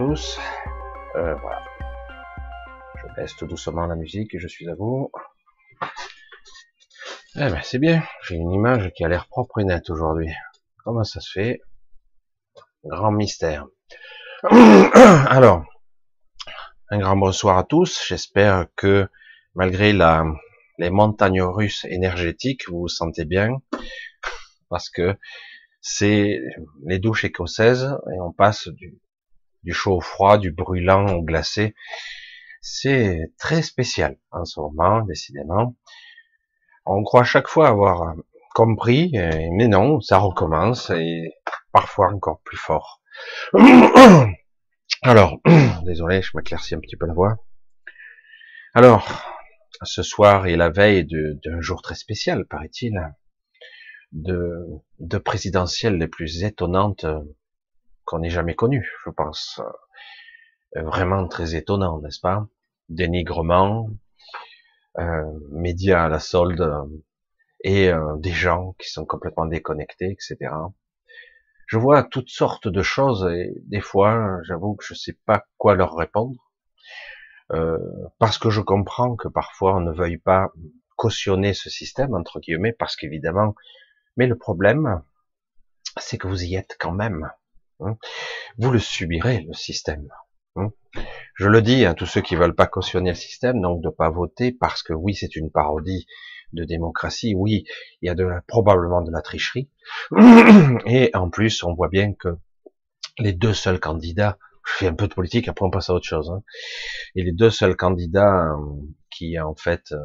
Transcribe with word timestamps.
tous. 0.00 0.38
Euh, 1.14 1.34
voilà. 1.34 1.62
Je 2.96 3.14
baisse 3.14 3.36
tout 3.36 3.46
doucement 3.46 3.84
la 3.84 3.96
musique 3.96 4.34
et 4.34 4.38
je 4.38 4.48
suis 4.48 4.66
à 4.70 4.74
vous. 4.74 5.12
Eh 7.36 7.50
ben, 7.50 7.60
c'est 7.62 7.78
bien. 7.78 8.02
J'ai 8.22 8.36
une 8.36 8.50
image 8.50 8.92
qui 8.94 9.04
a 9.04 9.08
l'air 9.08 9.26
propre 9.28 9.60
et 9.60 9.64
nette 9.64 9.90
aujourd'hui. 9.90 10.32
Comment 10.84 11.04
ça 11.04 11.20
se 11.20 11.30
fait? 11.30 11.60
Grand 12.82 13.12
mystère. 13.12 13.66
Alors, 14.42 15.66
un 16.88 16.98
grand 16.98 17.18
bonsoir 17.18 17.58
à 17.58 17.64
tous. 17.64 18.02
J'espère 18.08 18.68
que 18.76 19.06
malgré 19.54 19.92
la, 19.92 20.24
les 20.78 20.88
montagnes 20.88 21.42
russes 21.42 21.84
énergétiques, 21.84 22.70
vous 22.70 22.80
vous 22.80 22.88
sentez 22.88 23.26
bien. 23.26 23.60
Parce 24.70 24.88
que 24.88 25.14
c'est 25.82 26.40
les 26.86 26.98
douches 26.98 27.26
écossaises 27.26 27.94
et 28.14 28.20
on 28.20 28.32
passe 28.32 28.68
du, 28.68 28.98
du 29.62 29.72
chaud 29.72 29.96
au 29.96 30.00
froid, 30.00 30.38
du 30.38 30.52
brûlant 30.52 31.06
au 31.14 31.22
glacé. 31.22 31.74
C'est 32.60 33.32
très 33.38 33.62
spécial 33.62 34.16
en 34.30 34.44
ce 34.44 34.60
moment, 34.60 35.02
décidément. 35.02 35.76
On 36.84 37.02
croit 37.02 37.24
chaque 37.24 37.48
fois 37.48 37.68
avoir 37.68 38.14
compris, 38.54 39.12
mais 39.14 39.68
non, 39.68 40.00
ça 40.00 40.18
recommence 40.18 40.90
et 40.90 41.32
parfois 41.72 42.12
encore 42.12 42.40
plus 42.42 42.56
fort. 42.56 43.00
Alors, 45.02 45.40
désolé, 45.84 46.20
je 46.22 46.30
m'éclaircis 46.34 46.74
un 46.74 46.80
petit 46.80 46.96
peu 46.96 47.06
la 47.06 47.14
voix. 47.14 47.36
Alors, 48.74 49.08
ce 49.82 50.02
soir 50.02 50.46
et 50.46 50.56
la 50.56 50.68
veille 50.68 51.06
d'un 51.06 51.60
jour 51.60 51.80
très 51.82 51.94
spécial, 51.94 52.44
paraît-il, 52.44 53.00
de, 54.12 54.66
de 54.98 55.18
présidentielles 55.18 55.96
les 55.96 56.08
plus 56.08 56.44
étonnantes 56.44 57.06
qu'on 58.10 58.22
ait 58.22 58.30
jamais 58.30 58.54
connues, 58.56 58.92
je 59.04 59.10
pense. 59.10 59.60
Vraiment 60.74 61.26
très 61.28 61.54
étonnant, 61.54 62.00
n'est-ce 62.00 62.20
pas? 62.20 62.48
Dénigrement, 62.88 63.88
euh, 64.98 65.38
médias 65.50 66.04
à 66.04 66.08
la 66.08 66.18
solde 66.18 66.68
et 67.62 67.88
euh, 67.88 68.16
des 68.16 68.32
gens 68.32 68.74
qui 68.78 68.90
sont 68.90 69.04
complètement 69.04 69.46
déconnectés, 69.46 70.10
etc. 70.10 70.52
Je 71.66 71.78
vois 71.78 72.02
toutes 72.02 72.30
sortes 72.30 72.66
de 72.66 72.82
choses 72.82 73.28
et 73.32 73.52
des 73.66 73.80
fois, 73.80 74.38
j'avoue 74.42 74.74
que 74.74 74.84
je 74.84 74.94
sais 74.94 75.16
pas 75.26 75.44
quoi 75.56 75.76
leur 75.76 75.94
répondre. 75.94 76.50
Euh, 77.52 77.78
parce 78.18 78.38
que 78.38 78.50
je 78.50 78.60
comprends 78.60 79.16
que 79.16 79.28
parfois 79.28 79.76
on 79.76 79.80
ne 79.80 79.92
veuille 79.92 80.18
pas 80.18 80.52
cautionner 80.96 81.54
ce 81.54 81.70
système 81.70 82.14
entre 82.14 82.38
guillemets 82.40 82.72
parce 82.72 82.94
qu'évidemment 82.94 83.54
mais 84.16 84.26
le 84.26 84.36
problème, 84.36 85.02
c'est 85.96 86.18
que 86.18 86.28
vous 86.28 86.44
y 86.44 86.54
êtes 86.54 86.76
quand 86.78 86.92
même. 86.92 87.30
Hein. 87.80 87.96
Vous 88.58 88.70
le 88.70 88.78
subirez, 88.78 89.44
le 89.46 89.54
système. 89.54 90.08
Hein. 90.56 90.70
Je 91.34 91.48
le 91.48 91.62
dis 91.62 91.84
à 91.84 91.94
tous 91.94 92.06
ceux 92.06 92.20
qui 92.20 92.36
veulent 92.36 92.54
pas 92.54 92.66
cautionner 92.66 93.10
le 93.10 93.16
système, 93.16 93.60
donc 93.60 93.82
de 93.82 93.88
pas 93.88 94.10
voter, 94.10 94.52
parce 94.52 94.82
que 94.82 94.92
oui, 94.92 95.14
c'est 95.14 95.36
une 95.36 95.50
parodie 95.50 96.06
de 96.52 96.64
démocratie, 96.64 97.34
oui, 97.34 97.64
il 98.02 98.06
y 98.06 98.08
a 98.08 98.14
de 98.14 98.28
probablement 98.46 99.02
de 99.02 99.10
la 99.10 99.22
tricherie. 99.22 99.70
Et 100.86 101.10
en 101.14 101.30
plus, 101.30 101.62
on 101.62 101.74
voit 101.74 101.88
bien 101.88 102.12
que 102.12 102.36
les 103.18 103.32
deux 103.32 103.54
seuls 103.54 103.80
candidats, 103.80 104.38
je 104.66 104.72
fais 104.72 104.86
un 104.86 104.94
peu 104.94 105.08
de 105.08 105.14
politique, 105.14 105.48
après 105.48 105.64
on 105.64 105.70
passe 105.70 105.90
à 105.90 105.94
autre 105.94 106.06
chose, 106.06 106.30
hein, 106.30 106.42
et 107.14 107.22
les 107.22 107.32
deux 107.32 107.50
seuls 107.50 107.76
candidats 107.76 108.52
euh, 108.52 108.56
qui 109.10 109.38
en 109.38 109.54
fait 109.54 109.92
euh, 109.92 109.98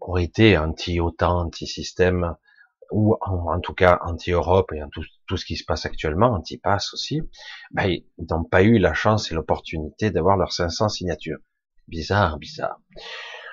auraient 0.00 0.24
été 0.24 0.56
anti-OTAN, 0.56 1.46
anti-système, 1.46 2.36
ou 2.94 3.16
en, 3.20 3.58
tout 3.58 3.74
cas 3.74 3.98
anti-Europe 4.02 4.72
et 4.72 4.80
en 4.80 4.88
tout, 4.88 5.02
tout, 5.26 5.36
ce 5.36 5.44
qui 5.44 5.56
se 5.56 5.64
passe 5.64 5.84
actuellement, 5.84 6.28
anti-pass 6.28 6.94
aussi, 6.94 7.22
ben, 7.72 7.86
ils 7.88 8.04
n'ont 8.30 8.44
pas 8.44 8.62
eu 8.62 8.78
la 8.78 8.94
chance 8.94 9.32
et 9.32 9.34
l'opportunité 9.34 10.12
d'avoir 10.12 10.36
leurs 10.36 10.52
500 10.52 10.88
signatures. 10.90 11.38
Bizarre, 11.88 12.38
bizarre. 12.38 12.78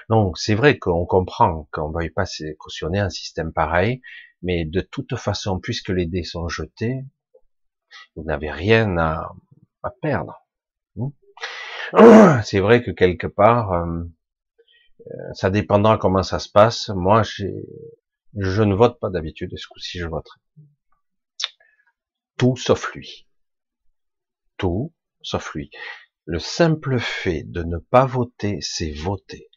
Donc 0.10 0.38
c'est 0.38 0.54
vrai 0.54 0.78
qu'on 0.78 1.06
comprend 1.08 1.68
qu'on 1.72 1.90
ne 1.90 1.94
veuille 1.96 2.12
pas 2.12 2.26
cautionner 2.60 3.00
un 3.00 3.10
système 3.10 3.52
pareil, 3.52 4.02
mais 4.44 4.64
de 4.64 4.82
toute 4.82 5.16
façon, 5.16 5.60
puisque 5.60 5.90
les 5.90 6.06
dés 6.06 6.24
sont 6.24 6.48
jetés, 6.48 7.04
vous 8.16 8.24
n'avez 8.24 8.52
rien 8.52 8.96
à, 9.00 9.32
à 9.82 9.90
perdre. 9.90 10.46
C'est 12.44 12.60
vrai 12.60 12.84
que 12.84 12.92
quelque 12.92 13.28
part, 13.28 13.74
euh, 13.74 14.04
euh, 15.08 15.34
ça 15.34 15.50
dépendra 15.50 15.98
comment 15.98 16.24
ça 16.24 16.38
se 16.38 16.50
passe. 16.50 16.90
Moi, 16.90 17.24
j'ai 17.24 17.66
je 18.38 18.64
ne 18.64 18.76
vote 18.76 19.00
pas 19.00 19.10
d'habitude, 19.10 19.54
et 19.54 19.58
ce 19.58 19.68
coup-ci 19.68 20.00
je 20.00 20.08
voterai. 20.08 20.40
Tout 22.38 22.56
sauf 22.56 22.94
lui. 22.94 23.28
Tout 24.58 24.94
sauf 25.22 25.54
lui. 25.54 25.70
Le 26.26 26.40
simple 26.40 27.00
fait 27.00 27.44
de 27.44 27.64
ne 27.64 27.78
pas 27.78 28.06
voter, 28.06 28.60
c'est 28.62 28.92
voter. 28.92 29.50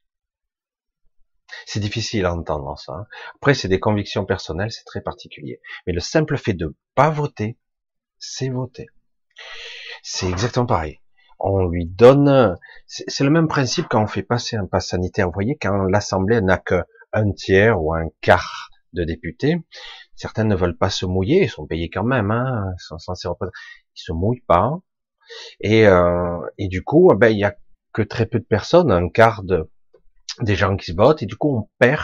C'est 1.67 1.81
difficile 1.81 2.27
à 2.27 2.35
entendre 2.35 2.79
ça. 2.79 2.93
Hein. 2.93 3.07
Après, 3.37 3.55
c'est 3.55 3.69
des 3.69 3.81
convictions 3.81 4.25
personnelles, 4.25 4.73
c'est 4.73 4.85
très 4.85 5.01
particulier. 5.01 5.61
Mais 5.87 5.93
le 5.93 6.01
simple 6.01 6.37
fait 6.37 6.55
de 6.55 6.67
ne 6.67 6.75
pas 6.95 7.11
voter, 7.11 7.59
c'est 8.19 8.49
voter. 8.49 8.87
C'est 10.03 10.29
exactement 10.29 10.67
pareil. 10.67 11.01
On 11.39 11.67
lui 11.67 11.87
donne, 11.87 12.57
c'est 12.87 13.25
le 13.25 13.31
même 13.31 13.49
principe 13.49 13.87
quand 13.89 14.03
on 14.03 14.07
fait 14.07 14.23
passer 14.23 14.57
un 14.57 14.67
pass 14.67 14.89
sanitaire. 14.89 15.27
Vous 15.27 15.35
voyez, 15.35 15.57
quand 15.57 15.85
l'Assemblée 15.85 16.41
n'a 16.41 16.59
que 16.59 16.83
un 17.15 17.33
tiers 17.33 17.81
ou 17.81 17.95
un 17.95 18.09
quart 18.21 18.71
de 18.93 19.05
députés. 19.05 19.57
Certains 20.17 20.45
ne 20.45 20.55
veulent 20.55 20.77
pas 20.77 20.91
se 20.91 21.07
mouiller, 21.07 21.45
ils 21.45 21.51
sont 21.51 21.67
payés 21.67 21.91
quand 21.91 22.05
même, 22.05 22.31
hein, 22.31 22.73
ils 22.79 22.83
sont 22.83 22.99
censés 22.99 23.29
représenter. 23.29 23.57
Ils 23.97 24.03
se 24.03 24.13
mouillent 24.13 24.45
pas. 24.47 24.73
Et, 25.61 25.87
euh, 25.87 26.41
et 26.59 26.69
du 26.69 26.83
coup, 26.83 27.13
ben, 27.17 27.29
il 27.29 27.39
y 27.39 27.45
a 27.45 27.55
que 27.93 28.03
très 28.03 28.27
peu 28.27 28.39
de 28.39 28.45
personnes, 28.45 28.91
un 28.91 29.09
quart 29.09 29.43
de, 29.43 29.71
des 30.41 30.57
gens 30.57 30.77
qui 30.77 30.87
se 30.93 30.97
votent, 30.97 31.23
et 31.23 31.27
du 31.27 31.37
coup, 31.37 31.57
on 31.57 31.69
perd 31.79 32.03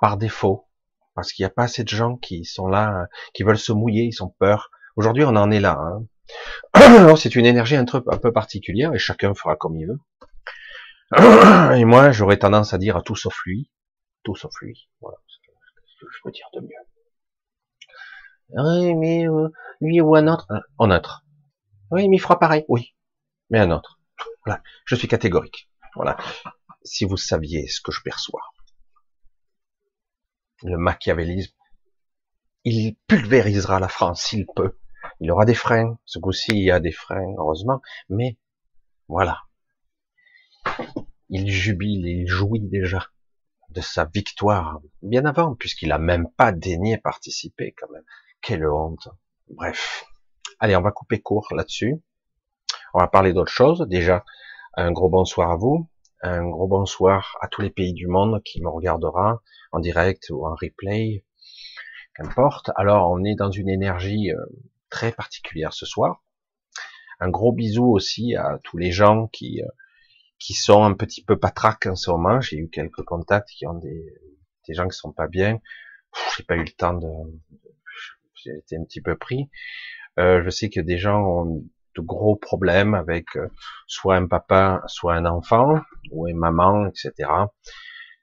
par 0.00 0.16
défaut. 0.16 0.66
Parce 1.14 1.32
qu'il 1.32 1.42
n'y 1.42 1.48
a 1.48 1.50
pas 1.50 1.64
assez 1.64 1.82
de 1.82 1.88
gens 1.88 2.16
qui 2.16 2.44
sont 2.44 2.68
là, 2.68 3.06
qui 3.34 3.42
veulent 3.42 3.58
se 3.58 3.72
mouiller, 3.72 4.04
ils 4.04 4.22
ont 4.22 4.32
peur. 4.38 4.70
Aujourd'hui, 4.96 5.24
on 5.24 5.34
en 5.36 5.50
est 5.50 5.60
là. 5.60 5.78
Hein. 6.74 7.14
c'est 7.16 7.34
une 7.34 7.46
énergie 7.46 7.76
un 7.76 7.84
peu 7.84 8.32
particulière, 8.32 8.94
et 8.94 8.98
chacun 8.98 9.34
fera 9.34 9.56
comme 9.56 9.76
il 9.76 9.86
veut. 9.86 9.98
Et 11.76 11.84
moi, 11.84 12.10
j'aurais 12.10 12.36
tendance 12.36 12.74
à 12.74 12.78
dire 12.78 12.96
à 12.96 13.02
tout 13.02 13.16
sauf 13.16 13.34
lui, 13.46 13.70
sauf 14.34 14.52
lui. 14.60 14.88
Voilà, 15.00 15.18
ce 15.26 16.04
que 16.04 16.10
je 16.10 16.18
peux 16.22 16.30
dire 16.30 16.48
de 16.54 16.60
mieux. 16.60 16.68
Oui, 18.50 18.94
mais 18.94 19.28
euh, 19.28 19.48
lui 19.80 20.00
ou 20.00 20.14
un 20.14 20.26
autre, 20.26 20.48
un 20.78 20.90
autre. 20.90 21.24
Oui, 21.90 22.08
mais 22.08 22.16
il 22.16 22.20
fera 22.20 22.38
pareil. 22.38 22.64
Oui, 22.68 22.94
mais 23.50 23.58
un 23.58 23.70
autre. 23.70 24.00
Voilà, 24.44 24.62
je 24.84 24.94
suis 24.94 25.08
catégorique. 25.08 25.70
Voilà. 25.94 26.16
Si 26.82 27.04
vous 27.04 27.16
saviez 27.16 27.66
ce 27.68 27.80
que 27.80 27.92
je 27.92 28.02
perçois, 28.02 28.42
le 30.62 30.76
machiavélisme, 30.76 31.54
il 32.64 32.96
pulvérisera 33.06 33.80
la 33.80 33.88
France 33.88 34.22
s'il 34.22 34.46
peut. 34.46 34.78
Il 35.20 35.30
aura 35.30 35.44
des 35.44 35.54
freins. 35.54 35.98
Ce 36.04 36.18
coup-ci, 36.18 36.52
il 36.52 36.64
y 36.64 36.70
a 36.70 36.80
des 36.80 36.92
freins, 36.92 37.34
heureusement. 37.38 37.80
Mais 38.08 38.38
voilà. 39.08 39.42
Il 41.28 41.50
jubile, 41.50 42.06
il 42.06 42.26
jouit 42.26 42.60
déjà 42.60 43.06
de 43.70 43.80
sa 43.80 44.04
victoire 44.04 44.80
bien 45.02 45.24
avant, 45.24 45.54
puisqu'il 45.54 45.92
a 45.92 45.98
même 45.98 46.28
pas 46.36 46.52
daigné 46.52 46.98
participer 46.98 47.74
quand 47.78 47.90
même. 47.92 48.04
Quelle 48.40 48.66
honte. 48.66 49.08
Bref. 49.50 50.06
Allez, 50.60 50.76
on 50.76 50.82
va 50.82 50.90
couper 50.90 51.20
court 51.20 51.48
là-dessus. 51.54 52.02
On 52.94 53.00
va 53.00 53.08
parler 53.08 53.32
d'autre 53.32 53.52
chose. 53.52 53.86
Déjà, 53.88 54.24
un 54.74 54.92
gros 54.92 55.08
bonsoir 55.08 55.50
à 55.50 55.56
vous. 55.56 55.88
Un 56.22 56.48
gros 56.48 56.66
bonsoir 56.66 57.36
à 57.40 57.48
tous 57.48 57.60
les 57.60 57.70
pays 57.70 57.92
du 57.92 58.06
monde 58.06 58.42
qui 58.44 58.60
me 58.62 58.68
regardera 58.68 59.42
en 59.72 59.80
direct 59.80 60.30
ou 60.30 60.46
en 60.46 60.54
replay. 60.54 61.24
Qu'importe. 62.14 62.70
Alors, 62.76 63.10
on 63.10 63.22
est 63.24 63.36
dans 63.36 63.50
une 63.50 63.68
énergie 63.68 64.32
euh, 64.32 64.44
très 64.90 65.12
particulière 65.12 65.72
ce 65.72 65.86
soir. 65.86 66.22
Un 67.20 67.28
gros 67.28 67.52
bisou 67.52 67.86
aussi 67.86 68.34
à 68.34 68.58
tous 68.64 68.78
les 68.78 68.90
gens 68.90 69.28
qui 69.28 69.62
euh, 69.62 69.66
qui 70.38 70.54
sont 70.54 70.84
un 70.84 70.94
petit 70.94 71.22
peu 71.22 71.38
patraques 71.38 71.86
en 71.86 71.96
ce 71.96 72.10
moment. 72.10 72.40
J'ai 72.40 72.56
eu 72.56 72.68
quelques 72.68 73.02
contacts 73.02 73.50
qui 73.50 73.66
ont 73.66 73.74
des, 73.74 74.04
des 74.66 74.74
gens 74.74 74.88
qui 74.88 74.96
sont 74.96 75.12
pas 75.12 75.28
bien. 75.28 75.60
J'ai 76.36 76.44
pas 76.44 76.56
eu 76.56 76.64
le 76.64 76.72
temps 76.72 76.94
de, 76.94 77.06
j'ai 78.34 78.56
été 78.56 78.76
un 78.76 78.84
petit 78.84 79.00
peu 79.00 79.16
pris. 79.16 79.50
Euh, 80.18 80.42
je 80.44 80.50
sais 80.50 80.70
que 80.70 80.80
des 80.80 80.98
gens 80.98 81.20
ont 81.20 81.64
de 81.94 82.00
gros 82.00 82.36
problèmes 82.36 82.94
avec 82.94 83.36
euh, 83.36 83.48
soit 83.86 84.16
un 84.16 84.26
papa, 84.26 84.82
soit 84.86 85.14
un 85.14 85.26
enfant, 85.26 85.80
ou 86.10 86.28
une 86.28 86.36
maman, 86.36 86.86
etc. 86.86 87.30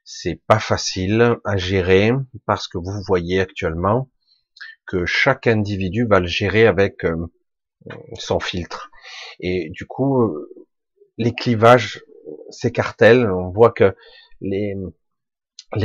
C'est 0.04 0.40
pas 0.46 0.58
facile 0.58 1.36
à 1.44 1.56
gérer 1.56 2.12
parce 2.46 2.68
que 2.68 2.78
vous 2.78 3.02
voyez 3.06 3.40
actuellement 3.40 4.10
que 4.86 5.04
chaque 5.04 5.46
individu 5.46 6.06
va 6.06 6.20
le 6.20 6.28
gérer 6.28 6.66
avec 6.66 7.04
euh, 7.04 7.26
son 8.18 8.40
filtre. 8.40 8.90
Et 9.40 9.70
du 9.70 9.86
coup, 9.86 10.32
les 11.18 11.34
clivages 11.34 12.04
s'écartèlent. 12.50 13.30
On 13.30 13.50
voit 13.50 13.72
que 13.72 13.96
les, 14.40 14.74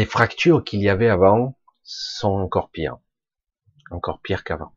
fractures 0.06 0.64
qu'il 0.64 0.82
y 0.82 0.90
avait 0.90 1.10
avant 1.10 1.56
sont 1.84 2.40
encore 2.40 2.70
pires. 2.70 2.98
Encore 3.90 4.22
pires 4.22 4.44
qu'avant. 4.44 4.74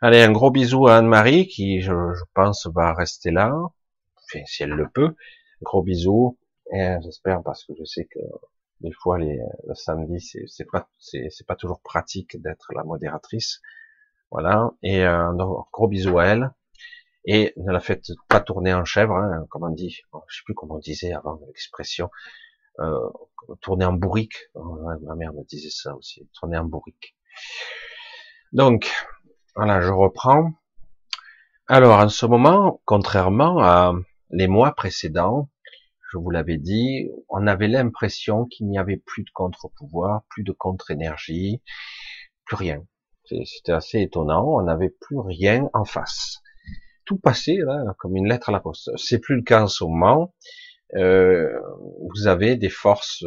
Allez, 0.00 0.22
un 0.22 0.32
gros 0.32 0.50
bisou 0.50 0.88
à 0.88 0.96
Anne-Marie 0.96 1.46
qui, 1.46 1.80
je, 1.80 1.92
pense, 2.34 2.66
va 2.66 2.92
rester 2.94 3.30
là, 3.30 3.54
si 4.46 4.62
elle 4.62 4.70
le 4.70 4.88
peut. 4.88 5.14
Gros 5.62 5.82
bisou. 5.82 6.38
J'espère 6.72 7.42
parce 7.42 7.64
que 7.64 7.74
je 7.78 7.84
sais 7.84 8.06
que 8.06 8.18
des 8.80 8.92
fois 8.92 9.18
les, 9.18 9.38
le 9.66 9.74
samedi 9.74 10.20
c'est 10.48 10.64
pas 10.64 10.88
pas 11.46 11.56
toujours 11.56 11.80
pratique 11.82 12.40
d'être 12.40 12.72
la 12.74 12.82
modératrice. 12.82 13.60
Voilà. 14.30 14.72
Et 14.82 15.04
euh, 15.04 15.28
un 15.28 15.34
gros 15.72 15.88
bisou 15.88 16.18
à 16.18 16.26
elle. 16.26 16.50
Et 17.24 17.52
ne 17.56 17.70
la 17.70 17.80
faites 17.80 18.06
pas 18.28 18.40
tourner 18.40 18.74
en 18.74 18.84
chèvre, 18.84 19.14
hein, 19.14 19.46
comme 19.50 19.64
on 19.64 19.70
dit. 19.70 19.90
Je 20.28 20.36
sais 20.36 20.42
plus 20.44 20.54
comment 20.54 20.76
on 20.76 20.78
disait 20.78 21.12
avant 21.12 21.40
l'expression. 21.46 22.10
Euh, 22.80 23.08
tourner 23.60 23.84
en 23.84 23.92
bourrique. 23.92 24.34
Oh, 24.54 24.78
ma 25.02 25.14
mère 25.14 25.32
me 25.32 25.44
disait 25.44 25.70
ça 25.70 25.94
aussi. 25.94 26.28
Tourner 26.34 26.58
en 26.58 26.64
bourrique. 26.64 27.16
Donc, 28.52 28.90
voilà, 29.54 29.80
je 29.80 29.90
reprends. 29.90 30.52
Alors, 31.68 31.98
en 31.98 32.08
ce 32.08 32.26
moment, 32.26 32.82
contrairement 32.84 33.60
à 33.60 33.94
les 34.30 34.48
mois 34.48 34.74
précédents, 34.74 35.48
je 36.10 36.18
vous 36.18 36.30
l'avais 36.30 36.58
dit, 36.58 37.08
on 37.28 37.46
avait 37.46 37.68
l'impression 37.68 38.44
qu'il 38.44 38.68
n'y 38.68 38.78
avait 38.78 38.98
plus 38.98 39.24
de 39.24 39.30
contre-pouvoir, 39.32 40.24
plus 40.28 40.42
de 40.42 40.52
contre-énergie, 40.52 41.62
plus 42.44 42.56
rien. 42.56 42.84
C'était 43.24 43.72
assez 43.72 44.00
étonnant, 44.00 44.44
on 44.46 44.62
n'avait 44.62 44.90
plus 44.90 45.18
rien 45.18 45.70
en 45.72 45.84
face. 45.84 46.41
Tout 47.04 47.18
passait 47.18 47.56
là, 47.56 47.94
comme 47.98 48.16
une 48.16 48.28
lettre 48.28 48.48
à 48.48 48.52
la 48.52 48.60
poste. 48.60 48.90
C'est 48.96 49.18
plus 49.18 49.36
le 49.36 49.42
cas 49.42 49.62
en 49.62 49.68
ce 49.68 49.84
moment. 49.84 50.34
Euh, 50.94 51.48
vous 52.14 52.26
avez 52.26 52.56
des 52.56 52.68
forces 52.68 53.24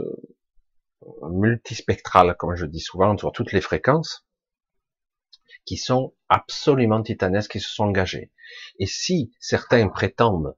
multispectrales, 1.30 2.36
comme 2.38 2.56
je 2.56 2.66
dis 2.66 2.80
souvent, 2.80 3.18
sur 3.18 3.31
toutes 3.31 3.51
les 3.51 3.62
fréquences, 3.62 4.25
qui 5.66 5.77
sont 5.77 6.13
absolument 6.30 7.01
titanesques, 7.01 7.51
qui 7.51 7.60
se 7.60 7.69
sont 7.69 7.86
engagés. 7.86 8.31
Et 8.80 8.86
si 8.86 9.31
certains 9.39 9.88
prétendent 9.89 10.56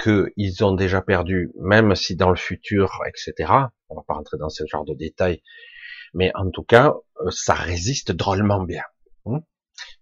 qu'ils 0.00 0.64
ont 0.64 0.74
déjà 0.74 1.02
perdu, 1.02 1.52
même 1.60 1.94
si 1.94 2.16
dans 2.16 2.30
le 2.30 2.36
futur, 2.36 3.00
etc., 3.06 3.52
on 3.88 3.96
va 3.96 4.02
pas 4.06 4.14
rentrer 4.14 4.38
dans 4.38 4.48
ce 4.48 4.64
genre 4.66 4.84
de 4.84 4.94
détails, 4.94 5.42
mais 6.14 6.30
en 6.34 6.50
tout 6.50 6.62
cas, 6.62 6.94
euh, 7.20 7.30
ça 7.30 7.54
résiste 7.54 8.12
drôlement 8.12 8.62
bien. 8.62 8.84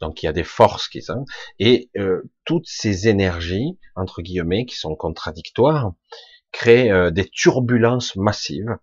Donc 0.01 0.23
il 0.23 0.27
y 0.27 0.29
a 0.29 0.33
des 0.33 0.45
forces 0.45 0.89
qui 0.89 1.03
sont 1.03 1.25
et 1.59 1.91
euh, 1.97 2.31
toutes 2.45 2.67
ces 2.67 3.09
énergies 3.09 3.79
entre 3.95 4.23
guillemets 4.23 4.67
qui 4.67 4.77
sont 4.77 4.95
contradictoires 4.95 5.93
créent 6.53 6.91
euh, 6.91 7.11
des 7.11 7.29
turbulences 7.29 8.17
massives 8.17 8.77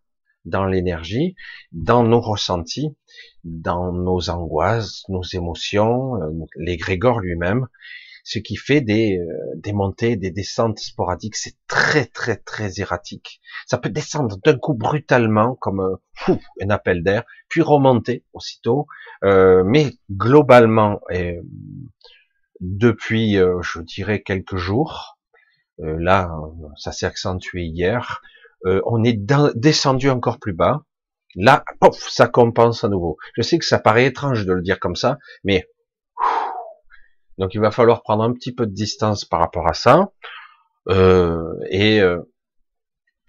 dans 0.45 0.66
l'énergie, 0.66 1.36
dans 1.72 2.04
nos 2.04 2.19
ressentis, 2.19 2.95
dans 3.44 3.94
nos 3.94 4.30
angoisses, 4.30 5.04
nos 5.10 5.24
émotions, 5.24 6.22
euh, 6.22 6.30
l'égrégore 6.56 7.19
lui-même, 7.19 7.68
ce 8.23 8.39
qui 8.39 8.55
fait 8.55 8.81
des, 8.81 9.18
euh, 9.18 9.25
des 9.56 9.73
montées, 9.73 10.15
des 10.15 10.31
descentes 10.31 10.80
sporadiques, 10.80 11.35
c'est 11.35 11.57
très 11.68 12.06
très 12.06 12.37
très 12.37 12.80
erratique. 12.80 13.42
Ça 13.68 13.77
peut 13.77 13.89
descendre 13.89 14.37
d'un 14.44 14.57
coup 14.57 14.73
brutalement 14.73 15.56
comme 15.56 15.81
euh, 15.81 16.35
un 16.61 16.69
appel 16.69 17.03
d'air, 17.03 17.23
puis 17.49 17.61
remonter 17.61 18.23
aussitôt, 18.33 18.87
euh, 19.23 19.63
mais 19.65 19.92
globalement, 20.09 21.01
et 21.11 21.39
depuis, 22.61 23.35
je 23.35 23.81
dirais 23.81 24.21
quelques 24.21 24.56
jours, 24.56 25.18
là, 25.80 26.31
ça 26.77 26.94
s'est 26.94 27.06
accentué 27.06 27.63
hier, 27.63 28.21
on 28.63 29.03
est 29.03 29.19
descendu 29.56 30.09
encore 30.09 30.39
plus 30.39 30.53
bas, 30.53 30.85
Là, 31.35 31.63
pof, 31.80 31.97
ça 32.09 32.27
compense 32.27 32.83
à 32.83 32.89
nouveau. 32.89 33.18
Je 33.35 33.42
sais 33.42 33.57
que 33.57 33.65
ça 33.65 33.80
paraît 33.80 34.06
étrange 34.06 34.45
de 34.45 34.53
le 34.53 34.61
dire 34.61 34.80
comme 34.80 34.95
ça, 34.95 35.18
mais 35.44 35.68
donc 37.37 37.54
il 37.54 37.61
va 37.61 37.71
falloir 37.71 38.04
prendre 38.04 38.23
un 38.23 38.33
petit 38.33 38.54
peu 38.54 38.66
de 38.66 38.73
distance 38.73 39.25
par 39.25 39.40
rapport 39.40 39.68
à 39.68 39.73
ça 39.73 40.11
euh, 40.90 41.54
et 41.69 42.02
euh, 42.02 42.21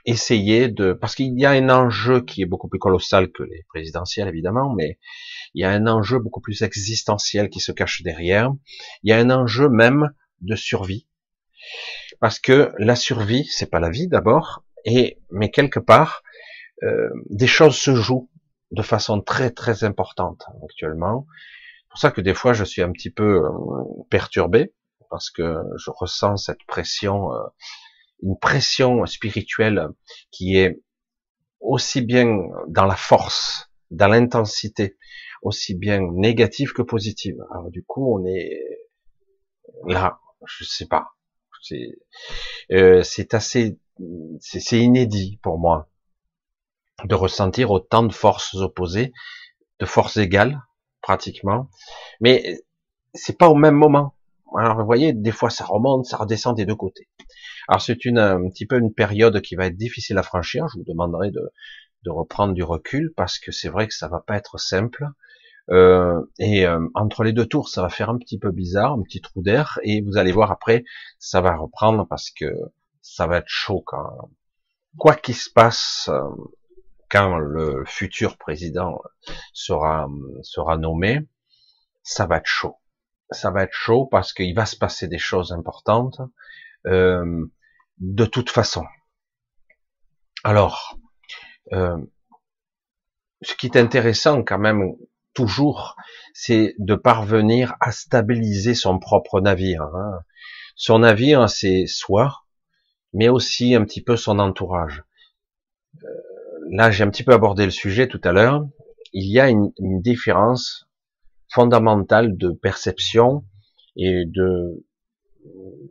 essayer 0.05 0.69
de 0.69 0.93
parce 0.93 1.15
qu'il 1.15 1.39
y 1.39 1.47
a 1.47 1.51
un 1.51 1.71
enjeu 1.71 2.21
qui 2.21 2.43
est 2.43 2.47
beaucoup 2.47 2.69
plus 2.69 2.79
colossal 2.79 3.31
que 3.31 3.43
les 3.43 3.65
présidentielles 3.69 4.29
évidemment, 4.29 4.75
mais 4.75 4.99
il 5.55 5.63
y 5.63 5.65
a 5.65 5.71
un 5.71 5.87
enjeu 5.87 6.19
beaucoup 6.19 6.41
plus 6.41 6.63
existentiel 6.63 7.49
qui 7.49 7.61
se 7.61 7.73
cache 7.73 8.03
derrière. 8.03 8.53
Il 9.03 9.11
y 9.11 9.13
a 9.13 9.19
un 9.19 9.31
enjeu 9.31 9.69
même 9.69 10.11
de 10.41 10.57
survie 10.57 11.09
parce 12.21 12.39
que 12.39 12.73
la 12.79 12.97
survie 12.97 13.47
c'est 13.47 13.71
pas 13.71 13.81
la 13.81 13.91
vie 13.91 14.09
d'abord 14.09 14.65
et 14.85 15.19
mais 15.31 15.51
quelque 15.51 15.81
part 15.81 16.23
euh, 16.83 17.09
des 17.31 17.47
choses 17.47 17.77
se 17.77 17.95
jouent 17.95 18.29
de 18.73 18.83
façon 18.83 19.21
très 19.21 19.51
très 19.51 19.85
importante 19.85 20.45
actuellement. 20.65 21.27
C'est 21.95 22.01
pour 22.01 22.11
ça 22.11 22.11
que 22.11 22.21
des 22.21 22.35
fois 22.35 22.55
je 22.55 22.65
suis 22.65 22.83
un 22.83 22.91
petit 22.91 23.11
peu 23.11 23.45
euh, 23.45 23.51
perturbé 24.11 24.75
parce 25.11 25.31
que 25.31 25.59
je 25.77 25.91
ressens 25.91 26.39
cette 26.39 26.65
pression, 26.67 27.33
euh, 27.33 27.45
une 28.21 28.37
pression 28.37 29.07
spirituelle 29.07 29.87
qui 30.33 30.57
est 30.57 30.83
aussi 31.61 32.03
bien 32.03 32.37
dans 32.67 32.87
la 32.87 32.97
force, 32.97 33.71
dans 33.93 34.09
l'intensité, 34.09 34.97
aussi 35.43 35.77
bien 35.77 36.01
négative 36.01 36.73
que 36.73 36.83
positive. 36.83 37.37
Alors 37.53 37.71
du 37.71 37.85
coup, 37.85 38.19
on 38.19 38.27
est 38.27 38.59
là, 39.87 40.19
je 40.47 40.65
sais 40.65 40.87
pas. 40.87 41.11
C'est 41.63 41.97
euh, 42.73 43.05
assez, 43.31 43.79
c'est 44.41 44.81
inédit 44.81 45.39
pour 45.45 45.61
moi 45.61 45.89
de 47.05 47.15
ressentir 47.15 47.71
autant 47.71 48.03
de 48.03 48.13
forces 48.13 48.57
opposées, 48.57 49.13
de 49.79 49.87
forces 49.87 50.17
égales, 50.17 50.61
pratiquement. 51.05 51.69
Mais 52.21 52.63
c'est 53.13 53.37
pas 53.37 53.49
au 53.49 53.55
même 53.55 53.75
moment. 53.75 54.17
Alors, 54.57 54.79
vous 54.79 54.87
voyez, 54.87 55.13
des 55.13 55.33
fois, 55.33 55.51
ça 55.51 55.65
remonte, 55.65 56.07
ça 56.07 56.17
redescend 56.17 56.57
des 56.57 56.65
deux 56.65 56.75
côtés. 56.77 57.09
Alors, 57.69 57.83
c'est 57.83 58.05
une, 58.05 58.19
un 58.19 58.49
petit 58.49 58.67
peu 58.67 58.79
une 58.79 58.95
période 58.95 59.41
qui 59.43 59.55
va 59.55 59.67
être 59.67 59.77
difficile 59.77 60.17
à 60.17 60.23
franchir. 60.23 60.67
Je 60.73 60.79
vous 60.79 60.85
demanderai 60.85 61.31
de, 61.31 61.43
de 62.05 62.11
reprendre 62.11 62.55
du 62.55 62.63
recul 62.63 63.13
parce 63.17 63.39
que 63.39 63.53
c'est 63.53 63.69
vrai 63.69 63.87
que 63.87 63.95
ça 63.95 64.09
va 64.09 64.21
pas 64.21 64.37
être 64.37 64.59
simple. 64.59 65.07
Euh, 65.71 66.21
et 66.39 66.67
euh, 66.67 66.81
entre 66.95 67.23
les 67.23 67.33
deux 67.33 67.47
tours, 67.47 67.69
ça 67.69 67.83
va 67.83 67.91
faire 67.91 68.09
un 68.09 68.19
petit 68.19 68.39
peu 68.39 68.51
bizarre, 68.51 68.93
un 68.93 69.03
petit 69.03 69.21
trou 69.21 69.43
d'air, 69.43 69.79
et 69.83 70.03
vous 70.03 70.17
allez 70.17 70.33
voir 70.33 70.51
après, 70.51 70.85
ça 71.19 71.41
va 71.41 71.57
reprendre 71.57 72.07
parce 72.09 72.31
que 72.31 72.47
ça 73.03 73.27
va 73.27 73.39
être 73.39 73.49
chaud 73.49 73.83
quand. 73.85 74.31
Quoi 74.97 75.17
qu'il 75.17 75.35
se 75.35 75.51
passe, 75.51 76.09
euh, 76.13 76.23
quand 77.15 77.39
le 77.39 77.85
futur 77.87 78.37
président 78.37 79.01
sera, 79.53 80.09
sera 80.43 80.77
nommé, 80.77 81.21
ça 82.03 82.27
va 82.27 82.39
être 82.39 82.47
chaud. 82.47 82.81
Ça 83.31 83.53
va 83.53 83.63
être 83.63 83.73
chaud 83.73 84.07
parce 84.07 84.33
qu'il 84.33 84.53
va 84.53 84.67
se 84.67 84.75
passer 84.75 85.07
des 85.07 85.19
choses 85.19 85.53
importantes 85.53 86.21
euh, 86.89 87.47
de 87.99 88.25
toute 88.25 88.51
façon. 88.51 88.85
Alors, 90.43 90.99
euh, 91.73 91.99
ce 93.43 93.55
qui 93.55 93.67
est 93.67 93.77
intéressant 93.77 94.43
quand 94.43 94.59
même 94.59 94.97
toujours, 95.35 95.95
c'est 96.33 96.75
de 96.81 96.97
parvenir 96.97 97.77
à 97.79 97.93
stabiliser 97.93 98.75
son 98.75 98.99
propre 98.99 99.41
navire. 99.41 99.83
Hein. 99.83 100.19
Son 100.75 100.99
navire, 100.99 101.49
c'est 101.49 101.87
soi, 101.87 102.43
mais 103.13 103.29
aussi 103.29 103.77
un 103.77 103.85
petit 103.85 104.03
peu 104.03 104.17
son 104.17 104.41
entourage. 104.41 105.05
Euh, 106.03 106.34
là 106.77 106.91
j'ai 106.91 107.05
un 107.05 107.11
petit 107.11 107.25
peu 107.25 107.33
abordé 107.33 107.65
le 107.65 107.71
sujet 107.71 108.09
tout 108.09 108.21
à 108.25 108.33
l'heure, 108.33 108.67
il 109.13 109.31
y 109.31 109.41
a 109.41 109.49
une, 109.49 109.73
différence 109.79 110.89
fondamentale 111.49 112.37
de 112.37 112.51
perception 112.51 113.45
et 113.97 114.25
de, 114.27 114.85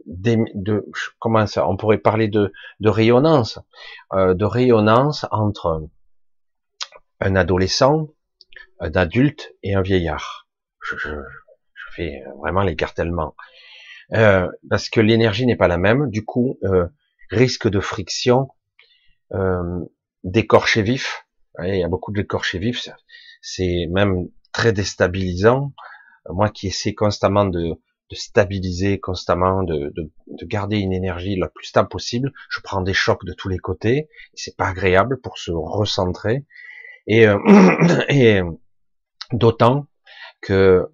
de, 0.05 0.85
comment 1.19 1.47
ça, 1.47 1.67
on 1.67 1.77
pourrait 1.77 1.99
parler 1.99 2.27
de, 2.27 2.51
de 2.81 2.89
rayonnance, 2.89 3.59
euh, 4.11 4.33
de 4.33 4.45
rayonnance 4.45 5.25
entre 5.31 5.87
un 7.21 7.35
adolescent, 7.35 8.09
un 8.79 8.91
adulte 8.95 9.53
et 9.63 9.73
un 9.75 9.81
vieillard. 9.81 10.47
Je, 10.81 10.97
je, 10.97 11.09
je 11.09 11.85
fais 11.95 12.23
vraiment 12.39 12.61
l'écartèlement. 12.61 13.35
Euh, 14.11 14.49
parce 14.69 14.89
que 14.89 14.99
l'énergie 14.99 15.45
n'est 15.45 15.55
pas 15.55 15.67
la 15.67 15.77
même, 15.77 16.09
du 16.09 16.25
coup, 16.25 16.59
euh, 16.63 16.87
risque 17.29 17.69
de 17.69 17.79
friction, 17.79 18.49
euh, 19.33 19.79
d'écorcher 20.23 20.81
vif. 20.81 21.25
Il 21.63 21.75
y 21.75 21.83
a 21.83 21.87
beaucoup 21.87 22.11
d'écorcher 22.11 22.59
vif. 22.59 22.89
C'est 23.41 23.87
même 23.91 24.27
très 24.51 24.73
déstabilisant. 24.73 25.73
Moi 26.29 26.49
qui 26.49 26.67
essaie 26.67 26.93
constamment 26.93 27.45
de, 27.45 27.79
stabiliser, 28.11 28.99
constamment 28.99 29.63
de, 29.63 29.91
garder 30.43 30.77
une 30.77 30.93
énergie 30.93 31.35
la 31.35 31.47
plus 31.47 31.65
stable 31.65 31.89
possible, 31.89 32.31
je 32.49 32.59
prends 32.61 32.81
des 32.81 32.93
chocs 32.93 33.25
de 33.25 33.33
tous 33.33 33.49
les 33.49 33.57
côtés. 33.57 34.07
C'est 34.33 34.55
pas 34.55 34.67
agréable 34.67 35.19
pour 35.21 35.37
se 35.37 35.51
recentrer. 35.51 36.45
Et, 37.07 37.27
euh, 37.27 37.37
et 38.09 38.41
d'autant 39.31 39.87
que, 40.41 40.87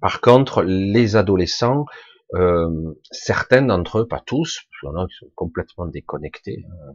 par 0.00 0.20
contre, 0.20 0.62
les 0.62 1.16
adolescents, 1.16 1.86
euh, 2.34 2.94
certains 3.10 3.62
d'entre 3.62 4.00
eux, 4.00 4.08
pas 4.08 4.20
tous, 4.20 4.60
il 4.82 5.06
sont 5.10 5.30
complètement 5.34 5.86
déconnectés, 5.86 6.66
hein, 6.68 6.94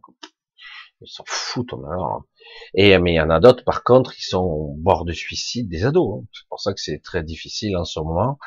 Ils 1.01 1.08
s'en 1.08 1.24
foutent. 1.27 1.74
Alors. 1.74 2.25
Et 2.74 2.98
mais 2.98 3.13
il 3.13 3.15
y 3.15 3.22
en 3.22 3.29
a 3.29 3.39
d'autres, 3.39 3.63
par 3.63 3.84
contre, 3.84 4.13
qui 4.13 4.24
sont 4.24 4.43
au 4.43 4.75
bord 4.77 5.05
du 5.05 5.13
suicide, 5.13 5.70
des 5.70 5.86
ados. 5.86 6.22
Hein. 6.22 6.27
C'est 6.34 6.48
pour 6.50 6.60
ça 6.60 6.74
que 6.74 6.81
c'est 6.81 7.00
très 7.00 7.24
difficile 7.24 7.75
en 7.77 7.86
ce 7.86 8.00
moment. 8.00 8.39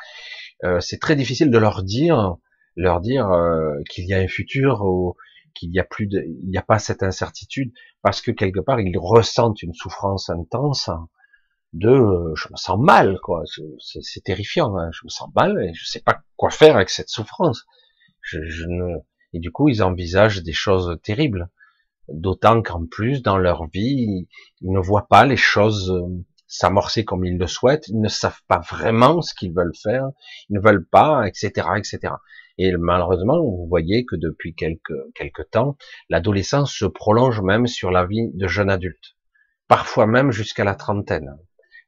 Euh, 0.63 0.79
c'est 0.79 0.99
très 0.99 1.15
difficile 1.15 1.51
de 1.51 1.57
leur 1.57 1.83
dire, 1.83 2.35
leur 2.75 3.01
dire 3.01 3.29
euh, 3.31 3.75
qu'il 3.89 4.05
y 4.05 4.13
a 4.13 4.19
un 4.19 4.27
futur 4.27 4.81
ou 4.81 5.15
qu'il 5.53 5.69
n'y 5.69 5.79
a 5.79 5.83
plus 5.83 6.07
de, 6.07 6.21
il 6.21 6.49
n'y 6.49 6.57
a 6.57 6.61
pas 6.61 6.79
cette 6.79 7.03
incertitude, 7.03 7.71
parce 8.01 8.21
que 8.21 8.31
quelque 8.31 8.59
part 8.59 8.79
ils 8.81 8.97
ressentent 8.97 9.61
une 9.61 9.73
souffrance 9.73 10.29
intense 10.29 10.89
de, 11.73 11.89
euh, 11.89 12.33
je 12.35 12.47
me 12.51 12.57
sens 12.57 12.79
mal, 12.79 13.19
quoi. 13.21 13.43
C'est 13.79 14.23
terrifiant. 14.23 14.77
Hein. 14.77 14.89
Je 14.93 15.01
me 15.05 15.09
sens 15.09 15.29
mal 15.35 15.61
et 15.61 15.73
je 15.73 15.85
sais 15.85 16.01
pas 16.01 16.21
quoi 16.37 16.49
faire 16.49 16.75
avec 16.77 16.89
cette 16.89 17.09
souffrance. 17.09 17.65
Je, 18.21 18.39
je 18.43 18.65
ne... 18.65 18.97
Et 19.33 19.39
du 19.39 19.51
coup, 19.51 19.67
ils 19.67 19.83
envisagent 19.83 20.41
des 20.41 20.53
choses 20.53 20.97
terribles. 21.03 21.49
D'autant 22.07 22.61
qu'en 22.61 22.85
plus, 22.85 23.21
dans 23.21 23.37
leur 23.37 23.67
vie, 23.67 24.27
ils 24.61 24.71
ne 24.71 24.79
voient 24.79 25.07
pas 25.07 25.25
les 25.25 25.37
choses 25.37 25.91
euh, 25.91 26.23
s'amorcer 26.47 27.03
comme 27.03 27.25
ils 27.25 27.37
le 27.37 27.47
souhaitent, 27.47 27.87
ils 27.87 27.99
ne 27.99 28.07
savent 28.07 28.41
pas 28.47 28.59
vraiment 28.59 29.21
ce 29.21 29.33
qu'ils 29.33 29.53
veulent 29.53 29.75
faire, 29.81 30.09
ils 30.49 30.55
ne 30.55 30.59
veulent 30.59 30.87
pas, 30.87 31.27
etc., 31.27 31.67
etc. 31.77 32.13
Et 32.57 32.71
malheureusement, 32.77 33.41
vous 33.41 33.67
voyez 33.67 34.05
que 34.05 34.15
depuis 34.15 34.53
quelques, 34.53 34.93
quelques 35.13 35.49
temps, 35.49 35.77
l'adolescence 36.09 36.73
se 36.73 36.85
prolonge 36.85 37.41
même 37.41 37.67
sur 37.67 37.91
la 37.91 38.05
vie 38.05 38.31
de 38.33 38.47
jeune 38.47 38.69
adulte. 38.69 39.15
Parfois 39.67 40.05
même 40.05 40.31
jusqu'à 40.31 40.63
la 40.63 40.75
trentaine. 40.75 41.35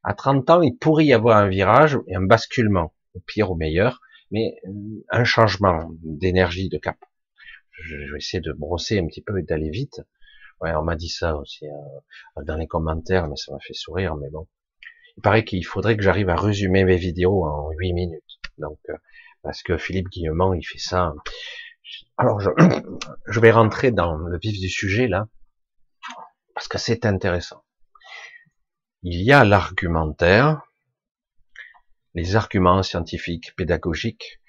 À 0.03 0.13
30 0.13 0.49
ans, 0.49 0.61
il 0.61 0.77
pourrait 0.77 1.05
y 1.05 1.13
avoir 1.13 1.37
un 1.37 1.47
virage 1.47 1.99
et 2.07 2.15
un 2.15 2.25
basculement, 2.25 2.93
au 3.13 3.19
pire, 3.19 3.51
au 3.51 3.55
meilleur, 3.55 4.01
mais 4.31 4.55
euh, 4.67 4.71
un 5.09 5.23
changement 5.23 5.89
d'énergie, 6.01 6.69
de 6.69 6.77
cap 6.77 6.97
je 7.83 8.11
vais 8.11 8.17
essayer 8.17 8.41
de 8.41 8.51
brosser 8.51 8.99
un 8.99 9.07
petit 9.07 9.21
peu 9.21 9.37
et 9.39 9.43
d'aller 9.43 9.69
vite. 9.69 10.01
Ouais, 10.61 10.73
on 10.75 10.83
m'a 10.83 10.95
dit 10.95 11.09
ça 11.09 11.35
aussi 11.35 11.67
euh, 11.67 12.43
dans 12.43 12.55
les 12.55 12.67
commentaires, 12.67 13.27
mais 13.27 13.35
ça 13.35 13.51
m'a 13.53 13.59
fait 13.59 13.73
sourire, 13.73 14.15
mais 14.15 14.29
bon. 14.29 14.47
Il 15.17 15.21
paraît 15.21 15.45
qu'il 15.45 15.65
faudrait 15.65 15.97
que 15.97 16.03
j'arrive 16.03 16.29
à 16.29 16.35
résumer 16.35 16.83
mes 16.83 16.97
vidéos 16.97 17.45
en 17.45 17.69
8 17.71 17.93
minutes. 17.93 18.39
Donc, 18.57 18.79
euh, 18.89 18.97
parce 19.43 19.61
que 19.61 19.77
Philippe 19.77 20.09
Guillemont, 20.09 20.53
il 20.53 20.63
fait 20.63 20.79
ça. 20.79 21.13
Alors, 22.17 22.39
je, 22.39 22.49
je 23.27 23.39
vais 23.39 23.51
rentrer 23.51 23.91
dans 23.91 24.15
le 24.15 24.37
vif 24.39 24.59
du 24.59 24.69
sujet, 24.69 25.07
là, 25.07 25.27
parce 26.53 26.67
que 26.67 26.77
c'est 26.79 27.05
intéressant. 27.05 27.63
Il 29.03 29.21
y 29.21 29.31
a 29.31 29.45
l'argumentaire, 29.45 30.61
les 32.15 32.35
arguments 32.35 32.81
scientifiques, 32.81 33.55
pédagogiques, 33.55 34.39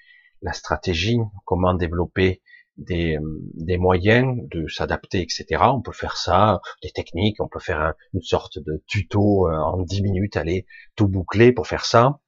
la 0.41 0.53
stratégie, 0.53 1.19
comment 1.45 1.75
développer 1.75 2.41
des, 2.79 3.17
des 3.53 3.77
moyens 3.77 4.37
de 4.49 4.67
s'adapter, 4.67 5.21
etc. 5.21 5.45
On 5.61 5.81
peut 5.81 5.91
faire 5.91 6.17
ça, 6.17 6.61
des 6.81 6.91
techniques, 6.91 7.41
on 7.41 7.47
peut 7.47 7.59
faire 7.59 7.93
une 8.13 8.21
sorte 8.21 8.57
de 8.59 8.83
tuto 8.87 9.47
euh, 9.47 9.55
en 9.55 9.81
10 9.81 10.01
minutes, 10.01 10.37
aller 10.37 10.65
tout 10.95 11.07
boucler 11.07 11.51
pour 11.51 11.67
faire 11.67 11.85
ça. 11.85 12.19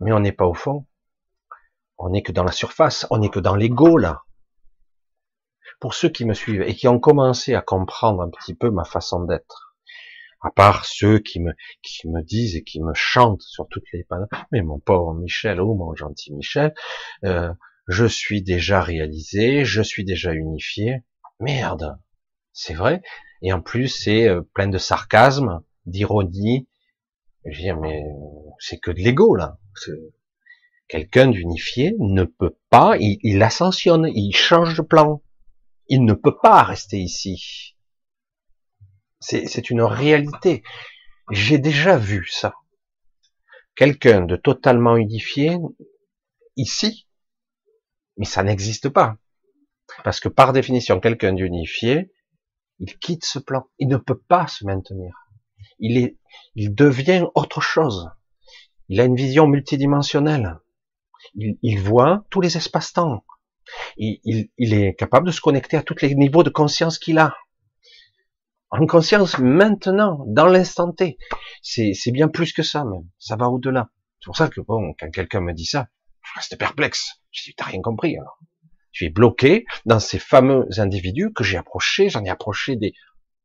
Mais 0.00 0.12
on 0.12 0.20
n'est 0.20 0.32
pas 0.32 0.46
au 0.46 0.54
fond. 0.54 0.86
On 1.98 2.10
n'est 2.10 2.22
que 2.22 2.32
dans 2.32 2.44
la 2.44 2.52
surface, 2.52 3.06
on 3.10 3.18
n'est 3.18 3.30
que 3.30 3.40
dans 3.40 3.56
l'ego 3.56 3.96
là. 3.96 4.22
Pour 5.80 5.94
ceux 5.94 6.08
qui 6.08 6.24
me 6.24 6.34
suivent 6.34 6.62
et 6.62 6.74
qui 6.74 6.86
ont 6.86 7.00
commencé 7.00 7.54
à 7.54 7.62
comprendre 7.62 8.22
un 8.22 8.30
petit 8.30 8.54
peu 8.54 8.70
ma 8.70 8.84
façon 8.84 9.24
d'être, 9.24 9.76
à 10.42 10.50
part 10.50 10.84
ceux 10.84 11.18
qui 11.18 11.40
me, 11.40 11.52
qui 11.82 12.08
me 12.08 12.22
disent 12.22 12.56
et 12.56 12.62
qui 12.62 12.80
me 12.80 12.92
chantent 12.94 13.42
sur 13.42 13.66
toutes 13.68 13.86
les 13.92 14.04
panneaux, 14.04 14.26
mais 14.52 14.62
mon 14.62 14.78
pauvre 14.78 15.14
Michel, 15.14 15.60
oh 15.60 15.74
mon 15.74 15.94
gentil 15.94 16.32
Michel, 16.34 16.74
euh, 17.24 17.52
je 17.88 18.06
suis 18.06 18.42
déjà 18.42 18.80
réalisé, 18.80 19.64
je 19.64 19.82
suis 19.82 20.04
déjà 20.04 20.32
unifié. 20.32 21.02
Merde, 21.40 21.98
c'est 22.52 22.74
vrai. 22.74 23.02
Et 23.42 23.52
en 23.52 23.60
plus, 23.60 23.88
c'est 23.88 24.28
euh, 24.28 24.42
plein 24.54 24.68
de 24.68 24.78
sarcasme, 24.78 25.62
d'ironie. 25.86 26.68
Je 27.44 27.56
veux 27.56 27.62
dire, 27.62 27.80
mais 27.80 28.02
c'est 28.58 28.78
que 28.78 28.90
de 28.90 29.00
l'ego 29.00 29.34
là. 29.34 29.58
Quelqu'un 30.88 31.28
d'unifié 31.28 31.94
ne 31.98 32.24
peut 32.24 32.56
pas, 32.70 32.96
il, 32.98 33.18
il 33.22 33.42
ascensionne, 33.42 34.06
il 34.14 34.34
change 34.34 34.76
de 34.76 34.82
plan. 34.82 35.22
Il 35.88 36.04
ne 36.04 36.12
peut 36.12 36.36
pas 36.40 36.62
rester 36.62 36.98
ici. 36.98 37.76
C'est 39.20 39.70
une 39.70 39.82
réalité. 39.82 40.62
J'ai 41.30 41.58
déjà 41.58 41.96
vu 41.96 42.26
ça. 42.26 42.54
Quelqu'un 43.74 44.22
de 44.22 44.36
totalement 44.36 44.96
unifié, 44.96 45.56
ici, 46.56 47.06
mais 48.16 48.24
ça 48.24 48.42
n'existe 48.42 48.88
pas. 48.88 49.16
Parce 50.04 50.20
que 50.20 50.28
par 50.28 50.52
définition, 50.52 51.00
quelqu'un 51.00 51.32
d'unifié, 51.32 52.12
il 52.78 52.98
quitte 52.98 53.24
ce 53.24 53.38
plan. 53.38 53.66
Il 53.78 53.88
ne 53.88 53.96
peut 53.96 54.18
pas 54.18 54.46
se 54.46 54.64
maintenir. 54.64 55.14
Il 55.78 55.98
est, 55.98 56.18
il 56.54 56.74
devient 56.74 57.26
autre 57.34 57.60
chose. 57.60 58.08
Il 58.88 59.00
a 59.00 59.04
une 59.04 59.16
vision 59.16 59.46
multidimensionnelle. 59.46 60.58
Il, 61.34 61.78
voit 61.80 62.24
tous 62.30 62.40
les 62.40 62.56
espaces-temps. 62.56 63.24
Il, 63.96 64.48
il, 64.58 64.74
est 64.74 64.94
capable 64.94 65.26
de 65.26 65.32
se 65.32 65.40
connecter 65.40 65.76
à 65.76 65.82
tous 65.82 65.96
les 66.02 66.14
niveaux 66.14 66.42
de 66.42 66.50
conscience 66.50 66.98
qu'il 66.98 67.18
a. 67.18 67.34
En 68.70 68.86
conscience 68.86 69.38
maintenant, 69.38 70.24
dans 70.26 70.46
l'instant 70.46 70.92
T. 70.92 71.18
C'est, 71.62 71.92
c'est 71.94 72.10
bien 72.10 72.28
plus 72.28 72.52
que 72.52 72.62
ça 72.62 72.84
même. 72.84 73.08
Ça 73.18 73.36
va 73.36 73.48
au-delà. 73.48 73.90
C'est 74.20 74.26
pour 74.26 74.36
ça 74.36 74.48
que 74.48 74.60
bon, 74.60 74.94
quand 74.98 75.10
quelqu'un 75.10 75.40
me 75.40 75.52
dit 75.52 75.64
ça, 75.64 75.88
je 76.22 76.32
reste 76.34 76.58
perplexe. 76.58 77.21
Je 77.32 77.44
dis, 77.44 77.54
t'as 77.54 77.64
rien 77.64 77.80
compris 77.80 78.16
alors. 78.16 78.38
Tu 78.92 79.06
es 79.06 79.08
bloqué 79.08 79.64
dans 79.86 79.98
ces 79.98 80.18
fameux 80.18 80.66
individus 80.78 81.32
que 81.32 81.44
j'ai 81.44 81.56
approchés, 81.56 82.10
j'en 82.10 82.24
ai 82.24 82.30
approché 82.30 82.76
des, 82.76 82.92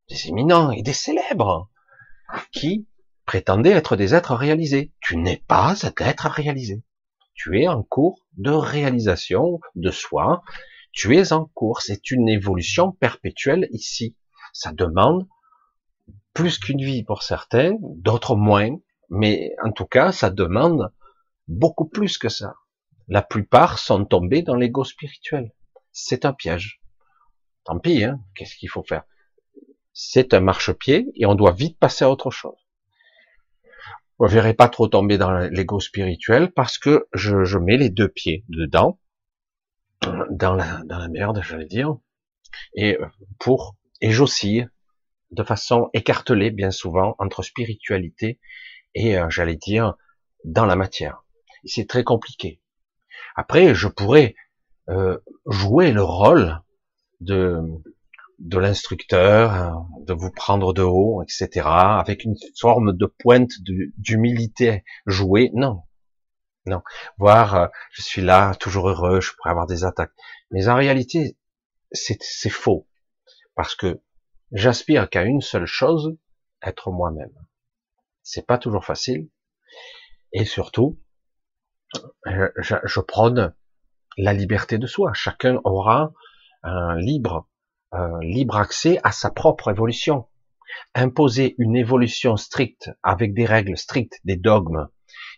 des 0.09 0.27
éminents 0.27 0.71
et 0.71 0.81
des 0.81 0.93
célèbres, 0.93 1.69
qui 2.51 2.85
prétendaient 3.25 3.71
être 3.71 3.95
des 3.95 4.13
êtres 4.13 4.35
réalisés. 4.35 4.93
Tu 4.99 5.17
n'es 5.17 5.43
pas 5.47 5.85
un 5.85 5.93
être 5.99 6.27
réalisé. 6.27 6.83
Tu 7.33 7.61
es 7.61 7.67
en 7.67 7.83
cours 7.83 8.25
de 8.37 8.51
réalisation 8.51 9.59
de 9.75 9.91
soi. 9.91 10.41
Tu 10.91 11.15
es 11.15 11.31
en 11.31 11.45
cours. 11.45 11.81
C'est 11.81 12.11
une 12.11 12.27
évolution 12.27 12.91
perpétuelle 12.91 13.67
ici. 13.71 14.17
Ça 14.53 14.71
demande 14.71 15.27
plus 16.33 16.57
qu'une 16.57 16.83
vie 16.83 17.03
pour 17.03 17.23
certains, 17.23 17.75
d'autres 17.81 18.35
moins, 18.35 18.75
mais 19.09 19.55
en 19.63 19.71
tout 19.71 19.85
cas, 19.85 20.11
ça 20.11 20.29
demande 20.29 20.91
beaucoup 21.47 21.87
plus 21.87 22.17
que 22.17 22.29
ça. 22.29 22.55
La 23.07 23.21
plupart 23.21 23.79
sont 23.79 24.03
tombés 24.05 24.41
dans 24.41 24.55
l'ego 24.55 24.83
spirituel. 24.83 25.53
C'est 25.91 26.25
un 26.25 26.33
piège. 26.33 26.81
Tant 27.63 27.79
pis, 27.79 28.03
hein, 28.03 28.21
qu'est-ce 28.35 28.55
qu'il 28.55 28.69
faut 28.69 28.83
faire? 28.83 29.03
C'est 29.93 30.33
un 30.33 30.41
marchepied 30.41 31.07
et 31.15 31.25
on 31.25 31.35
doit 31.35 31.53
vite 31.53 31.79
passer 31.79 32.05
à 32.05 32.09
autre 32.09 32.31
chose. 32.31 32.67
On 34.19 34.25
ne 34.25 34.29
verrait 34.29 34.53
pas 34.53 34.69
trop 34.69 34.87
tomber 34.87 35.17
dans 35.17 35.31
l'ego 35.31 35.79
spirituel 35.79 36.51
parce 36.51 36.77
que 36.77 37.07
je, 37.13 37.57
mets 37.57 37.77
les 37.77 37.89
deux 37.89 38.07
pieds 38.09 38.43
dedans, 38.49 38.99
dans 40.29 40.53
la, 40.55 41.07
merde, 41.09 41.41
j'allais 41.43 41.65
dire, 41.65 41.97
et 42.75 42.97
pour 43.39 43.75
et 44.01 44.11
j'oscille 44.11 44.69
de 45.31 45.43
façon 45.43 45.89
écartelée 45.93 46.51
bien 46.51 46.71
souvent 46.71 47.15
entre 47.19 47.43
spiritualité 47.43 48.39
et 48.95 49.17
euh, 49.17 49.29
j'allais 49.29 49.55
dire 49.55 49.95
dans 50.43 50.65
la 50.65 50.75
matière. 50.75 51.23
C'est 51.65 51.87
très 51.87 52.03
compliqué. 52.03 52.61
Après, 53.37 53.75
je 53.75 53.87
pourrais 53.87 54.33
euh, 54.89 55.19
jouer 55.45 55.91
le 55.91 56.03
rôle 56.03 56.59
de, 57.21 57.61
l'instructeur, 58.51 59.53
hein, 59.53 59.87
de 60.01 60.13
vous 60.13 60.31
prendre 60.31 60.73
de 60.73 60.81
haut, 60.81 61.21
etc., 61.21 61.67
avec 61.67 62.23
une 62.23 62.35
forme 62.59 62.97
de 62.97 63.05
pointe 63.05 63.51
d'humilité 63.61 64.83
jouée. 65.05 65.51
Non, 65.53 65.83
non. 66.65 66.81
Voir, 67.19 67.55
euh, 67.55 67.67
je 67.91 68.01
suis 68.01 68.23
là, 68.23 68.55
toujours 68.55 68.89
heureux, 68.89 69.21
je 69.21 69.33
pourrais 69.33 69.51
avoir 69.51 69.67
des 69.67 69.85
attaques. 69.85 70.13
Mais 70.49 70.67
en 70.67 70.75
réalité, 70.75 71.37
c'est 71.91 72.49
faux. 72.49 72.87
Parce 73.53 73.75
que 73.75 74.01
j'aspire 74.51 75.11
qu'à 75.11 75.23
une 75.23 75.41
seule 75.41 75.67
chose, 75.67 76.17
être 76.63 76.89
moi-même. 76.89 77.33
C'est 78.23 78.47
pas 78.47 78.57
toujours 78.57 78.83
facile. 78.83 79.29
Et 80.33 80.43
surtout, 80.43 80.99
je, 82.25 82.99
prône 82.99 83.53
la 84.17 84.33
liberté 84.33 84.77
de 84.77 84.87
soi. 84.87 85.11
Chacun 85.13 85.59
aura 85.63 86.13
un 86.63 86.95
libre, 86.97 87.47
libre 88.21 88.57
accès 88.57 88.99
à 89.03 89.11
sa 89.11 89.31
propre 89.31 89.71
évolution. 89.71 90.27
Imposer 90.93 91.55
une 91.59 91.75
évolution 91.75 92.35
stricte 92.35 92.91
avec 93.03 93.33
des 93.33 93.45
règles 93.45 93.77
strictes, 93.77 94.19
des 94.25 94.35
dogmes 94.35 94.89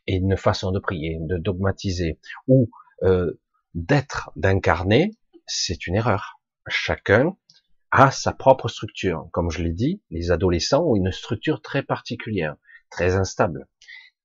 et 0.07 0.15
une 0.15 0.37
façon 0.37 0.71
de 0.71 0.79
prier, 0.79 1.17
de 1.21 1.37
dogmatiser 1.37 2.19
ou 2.47 2.69
euh, 3.03 3.39
d'être, 3.75 4.31
d'incarner, 4.35 5.11
c'est 5.45 5.87
une 5.87 5.95
erreur. 5.95 6.39
Chacun 6.67 7.35
a 7.91 8.11
sa 8.11 8.33
propre 8.33 8.67
structure. 8.67 9.27
Comme 9.31 9.51
je 9.51 9.61
l'ai 9.61 9.73
dit, 9.73 10.01
les 10.09 10.31
adolescents 10.31 10.83
ont 10.83 10.95
une 10.95 11.11
structure 11.11 11.61
très 11.61 11.83
particulière, 11.83 12.55
très 12.89 13.15
instable, 13.15 13.67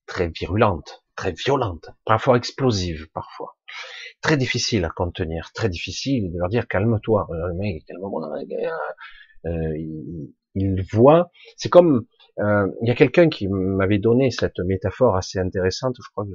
très 0.07 0.28
virulente 0.28 1.03
très 1.16 1.33
violente, 1.33 1.90
parfois 2.04 2.37
explosive, 2.37 3.09
parfois. 3.12 3.56
Très 4.21 4.37
difficile 4.37 4.85
à 4.85 4.90
contenir, 4.90 5.52
très 5.52 5.68
difficile 5.68 6.33
de 6.33 6.38
leur 6.38 6.49
dire 6.49 6.66
calme-toi, 6.66 7.28
le 7.30 7.54
mec, 7.54 7.85
euh, 9.47 9.76
il, 9.76 10.33
il 10.54 10.83
voit, 10.92 11.30
c'est 11.56 11.68
comme 11.68 12.06
euh, 12.40 12.66
il 12.83 12.88
y 12.88 12.90
a 12.90 12.94
quelqu'un 12.94 13.28
qui 13.28 13.49
m'avait 13.49 13.99
donné 13.99 14.30
cette 14.30 14.59
métaphore 14.59 15.16
assez 15.16 15.38
intéressante, 15.38 15.97
je 16.02 16.11
crois 16.11 16.25
que 16.25 16.30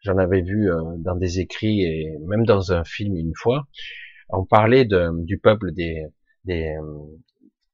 j'en 0.00 0.18
avais 0.18 0.42
vu 0.42 0.70
euh, 0.70 0.80
dans 0.98 1.16
des 1.16 1.40
écrits 1.40 1.82
et 1.82 2.16
même 2.26 2.46
dans 2.46 2.72
un 2.72 2.84
film 2.84 3.16
une 3.16 3.34
fois. 3.34 3.66
On 4.28 4.44
parlait 4.44 4.84
de, 4.84 5.10
du 5.24 5.38
peuple 5.38 5.72
des, 5.72 6.06
des, 6.44 6.74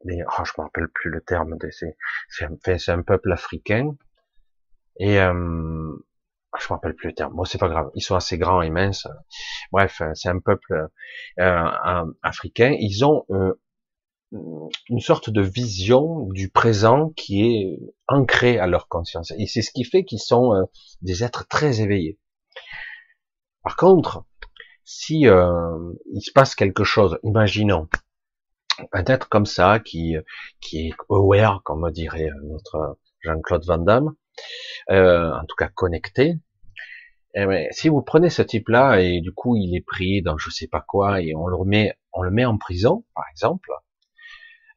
des 0.04 0.22
oh, 0.26 0.44
je 0.44 0.52
me 0.58 0.64
rappelle 0.64 0.88
plus 0.88 1.10
le 1.10 1.20
terme, 1.20 1.56
c'est 1.70 1.96
c'est 2.28 2.92
un 2.92 3.02
peuple 3.02 3.32
africain. 3.32 3.96
Et 4.98 5.18
euh, 5.20 5.92
je 6.60 6.66
me 6.66 6.74
rappelle 6.76 6.94
plus 6.94 7.08
le 7.08 7.14
terme. 7.14 7.34
Bon, 7.34 7.44
c'est 7.44 7.58
pas 7.58 7.68
grave. 7.68 7.90
Ils 7.94 8.02
sont 8.02 8.14
assez 8.14 8.38
grands, 8.38 8.62
immenses. 8.62 9.06
Bref, 9.72 10.02
c'est 10.14 10.28
un 10.28 10.38
peuple 10.38 10.88
euh, 11.38 11.70
africain. 12.22 12.76
Ils 12.78 13.04
ont 13.04 13.24
euh, 13.30 13.54
une 14.88 15.00
sorte 15.00 15.30
de 15.30 15.42
vision 15.42 16.26
du 16.28 16.50
présent 16.50 17.10
qui 17.16 17.42
est 17.42 17.78
ancrée 18.08 18.58
à 18.58 18.66
leur 18.66 18.88
conscience. 18.88 19.32
Et 19.38 19.46
c'est 19.46 19.62
ce 19.62 19.70
qui 19.70 19.84
fait 19.84 20.04
qu'ils 20.04 20.20
sont 20.20 20.54
euh, 20.54 20.62
des 21.00 21.24
êtres 21.24 21.46
très 21.48 21.80
éveillés. 21.80 22.18
Par 23.62 23.76
contre, 23.76 24.24
si 24.84 25.26
euh, 25.28 25.92
il 26.12 26.20
se 26.22 26.32
passe 26.32 26.54
quelque 26.54 26.84
chose, 26.84 27.18
imaginons 27.22 27.88
un 28.92 29.04
être 29.04 29.28
comme 29.28 29.46
ça 29.46 29.80
qui 29.80 30.16
qui 30.60 30.88
est 30.88 30.92
aware, 31.10 31.62
comme 31.62 31.90
dirait 31.92 32.30
notre 32.44 32.98
Jean-Claude 33.20 33.64
Van 33.66 33.78
Damme, 33.78 34.14
euh, 34.90 35.32
en 35.32 35.44
tout 35.46 35.56
cas 35.56 35.68
connecté. 35.68 36.38
Eh 37.34 37.68
si 37.70 37.88
vous 37.88 38.02
prenez 38.02 38.28
ce 38.28 38.42
type-là 38.42 39.00
et 39.00 39.20
du 39.22 39.32
coup 39.32 39.56
il 39.56 39.74
est 39.74 39.84
pris 39.84 40.20
dans 40.20 40.36
je 40.36 40.50
sais 40.50 40.66
pas 40.66 40.82
quoi 40.86 41.22
et 41.22 41.34
on 41.34 41.46
le 41.46 41.56
remet, 41.56 41.94
on 42.12 42.22
le 42.22 42.30
met 42.30 42.44
en 42.44 42.58
prison, 42.58 43.06
par 43.14 43.24
exemple, 43.30 43.70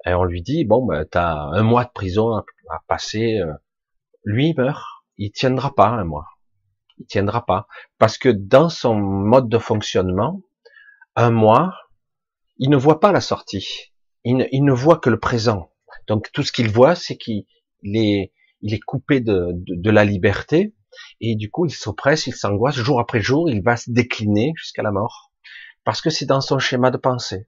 et 0.05 0.13
on 0.13 0.23
lui 0.23 0.41
dit 0.41 0.63
bon, 0.63 0.85
ben, 0.85 1.05
t'as 1.09 1.33
un 1.33 1.63
mois 1.63 1.83
de 1.83 1.91
prison 1.93 2.33
à, 2.33 2.45
passer. 2.87 3.39
Euh, 3.39 3.53
lui 4.23 4.49
il 4.49 4.55
meurt, 4.57 4.83
il 5.17 5.31
tiendra 5.31 5.75
pas 5.75 5.89
un 5.89 6.05
mois, 6.05 6.27
il 6.97 7.05
tiendra 7.07 7.45
pas 7.45 7.67
parce 7.97 8.17
que 8.17 8.29
dans 8.29 8.69
son 8.69 8.95
mode 8.95 9.49
de 9.49 9.57
fonctionnement, 9.57 10.41
un 11.15 11.31
mois, 11.31 11.73
il 12.57 12.69
ne 12.69 12.77
voit 12.77 13.01
pas 13.01 13.11
la 13.11 13.21
sortie, 13.21 13.93
il 14.23 14.37
ne, 14.37 14.45
il 14.51 14.63
ne 14.63 14.71
voit 14.71 14.97
que 14.97 15.09
le 15.09 15.19
présent. 15.19 15.71
Donc 16.07 16.31
tout 16.31 16.43
ce 16.43 16.51
qu'il 16.51 16.69
voit, 16.69 16.95
c'est 16.95 17.17
qu'il 17.17 17.45
est, 17.83 18.31
il 18.61 18.73
est 18.73 18.79
coupé 18.79 19.19
de, 19.19 19.89
la 19.89 20.05
liberté 20.05 20.73
et 21.21 21.35
du 21.35 21.49
coup 21.49 21.65
il 21.65 21.71
s'oppresse, 21.71 22.27
il 22.27 22.33
s'angoisse. 22.33 22.75
Jour 22.75 22.99
après 22.99 23.21
jour, 23.21 23.49
il 23.49 23.61
va 23.61 23.77
se 23.77 23.91
décliner 23.91 24.53
jusqu'à 24.55 24.83
la 24.83 24.91
mort. 24.91 25.31
Parce 25.83 26.01
que 26.01 26.09
c'est 26.09 26.25
dans 26.25 26.41
son 26.41 26.57
schéma 26.57 26.89
de 26.89 26.97
pensée, 26.97 27.47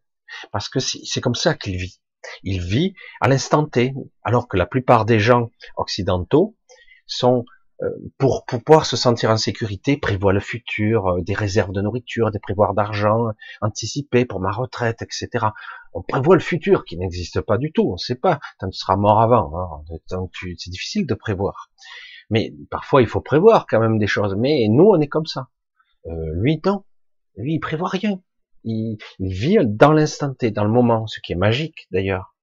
parce 0.51 0.69
que 0.69 0.79
c'est 0.79 1.21
comme 1.21 1.35
ça 1.35 1.55
qu'il 1.55 1.77
vit. 1.77 1.99
Il 2.43 2.61
vit 2.61 2.93
à 3.21 3.27
l'instant 3.27 3.65
T, 3.65 3.93
alors 4.23 4.47
que 4.47 4.57
la 4.57 4.65
plupart 4.65 5.05
des 5.05 5.19
gens 5.19 5.49
occidentaux 5.75 6.55
sont 7.05 7.45
pour, 8.17 8.45
pouvoir 8.45 8.85
se 8.85 8.95
sentir 8.95 9.29
en 9.29 9.37
sécurité, 9.37 9.97
prévoient 9.97 10.33
le 10.33 10.39
futur, 10.39 11.07
euh, 11.07 11.21
des 11.21 11.33
réserves 11.33 11.71
de 11.71 11.81
nourriture, 11.81 12.31
des 12.31 12.39
prévoirs 12.39 12.73
d'argent 12.73 13.27
anticipés 13.61 14.25
pour 14.25 14.39
ma 14.39 14.51
retraite, 14.51 15.01
etc. 15.01 15.47
On 15.93 16.01
prévoit 16.01 16.35
le 16.35 16.41
futur 16.41 16.85
qui 16.85 16.97
n'existe 16.97 17.41
pas 17.41 17.57
du 17.57 17.71
tout. 17.71 17.89
On 17.89 17.93
ne 17.93 17.97
sait 17.97 18.15
pas. 18.15 18.39
Tu 18.59 18.67
seras 18.71 18.95
mort 18.95 19.21
avant. 19.21 19.51
Hein. 19.55 20.25
C'est 20.57 20.69
difficile 20.69 21.05
de 21.05 21.13
prévoir. 21.13 21.69
Mais 22.29 22.53
parfois, 22.69 23.01
il 23.01 23.07
faut 23.07 23.21
prévoir 23.21 23.65
quand 23.67 23.79
même 23.79 23.99
des 23.99 24.07
choses. 24.07 24.35
Mais 24.37 24.67
nous, 24.69 24.85
on 24.85 24.99
est 24.99 25.07
comme 25.07 25.25
ça. 25.25 25.47
Euh, 26.07 26.11
lui, 26.33 26.61
non. 26.65 26.83
Lui, 27.35 27.53
il 27.53 27.59
prévoit 27.59 27.89
rien 27.89 28.19
il, 28.67 28.97
vit 29.19 29.57
dans 29.63 29.93
l'instant 29.93 30.33
T, 30.33 30.51
dans 30.51 30.63
le 30.63 30.71
moment, 30.71 31.07
ce 31.07 31.19
qui 31.21 31.33
est 31.33 31.37
magique 31.37 31.87
d'ailleurs. 31.91 32.35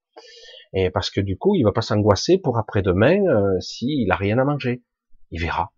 Et 0.72 0.90
parce 0.90 1.10
que 1.10 1.20
du 1.20 1.36
coup, 1.36 1.54
il 1.54 1.62
va 1.62 1.72
pas 1.72 1.82
s'angoisser 1.82 2.38
pour 2.38 2.58
après-demain 2.58 3.20
euh, 3.26 3.60
s'il 3.60 4.10
a 4.10 4.16
rien 4.16 4.38
à 4.38 4.44
manger. 4.44 4.82
Il 5.34 5.40
verra. 5.40 5.72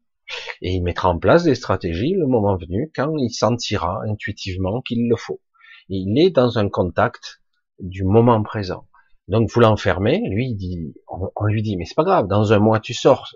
Et 0.61 0.73
il 0.73 0.83
mettra 0.83 1.09
en 1.09 1.19
place 1.19 1.45
des 1.45 1.55
stratégies 1.55 2.13
le 2.13 2.27
moment 2.27 2.57
venu, 2.57 2.93
quand 2.95 3.17
il 3.17 3.31
sentira 3.31 4.03
intuitivement 4.07 4.83
qu'il 4.83 5.09
le 5.09 5.17
faut. 5.17 5.41
il 5.89 6.19
est 6.19 6.31
dans 6.31 6.59
un 6.59 6.69
contact 6.69 7.41
du 7.79 8.05
moment 8.05 8.43
présent. 8.43 8.87
Donc 9.29 9.49
vous 9.51 9.61
l'enfermez, 9.61 10.21
lui 10.29 10.51
il 10.51 10.57
dit, 10.57 10.95
on, 11.09 11.47
lui 11.47 11.63
dit, 11.63 11.79
mais 11.79 11.87
c'est 11.87 11.95
pas 11.95 12.05
grave, 12.05 12.29
dans 12.29 12.53
un 12.53 12.59
mois 12.59 12.81
tu 12.81 12.93
sors, 12.93 13.33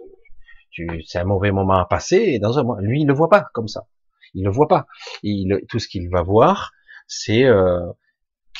tu, 0.71 1.03
c'est 1.07 1.19
un 1.19 1.25
mauvais 1.25 1.53
moment 1.53 1.79
à 1.79 1.87
passer, 1.87 2.17
et 2.17 2.39
dans 2.39 2.59
un 2.59 2.65
mois, 2.65 2.81
lui 2.83 3.01
il 3.01 3.07
le 3.07 3.15
voit 3.15 3.31
pas 3.31 3.47
comme 3.55 3.69
ça, 3.69 3.87
il 4.35 4.45
le 4.45 4.51
voit 4.51 4.69
pas. 4.69 4.87
Il, 5.23 5.59
tout 5.69 5.79
ce 5.79 5.89
qu'il 5.89 6.11
va 6.11 6.23
voir, 6.23 6.73
c'est 7.09 7.45
euh, 7.45 7.81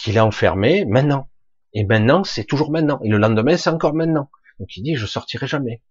qu'il 0.03 0.17
est 0.17 0.21
enfermé 0.21 0.85
maintenant. 0.87 1.29
Et 1.73 1.85
maintenant, 1.85 2.25
c'est 2.25 2.45
toujours 2.45 2.73
maintenant. 2.73 2.99
Et 3.05 3.09
le 3.09 3.19
lendemain, 3.19 3.57
c'est 3.57 3.71
encore 3.71 3.95
maintenant. 3.95 4.29
Donc 4.59 4.77
il 4.77 4.83
dit, 4.83 4.97
je 4.97 5.07
sortirai 5.07 5.47
jamais. 5.47 5.83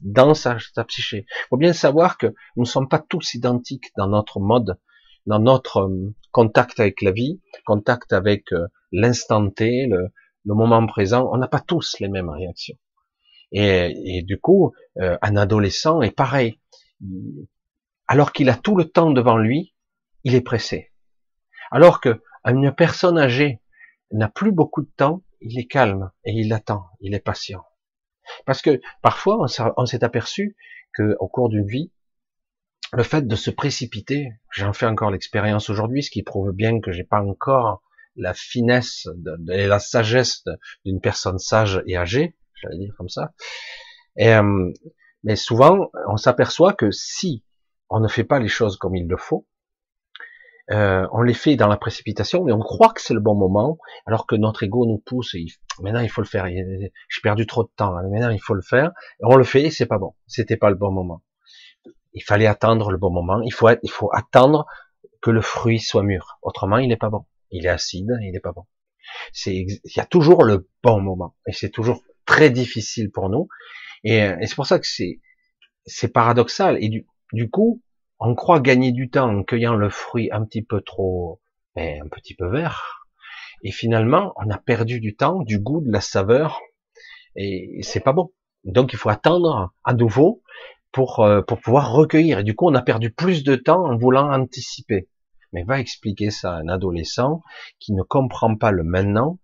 Dans 0.00 0.34
sa, 0.34 0.58
sa 0.74 0.84
psyché. 0.84 1.26
Il 1.28 1.46
faut 1.50 1.56
bien 1.56 1.72
savoir 1.72 2.18
que 2.18 2.28
nous 2.56 2.62
ne 2.62 2.68
sommes 2.68 2.88
pas 2.88 2.98
tous 2.98 3.34
identiques 3.34 3.90
dans 3.96 4.08
notre 4.08 4.40
mode, 4.40 4.78
dans 5.26 5.38
notre 5.38 5.82
euh, 5.82 6.14
contact 6.30 6.80
avec 6.80 7.02
la 7.02 7.12
vie, 7.12 7.40
contact 7.66 8.12
avec 8.12 8.52
euh, 8.52 8.66
l'instant 8.92 9.48
T, 9.50 9.86
le, 9.86 10.08
le, 10.44 10.54
moment 10.54 10.86
présent. 10.86 11.28
On 11.32 11.38
n'a 11.38 11.48
pas 11.48 11.60
tous 11.60 11.96
les 12.00 12.08
mêmes 12.08 12.30
réactions. 12.30 12.76
Et, 13.52 13.92
et 14.04 14.22
du 14.22 14.40
coup, 14.40 14.72
un 14.96 15.36
adolescent 15.36 16.00
est 16.00 16.10
pareil. 16.10 16.58
Alors 18.06 18.32
qu'il 18.32 18.48
a 18.48 18.56
tout 18.56 18.76
le 18.76 18.86
temps 18.86 19.10
devant 19.10 19.36
lui, 19.36 19.74
il 20.24 20.34
est 20.34 20.40
pressé. 20.40 20.92
Alors 21.70 22.00
que 22.00 22.22
une 22.44 22.72
personne 22.74 23.18
âgée 23.18 23.60
n'a 24.10 24.28
plus 24.28 24.52
beaucoup 24.52 24.82
de 24.82 24.90
temps, 24.96 25.22
il 25.40 25.58
est 25.58 25.66
calme 25.66 26.10
et 26.24 26.32
il 26.32 26.52
attend, 26.52 26.86
il 27.00 27.14
est 27.14 27.20
patient. 27.20 27.64
Parce 28.46 28.62
que 28.62 28.80
parfois 29.02 29.46
on 29.76 29.86
s'est 29.86 30.04
aperçu 30.04 30.56
que 30.94 31.16
au 31.20 31.28
cours 31.28 31.48
d'une 31.48 31.66
vie, 31.66 31.90
le 32.92 33.02
fait 33.02 33.26
de 33.26 33.36
se 33.36 33.50
précipiter, 33.50 34.32
j'en 34.50 34.72
fais 34.72 34.86
encore 34.86 35.10
l'expérience 35.10 35.70
aujourd'hui, 35.70 36.02
ce 36.02 36.10
qui 36.10 36.22
prouve 36.22 36.52
bien 36.52 36.80
que 36.80 36.92
j'ai 36.92 37.04
pas 37.04 37.22
encore 37.22 37.82
la 38.16 38.34
finesse 38.34 39.08
et 39.50 39.66
la 39.66 39.78
sagesse 39.78 40.44
d'une 40.84 41.00
personne 41.00 41.38
sage 41.38 41.82
et 41.86 41.96
âgée, 41.96 42.36
j'allais 42.54 42.78
dire 42.78 42.94
comme 42.98 43.08
ça. 43.08 43.32
Euh, 44.20 44.70
mais 45.24 45.36
souvent, 45.36 45.90
on 46.08 46.18
s'aperçoit 46.18 46.74
que 46.74 46.90
si 46.90 47.44
on 47.88 48.00
ne 48.00 48.08
fait 48.08 48.24
pas 48.24 48.38
les 48.38 48.48
choses 48.48 48.76
comme 48.76 48.94
il 48.94 49.06
le 49.06 49.16
faut, 49.16 49.46
euh, 50.70 51.06
on 51.12 51.22
les 51.22 51.34
fait 51.34 51.56
dans 51.56 51.66
la 51.66 51.76
précipitation, 51.76 52.44
mais 52.44 52.52
on 52.52 52.60
croit 52.60 52.92
que 52.92 53.00
c'est 53.00 53.14
le 53.14 53.20
bon 53.20 53.34
moment, 53.34 53.78
alors 54.06 54.26
que 54.26 54.36
notre 54.36 54.62
ego 54.62 54.86
nous 54.86 54.98
pousse. 54.98 55.34
Et 55.34 55.46
maintenant, 55.80 56.00
il 56.00 56.08
faut 56.08 56.20
le 56.20 56.26
faire. 56.26 56.46
J'ai 56.46 57.20
perdu 57.22 57.46
trop 57.46 57.64
de 57.64 57.70
temps. 57.76 57.92
Maintenant, 57.92 58.30
il 58.30 58.40
faut 58.40 58.54
le 58.54 58.62
faire. 58.62 58.92
On 59.20 59.36
le 59.36 59.44
fait, 59.44 59.62
et 59.62 59.70
c'est 59.70 59.86
pas 59.86 59.98
bon. 59.98 60.14
C'était 60.26 60.56
pas 60.56 60.70
le 60.70 60.76
bon 60.76 60.92
moment. 60.92 61.22
Il 62.14 62.22
fallait 62.22 62.46
attendre 62.46 62.90
le 62.90 62.98
bon 62.98 63.10
moment. 63.10 63.40
Il 63.42 63.52
faut, 63.52 63.68
attendre 64.12 64.66
que 65.20 65.30
le 65.30 65.40
fruit 65.40 65.80
soit 65.80 66.02
mûr. 66.02 66.38
Autrement, 66.42 66.78
il 66.78 66.88
n'est 66.88 66.96
pas 66.96 67.10
bon. 67.10 67.26
Il 67.50 67.66
est 67.66 67.70
acide, 67.70 68.18
il 68.22 68.32
n'est 68.32 68.40
pas 68.40 68.52
bon. 68.52 68.64
C'est, 69.32 69.54
il 69.54 69.80
y 69.96 70.00
a 70.00 70.06
toujours 70.06 70.44
le 70.44 70.68
bon 70.82 71.00
moment, 71.00 71.36
et 71.46 71.52
c'est 71.52 71.68
toujours 71.68 72.02
très 72.24 72.50
difficile 72.50 73.10
pour 73.10 73.28
nous. 73.28 73.48
Et, 74.04 74.26
c'est 74.46 74.54
pour 74.54 74.66
ça 74.66 74.78
que 74.78 74.86
c'est, 74.86 75.20
c'est 75.84 76.08
paradoxal. 76.08 76.78
Et 76.82 76.88
du 77.32 77.50
coup, 77.50 77.82
on 78.24 78.34
croit 78.36 78.60
gagner 78.60 78.92
du 78.92 79.10
temps 79.10 79.28
en 79.28 79.42
cueillant 79.42 79.74
le 79.74 79.90
fruit 79.90 80.28
un 80.30 80.44
petit 80.44 80.62
peu 80.62 80.80
trop, 80.80 81.40
ben, 81.74 82.02
un 82.02 82.08
petit 82.08 82.34
peu 82.34 82.48
vert, 82.48 83.08
et 83.64 83.72
finalement, 83.72 84.32
on 84.36 84.48
a 84.50 84.58
perdu 84.58 85.00
du 85.00 85.16
temps, 85.16 85.42
du 85.42 85.58
goût, 85.58 85.80
de 85.80 85.90
la 85.90 86.00
saveur, 86.00 86.60
et 87.34 87.80
c'est 87.82 88.00
pas 88.00 88.12
bon. 88.12 88.32
Donc, 88.64 88.92
il 88.92 88.96
faut 88.96 89.08
attendre 89.08 89.72
à 89.82 89.94
nouveau 89.94 90.42
pour 90.92 91.20
euh, 91.20 91.42
pour 91.42 91.60
pouvoir 91.60 91.92
recueillir. 91.92 92.40
Et 92.40 92.44
du 92.44 92.54
coup, 92.54 92.68
on 92.68 92.74
a 92.74 92.82
perdu 92.82 93.10
plus 93.10 93.42
de 93.42 93.56
temps 93.56 93.84
en 93.84 93.96
voulant 93.96 94.32
anticiper. 94.32 95.08
Mais 95.52 95.64
va 95.64 95.80
expliquer 95.80 96.30
ça 96.30 96.54
à 96.54 96.58
un 96.58 96.68
adolescent 96.68 97.42
qui 97.80 97.92
ne 97.92 98.02
comprend 98.02 98.56
pas 98.56 98.70
le 98.70 98.84
maintenant 98.84 99.38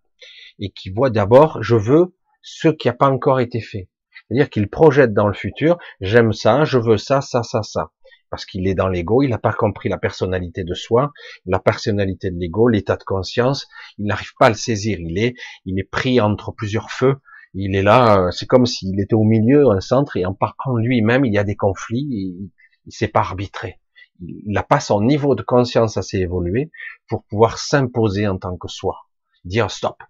et 0.59 0.71
qui 0.71 0.91
voit 0.91 1.11
d'abord, 1.11 1.63
je 1.63 1.75
veux 1.75 2.17
ce 2.43 2.69
qui 2.69 2.89
n'a 2.89 2.95
pas 2.95 3.11
encore 3.11 3.41
été 3.41 3.61
fait. 3.61 3.89
C'est-à-dire 4.29 4.51
qu'il 4.51 4.69
projette 4.69 5.13
dans 5.13 5.27
le 5.27 5.35
futur, 5.35 5.79
j'aime 6.01 6.33
ça, 6.33 6.65
je 6.65 6.79
veux 6.79 6.97
ça, 6.97 7.21
ça, 7.21 7.43
ça, 7.43 7.63
ça 7.63 7.91
parce 8.31 8.45
qu'il 8.45 8.67
est 8.67 8.75
dans 8.75 8.89
l'ego, 8.89 9.23
il 9.23 9.31
n'a 9.31 9.39
pas 9.39 9.53
compris 9.53 9.89
la 9.89 9.99
personnalité 9.99 10.65
de 10.65 10.75
soi, 10.75 11.13
la 11.47 11.59
personnalité 11.59 12.31
de 12.31 12.39
l'ego, 12.39 12.69
l'état 12.69 12.97
de 12.97 13.05
conscience, 13.05 13.67
il 13.99 14.07
n'arrive 14.07 14.33
pas 14.39 14.47
à 14.47 14.51
le 14.51 14.55
saisir, 14.55 14.99
il 15.01 15.19
est, 15.19 15.35
il 15.65 15.79
est 15.79 15.91
pris 15.91 16.21
entre 16.21 16.53
plusieurs 16.53 16.91
feux, 16.91 17.17
il 17.55 17.75
est 17.75 17.83
là, 17.83 18.27
euh, 18.27 18.31
c'est 18.31 18.47
comme 18.47 18.67
s'il 18.67 19.01
était 19.01 19.15
au 19.15 19.25
milieu, 19.25 19.71
un 19.71 19.81
centre, 19.81 20.17
et 20.17 20.27
en 20.27 20.35
partant 20.35 20.77
lui-même, 20.77 21.25
il 21.25 21.33
y 21.33 21.39
a 21.39 21.45
des 21.45 21.57
conflits, 21.57 22.07
il, 22.11 22.51
il 22.87 22.93
sait 22.93 23.09
pas 23.09 23.21
arbitrer. 23.21 23.81
Il 24.21 24.53
n'a 24.53 24.65
pas 24.65 24.81
son 24.81 25.01
niveau 25.01 25.35
de 25.35 25.43
conscience 25.43 25.97
assez 25.97 26.19
évolué 26.19 26.71
pour 27.09 27.25
pouvoir 27.25 27.59
s'imposer 27.59 28.27
en 28.27 28.37
tant 28.37 28.57
que 28.57 28.69
soi. 28.69 28.97
Dire 29.45 29.71
stop, 29.71 30.03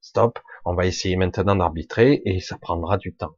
stop, 0.00 0.38
on 0.64 0.74
va 0.74 0.86
essayer 0.86 1.16
maintenant 1.16 1.56
d'arbitrer 1.56 2.22
et 2.24 2.40
ça 2.40 2.56
prendra 2.58 2.96
du 2.96 3.14
temps 3.14 3.36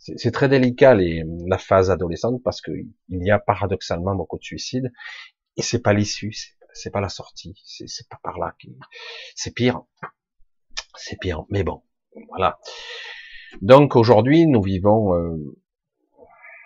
c'est 0.00 0.30
très 0.30 0.48
délicat 0.48 0.94
les, 0.94 1.24
la 1.46 1.58
phase 1.58 1.90
adolescente 1.90 2.42
parce 2.42 2.62
qu'il 2.62 2.88
y 3.10 3.30
a 3.30 3.38
paradoxalement 3.38 4.14
beaucoup 4.14 4.38
de 4.38 4.44
suicides 4.44 4.90
et 5.56 5.62
c'est 5.62 5.82
pas 5.82 5.92
l'issue, 5.92 6.32
c'est 6.72 6.90
pas 6.90 7.02
la 7.02 7.10
sortie, 7.10 7.54
c'est 7.64 8.08
pas 8.08 8.18
par 8.22 8.38
là. 8.38 8.54
C'est 9.34 9.54
pire, 9.54 9.82
c'est 10.96 11.18
pire. 11.20 11.44
Mais 11.50 11.64
bon, 11.64 11.82
voilà. 12.28 12.58
Donc 13.60 13.94
aujourd'hui, 13.94 14.46
nous 14.46 14.62
vivons, 14.62 15.14
euh, 15.14 15.36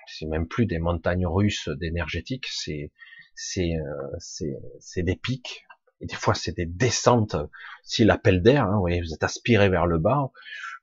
c'est 0.07 0.27
même 0.27 0.47
plus 0.47 0.67
des 0.67 0.79
montagnes 0.79 1.27
russes 1.27 1.69
d'énergétique, 1.69 2.47
c'est 2.49 2.93
c'est 3.35 3.75
euh, 3.75 5.03
des 5.03 5.17
pics. 5.17 5.65
Et 6.01 6.07
des 6.07 6.15
fois, 6.15 6.35
c'est 6.35 6.53
des 6.53 6.67
descentes. 6.67 7.37
Si 7.83 8.05
l'appel 8.05 8.43
d'air, 8.43 8.65
hein, 8.65 8.79
vous, 8.79 8.89
vous 8.89 9.15
êtes 9.15 9.23
aspiré 9.23 9.69
vers 9.69 9.87
le 9.87 9.99
bas. 9.99 10.31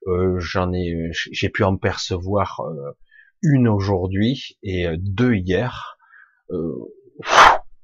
Euh, 0.08 0.40
J'en 0.40 0.74
ai, 0.74 1.10
j'ai 1.12 1.50
pu 1.50 1.64
en 1.64 1.78
percevoir 1.78 2.62
euh, 2.62 2.92
une 3.42 3.68
aujourd'hui 3.68 4.58
et 4.64 4.88
euh, 4.88 4.96
deux 4.98 5.36
hier. 5.36 5.98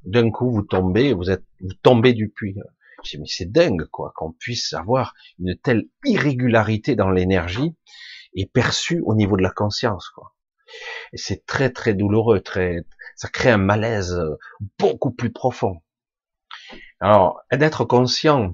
D'un 0.03 0.29
coup, 0.31 0.51
vous 0.51 0.63
tombez, 0.63 1.13
vous 1.13 1.29
êtes, 1.29 1.45
vous 1.61 1.73
tombez 1.83 2.13
du 2.13 2.29
puits. 2.29 2.57
J'ai 3.03 3.17
mais 3.17 3.27
c'est 3.27 3.51
dingue, 3.51 3.85
quoi, 3.85 4.11
qu'on 4.15 4.33
puisse 4.33 4.73
avoir 4.73 5.13
une 5.39 5.55
telle 5.55 5.85
irrégularité 6.03 6.95
dans 6.95 7.09
l'énergie 7.09 7.75
et 8.33 8.45
perçue 8.45 9.01
au 9.05 9.15
niveau 9.15 9.37
de 9.37 9.43
la 9.43 9.51
conscience, 9.51 10.09
quoi. 10.09 10.33
Et 11.13 11.17
c'est 11.17 11.45
très, 11.45 11.71
très 11.71 11.93
douloureux, 11.93 12.41
très, 12.41 12.85
ça 13.15 13.29
crée 13.29 13.51
un 13.51 13.57
malaise 13.57 14.19
beaucoup 14.79 15.11
plus 15.11 15.31
profond. 15.31 15.81
Alors, 16.99 17.41
d'être 17.51 17.85
conscient 17.85 18.53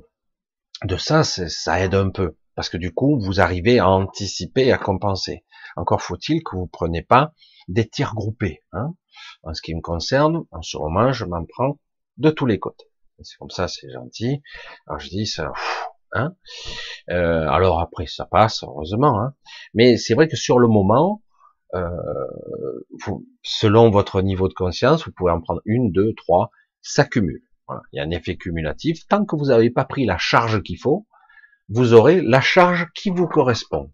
de 0.83 0.97
ça, 0.97 1.23
ça 1.23 1.79
aide 1.79 1.95
un 1.95 2.09
peu, 2.09 2.35
parce 2.55 2.69
que 2.69 2.77
du 2.77 2.93
coup, 2.93 3.19
vous 3.19 3.41
arrivez 3.41 3.79
à 3.79 3.89
anticiper, 3.89 4.71
à 4.71 4.77
compenser. 4.77 5.45
Encore 5.75 6.01
faut-il 6.01 6.43
que 6.43 6.55
vous 6.55 6.67
preniez 6.67 7.01
pas 7.01 7.33
des 7.67 7.87
tirs 7.87 8.13
groupés. 8.13 8.61
Hein. 8.71 8.93
En 9.43 9.53
ce 9.53 9.61
qui 9.61 9.73
me 9.73 9.81
concerne, 9.81 10.43
en 10.51 10.61
ce 10.61 10.77
moment, 10.77 11.11
je 11.11 11.25
m'en 11.25 11.45
prends 11.45 11.79
de 12.17 12.29
tous 12.29 12.45
les 12.45 12.59
côtés. 12.59 12.85
C'est 13.21 13.37
comme 13.37 13.49
ça, 13.49 13.67
c'est 13.67 13.89
gentil. 13.89 14.41
Alors 14.87 14.99
je 14.99 15.09
dis 15.09 15.25
ça. 15.25 15.51
Hein 16.11 16.35
euh, 17.09 17.47
alors 17.49 17.79
après, 17.79 18.05
ça 18.05 18.25
passe, 18.25 18.63
heureusement. 18.63 19.19
Hein. 19.19 19.33
Mais 19.73 19.97
c'est 19.97 20.13
vrai 20.13 20.27
que 20.27 20.35
sur 20.35 20.59
le 20.59 20.67
moment, 20.67 21.23
euh, 21.73 21.89
selon 23.41 23.89
votre 23.89 24.21
niveau 24.21 24.47
de 24.47 24.53
conscience, 24.53 25.05
vous 25.05 25.11
pouvez 25.11 25.31
en 25.31 25.41
prendre 25.41 25.61
une, 25.65 25.91
deux, 25.91 26.13
trois, 26.15 26.51
ça 26.81 27.05
cumule. 27.05 27.41
Il 27.91 27.97
y 27.97 27.99
a 27.99 28.03
un 28.03 28.11
effet 28.11 28.35
cumulatif. 28.35 29.07
Tant 29.07 29.25
que 29.25 29.35
vous 29.35 29.45
n'avez 29.45 29.71
pas 29.71 29.85
pris 29.85 30.05
la 30.05 30.17
charge 30.17 30.61
qu'il 30.61 30.77
faut, 30.77 31.07
vous 31.69 31.93
aurez 31.93 32.21
la 32.21 32.41
charge 32.41 32.87
qui 32.93 33.09
vous 33.09 33.27
correspond. 33.27 33.91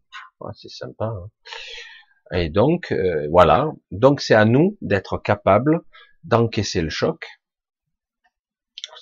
c'est 0.54 0.70
sympa. 0.70 1.06
Hein. 1.06 1.30
Et 2.32 2.50
donc, 2.50 2.92
euh, 2.92 3.28
voilà. 3.30 3.72
Donc, 3.92 4.22
c'est 4.22 4.36
à 4.36 4.46
nous 4.46 4.78
d'être 4.82 5.18
capables 5.18 5.82
d'encaisser 6.24 6.82
le 6.82 6.90
choc. 6.90 7.26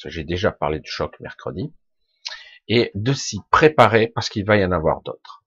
J'ai 0.05 0.23
déjà 0.23 0.51
parlé 0.51 0.79
du 0.79 0.89
choc 0.89 1.19
mercredi. 1.19 1.73
Et 2.67 2.91
de 2.95 3.13
s'y 3.13 3.39
préparer 3.49 4.07
parce 4.07 4.29
qu'il 4.29 4.45
va 4.45 4.57
y 4.57 4.65
en 4.65 4.71
avoir 4.71 5.01
d'autres. 5.01 5.43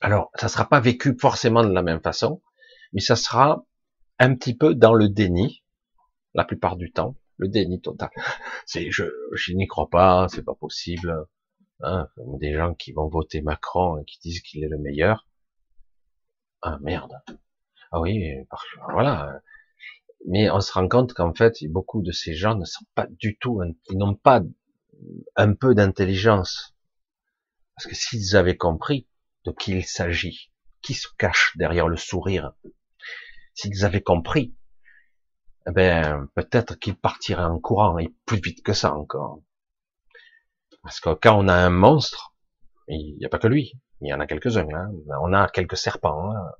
Alors, 0.00 0.30
ça 0.36 0.48
sera 0.48 0.68
pas 0.68 0.80
vécu 0.80 1.16
forcément 1.20 1.62
de 1.62 1.72
la 1.72 1.82
même 1.82 2.00
façon, 2.00 2.40
mais 2.92 3.00
ça 3.00 3.16
sera 3.16 3.64
un 4.18 4.34
petit 4.34 4.56
peu 4.56 4.74
dans 4.74 4.94
le 4.94 5.08
déni, 5.08 5.62
la 6.34 6.44
plupart 6.44 6.76
du 6.76 6.92
temps, 6.92 7.16
le 7.36 7.48
déni 7.48 7.80
total. 7.80 8.10
C'est, 8.66 8.90
je, 8.90 9.04
je 9.32 9.52
n'y 9.52 9.66
crois 9.66 9.90
pas, 9.90 10.26
c'est 10.28 10.44
pas 10.44 10.54
possible. 10.54 11.26
Hein, 11.82 12.08
des 12.38 12.52
gens 12.52 12.74
qui 12.74 12.92
vont 12.92 13.08
voter 13.08 13.40
Macron 13.40 13.98
et 13.98 14.04
qui 14.04 14.18
disent 14.20 14.42
qu'il 14.42 14.62
est 14.64 14.68
le 14.68 14.78
meilleur. 14.78 15.26
Ah 16.62 16.78
merde. 16.82 17.12
Ah 17.90 18.00
oui, 18.00 18.34
voilà. 18.92 19.40
Mais 20.26 20.50
on 20.50 20.60
se 20.60 20.72
rend 20.72 20.88
compte 20.88 21.14
qu'en 21.14 21.32
fait, 21.32 21.56
beaucoup 21.68 22.02
de 22.02 22.12
ces 22.12 22.34
gens 22.34 22.54
ne 22.54 22.66
sont 22.66 22.84
pas 22.94 23.06
du 23.08 23.38
tout, 23.38 23.62
ils 23.88 23.96
n'ont 23.96 24.14
pas 24.14 24.42
un 25.36 25.54
peu 25.54 25.74
d'intelligence. 25.74 26.74
Parce 27.74 27.86
que 27.86 27.94
s'ils 27.94 28.36
avaient 28.36 28.58
compris 28.58 29.08
de 29.44 29.52
qui 29.52 29.72
il 29.72 29.86
s'agit, 29.86 30.52
qui 30.82 30.92
se 30.92 31.08
cache 31.16 31.56
derrière 31.56 31.88
le 31.88 31.96
sourire, 31.96 32.52
s'ils 33.54 33.86
avaient 33.86 34.02
compris, 34.02 34.54
eh 35.66 35.72
ben, 35.72 36.28
peut-être 36.34 36.78
qu'ils 36.78 36.96
partiraient 36.96 37.44
en 37.44 37.58
courant 37.58 37.98
et 37.98 38.14
plus 38.26 38.40
vite 38.40 38.62
que 38.62 38.74
ça 38.74 38.94
encore. 38.94 39.40
Parce 40.82 41.00
que 41.00 41.14
quand 41.14 41.38
on 41.38 41.48
a 41.48 41.54
un 41.54 41.70
monstre, 41.70 42.34
il 42.88 43.16
n'y 43.18 43.26
a 43.26 43.28
pas 43.28 43.38
que 43.38 43.48
lui, 43.48 43.72
il 44.00 44.08
y 44.08 44.14
en 44.14 44.20
a 44.20 44.26
quelques-uns. 44.26 44.68
Hein. 44.74 44.90
On 45.22 45.32
a 45.32 45.48
quelques 45.48 45.76
serpents. 45.76 46.32
Hein. 46.32 46.50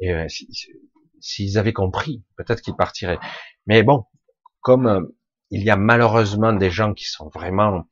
Et 0.00 0.12
euh, 0.12 0.26
s'ils 1.20 1.58
avaient 1.58 1.72
compris, 1.72 2.24
peut-être 2.36 2.60
qu'ils 2.60 2.76
partiraient. 2.76 3.18
Mais 3.66 3.82
bon, 3.82 4.04
comme 4.60 4.86
euh, 4.86 5.16
il 5.50 5.62
y 5.62 5.70
a 5.70 5.76
malheureusement 5.76 6.52
des 6.52 6.70
gens 6.70 6.94
qui 6.94 7.04
sont 7.04 7.28
vraiment 7.28 7.88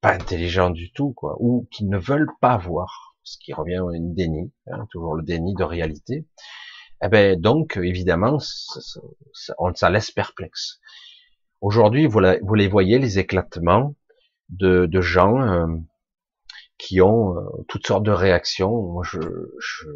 pas 0.00 0.12
intelligents 0.12 0.70
du 0.70 0.92
tout, 0.92 1.12
quoi, 1.12 1.36
ou 1.40 1.68
qui 1.70 1.84
ne 1.84 1.98
veulent 1.98 2.30
pas 2.40 2.56
voir, 2.56 3.16
ce 3.22 3.38
qui 3.38 3.52
revient 3.52 3.78
à 3.78 3.96
une 3.96 4.14
déni, 4.14 4.52
hein, 4.68 4.86
toujours 4.90 5.14
le 5.14 5.22
déni 5.22 5.54
de 5.54 5.64
réalité. 5.64 6.26
Eh 7.02 7.08
ben 7.08 7.38
donc 7.38 7.76
évidemment, 7.76 8.38
ça, 8.38 9.90
laisse 9.90 10.10
perplexe. 10.10 10.80
Aujourd'hui, 11.60 12.06
vous, 12.06 12.20
les 12.20 12.68
voyez 12.68 12.98
les 12.98 13.18
éclatements 13.18 13.94
de, 14.48 14.86
de 14.86 15.00
gens 15.00 15.40
euh, 15.40 15.66
qui 16.78 17.00
ont 17.00 17.36
euh, 17.36 17.42
toutes 17.68 17.86
sortes 17.86 18.04
de 18.04 18.10
réactions. 18.10 18.70
Moi, 18.70 19.02
je, 19.04 19.20
je 19.60 19.88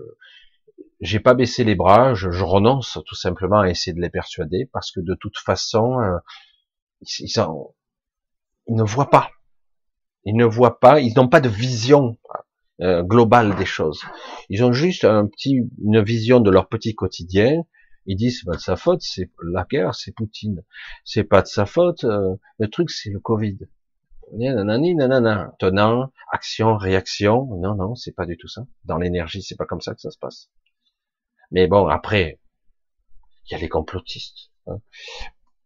j'ai 1.00 1.20
pas 1.20 1.34
baissé 1.34 1.64
les 1.64 1.74
bras, 1.74 2.14
je, 2.14 2.30
je, 2.30 2.44
renonce 2.44 2.98
tout 3.06 3.14
simplement 3.14 3.60
à 3.60 3.70
essayer 3.70 3.94
de 3.94 4.00
les 4.00 4.10
persuader 4.10 4.68
parce 4.72 4.92
que 4.92 5.00
de 5.00 5.14
toute 5.14 5.38
façon, 5.38 5.98
euh, 6.00 6.18
ils, 7.00 7.08
ils, 7.20 7.46
ils, 8.66 8.74
ne 8.74 8.82
voient 8.82 9.10
pas. 9.10 9.30
Ils 10.24 10.36
ne 10.36 10.44
voient 10.44 10.78
pas, 10.78 11.00
ils 11.00 11.14
n'ont 11.14 11.28
pas 11.28 11.40
de 11.40 11.48
vision 11.48 12.18
euh, 12.82 13.02
globale 13.02 13.56
des 13.56 13.66
choses. 13.66 14.02
Ils 14.48 14.64
ont 14.64 14.72
juste 14.72 15.04
un 15.04 15.26
petit, 15.26 15.60
une 15.82 16.02
vision 16.02 16.40
de 16.40 16.50
leur 16.50 16.68
petit 16.68 16.94
quotidien. 16.94 17.62
Ils 18.06 18.16
disent, 18.16 18.42
pas 18.44 18.56
de 18.56 18.60
sa 18.60 18.76
faute, 18.76 19.02
c'est 19.02 19.30
la 19.42 19.64
guerre, 19.70 19.94
c'est 19.94 20.12
Poutine. 20.12 20.64
C'est 21.04 21.24
pas 21.24 21.42
de 21.42 21.46
sa 21.46 21.66
faute, 21.66 22.04
euh, 22.04 22.36
le 22.58 22.68
truc 22.68 22.90
c'est 22.90 23.10
le 23.10 23.20
Covid. 23.20 23.58
Nanani, 24.32 24.94
nanana. 24.94 25.54
Tenant, 25.58 26.12
action, 26.30 26.76
réaction. 26.76 27.46
Non, 27.56 27.74
non, 27.74 27.94
c'est 27.94 28.12
pas 28.12 28.26
du 28.26 28.36
tout 28.36 28.48
ça. 28.48 28.66
Dans 28.84 28.98
l'énergie, 28.98 29.42
c'est 29.42 29.56
pas 29.56 29.66
comme 29.66 29.80
ça 29.80 29.94
que 29.94 30.00
ça 30.00 30.10
se 30.10 30.18
passe. 30.18 30.50
Mais 31.50 31.66
bon, 31.66 31.88
après, 31.88 32.40
il 33.46 33.52
y 33.52 33.54
a 33.56 33.58
les 33.58 33.68
complotistes. 33.68 34.50
Hein. 34.66 34.80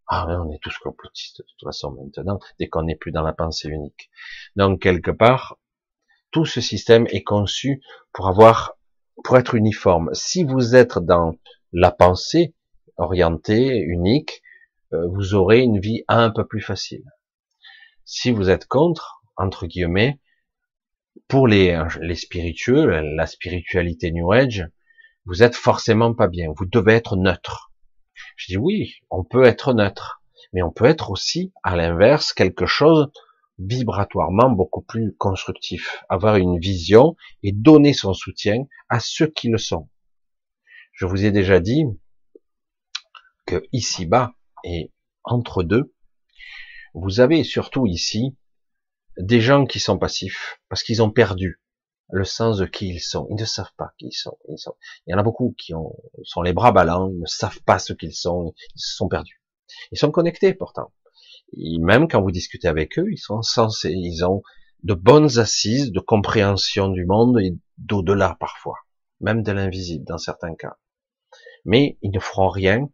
Ah, 0.06 0.26
on 0.28 0.50
est 0.52 0.58
tous 0.60 0.76
complotistes 0.78 1.38
de 1.38 1.44
toute 1.44 1.66
façon 1.66 1.92
maintenant, 1.92 2.38
dès 2.58 2.68
qu'on 2.68 2.82
n'est 2.82 2.96
plus 2.96 3.12
dans 3.12 3.22
la 3.22 3.32
pensée 3.32 3.68
unique. 3.68 4.10
Donc 4.54 4.82
quelque 4.82 5.10
part, 5.10 5.58
tout 6.30 6.44
ce 6.44 6.60
système 6.60 7.06
est 7.08 7.22
conçu 7.22 7.82
pour 8.12 8.28
avoir, 8.28 8.76
pour 9.22 9.38
être 9.38 9.54
uniforme. 9.54 10.10
Si 10.12 10.44
vous 10.44 10.76
êtes 10.76 10.98
dans 10.98 11.36
la 11.72 11.90
pensée 11.90 12.54
orientée, 12.96 13.78
unique, 13.78 14.42
euh, 14.92 15.06
vous 15.08 15.34
aurez 15.34 15.60
une 15.60 15.80
vie 15.80 16.04
un 16.08 16.30
peu 16.30 16.46
plus 16.46 16.60
facile. 16.60 17.04
Si 18.04 18.30
vous 18.30 18.50
êtes 18.50 18.66
contre, 18.66 19.22
entre 19.36 19.66
guillemets, 19.66 20.20
pour 21.28 21.46
les, 21.48 21.82
les 22.00 22.14
spiritueux, 22.14 22.86
la 22.86 23.26
spiritualité 23.26 24.12
New 24.12 24.30
Age, 24.32 24.68
vous 25.24 25.42
êtes 25.42 25.56
forcément 25.56 26.14
pas 26.14 26.28
bien. 26.28 26.52
Vous 26.56 26.66
devez 26.66 26.94
être 26.94 27.16
neutre. 27.16 27.72
Je 28.36 28.52
dis 28.52 28.56
oui, 28.56 28.96
on 29.10 29.24
peut 29.24 29.44
être 29.44 29.72
neutre, 29.72 30.22
mais 30.52 30.62
on 30.62 30.70
peut 30.70 30.84
être 30.84 31.10
aussi, 31.10 31.52
à 31.62 31.76
l'inverse, 31.76 32.32
quelque 32.32 32.66
chose 32.66 33.10
vibratoirement 33.58 34.50
beaucoup 34.50 34.82
plus 34.82 35.14
constructif, 35.16 36.04
avoir 36.08 36.36
une 36.36 36.58
vision 36.58 37.16
et 37.42 37.52
donner 37.52 37.92
son 37.92 38.12
soutien 38.12 38.66
à 38.88 39.00
ceux 39.00 39.28
qui 39.28 39.48
le 39.48 39.58
sont. 39.58 39.88
Je 40.92 41.06
vous 41.06 41.24
ai 41.24 41.30
déjà 41.30 41.60
dit 41.60 41.84
que 43.46 43.62
ici-bas 43.72 44.32
et 44.64 44.92
entre 45.22 45.62
deux, 45.62 45.93
vous 46.94 47.20
avez 47.20 47.44
surtout 47.44 47.86
ici 47.86 48.36
des 49.18 49.40
gens 49.40 49.66
qui 49.66 49.80
sont 49.80 49.98
passifs 49.98 50.60
parce 50.68 50.82
qu'ils 50.82 51.02
ont 51.02 51.10
perdu 51.10 51.60
le 52.10 52.24
sens 52.24 52.58
de 52.58 52.66
qui 52.66 52.88
ils 52.88 53.00
sont. 53.00 53.26
Ils 53.30 53.36
ne 53.36 53.44
savent 53.44 53.72
pas 53.76 53.92
qui 53.98 54.06
ils 54.06 54.12
sont. 54.12 54.36
Il 54.48 55.12
y 55.12 55.14
en 55.14 55.18
a 55.18 55.22
beaucoup 55.22 55.54
qui 55.58 55.74
ont, 55.74 55.96
sont 56.22 56.42
les 56.42 56.52
bras 56.52 56.72
ballants, 56.72 57.10
ils 57.10 57.20
ne 57.20 57.26
savent 57.26 57.62
pas 57.62 57.78
ce 57.78 57.92
qu'ils 57.92 58.14
sont, 58.14 58.54
ils 58.74 58.80
se 58.80 58.94
sont 58.96 59.08
perdus. 59.08 59.42
Ils 59.90 59.98
sont 59.98 60.10
connectés 60.10 60.54
pourtant. 60.54 60.92
Et 61.56 61.78
même 61.78 62.08
quand 62.08 62.22
vous 62.22 62.30
discutez 62.30 62.68
avec 62.68 62.98
eux, 62.98 63.06
ils 63.10 63.18
sont 63.18 63.42
sensés, 63.42 63.92
ils 63.92 64.24
ont 64.24 64.42
de 64.82 64.94
bonnes 64.94 65.38
assises 65.38 65.92
de 65.92 66.00
compréhension 66.00 66.88
du 66.88 67.06
monde 67.06 67.40
et 67.40 67.56
d'au-delà 67.78 68.36
parfois, 68.38 68.76
même 69.20 69.42
de 69.42 69.52
l'invisible 69.52 70.04
dans 70.04 70.18
certains 70.18 70.54
cas. 70.54 70.76
Mais 71.64 71.98
ils 72.02 72.10
ne 72.10 72.20
feront 72.20 72.48
rien, 72.48 72.88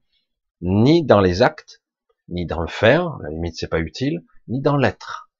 ni 0.60 1.04
dans 1.04 1.20
les 1.20 1.42
actes, 1.42 1.79
ni 2.30 2.46
dans 2.46 2.60
le 2.60 2.68
faire, 2.68 3.18
la 3.22 3.30
limite 3.30 3.56
c'est 3.56 3.68
pas 3.68 3.80
utile, 3.80 4.24
ni 4.48 4.60
dans 4.60 4.76
l'être. 4.76 5.30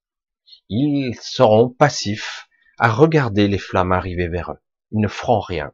Ils 0.69 1.15
seront 1.21 1.71
passifs 1.71 2.49
à 2.79 2.91
regarder 2.91 3.49
les 3.49 3.59
flammes 3.59 3.93
arriver 3.93 4.29
vers 4.29 4.53
eux. 4.53 4.59
Ils 4.91 5.01
ne 5.01 5.09
feront 5.09 5.41
rien. 5.41 5.73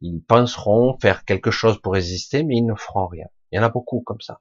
Ils 0.00 0.20
penseront 0.20 0.96
faire 1.00 1.24
quelque 1.24 1.50
chose 1.50 1.80
pour 1.80 1.94
résister, 1.94 2.44
mais 2.44 2.56
ils 2.56 2.66
ne 2.66 2.74
feront 2.74 3.06
rien. 3.06 3.26
Il 3.50 3.56
y 3.56 3.58
en 3.58 3.64
a 3.64 3.68
beaucoup 3.68 4.00
comme 4.00 4.20
ça. 4.20 4.40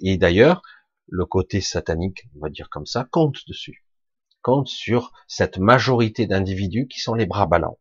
Et 0.00 0.16
d'ailleurs, 0.16 0.62
le 1.08 1.26
côté 1.26 1.60
satanique, 1.60 2.26
on 2.36 2.40
va 2.40 2.48
dire 2.48 2.70
comme 2.70 2.86
ça, 2.86 3.06
compte 3.10 3.46
dessus. 3.46 3.84
Compte 4.42 4.68
sur 4.68 5.12
cette 5.28 5.58
majorité 5.58 6.26
d'individus 6.26 6.86
qui 6.86 7.00
sont 7.00 7.14
les 7.14 7.26
bras 7.26 7.46
ballants. 7.46 7.78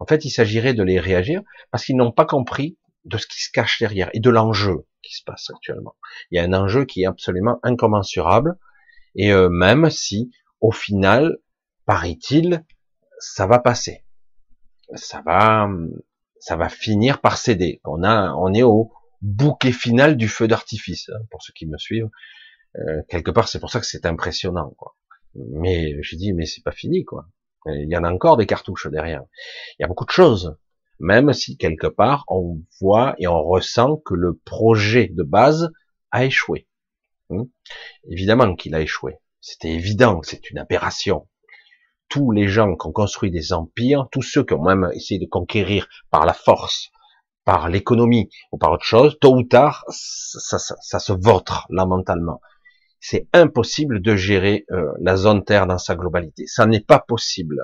En 0.00 0.06
fait, 0.06 0.24
il 0.24 0.30
s'agirait 0.30 0.74
de 0.74 0.82
les 0.82 1.00
réagir 1.00 1.42
parce 1.70 1.84
qu'ils 1.84 1.96
n'ont 1.96 2.12
pas 2.12 2.24
compris 2.24 2.78
de 3.04 3.18
ce 3.18 3.26
qui 3.26 3.40
se 3.40 3.50
cache 3.50 3.78
derrière 3.78 4.10
et 4.14 4.20
de 4.20 4.30
l'enjeu 4.30 4.86
qui 5.02 5.14
se 5.14 5.22
passe 5.24 5.50
actuellement. 5.50 5.96
Il 6.30 6.36
y 6.36 6.38
a 6.38 6.44
un 6.44 6.52
enjeu 6.52 6.84
qui 6.84 7.02
est 7.02 7.06
absolument 7.06 7.58
incommensurable 7.62 8.58
et 9.14 9.32
euh, 9.32 9.48
même 9.48 9.90
si, 9.90 10.30
au 10.60 10.70
final, 10.70 11.38
paraît-il, 11.86 12.64
ça 13.18 13.46
va 13.46 13.58
passer, 13.58 14.04
ça 14.94 15.22
va, 15.24 15.68
ça 16.38 16.56
va 16.56 16.68
finir 16.68 17.20
par 17.20 17.36
céder. 17.36 17.80
On 17.84 18.02
a, 18.02 18.32
on 18.34 18.52
est 18.54 18.62
au 18.62 18.92
bouquet 19.22 19.72
final 19.72 20.16
du 20.16 20.28
feu 20.28 20.46
d'artifice, 20.46 21.08
hein, 21.10 21.20
pour 21.30 21.42
ceux 21.42 21.52
qui 21.52 21.66
me 21.66 21.78
suivent. 21.78 22.10
Euh, 22.76 23.02
quelque 23.08 23.30
part, 23.30 23.48
c'est 23.48 23.58
pour 23.58 23.70
ça 23.70 23.80
que 23.80 23.86
c'est 23.86 24.06
impressionnant. 24.06 24.70
Quoi. 24.78 24.96
Mais 25.34 26.00
j'ai 26.02 26.16
dit, 26.16 26.32
mais 26.32 26.46
c'est 26.46 26.62
pas 26.62 26.72
fini, 26.72 27.04
quoi. 27.04 27.28
Il 27.66 27.90
y 27.90 27.96
en 27.96 28.04
a 28.04 28.12
encore 28.12 28.36
des 28.36 28.46
cartouches 28.46 28.86
derrière. 28.86 29.24
Il 29.78 29.82
y 29.82 29.84
a 29.84 29.88
beaucoup 29.88 30.06
de 30.06 30.10
choses. 30.10 30.56
Même 31.00 31.32
si 31.32 31.56
quelque 31.56 31.86
part 31.86 32.24
on 32.28 32.60
voit 32.80 33.14
et 33.18 33.26
on 33.28 33.42
ressent 33.42 33.96
que 33.96 34.14
le 34.14 34.36
projet 34.44 35.08
de 35.08 35.22
base 35.22 35.70
a 36.10 36.24
échoué. 36.24 36.66
Hmm? 37.30 37.44
Évidemment 38.08 38.54
qu'il 38.54 38.74
a 38.74 38.80
échoué. 38.80 39.18
C'était 39.40 39.72
évident, 39.72 40.20
c'est 40.22 40.50
une 40.50 40.58
aberration. 40.58 41.28
Tous 42.08 42.32
les 42.32 42.48
gens 42.48 42.74
qui 42.76 42.86
ont 42.86 42.92
construit 42.92 43.30
des 43.30 43.52
empires, 43.52 44.08
tous 44.10 44.22
ceux 44.22 44.44
qui 44.44 44.54
ont 44.54 44.62
même 44.62 44.90
essayé 44.94 45.20
de 45.20 45.26
conquérir 45.26 45.88
par 46.10 46.26
la 46.26 46.32
force, 46.32 46.90
par 47.44 47.68
l'économie 47.68 48.28
ou 48.52 48.58
par 48.58 48.72
autre 48.72 48.84
chose, 48.84 49.16
tôt 49.20 49.34
ou 49.34 49.42
tard, 49.42 49.84
ça, 49.88 50.58
ça, 50.58 50.98
se 50.98 51.12
vautre 51.12 51.66
là 51.70 51.86
mentalement. 51.86 52.42
C'est 53.00 53.26
impossible 53.32 54.02
de 54.02 54.16
gérer 54.16 54.66
euh, 54.70 54.92
la 55.00 55.16
zone 55.16 55.44
Terre 55.44 55.66
dans 55.66 55.78
sa 55.78 55.94
globalité. 55.94 56.46
Ça 56.46 56.66
n'est 56.66 56.80
pas 56.80 56.98
possible. 56.98 57.56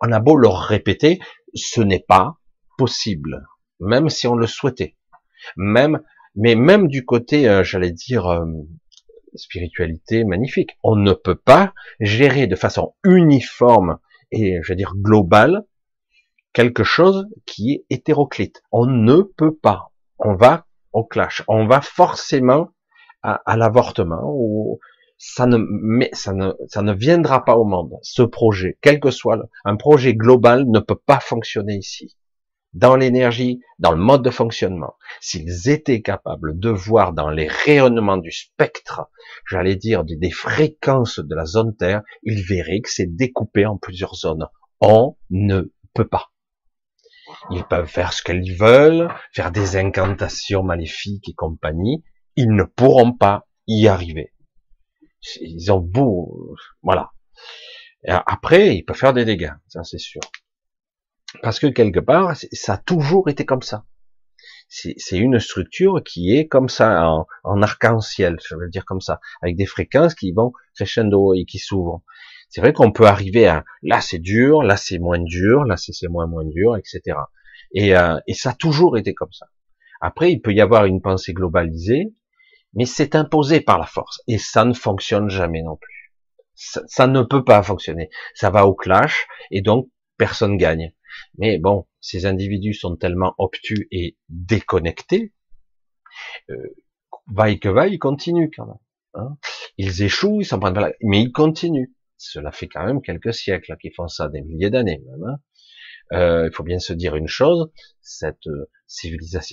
on 0.00 0.10
a 0.10 0.18
beau 0.18 0.36
le 0.36 0.48
répéter, 0.48 1.20
ce 1.54 1.80
n'est 1.80 2.04
pas 2.06 2.36
possible, 2.78 3.46
même 3.80 4.08
si 4.08 4.26
on 4.26 4.34
le 4.34 4.46
souhaitait. 4.46 4.96
Même, 5.56 6.02
mais 6.34 6.54
même 6.54 6.88
du 6.88 7.04
côté, 7.04 7.48
euh, 7.48 7.64
j'allais 7.64 7.92
dire, 7.92 8.26
euh, 8.26 8.44
spiritualité 9.34 10.24
magnifique. 10.24 10.78
On 10.82 10.96
ne 10.96 11.12
peut 11.12 11.36
pas 11.36 11.72
gérer 12.00 12.46
de 12.46 12.56
façon 12.56 12.94
uniforme 13.04 13.98
et, 14.32 14.58
je 14.62 14.74
dire, 14.74 14.94
globale, 14.96 15.64
quelque 16.52 16.84
chose 16.84 17.26
qui 17.46 17.72
est 17.72 17.84
hétéroclite. 17.90 18.62
On 18.72 18.86
ne 18.86 19.22
peut 19.22 19.54
pas. 19.54 19.92
On 20.18 20.34
va 20.34 20.66
au 20.92 21.04
clash. 21.04 21.42
On 21.48 21.66
va 21.66 21.80
forcément 21.80 22.70
à, 23.22 23.56
l'avortement 23.56 24.22
ou 24.24 24.80
ça 25.22 25.44
ne, 25.44 25.58
mais 25.58 26.08
ça 26.14 26.32
ne, 26.32 26.52
ça 26.68 26.80
ne 26.80 26.94
viendra 26.94 27.44
pas 27.44 27.56
au 27.56 27.64
monde. 27.64 27.98
Ce 28.00 28.22
projet, 28.22 28.78
quel 28.80 29.00
que 29.00 29.10
soit 29.10 29.38
un 29.66 29.76
projet 29.76 30.14
global, 30.14 30.64
ne 30.66 30.80
peut 30.80 30.98
pas 30.98 31.20
fonctionner 31.20 31.76
ici 31.76 32.16
dans 32.72 32.96
l'énergie, 32.96 33.60
dans 33.78 33.90
le 33.90 33.98
mode 33.98 34.22
de 34.22 34.30
fonctionnement, 34.30 34.94
s'ils 35.20 35.68
étaient 35.68 36.00
capables 36.00 36.58
de 36.58 36.70
voir 36.70 37.12
dans 37.12 37.28
les 37.28 37.48
rayonnements 37.48 38.16
du 38.16 38.30
spectre, 38.30 39.10
j'allais 39.46 39.76
dire 39.76 40.04
des, 40.04 40.30
fréquences 40.30 41.18
de 41.18 41.34
la 41.34 41.44
zone 41.44 41.76
Terre, 41.76 42.00
ils 42.22 42.42
verraient 42.42 42.80
que 42.80 42.90
c'est 42.90 43.14
découpé 43.14 43.66
en 43.66 43.76
plusieurs 43.76 44.14
zones. 44.14 44.46
On 44.80 45.16
ne 45.28 45.62
peut 45.92 46.08
pas. 46.08 46.30
Ils 47.50 47.64
peuvent 47.64 47.88
faire 47.88 48.14
ce 48.14 48.22
qu'ils 48.22 48.56
veulent, 48.56 49.12
faire 49.32 49.50
des 49.50 49.76
incantations 49.76 50.62
maléfiques 50.62 51.28
et 51.28 51.34
compagnie, 51.34 52.04
ils 52.36 52.54
ne 52.54 52.64
pourront 52.64 53.12
pas 53.12 53.46
y 53.66 53.86
arriver. 53.86 54.32
Ils 55.40 55.70
ont 55.72 55.80
beau, 55.80 56.56
voilà. 56.82 57.10
après, 58.06 58.76
ils 58.76 58.82
peuvent 58.82 58.96
faire 58.96 59.12
des 59.12 59.24
dégâts, 59.24 59.52
ça 59.68 59.84
c'est 59.84 59.98
sûr. 59.98 60.20
Parce 61.42 61.60
que 61.60 61.66
quelque 61.66 62.00
part, 62.00 62.36
ça 62.52 62.74
a 62.74 62.78
toujours 62.78 63.28
été 63.28 63.44
comme 63.44 63.62
ça. 63.62 63.84
C'est 64.68 65.18
une 65.18 65.40
structure 65.40 66.00
qui 66.04 66.36
est 66.36 66.46
comme 66.46 66.68
ça, 66.68 67.04
en, 67.44 67.62
arc-en-ciel, 67.62 68.38
je 68.48 68.54
veux 68.54 68.68
dire 68.68 68.84
comme 68.84 69.00
ça, 69.00 69.20
avec 69.42 69.56
des 69.56 69.66
fréquences 69.66 70.14
qui 70.14 70.32
vont 70.32 70.52
crescendo 70.76 71.34
et 71.34 71.44
qui 71.44 71.58
s'ouvrent. 71.58 72.02
C'est 72.48 72.60
vrai 72.60 72.72
qu'on 72.72 72.92
peut 72.92 73.06
arriver 73.06 73.46
à 73.46 73.64
là 73.82 74.00
c'est 74.00 74.18
dur, 74.18 74.62
là 74.62 74.76
c'est 74.76 74.98
moins 74.98 75.18
dur, 75.18 75.64
là 75.64 75.76
c'est 75.76 76.08
moins 76.08 76.26
moins 76.26 76.44
dur, 76.44 76.76
etc. 76.76 77.18
Et, 77.72 77.96
euh, 77.96 78.18
et 78.26 78.34
ça 78.34 78.50
a 78.50 78.54
toujours 78.54 78.96
été 78.96 79.12
comme 79.12 79.32
ça. 79.32 79.46
Après, 80.00 80.32
il 80.32 80.40
peut 80.40 80.52
y 80.52 80.60
avoir 80.60 80.86
une 80.86 81.02
pensée 81.02 81.32
globalisée, 81.32 82.14
mais 82.74 82.86
c'est 82.86 83.14
imposé 83.14 83.60
par 83.60 83.78
la 83.78 83.86
force 83.86 84.20
et 84.26 84.38
ça 84.38 84.64
ne 84.64 84.74
fonctionne 84.74 85.28
jamais 85.28 85.62
non 85.62 85.76
plus. 85.76 86.14
Ça, 86.54 87.06
ne 87.06 87.22
peut 87.22 87.42
pas 87.42 87.62
fonctionner. 87.62 88.10
Ça 88.34 88.50
va 88.50 88.66
au 88.66 88.74
clash 88.74 89.26
et 89.50 89.62
donc 89.62 89.88
personne 90.18 90.58
gagne. 90.58 90.92
Mais 91.38 91.58
bon, 91.58 91.86
ces 92.00 92.26
individus 92.26 92.74
sont 92.74 92.96
tellement 92.96 93.34
obtus 93.38 93.88
et 93.90 94.18
déconnectés, 94.28 95.32
euh, 96.50 96.74
vaille 97.32 97.58
que 97.58 97.68
vaille, 97.68 97.94
ils 97.94 97.98
continuent 97.98 98.50
quand 98.54 98.66
même. 98.66 98.76
Hein. 99.14 99.36
Ils 99.78 100.02
échouent, 100.02 100.42
ils 100.42 100.44
s'en 100.44 100.60
prennent 100.60 100.74
pas 100.74 100.92
mais 101.00 101.22
ils 101.22 101.32
continuent. 101.32 101.92
Cela 102.18 102.52
fait 102.52 102.68
quand 102.68 102.84
même 102.84 103.00
quelques 103.00 103.32
siècles 103.32 103.76
qu'ils 103.80 103.94
font 103.94 104.08
ça, 104.08 104.28
des 104.28 104.42
milliers 104.42 104.70
d'années 104.70 105.02
même. 105.06 105.24
Hein. 105.24 105.38
Euh, 106.12 106.48
il 106.50 106.54
faut 106.54 106.64
bien 106.64 106.78
se 106.78 106.92
dire 106.92 107.16
une 107.16 107.28
chose, 107.28 107.70
euh, 108.24 108.66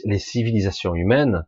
les 0.06 0.20
civilisations 0.20 0.96
humaines 0.96 1.46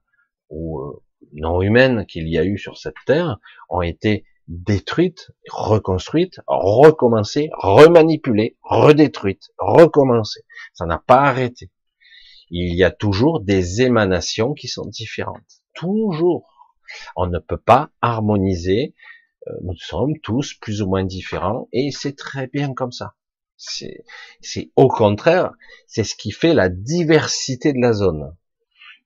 ou 0.50 0.80
euh, 0.80 1.04
non 1.34 1.62
humaines 1.62 2.06
qu'il 2.06 2.28
y 2.28 2.38
a 2.38 2.44
eu 2.44 2.58
sur 2.58 2.78
cette 2.78 2.96
terre 3.06 3.38
ont 3.70 3.82
été 3.82 4.26
détruite, 4.48 5.32
reconstruite, 5.48 6.42
recommencée, 6.48 7.50
remanipulée, 7.54 8.58
redétruite, 8.64 9.52
recommencée. 9.58 10.42
Ça 10.74 10.86
n'a 10.86 10.98
pas 10.98 11.22
arrêté. 11.22 11.72
Il 12.50 12.76
y 12.76 12.84
a 12.84 12.92
toujours 12.92 13.42
des 13.42 13.84
émanations 13.84 14.54
qui 14.54 14.68
sont 14.68 14.88
différentes. 14.88 15.62
Toujours. 15.76 16.48
On 17.16 17.28
ne 17.28 17.38
peut 17.38 17.60
pas 17.60 17.92
harmoniser. 18.02 18.96
Euh, 19.48 19.52
nous 19.62 19.76
sommes 19.78 20.20
tous 20.22 20.56
plus 20.56 20.82
ou 20.82 20.88
moins 20.88 21.04
différents 21.04 21.70
et 21.72 21.92
c'est 21.92 22.16
très 22.16 22.48
bien 22.48 22.74
comme 22.74 22.92
ça. 22.92 23.14
C'est 23.56 24.72
au 24.78 24.88
contraire, 24.88 25.52
c'est 25.86 26.06
ce 26.06 26.16
qui 26.16 26.32
fait 26.32 26.54
la 26.54 26.70
diversité 26.70 27.74
de 27.74 27.80
la 27.80 27.94
zone. 27.94 28.36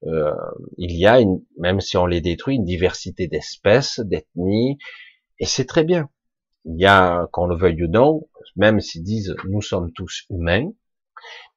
Euh, 0.06 0.34
il 0.78 0.92
y 0.98 1.06
a, 1.06 1.20
une, 1.20 1.42
même 1.58 1.80
si 1.80 1.98
on 1.98 2.06
les 2.06 2.22
détruit, 2.22 2.56
une 2.56 2.66
diversité 2.66 3.28
d'espèces, 3.28 4.00
d'ethnies, 4.00 4.78
et 5.40 5.46
c'est 5.46 5.66
très 5.66 5.84
bien. 5.84 6.10
Il 6.66 6.80
y 6.80 6.86
a, 6.86 7.28
qu'on 7.32 7.48
le 7.48 7.56
veuille 7.56 7.84
ou 7.84 7.88
non, 7.88 8.28
même 8.56 8.80
s'ils 8.80 9.04
disent 9.04 9.36
nous 9.50 9.62
sommes 9.62 9.92
tous 9.94 10.26
humains, 10.30 10.72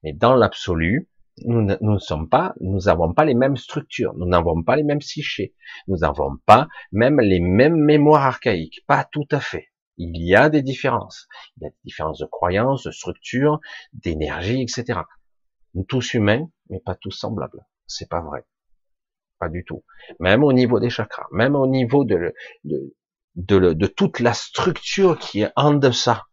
mais 0.02 0.12
dans 0.12 0.34
l'absolu, 0.34 1.08
nous 1.44 1.62
ne 1.62 1.98
sommes 1.98 2.28
pas, 2.28 2.54
nous 2.60 2.80
n'avons 2.80 3.12
pas 3.12 3.24
les 3.24 3.34
mêmes 3.34 3.56
structures, 3.56 4.14
nous 4.14 4.26
n'avons 4.26 4.62
pas 4.62 4.76
les 4.76 4.84
mêmes 4.84 5.00
psychés, 5.00 5.54
nous 5.86 5.98
n'avons 5.98 6.36
pas 6.46 6.68
même 6.92 7.20
les 7.20 7.40
mêmes 7.40 7.76
mémoires 7.76 8.24
archaïques, 8.24 8.84
pas 8.86 9.04
tout 9.04 9.26
à 9.30 9.40
fait. 9.40 9.68
Il 9.98 10.16
y 10.22 10.34
a 10.34 10.50
des 10.50 10.62
différences. 10.62 11.26
Il 11.56 11.64
y 11.64 11.66
a 11.66 11.70
des 11.70 11.76
différences 11.84 12.18
de 12.18 12.26
croyances, 12.26 12.84
de 12.84 12.90
structures, 12.90 13.60
d'énergie, 13.92 14.62
etc. 14.62 15.00
Nous 15.74 15.84
tous 15.84 16.14
humains, 16.14 16.48
mais 16.68 16.80
pas 16.80 16.94
tous 16.94 17.12
semblables. 17.12 17.66
C'est 17.86 18.08
pas 18.08 18.20
vrai. 18.20 18.44
Pas 19.38 19.48
du 19.48 19.64
tout. 19.64 19.84
Même 20.20 20.44
au 20.44 20.52
niveau 20.52 20.80
des 20.80 20.90
chakras, 20.90 21.26
même 21.30 21.56
au 21.56 21.66
niveau 21.66 22.04
de, 22.04 22.34
de, 22.64 22.94
de, 23.36 23.86
toute 23.86 24.20
la 24.20 24.32
structure 24.32 25.18
qui 25.18 25.42
est 25.42 25.52
en 25.56 25.74
deçà, 25.74 26.24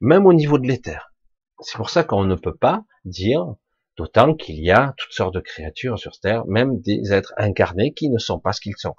même 0.00 0.26
au 0.26 0.32
niveau 0.32 0.58
de 0.58 0.66
l'éther. 0.66 1.12
C'est 1.60 1.78
pour 1.78 1.88
ça 1.90 2.04
qu'on 2.04 2.24
ne 2.24 2.34
peut 2.34 2.54
pas 2.54 2.84
dire, 3.04 3.54
d'autant 3.96 4.34
qu'il 4.34 4.62
y 4.62 4.70
a 4.70 4.94
toutes 4.98 5.12
sortes 5.12 5.34
de 5.34 5.40
créatures 5.40 5.98
sur 5.98 6.20
Terre, 6.20 6.44
même 6.46 6.80
des 6.82 7.12
êtres 7.12 7.32
incarnés 7.38 7.94
qui 7.94 8.10
ne 8.10 8.18
sont 8.18 8.38
pas 8.38 8.52
ce 8.52 8.60
qu'ils 8.60 8.76
sont. 8.76 8.94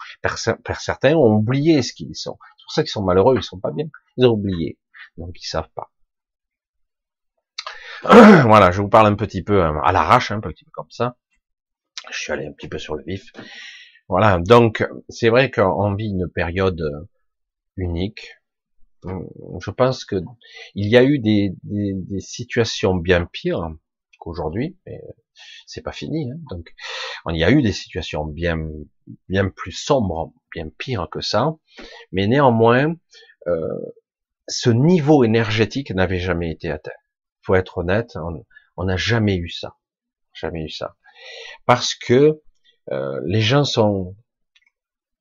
certains 0.80 1.16
ont 1.16 1.36
oublié 1.36 1.84
ce 1.84 1.94
qu'ils 1.94 2.16
sont. 2.16 2.40
C'est 2.58 2.64
pour 2.64 2.72
ça 2.74 2.82
qu'ils 2.82 2.90
sont 2.90 3.04
malheureux, 3.04 3.36
ils 3.38 3.44
sont 3.44 3.60
pas 3.60 3.72
bien. 3.72 3.86
Ils 4.18 4.26
ont 4.26 4.32
oublié, 4.32 4.80
donc 5.18 5.36
ils 5.40 5.48
savent 5.48 5.70
pas. 5.76 5.92
voilà, 8.04 8.72
je 8.72 8.82
vous 8.82 8.90
parle 8.90 9.08
un 9.08 9.16
petit 9.16 9.44
peu 9.44 9.64
euh, 9.64 9.80
à 9.84 9.92
l'arrache, 9.92 10.32
un 10.32 10.40
petit 10.40 10.64
peu 10.66 10.72
comme 10.72 10.90
ça. 10.90 11.16
Je 12.12 12.20
suis 12.20 12.32
allé 12.32 12.46
un 12.46 12.52
petit 12.52 12.68
peu 12.68 12.78
sur 12.78 12.96
le 12.96 13.04
vif. 13.04 13.32
Voilà, 14.10 14.40
donc 14.40 14.88
c'est 15.10 15.30
vrai 15.30 15.52
qu'on 15.52 15.94
vit 15.96 16.10
une 16.10 16.30
période 16.30 16.82
unique. 17.76 18.38
Je 19.04 19.72
pense 19.72 20.06
que 20.06 20.16
il 20.76 20.88
y 20.88 20.98
a 20.98 21.04
eu 21.04 21.20
des, 21.20 21.54
situations 22.20 22.96
bien 22.96 23.26
pires 23.26 23.70
qu'aujourd'hui, 24.20 24.78
mais 24.86 25.02
c'est 25.66 25.84
pas 25.84 25.92
fini. 25.92 26.32
Hein. 26.32 26.38
Donc, 26.50 26.74
il 27.30 27.38
y 27.38 27.44
a 27.44 27.52
eu 27.52 27.62
des 27.62 27.74
situations 27.74 28.26
bien 28.26 28.58
bien 29.30 29.50
plus 29.50 29.72
sombres, 29.72 30.34
bien 30.54 30.70
pires 30.78 31.08
que 31.10 31.22
ça, 31.22 31.56
mais 32.12 32.28
néanmoins, 32.28 32.96
euh, 33.48 33.68
ce 34.48 34.70
niveau 34.70 35.24
énergétique 35.24 35.92
n'avait 35.92 36.20
jamais 36.20 36.52
été 36.52 36.72
atteint. 36.72 36.92
Faut 37.42 37.56
être 37.56 37.78
honnête, 37.78 38.18
on 38.78 38.84
n'a 38.84 38.98
jamais 38.98 39.38
eu 39.38 39.50
ça, 39.50 39.76
jamais 40.34 40.66
eu 40.66 40.70
ça, 40.70 40.96
parce 41.66 41.96
que 41.96 42.42
Euh, 42.92 43.20
les 43.26 43.42
gens 43.42 43.66
sont, 43.66 44.16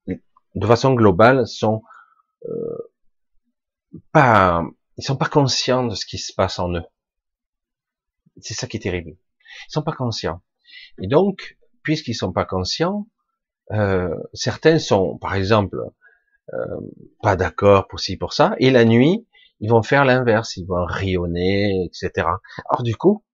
de 0.07 0.67
façon 0.67 0.95
globale, 0.95 1.47
sont 1.47 1.83
euh, 2.49 2.91
pas, 4.13 4.65
ils 4.97 5.05
sont 5.05 5.17
pas 5.17 5.29
conscients 5.29 5.85
de 5.87 5.95
ce 5.95 6.07
qui 6.07 6.19
se 6.19 6.33
passe 6.33 6.59
en 6.59 6.75
eux. 6.75 6.85
C'est 8.41 8.55
ça 8.55 8.67
qui 8.67 8.77
est 8.77 8.81
terrible. 8.81 9.17
Ils 9.69 9.73
sont 9.73 9.83
pas 9.83 9.93
conscients. 9.93 10.43
Et 11.01 11.09
donc, 11.09 11.59
puisqu'ils 11.83 12.15
sont 12.15 12.33
pas 12.33 12.45
conscients, 12.45 13.07
euh, 13.73 14.15
certains 14.33 14.79
sont, 14.79 15.19
par 15.19 15.35
exemple, 15.35 15.81
euh, 16.55 16.81
pas 17.23 17.37
d'accord 17.37 17.89
pour 17.89 18.01
ci 18.01 18.17
pour 18.17 18.33
ça, 18.33 18.55
et 18.61 18.71
la 18.71 18.85
nuit, 18.85 19.27
ils 19.61 19.71
vont 19.71 19.83
faire 19.83 20.05
l'inverse, 20.05 20.57
ils 20.57 20.67
vont 20.67 20.85
rayonner, 20.85 21.85
etc. 21.87 22.29
Alors 22.71 22.83
du 22.85 22.95
coup, 22.95 23.25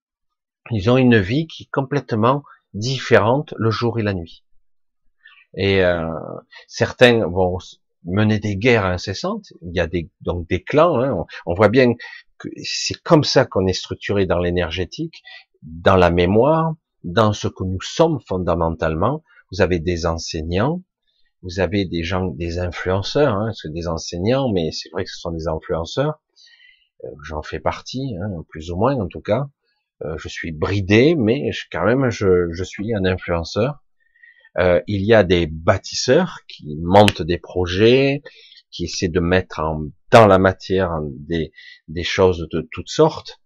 ils 0.70 0.90
ont 0.90 0.96
une 0.96 1.18
vie 1.18 1.46
qui 1.46 1.64
est 1.64 1.70
complètement 1.70 2.42
différente 2.75 3.55
le 3.59 3.70
jour 3.70 3.98
et 3.98 4.03
la 4.03 4.14
nuit. 4.14 4.44
Et 5.55 5.85
euh, 5.85 6.09
certains 6.66 7.27
vont 7.27 7.59
mener 8.05 8.38
des 8.38 8.57
guerres 8.57 8.87
incessantes. 8.87 9.53
Il 9.62 9.75
y 9.75 9.81
a 9.81 9.87
des, 9.87 10.11
donc 10.20 10.48
des 10.48 10.62
clans. 10.62 11.01
Hein. 11.01 11.27
On, 11.46 11.55
voit 11.55 11.68
bien 11.68 11.94
que 12.38 12.48
c'est 12.62 13.01
comme 13.03 13.25
ça 13.25 13.44
qu'on 13.44 13.66
est 13.66 13.72
structuré 13.72 14.27
dans 14.27 14.38
l'énergétique, 14.38 15.22
dans 15.62 15.96
la 15.96 16.11
mémoire, 16.11 16.75
dans 17.05 17.33
ce 17.33 17.48
que 17.48 17.64
nous 17.64 17.81
sommes 17.81 18.20
fondamentalement. 18.27 19.22
Vous 19.51 19.61
avez 19.61 19.79
des 19.79 20.07
enseignants, 20.07 20.83
vous 21.42 21.61
avez 21.61 21.85
des 21.85 22.03
gens, 22.03 22.27
des 22.27 22.59
influenceurs, 22.59 23.35
hein, 23.35 23.53
c'est 23.55 23.72
des 23.72 23.88
enseignants, 23.88 24.51
mais 24.51 24.70
c'est 24.72 24.90
vrai 24.90 25.05
que 25.05 25.11
ce 25.11 25.18
sont 25.18 25.33
des 25.33 25.48
influenceurs. 25.48 26.20
Euh, 27.05 27.09
j'en 27.25 27.42
fais 27.42 27.61
partie, 27.61 28.16
hein, 28.16 28.44
plus 28.48 28.70
ou 28.70 28.77
moins 28.77 28.94
en 28.98 29.09
tout 29.09 29.20
cas. 29.20 29.48
Euh, 30.04 30.16
je 30.18 30.28
suis 30.28 30.52
bridé, 30.52 31.14
mais 31.16 31.50
quand 31.70 31.84
même 31.84 32.10
je, 32.10 32.50
je 32.52 32.64
suis 32.64 32.94
un 32.94 33.04
influenceur. 33.04 33.82
Euh, 34.58 34.80
il 34.86 35.02
y 35.04 35.14
a 35.14 35.24
des 35.24 35.46
bâtisseurs 35.46 36.40
qui 36.48 36.76
montent 36.82 37.22
des 37.22 37.38
projets, 37.38 38.22
qui 38.70 38.84
essaient 38.84 39.08
de 39.08 39.20
mettre 39.20 39.60
en, 39.60 39.86
dans 40.10 40.26
la 40.26 40.38
matière 40.38 40.98
des, 41.02 41.52
des 41.88 42.04
choses 42.04 42.48
de 42.50 42.68
toutes 42.70 42.88
sortes. 42.88 43.40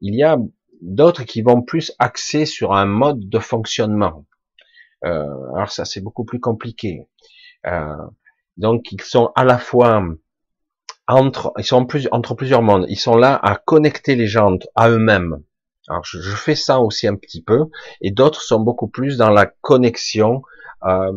Il 0.00 0.14
y 0.14 0.22
a 0.22 0.36
d'autres 0.82 1.24
qui 1.24 1.42
vont 1.42 1.62
plus 1.62 1.92
axer 1.98 2.46
sur 2.46 2.72
un 2.72 2.86
mode 2.86 3.28
de 3.28 3.38
fonctionnement. 3.38 4.26
Euh, 5.04 5.24
alors 5.54 5.70
ça 5.70 5.84
c'est 5.84 6.00
beaucoup 6.00 6.24
plus 6.24 6.40
compliqué. 6.40 7.06
Euh, 7.66 7.96
donc 8.56 8.92
ils 8.92 9.00
sont 9.00 9.30
à 9.36 9.44
la 9.44 9.58
fois 9.58 10.02
entre, 11.06 11.52
ils 11.58 11.64
sont 11.64 11.86
plus, 11.86 12.08
entre 12.12 12.34
plusieurs 12.34 12.62
mondes. 12.62 12.86
Ils 12.88 12.98
sont 12.98 13.16
là 13.16 13.38
à 13.42 13.56
connecter 13.56 14.14
les 14.14 14.26
gens 14.26 14.56
à 14.74 14.90
eux-mêmes. 14.90 15.42
Alors 15.88 16.04
je, 16.04 16.20
je, 16.20 16.36
fais 16.36 16.54
ça 16.54 16.80
aussi 16.80 17.06
un 17.06 17.16
petit 17.16 17.42
peu, 17.42 17.66
et 18.00 18.10
d'autres 18.10 18.42
sont 18.42 18.60
beaucoup 18.60 18.88
plus 18.88 19.16
dans 19.16 19.30
la 19.30 19.46
connexion 19.46 20.42
euh, 20.84 21.12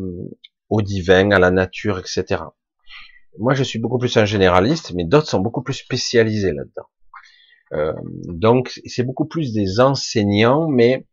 au 0.70 0.82
divin, 0.82 1.32
à 1.32 1.40
la 1.40 1.52
nature, 1.52 2.00
etc. 2.00 2.44
Moi, 3.40 3.54
je 3.54 3.64
suis 3.64 3.80
beaucoup 3.80 3.98
plus 3.98 4.16
un 4.18 4.26
généraliste, 4.26 4.94
mais 4.94 5.06
d'autres 5.06 5.28
sont 5.28 5.40
beaucoup 5.40 5.64
plus 5.64 5.74
spécialisés 5.74 6.54
là-dedans. 6.54 6.88
Euh, 7.74 7.94
donc, 8.28 8.80
c'est 8.86 9.04
beaucoup 9.04 9.26
plus 9.26 9.54
des 9.54 9.80
enseignants, 9.80 10.68
mais 10.68 11.06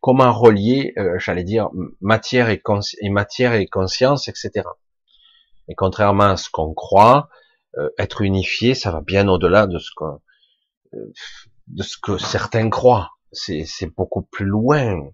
comment 0.00 0.32
relier, 0.32 0.92
euh, 0.98 1.18
j'allais 1.18 1.44
dire, 1.44 1.70
matière 2.00 2.50
et, 2.50 2.62
et, 3.00 3.08
matière 3.08 3.54
et 3.54 3.66
conscience, 3.66 4.28
etc. 4.28 4.66
Et 5.68 5.74
contrairement 5.74 6.30
à 6.30 6.36
ce 6.36 6.48
qu'on 6.50 6.74
croit, 6.74 7.28
euh, 7.76 7.90
être 7.98 8.22
unifié, 8.22 8.74
ça 8.74 8.90
va 8.90 9.00
bien 9.00 9.28
au-delà 9.28 9.66
de 9.66 9.78
ce 9.78 9.90
euh, 10.02 10.10
de 10.92 11.82
ce 11.82 11.96
que 12.02 12.18
certains 12.18 12.70
croient. 12.70 13.10
C'est 13.32 13.94
beaucoup 13.96 14.22
plus 14.22 14.46
loin. 14.46 15.10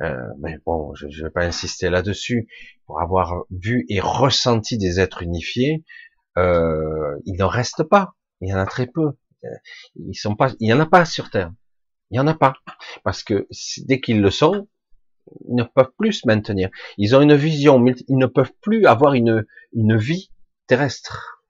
Euh, 0.00 0.28
mais 0.38 0.58
bon, 0.64 0.94
je 0.94 1.06
ne 1.06 1.24
vais 1.24 1.30
pas 1.30 1.44
insister 1.44 1.90
là-dessus. 1.90 2.48
Pour 2.86 3.00
avoir 3.00 3.44
vu 3.50 3.84
et 3.88 4.00
ressenti 4.00 4.78
des 4.78 5.00
êtres 5.00 5.22
unifiés, 5.22 5.84
euh, 6.36 7.18
il 7.24 7.36
n'en 7.36 7.48
reste 7.48 7.82
pas. 7.82 8.14
Il 8.40 8.48
y 8.48 8.54
en 8.54 8.58
a 8.58 8.66
très 8.66 8.86
peu. 8.86 9.12
Ils 9.96 10.14
sont 10.14 10.36
pas, 10.36 10.52
il 10.60 10.68
y 10.68 10.72
en 10.72 10.80
a 10.80 10.86
pas 10.86 11.04
sur 11.04 11.30
Terre. 11.30 11.52
Il 12.10 12.16
y 12.16 12.20
en 12.20 12.26
a 12.26 12.34
pas. 12.34 12.54
Parce 13.04 13.22
que 13.22 13.46
dès 13.84 14.00
qu'ils 14.00 14.20
le 14.20 14.30
sont, 14.30 14.68
ils 15.48 15.54
ne 15.54 15.64
peuvent 15.64 15.92
plus 15.98 16.12
se 16.12 16.26
maintenir. 16.26 16.70
Ils 16.96 17.14
ont 17.14 17.20
une 17.20 17.34
vision, 17.34 17.84
ils 18.08 18.16
ne 18.16 18.26
peuvent 18.26 18.52
plus 18.62 18.86
avoir 18.86 19.14
une, 19.14 19.44
une 19.72 19.96
vie 19.96 20.30
terrestre. 20.66 21.44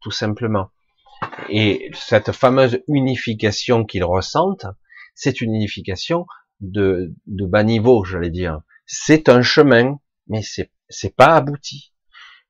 Tout 0.00 0.10
simplement. 0.10 0.70
Et 1.54 1.90
cette 1.92 2.32
fameuse 2.32 2.82
unification 2.88 3.84
qu'ils 3.84 4.04
ressentent, 4.04 4.66
c'est 5.14 5.42
une 5.42 5.54
unification 5.54 6.24
de, 6.60 7.12
bas 7.26 7.62
niveau, 7.62 8.04
j'allais 8.04 8.30
dire. 8.30 8.62
C'est 8.86 9.28
un 9.28 9.42
chemin, 9.42 9.98
mais 10.28 10.40
c'est, 10.40 10.72
c'est 10.88 11.14
pas 11.14 11.36
abouti. 11.36 11.92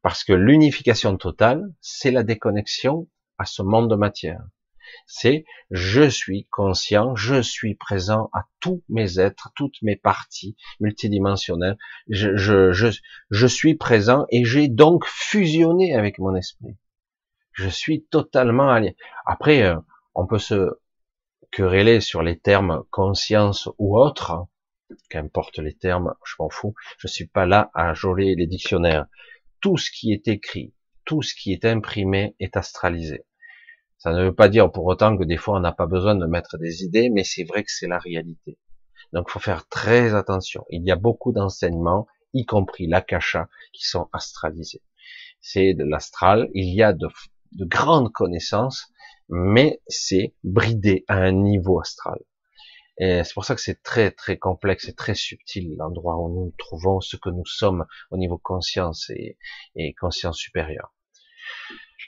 Parce 0.02 0.22
que 0.22 0.32
l'unification 0.32 1.16
totale, 1.16 1.64
c'est 1.80 2.12
la 2.12 2.22
déconnexion 2.22 3.08
à 3.38 3.44
ce 3.44 3.62
monde 3.62 3.90
de 3.90 3.96
matière 3.96 4.42
c'est 5.06 5.44
je 5.70 6.08
suis 6.08 6.46
conscient, 6.50 7.16
je 7.16 7.40
suis 7.40 7.74
présent 7.74 8.28
à 8.32 8.44
tous 8.60 8.82
mes 8.88 9.18
êtres, 9.18 9.50
toutes 9.56 9.80
mes 9.82 9.96
parties 9.96 10.56
multidimensionnelles. 10.80 11.78
Je, 12.08 12.36
je, 12.36 12.72
je, 12.72 12.88
je 13.30 13.46
suis 13.46 13.74
présent 13.74 14.26
et 14.30 14.44
j'ai 14.44 14.68
donc 14.68 15.06
fusionné 15.06 15.94
avec 15.94 16.18
mon 16.18 16.34
esprit. 16.34 16.76
Je 17.52 17.68
suis 17.68 18.04
totalement 18.04 18.70
allié. 18.70 18.96
Après, 19.26 19.62
euh, 19.62 19.76
on 20.14 20.26
peut 20.26 20.38
se 20.38 20.70
quereller 21.50 22.00
sur 22.00 22.22
les 22.22 22.38
termes 22.38 22.82
conscience 22.90 23.68
ou 23.78 23.98
autre, 23.98 24.46
qu'importe 25.10 25.58
les 25.58 25.74
termes, 25.74 26.14
je 26.24 26.34
m'en 26.38 26.48
fous. 26.48 26.74
Je 26.98 27.06
suis 27.06 27.26
pas 27.26 27.46
là 27.46 27.70
à 27.74 27.94
joler 27.94 28.34
les 28.34 28.46
dictionnaires. 28.46 29.06
Tout 29.60 29.76
ce 29.76 29.90
qui 29.90 30.12
est 30.12 30.28
écrit, 30.28 30.74
tout 31.04 31.22
ce 31.22 31.34
qui 31.34 31.52
est 31.52 31.64
imprimé 31.64 32.34
est 32.40 32.56
astralisé. 32.56 33.26
Ça 33.98 34.12
ne 34.12 34.24
veut 34.24 34.34
pas 34.34 34.48
dire 34.48 34.70
pour 34.72 34.86
autant 34.86 35.16
que 35.16 35.24
des 35.24 35.36
fois 35.36 35.56
on 35.56 35.60
n'a 35.60 35.72
pas 35.72 35.86
besoin 35.86 36.16
de 36.16 36.26
mettre 36.26 36.58
des 36.58 36.82
idées, 36.82 37.10
mais 37.10 37.22
c'est 37.22 37.44
vrai 37.44 37.62
que 37.62 37.70
c'est 37.70 37.86
la 37.86 37.98
réalité. 37.98 38.58
Donc 39.12 39.26
il 39.28 39.32
faut 39.32 39.38
faire 39.38 39.68
très 39.68 40.14
attention. 40.14 40.64
Il 40.70 40.84
y 40.84 40.90
a 40.90 40.96
beaucoup 40.96 41.32
d'enseignements, 41.32 42.06
y 42.32 42.44
compris 42.44 42.86
l'akasha, 42.86 43.48
qui 43.72 43.86
sont 43.86 44.08
astralisés. 44.12 44.82
C'est 45.40 45.74
de 45.74 45.84
l'astral, 45.84 46.48
il 46.54 46.74
y 46.74 46.82
a 46.82 46.92
de, 46.92 47.06
de 47.56 47.64
grandes 47.64 48.12
connaissances, 48.12 48.92
mais 49.28 49.80
c'est 49.86 50.34
bridé 50.44 51.04
à 51.08 51.16
un 51.16 51.32
niveau 51.32 51.80
astral. 51.80 52.18
Et 52.98 53.24
c'est 53.24 53.34
pour 53.34 53.44
ça 53.44 53.54
que 53.54 53.60
c'est 53.60 53.82
très 53.82 54.10
très 54.10 54.38
complexe 54.38 54.88
et 54.88 54.94
très 54.94 55.14
subtil 55.14 55.74
l'endroit 55.78 56.18
où 56.18 56.28
nous 56.28 56.54
trouvons, 56.58 57.00
ce 57.00 57.16
que 57.16 57.30
nous 57.30 57.46
sommes 57.46 57.86
au 58.10 58.16
niveau 58.16 58.38
conscience 58.38 59.10
et, 59.10 59.94
conscience 59.94 60.36
supérieure. 60.36 60.94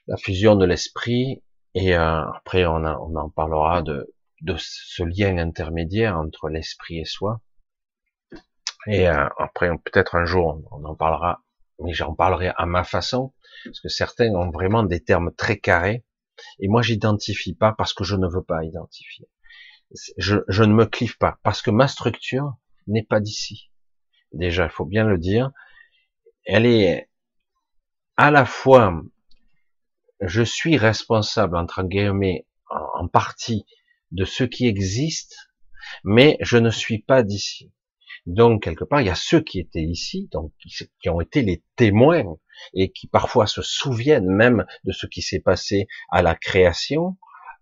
La 0.06 0.16
fusion 0.16 0.56
de 0.56 0.66
l'esprit 0.66 1.42
et 1.74 1.96
euh, 1.96 2.22
après, 2.36 2.66
on, 2.66 2.84
en 2.84 3.30
parlera 3.30 3.82
de, 3.82 4.14
de, 4.42 4.54
ce 4.58 5.02
lien 5.02 5.38
intermédiaire 5.38 6.16
entre 6.16 6.48
l'esprit 6.48 7.00
et 7.00 7.04
soi. 7.04 7.40
Et 8.86 9.08
euh, 9.08 9.26
après, 9.38 9.70
peut-être 9.84 10.14
un 10.14 10.24
jour, 10.24 10.62
on 10.70 10.84
en 10.84 10.94
parlera, 10.94 11.42
mais 11.80 11.92
j'en 11.92 12.14
parlerai 12.14 12.52
à 12.56 12.66
ma 12.66 12.84
façon, 12.84 13.32
parce 13.64 13.80
que 13.80 13.88
certains 13.88 14.32
ont 14.34 14.50
vraiment 14.50 14.82
des 14.82 15.02
termes 15.02 15.32
très 15.34 15.58
carrés, 15.58 16.04
et 16.58 16.68
moi, 16.68 16.82
j'identifie 16.82 17.54
pas 17.54 17.72
parce 17.76 17.94
que 17.94 18.04
je 18.04 18.16
ne 18.16 18.26
veux 18.26 18.42
pas 18.42 18.64
identifier. 18.64 19.28
Je, 20.16 20.38
je 20.48 20.64
ne 20.64 20.74
me 20.74 20.86
clive 20.86 21.18
pas, 21.18 21.38
parce 21.42 21.62
que 21.62 21.70
ma 21.70 21.88
structure 21.88 22.54
n'est 22.86 23.04
pas 23.04 23.20
d'ici. 23.20 23.70
Déjà, 24.32 24.64
il 24.64 24.70
faut 24.70 24.84
bien 24.84 25.04
le 25.04 25.18
dire. 25.18 25.52
Elle 26.44 26.66
est 26.66 27.08
à 28.16 28.30
la 28.30 28.44
fois 28.44 29.02
je 30.20 30.42
suis 30.42 30.76
responsable, 30.76 31.56
entre 31.56 31.82
guillemets, 31.82 32.46
en 32.70 33.08
partie 33.08 33.66
de 34.10 34.24
ce 34.24 34.44
qui 34.44 34.66
existe, 34.66 35.36
mais 36.02 36.38
je 36.40 36.56
ne 36.56 36.70
suis 36.70 36.98
pas 36.98 37.22
d'ici. 37.22 37.72
Donc, 38.26 38.62
quelque 38.62 38.84
part, 38.84 39.00
il 39.00 39.06
y 39.06 39.10
a 39.10 39.14
ceux 39.14 39.40
qui 39.40 39.58
étaient 39.60 39.82
ici, 39.82 40.28
donc 40.32 40.52
qui 41.00 41.08
ont 41.08 41.20
été 41.20 41.42
les 41.42 41.62
témoins 41.76 42.24
et 42.72 42.90
qui 42.90 43.06
parfois 43.06 43.46
se 43.46 43.60
souviennent 43.62 44.30
même 44.30 44.64
de 44.84 44.92
ce 44.92 45.06
qui 45.06 45.20
s'est 45.20 45.40
passé 45.40 45.86
à 46.10 46.22
la 46.22 46.34
création, 46.34 47.16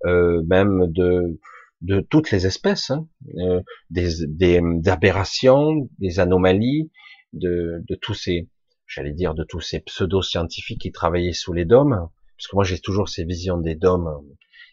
euh, 0.04 0.42
même 0.46 0.86
de 0.88 1.38
de 1.82 2.00
toutes 2.00 2.30
les 2.30 2.46
espèces, 2.46 2.90
hein, 2.90 3.08
euh, 3.38 3.60
des, 3.90 4.24
des, 4.28 4.60
aberrations, 4.86 5.88
des 5.98 6.20
anomalies, 6.20 6.90
de, 7.32 7.82
de 7.88 7.94
tous 7.96 8.14
ces, 8.14 8.48
j'allais 8.86 9.12
dire, 9.12 9.34
de 9.34 9.42
tous 9.44 9.60
ces 9.60 9.80
pseudo-scientifiques 9.80 10.80
qui 10.80 10.92
travaillaient 10.92 11.32
sous 11.32 11.52
les 11.52 11.64
dômes, 11.64 12.08
parce 12.36 12.46
que 12.48 12.56
moi 12.56 12.64
j'ai 12.64 12.78
toujours 12.78 13.08
ces 13.08 13.24
visions 13.24 13.58
des 13.58 13.74
dômes 13.74 14.08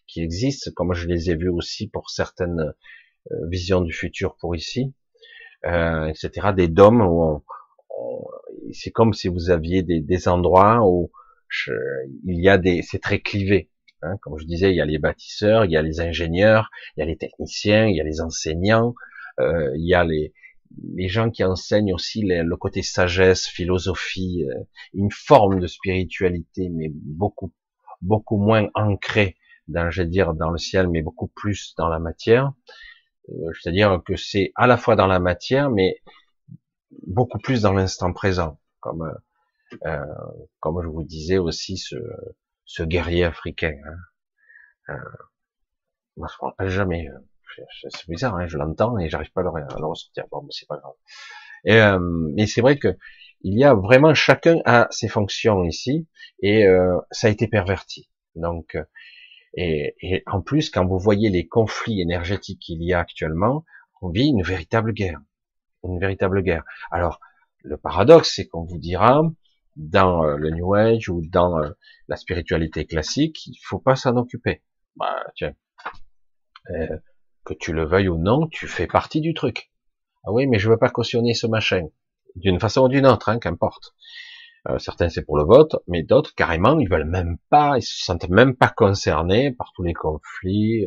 qui 0.07 0.21
existent, 0.21 0.71
comme 0.75 0.93
je 0.93 1.07
les 1.07 1.31
ai 1.31 1.35
vues 1.35 1.49
aussi 1.49 1.87
pour 1.87 2.09
certaines 2.11 2.73
euh, 3.31 3.35
visions 3.49 3.81
du 3.81 3.91
futur 3.91 4.35
pour 4.39 4.55
ici, 4.55 4.93
euh, 5.65 6.07
etc. 6.07 6.49
Des 6.55 6.67
dômes 6.67 7.01
où 7.01 7.43
c'est 8.71 8.91
comme 8.91 9.13
si 9.13 9.27
vous 9.27 9.49
aviez 9.49 9.83
des, 9.83 9.99
des 9.99 10.27
endroits 10.27 10.81
où 10.85 11.11
il 12.25 12.39
y 12.39 12.49
a 12.49 12.57
des, 12.57 12.81
c'est 12.81 12.99
très 12.99 13.19
clivé. 13.19 13.69
Hein, 14.01 14.15
comme 14.21 14.37
je 14.37 14.45
disais, 14.45 14.71
il 14.71 14.77
y 14.77 14.81
a 14.81 14.85
les 14.85 14.99
bâtisseurs, 14.99 15.65
il 15.65 15.71
y 15.71 15.77
a 15.77 15.81
les 15.81 15.99
ingénieurs, 15.99 16.69
il 16.95 17.01
y 17.01 17.03
a 17.03 17.05
les 17.05 17.17
techniciens, 17.17 17.87
il 17.87 17.97
y 17.97 18.01
a 18.01 18.03
les 18.03 18.21
enseignants, 18.21 18.95
euh, 19.39 19.71
il 19.75 19.85
y 19.85 19.93
a 19.93 20.05
les, 20.05 20.33
les 20.95 21.09
gens 21.09 21.29
qui 21.29 21.43
enseignent 21.43 21.93
aussi 21.93 22.21
le 22.23 22.55
côté 22.55 22.81
sagesse, 22.81 23.47
philosophie, 23.47 24.45
euh, 24.49 24.63
une 24.93 25.11
forme 25.11 25.59
de 25.59 25.67
spiritualité, 25.67 26.69
mais 26.69 26.89
beaucoup, 26.93 27.51
beaucoup 28.01 28.37
moins 28.37 28.69
ancrée 28.73 29.35
dans, 29.67 29.91
je 29.91 30.03
vais 30.03 30.07
dire, 30.07 30.33
dans 30.33 30.49
le 30.49 30.57
ciel, 30.57 30.87
mais 30.87 31.01
beaucoup 31.01 31.27
plus 31.27 31.73
dans 31.77 31.89
la 31.89 31.99
matière. 31.99 32.53
Euh, 33.29 33.51
c'est-à-dire 33.59 34.01
que 34.05 34.15
c'est 34.15 34.51
à 34.55 34.67
la 34.67 34.77
fois 34.77 34.95
dans 34.95 35.07
la 35.07 35.19
matière, 35.19 35.69
mais 35.69 36.01
beaucoup 37.07 37.39
plus 37.39 37.61
dans 37.61 37.73
l'instant 37.73 38.13
présent, 38.13 38.59
comme, 38.79 39.11
euh, 39.85 40.05
comme 40.59 40.81
je 40.83 40.87
vous 40.87 41.03
disais 41.03 41.37
aussi 41.37 41.77
ce, 41.77 41.95
ce 42.65 42.83
guerrier 42.83 43.23
africain. 43.23 43.75
Hein. 43.85 44.93
Euh, 44.93 45.09
moi, 46.17 46.27
je 46.29 46.35
ne 46.41 46.49
rappelle 46.49 46.69
jamais. 46.69 47.07
C'est 47.89 48.07
bizarre, 48.07 48.35
hein, 48.35 48.47
je 48.47 48.57
l'entends 48.57 48.97
et 48.99 49.09
j'arrive 49.09 49.31
pas 49.31 49.41
à 49.41 49.43
le, 49.43 49.85
ressortir. 49.85 50.25
Bon, 50.31 50.43
mais 50.43 50.51
c'est 50.51 50.67
pas 50.67 50.77
grave. 50.77 50.93
Euh, 51.67 51.99
mais 51.99 52.45
c'est 52.45 52.61
vrai 52.61 52.77
que 52.77 52.95
il 53.41 53.57
y 53.57 53.63
a 53.63 53.73
vraiment 53.73 54.13
chacun 54.13 54.59
a 54.65 54.87
ses 54.91 55.07
fonctions 55.07 55.63
ici 55.63 56.07
et 56.41 56.67
euh, 56.67 56.97
ça 57.11 57.27
a 57.27 57.29
été 57.29 57.47
perverti. 57.47 58.09
Donc, 58.35 58.77
et, 59.53 59.95
et, 60.01 60.23
en 60.27 60.41
plus, 60.41 60.69
quand 60.69 60.85
vous 60.85 60.99
voyez 60.99 61.29
les 61.29 61.47
conflits 61.47 62.01
énergétiques 62.01 62.59
qu'il 62.59 62.83
y 62.83 62.93
a 62.93 62.99
actuellement, 62.99 63.65
on 64.01 64.09
vit 64.09 64.27
une 64.27 64.43
véritable 64.43 64.93
guerre, 64.93 65.19
une 65.83 65.99
véritable 65.99 66.41
guerre. 66.41 66.63
Alors, 66.91 67.19
le 67.63 67.77
paradoxe, 67.77 68.33
c'est 68.35 68.47
qu'on 68.47 68.63
vous 68.63 68.77
dira 68.77 69.23
dans 69.75 70.23
euh, 70.23 70.35
le 70.35 70.51
New 70.51 70.73
Age 70.73 71.09
ou 71.09 71.21
dans 71.25 71.57
euh, 71.57 71.69
la 72.07 72.15
spiritualité 72.15 72.85
classique, 72.85 73.47
il 73.47 73.57
faut 73.63 73.79
pas 73.79 73.95
s'en 73.95 74.15
occuper. 74.17 74.61
Bah, 74.95 75.23
tiens, 75.35 75.53
euh, 76.71 76.97
que 77.45 77.53
tu 77.53 77.73
le 77.73 77.85
veuilles 77.85 78.09
ou 78.09 78.17
non, 78.17 78.47
tu 78.47 78.67
fais 78.67 78.87
partie 78.87 79.21
du 79.21 79.33
truc. 79.33 79.71
Ah 80.25 80.31
oui, 80.31 80.47
mais 80.47 80.59
je 80.59 80.69
veux 80.69 80.77
pas 80.77 80.89
cautionner 80.89 81.33
ce 81.33 81.47
machin. 81.47 81.87
D'une 82.35 82.59
façon 82.59 82.83
ou 82.83 82.87
d'une 82.89 83.07
autre, 83.07 83.29
hein, 83.29 83.39
qu'importe. 83.39 83.95
Euh, 84.67 84.77
certains 84.77 85.09
c'est 85.09 85.23
pour 85.23 85.37
le 85.37 85.45
vote, 85.45 85.77
mais 85.87 86.03
d'autres 86.03 86.35
carrément 86.35 86.77
ils 86.79 86.89
veulent 86.89 87.09
même 87.09 87.37
pas, 87.49 87.77
ils 87.77 87.83
se 87.83 88.03
sentent 88.03 88.29
même 88.29 88.55
pas 88.55 88.69
concernés 88.69 89.51
par 89.51 89.71
tous 89.73 89.83
les 89.83 89.93
conflits. 89.93 90.85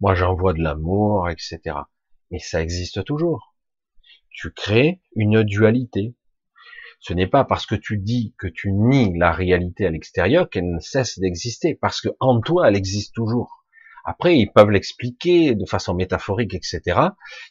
Moi 0.00 0.14
j'envoie 0.14 0.54
de 0.54 0.62
l'amour, 0.62 1.28
etc. 1.30 1.76
Mais 2.30 2.40
ça 2.40 2.60
existe 2.60 3.04
toujours. 3.04 3.54
Tu 4.30 4.50
crées 4.50 5.00
une 5.14 5.44
dualité. 5.44 6.16
Ce 6.98 7.12
n'est 7.12 7.28
pas 7.28 7.44
parce 7.44 7.66
que 7.66 7.74
tu 7.74 7.98
dis 7.98 8.34
que 8.38 8.46
tu 8.46 8.72
nies 8.72 9.16
la 9.16 9.32
réalité 9.32 9.86
à 9.86 9.90
l'extérieur 9.90 10.48
qu'elle 10.48 10.70
ne 10.70 10.80
cesse 10.80 11.18
d'exister, 11.18 11.74
parce 11.74 12.00
que 12.00 12.08
en 12.20 12.40
toi 12.40 12.68
elle 12.68 12.76
existe 12.76 13.14
toujours. 13.14 13.61
Après, 14.04 14.36
ils 14.36 14.50
peuvent 14.50 14.70
l'expliquer 14.70 15.54
de 15.54 15.64
façon 15.64 15.94
métaphorique, 15.94 16.54
etc. 16.54 17.00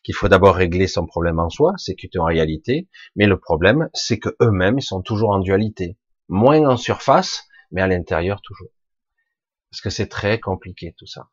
Qu'il 0.03 0.15
faut 0.15 0.27
d'abord 0.27 0.55
régler 0.55 0.87
son 0.87 1.05
problème 1.05 1.39
en 1.39 1.49
soi, 1.49 1.73
c'est 1.77 1.95
qu'il 1.95 2.09
est 2.13 2.19
en 2.19 2.25
réalité. 2.25 2.87
Mais 3.15 3.25
le 3.25 3.39
problème, 3.39 3.89
c'est 3.93 4.19
que 4.19 4.29
eux-mêmes, 4.41 4.79
sont 4.81 5.01
toujours 5.01 5.29
en 5.29 5.39
dualité. 5.39 5.97
Moins 6.27 6.67
en 6.67 6.77
surface, 6.77 7.47
mais 7.71 7.81
à 7.81 7.87
l'intérieur 7.87 8.41
toujours. 8.41 8.71
Parce 9.69 9.81
que 9.81 9.89
c'est 9.89 10.07
très 10.07 10.39
compliqué 10.39 10.93
tout 10.97 11.05
ça. 11.05 11.29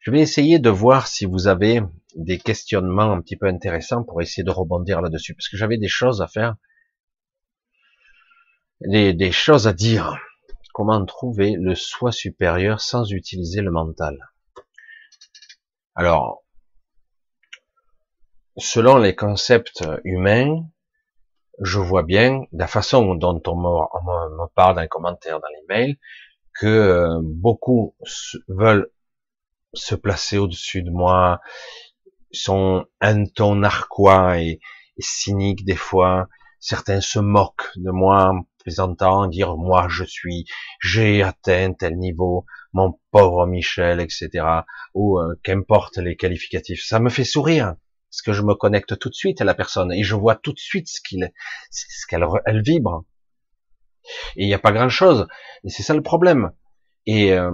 Je 0.00 0.10
vais 0.10 0.20
essayer 0.20 0.58
de 0.58 0.68
voir 0.68 1.06
si 1.06 1.24
vous 1.24 1.46
avez 1.46 1.80
des 2.16 2.38
questionnements 2.38 3.12
un 3.12 3.20
petit 3.20 3.36
peu 3.36 3.46
intéressants 3.46 4.02
pour 4.02 4.20
essayer 4.20 4.42
de 4.42 4.50
rebondir 4.50 5.00
là-dessus. 5.00 5.34
Parce 5.34 5.48
que 5.48 5.56
j'avais 5.56 5.78
des 5.78 5.88
choses 5.88 6.20
à 6.20 6.26
faire. 6.26 6.56
Des, 8.80 9.14
des 9.14 9.32
choses 9.32 9.68
à 9.68 9.72
dire. 9.72 10.18
Comment 10.72 11.04
trouver 11.04 11.56
le 11.58 11.74
soi 11.74 12.12
supérieur 12.12 12.80
sans 12.80 13.10
utiliser 13.12 13.60
le 13.60 13.70
mental? 13.70 14.18
Alors, 15.94 16.42
selon 18.56 18.96
les 18.96 19.14
concepts 19.14 19.84
humains, 20.04 20.64
je 21.60 21.78
vois 21.78 22.02
bien, 22.02 22.44
la 22.52 22.66
façon 22.66 23.14
dont 23.14 23.42
on 23.46 23.56
me, 23.56 24.46
parle 24.54 24.76
dans 24.76 24.80
les 24.80 24.88
commentaires, 24.88 25.40
dans 25.40 25.48
les 25.48 25.66
mails, 25.68 25.96
que 26.54 26.66
euh, 26.66 27.20
beaucoup 27.22 27.94
veulent 28.48 28.90
se 29.74 29.94
placer 29.94 30.38
au-dessus 30.38 30.82
de 30.82 30.90
moi, 30.90 31.40
sont 32.30 32.86
un 33.00 33.26
ton 33.26 33.56
narquois 33.56 34.38
et, 34.38 34.60
et 34.96 35.02
cyniques 35.02 35.64
des 35.64 35.76
fois, 35.76 36.28
certains 36.60 37.00
se 37.00 37.18
moquent 37.18 37.70
de 37.76 37.90
moi 37.90 38.32
plaisantant, 38.62 39.26
dire 39.26 39.56
moi 39.56 39.86
je 39.88 40.04
suis, 40.04 40.46
j'ai 40.80 41.22
atteint 41.22 41.72
tel 41.72 41.96
niveau, 41.96 42.46
mon 42.72 42.98
pauvre 43.10 43.46
Michel, 43.46 44.00
etc. 44.00 44.30
Ou 44.94 45.18
euh, 45.18 45.34
qu'importe 45.42 45.98
les 45.98 46.16
qualificatifs. 46.16 46.84
Ça 46.84 47.00
me 47.00 47.10
fait 47.10 47.24
sourire 47.24 47.74
parce 48.10 48.22
que 48.22 48.32
je 48.32 48.42
me 48.42 48.54
connecte 48.54 48.98
tout 48.98 49.08
de 49.08 49.14
suite 49.14 49.40
à 49.40 49.44
la 49.44 49.54
personne 49.54 49.90
et 49.90 50.02
je 50.02 50.14
vois 50.14 50.36
tout 50.36 50.52
de 50.52 50.58
suite 50.58 50.88
ce 50.88 51.00
qu'il, 51.00 51.32
ce 51.70 52.06
qu'elle 52.06 52.26
elle 52.44 52.62
vibre. 52.62 53.04
Et 54.36 54.44
il 54.44 54.46
n'y 54.46 54.54
a 54.54 54.58
pas 54.58 54.72
grand 54.72 54.90
chose. 54.90 55.26
Et 55.64 55.70
c'est 55.70 55.82
ça 55.82 55.94
le 55.94 56.02
problème. 56.02 56.52
Et 57.06 57.32
euh, 57.32 57.50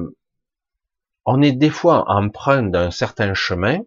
on 1.25 1.43
est 1.43 1.53
des 1.53 1.71
fois 1.71 2.05
emprunt 2.09 2.65
d'un 2.65 2.91
certain 2.91 3.35
chemin. 3.35 3.81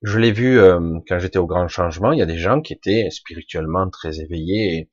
Je 0.00 0.18
l'ai 0.18 0.32
vu 0.32 0.58
euh, 0.58 0.98
quand 1.06 1.18
j'étais 1.18 1.38
au 1.38 1.46
grand 1.46 1.68
changement, 1.68 2.12
il 2.12 2.18
y 2.18 2.22
a 2.22 2.26
des 2.26 2.38
gens 2.38 2.60
qui 2.60 2.72
étaient 2.72 3.08
spirituellement 3.10 3.90
très 3.90 4.20
éveillés 4.20 4.90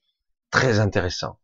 très 0.52 0.80
intéressant. 0.80 1.40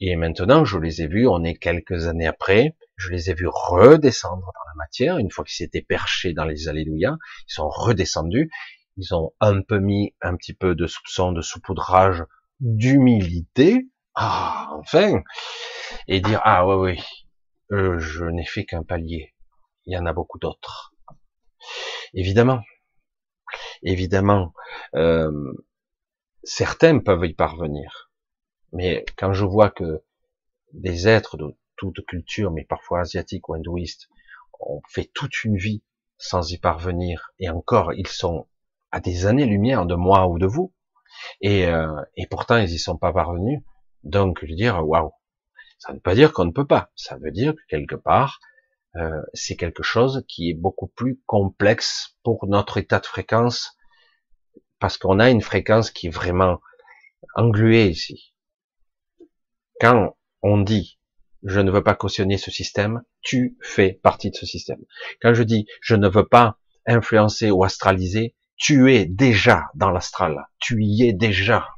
Et 0.00 0.14
maintenant, 0.14 0.64
je 0.64 0.78
les 0.78 1.02
ai 1.02 1.08
vus, 1.08 1.26
on 1.26 1.42
est 1.42 1.56
quelques 1.56 2.06
années 2.06 2.26
après, 2.26 2.76
je 2.96 3.10
les 3.10 3.30
ai 3.30 3.34
vus 3.34 3.48
redescendre 3.48 4.44
dans 4.44 4.64
la 4.68 4.74
matière, 4.76 5.18
une 5.18 5.30
fois 5.30 5.44
qu'ils 5.44 5.56
s'étaient 5.56 5.82
perchés 5.82 6.32
dans 6.32 6.44
les 6.44 6.68
Alléluia, 6.68 7.16
ils 7.48 7.52
sont 7.52 7.68
redescendus, 7.68 8.50
ils 8.96 9.14
ont 9.14 9.32
un 9.40 9.60
peu 9.62 9.78
mis 9.78 10.14
un 10.20 10.36
petit 10.36 10.54
peu 10.54 10.74
de 10.74 10.86
soupçon, 10.86 11.32
de 11.32 11.42
saupoudrage, 11.42 12.24
d'humilité, 12.60 13.88
ah, 14.14 14.70
enfin, 14.78 15.22
et 16.06 16.20
dire, 16.20 16.40
ah 16.44 16.66
ouais, 16.66 16.74
oui, 16.74 17.02
euh, 17.72 17.98
je 17.98 18.24
n'ai 18.24 18.44
fait 18.44 18.64
qu'un 18.64 18.82
palier, 18.82 19.34
il 19.86 19.94
y 19.94 19.98
en 19.98 20.06
a 20.06 20.12
beaucoup 20.12 20.38
d'autres. 20.38 20.94
Évidemment, 22.14 22.62
évidemment, 23.82 24.52
euh, 24.94 25.52
certains 26.44 26.98
peuvent 26.98 27.26
y 27.26 27.34
parvenir. 27.34 28.07
Mais 28.72 29.04
quand 29.16 29.32
je 29.32 29.44
vois 29.44 29.70
que 29.70 30.02
des 30.72 31.08
êtres 31.08 31.36
de 31.36 31.56
toute 31.76 32.04
culture, 32.06 32.50
mais 32.50 32.64
parfois 32.64 33.00
asiatiques 33.00 33.48
ou 33.48 33.54
hindouistes, 33.54 34.08
ont 34.60 34.82
fait 34.88 35.10
toute 35.14 35.44
une 35.44 35.56
vie 35.56 35.82
sans 36.18 36.50
y 36.50 36.58
parvenir, 36.58 37.32
et 37.38 37.48
encore, 37.48 37.92
ils 37.94 38.08
sont 38.08 38.48
à 38.90 39.00
des 39.00 39.26
années-lumière 39.26 39.86
de 39.86 39.94
moi 39.94 40.26
ou 40.26 40.38
de 40.38 40.46
vous, 40.46 40.74
et, 41.40 41.66
euh, 41.66 42.02
et 42.16 42.26
pourtant 42.26 42.56
ils 42.56 42.72
y 42.72 42.78
sont 42.78 42.96
pas 42.96 43.12
parvenus. 43.12 43.60
Donc, 44.02 44.38
je 44.42 44.50
veux 44.50 44.56
dire, 44.56 44.86
waouh, 44.86 45.12
ça 45.78 45.92
ne 45.92 45.96
veut 45.96 46.02
pas 46.02 46.14
dire 46.14 46.32
qu'on 46.32 46.44
ne 46.44 46.50
peut 46.50 46.66
pas. 46.66 46.90
Ça 46.96 47.16
veut 47.16 47.30
dire 47.30 47.54
que 47.54 47.60
quelque 47.68 47.94
part, 47.94 48.40
euh, 48.96 49.22
c'est 49.32 49.56
quelque 49.56 49.82
chose 49.82 50.24
qui 50.28 50.50
est 50.50 50.54
beaucoup 50.54 50.88
plus 50.88 51.20
complexe 51.26 52.16
pour 52.24 52.46
notre 52.46 52.78
état 52.78 52.98
de 52.98 53.06
fréquence, 53.06 53.76
parce 54.80 54.98
qu'on 54.98 55.20
a 55.20 55.30
une 55.30 55.42
fréquence 55.42 55.90
qui 55.90 56.08
est 56.08 56.10
vraiment 56.10 56.60
engluée 57.34 57.88
ici. 57.88 58.34
Quand 59.80 60.16
on 60.42 60.60
dit 60.60 60.98
je 61.44 61.60
ne 61.60 61.70
veux 61.70 61.84
pas 61.84 61.94
cautionner 61.94 62.36
ce 62.36 62.50
système, 62.50 63.02
tu 63.22 63.56
fais 63.62 63.92
partie 64.02 64.30
de 64.30 64.36
ce 64.36 64.44
système. 64.44 64.80
Quand 65.22 65.34
je 65.34 65.42
dis 65.42 65.66
je 65.80 65.94
ne 65.94 66.08
veux 66.08 66.26
pas 66.26 66.58
influencer 66.86 67.50
ou 67.50 67.64
astraliser, 67.64 68.34
tu 68.56 68.92
es 68.92 69.06
déjà 69.06 69.66
dans 69.74 69.90
l'astral, 69.90 70.48
tu 70.58 70.82
y 70.82 71.06
es 71.06 71.12
déjà. 71.12 71.68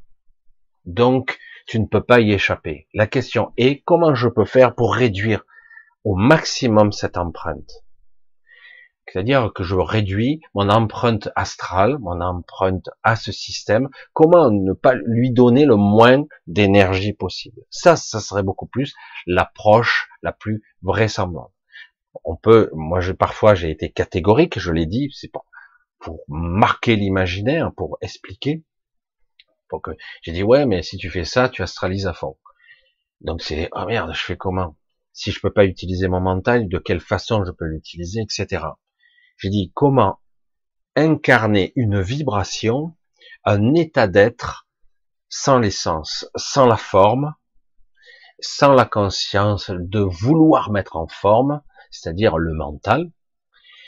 Donc, 0.86 1.38
tu 1.66 1.78
ne 1.78 1.86
peux 1.86 2.02
pas 2.02 2.20
y 2.20 2.32
échapper. 2.32 2.88
La 2.94 3.06
question 3.06 3.52
est 3.58 3.82
comment 3.84 4.14
je 4.14 4.28
peux 4.28 4.46
faire 4.46 4.74
pour 4.74 4.94
réduire 4.94 5.44
au 6.04 6.14
maximum 6.14 6.90
cette 6.90 7.18
empreinte? 7.18 7.84
C'est-à-dire 9.06 9.52
que 9.52 9.64
je 9.64 9.74
réduis 9.74 10.40
mon 10.54 10.68
empreinte 10.68 11.30
astrale, 11.34 11.98
mon 11.98 12.20
empreinte 12.20 12.88
à 13.02 13.16
ce 13.16 13.32
système. 13.32 13.88
Comment 14.12 14.50
ne 14.50 14.72
pas 14.72 14.94
lui 14.94 15.32
donner 15.32 15.64
le 15.64 15.76
moins 15.76 16.24
d'énergie 16.46 17.12
possible? 17.12 17.60
Ça, 17.70 17.96
ça 17.96 18.20
serait 18.20 18.44
beaucoup 18.44 18.66
plus 18.66 18.94
l'approche 19.26 20.08
la 20.22 20.32
plus 20.32 20.62
vraisemblable. 20.82 21.50
On 22.24 22.36
peut, 22.36 22.70
moi, 22.72 23.00
parfois, 23.18 23.54
j'ai 23.54 23.70
été 23.70 23.90
catégorique, 23.90 24.58
je 24.58 24.72
l'ai 24.72 24.86
dit, 24.86 25.10
c'est 25.12 25.30
pour, 25.30 25.46
pour 25.98 26.20
marquer 26.28 26.96
l'imaginaire, 26.96 27.72
pour 27.76 27.98
expliquer. 28.00 28.64
Pour 29.68 29.82
j'ai 30.22 30.32
dit, 30.32 30.42
ouais, 30.42 30.66
mais 30.66 30.82
si 30.82 30.96
tu 30.96 31.10
fais 31.10 31.24
ça, 31.24 31.48
tu 31.48 31.62
astralises 31.62 32.06
à 32.06 32.12
fond. 32.12 32.36
Donc 33.20 33.42
c'est, 33.42 33.68
oh 33.72 33.84
merde, 33.86 34.12
je 34.14 34.22
fais 34.22 34.36
comment? 34.36 34.76
Si 35.12 35.30
je 35.30 35.40
peux 35.40 35.52
pas 35.52 35.64
utiliser 35.64 36.08
mon 36.08 36.20
mental, 36.20 36.68
de 36.68 36.78
quelle 36.78 37.00
façon 37.00 37.44
je 37.44 37.50
peux 37.50 37.66
l'utiliser, 37.66 38.20
etc. 38.20 38.64
J'ai 39.40 39.48
dit 39.48 39.72
comment 39.74 40.18
incarner 40.96 41.72
une 41.74 42.02
vibration, 42.02 42.94
un 43.44 43.72
état 43.72 44.06
d'être 44.06 44.68
sans 45.30 45.58
l'essence, 45.58 46.28
sans 46.36 46.66
la 46.66 46.76
forme, 46.76 47.34
sans 48.38 48.74
la 48.74 48.84
conscience 48.84 49.70
de 49.70 50.00
vouloir 50.00 50.70
mettre 50.70 50.96
en 50.96 51.06
forme, 51.08 51.62
c'est-à-dire 51.90 52.36
le 52.36 52.52
mental, 52.52 53.10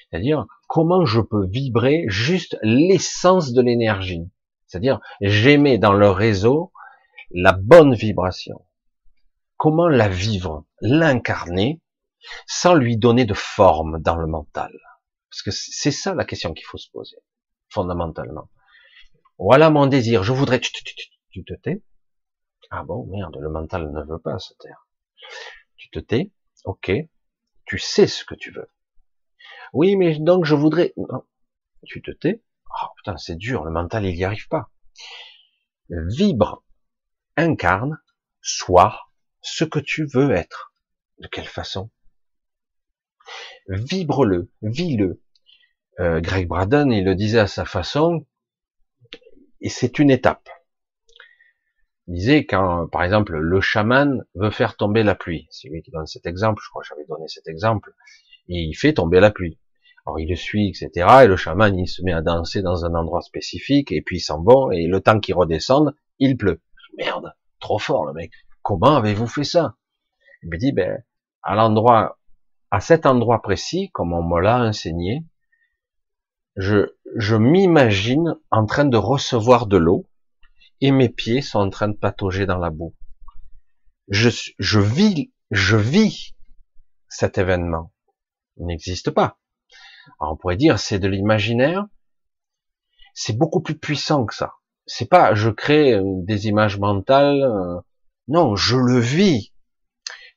C'est-à-dire, 0.09 0.47
comment 0.69 1.05
je 1.05 1.21
peux 1.21 1.47
vibrer 1.47 2.05
juste 2.09 2.57
l'essence 2.63 3.53
de 3.53 3.61
l'énergie. 3.61 4.31
C'est-à-dire, 4.67 5.01
j'émets 5.21 5.77
dans 5.77 5.93
le 5.93 6.09
réseau 6.09 6.73
la 7.31 7.53
bonne 7.53 7.95
vibration. 7.95 8.65
Comment 9.59 9.89
la 9.89 10.09
vivre, 10.09 10.65
l'incarner, 10.81 11.83
sans 12.47 12.73
lui 12.73 12.97
donner 12.97 13.27
de 13.27 13.35
forme 13.35 14.01
dans 14.01 14.17
le 14.17 14.27
mental 14.27 14.73
Parce 15.33 15.41
que 15.41 15.51
c'est 15.51 15.91
ça 15.91 16.15
la 16.15 16.27
question 16.27 16.53
qu'il 16.53 16.67
faut 16.67 16.77
se 16.77 16.91
poser, 16.91 17.17
fondamentalement. 17.71 18.51
Voilà 19.39 19.71
mon 19.71 19.87
désir, 19.87 20.23
je 20.23 20.33
voudrais... 20.35 20.61
Tu 20.61 21.43
te 21.43 21.55
tais 21.55 21.83
Ah 22.71 22.85
bon, 22.85 23.07
merde, 23.07 23.39
le 23.41 23.49
mental 23.49 23.91
ne 23.91 24.03
veut 24.03 24.19
pas 24.19 24.39
se 24.39 24.53
taire. 24.61 24.87
Tu 25.77 25.89
te 25.89 26.01
tais, 26.01 26.33
ok, 26.67 26.93
tu 27.65 27.79
sais 27.79 28.07
ce 28.07 28.27
que 28.27 28.35
tu 28.35 28.51
veux. 28.51 28.71
Oui, 29.73 29.97
mais 29.97 30.19
donc 30.19 30.45
je 30.45 30.55
voudrais... 30.55 30.93
Tu 31.87 32.03
te 32.03 32.11
tais 32.11 32.43
Oh 32.69 32.89
putain, 32.97 33.17
c'est 33.17 33.37
dur, 33.37 33.65
le 33.65 33.71
mental, 33.71 34.05
il 34.05 34.15
n'y 34.15 34.25
arrive 34.25 34.49
pas. 34.49 34.71
Vibre, 35.89 36.63
incarne, 37.39 37.99
sois 38.43 39.01
ce 39.41 39.65
que 39.65 39.79
tu 39.79 40.07
veux 40.13 40.33
être. 40.33 40.75
De 41.21 41.29
quelle 41.29 41.49
façon? 41.49 41.91
Vibre-le, 43.69 44.51
vis-le. 44.63 45.21
Euh, 46.01 46.21
Greg 46.21 46.49
Braden, 46.49 46.91
il 46.91 47.05
le 47.05 47.15
disait 47.15 47.39
à 47.39 47.47
sa 47.47 47.65
façon, 47.65 48.27
et 49.61 49.69
c'est 49.69 49.99
une 49.99 50.11
étape. 50.11 50.49
Il 52.09 52.15
disait 52.15 52.47
quand, 52.47 52.89
par 52.89 53.05
exemple, 53.05 53.37
le 53.37 53.61
chaman 53.61 54.25
veut 54.35 54.51
faire 54.51 54.77
tomber 54.77 55.03
la 55.03 55.15
pluie, 55.15 55.47
c'est 55.51 55.69
lui 55.69 55.83
qui 55.83 55.91
donne 55.91 56.07
cet 56.07 56.27
exemple, 56.27 56.63
je 56.65 56.71
crois 56.71 56.83
que 56.83 56.89
j'avais 56.89 57.07
donné 57.07 57.29
cet 57.29 57.47
exemple, 57.47 57.95
il 58.49 58.75
fait 58.75 58.95
tomber 58.95 59.21
la 59.21 59.31
pluie. 59.31 59.59
Alors 60.05 60.19
il 60.19 60.29
le 60.29 60.35
suit, 60.35 60.69
etc. 60.69 61.07
Et 61.23 61.27
le 61.29 61.37
chaman, 61.37 61.79
il 61.79 61.87
se 61.87 62.03
met 62.03 62.13
à 62.13 62.23
danser 62.23 62.61
dans 62.61 62.85
un 62.85 62.95
endroit 62.95 63.23
spécifique, 63.23 63.93
et 63.93 64.03
puis 64.03 64.17
il 64.17 64.21
s'en 64.21 64.43
va, 64.43 64.75
et 64.75 64.87
le 64.87 65.01
temps 65.01 65.21
qu'il 65.21 65.35
redescende, 65.35 65.95
il 66.19 66.37
pleut. 66.37 66.61
Merde, 66.99 67.33
trop 67.61 67.79
fort 67.79 68.05
le 68.07 68.13
mec. 68.13 68.33
Comment 68.63 68.97
avez-vous 68.97 69.29
fait 69.29 69.45
ça? 69.45 69.77
Il 70.43 70.51
me 70.51 70.57
dit, 70.57 70.73
ben, 70.73 71.03
à 71.43 71.55
l'endroit, 71.55 72.19
à 72.73 72.81
cet 72.81 73.05
endroit 73.05 73.43
précis, 73.43 73.91
comme 73.93 74.15
on 74.15 74.23
me 74.23 74.41
l'a 74.41 74.59
enseigné, 74.63 75.27
je, 76.57 77.37
m'imagine 77.37 78.35
en 78.51 78.65
train 78.65 78.87
de 78.87 78.97
recevoir 78.97 79.67
de 79.67 79.77
l'eau, 79.77 80.09
et 80.81 80.91
mes 80.91 81.11
pieds 81.11 81.43
sont 81.43 81.59
en 81.59 81.69
train 81.69 81.89
de 81.89 81.97
patauger 81.97 82.47
dans 82.47 82.57
la 82.57 82.71
boue. 82.71 82.95
Je, 84.09 84.81
vis, 84.81 85.33
je 85.51 85.77
vis 85.77 86.35
cet 87.11 87.37
événement. 87.37 87.93
Il 88.57 88.65
n'existe 88.65 89.11
pas. 89.11 89.39
On 90.19 90.35
pourrait 90.37 90.57
dire 90.57 90.79
c'est 90.79 90.99
de 90.99 91.09
l'imaginaire. 91.09 91.87
C'est 93.13 93.37
beaucoup 93.37 93.61
plus 93.61 93.79
puissant 93.79 94.25
que 94.25 94.35
ça. 94.35 94.55
C'est 94.87 95.11
pas 95.11 95.35
je 95.35 95.51
crée 95.51 96.01
des 96.03 96.47
images 96.47 96.79
mentales. 96.79 97.43
Euh, 97.43 97.81
non, 98.29 98.57
je 98.57 98.79
le 98.79 98.99
vis. 98.99 99.52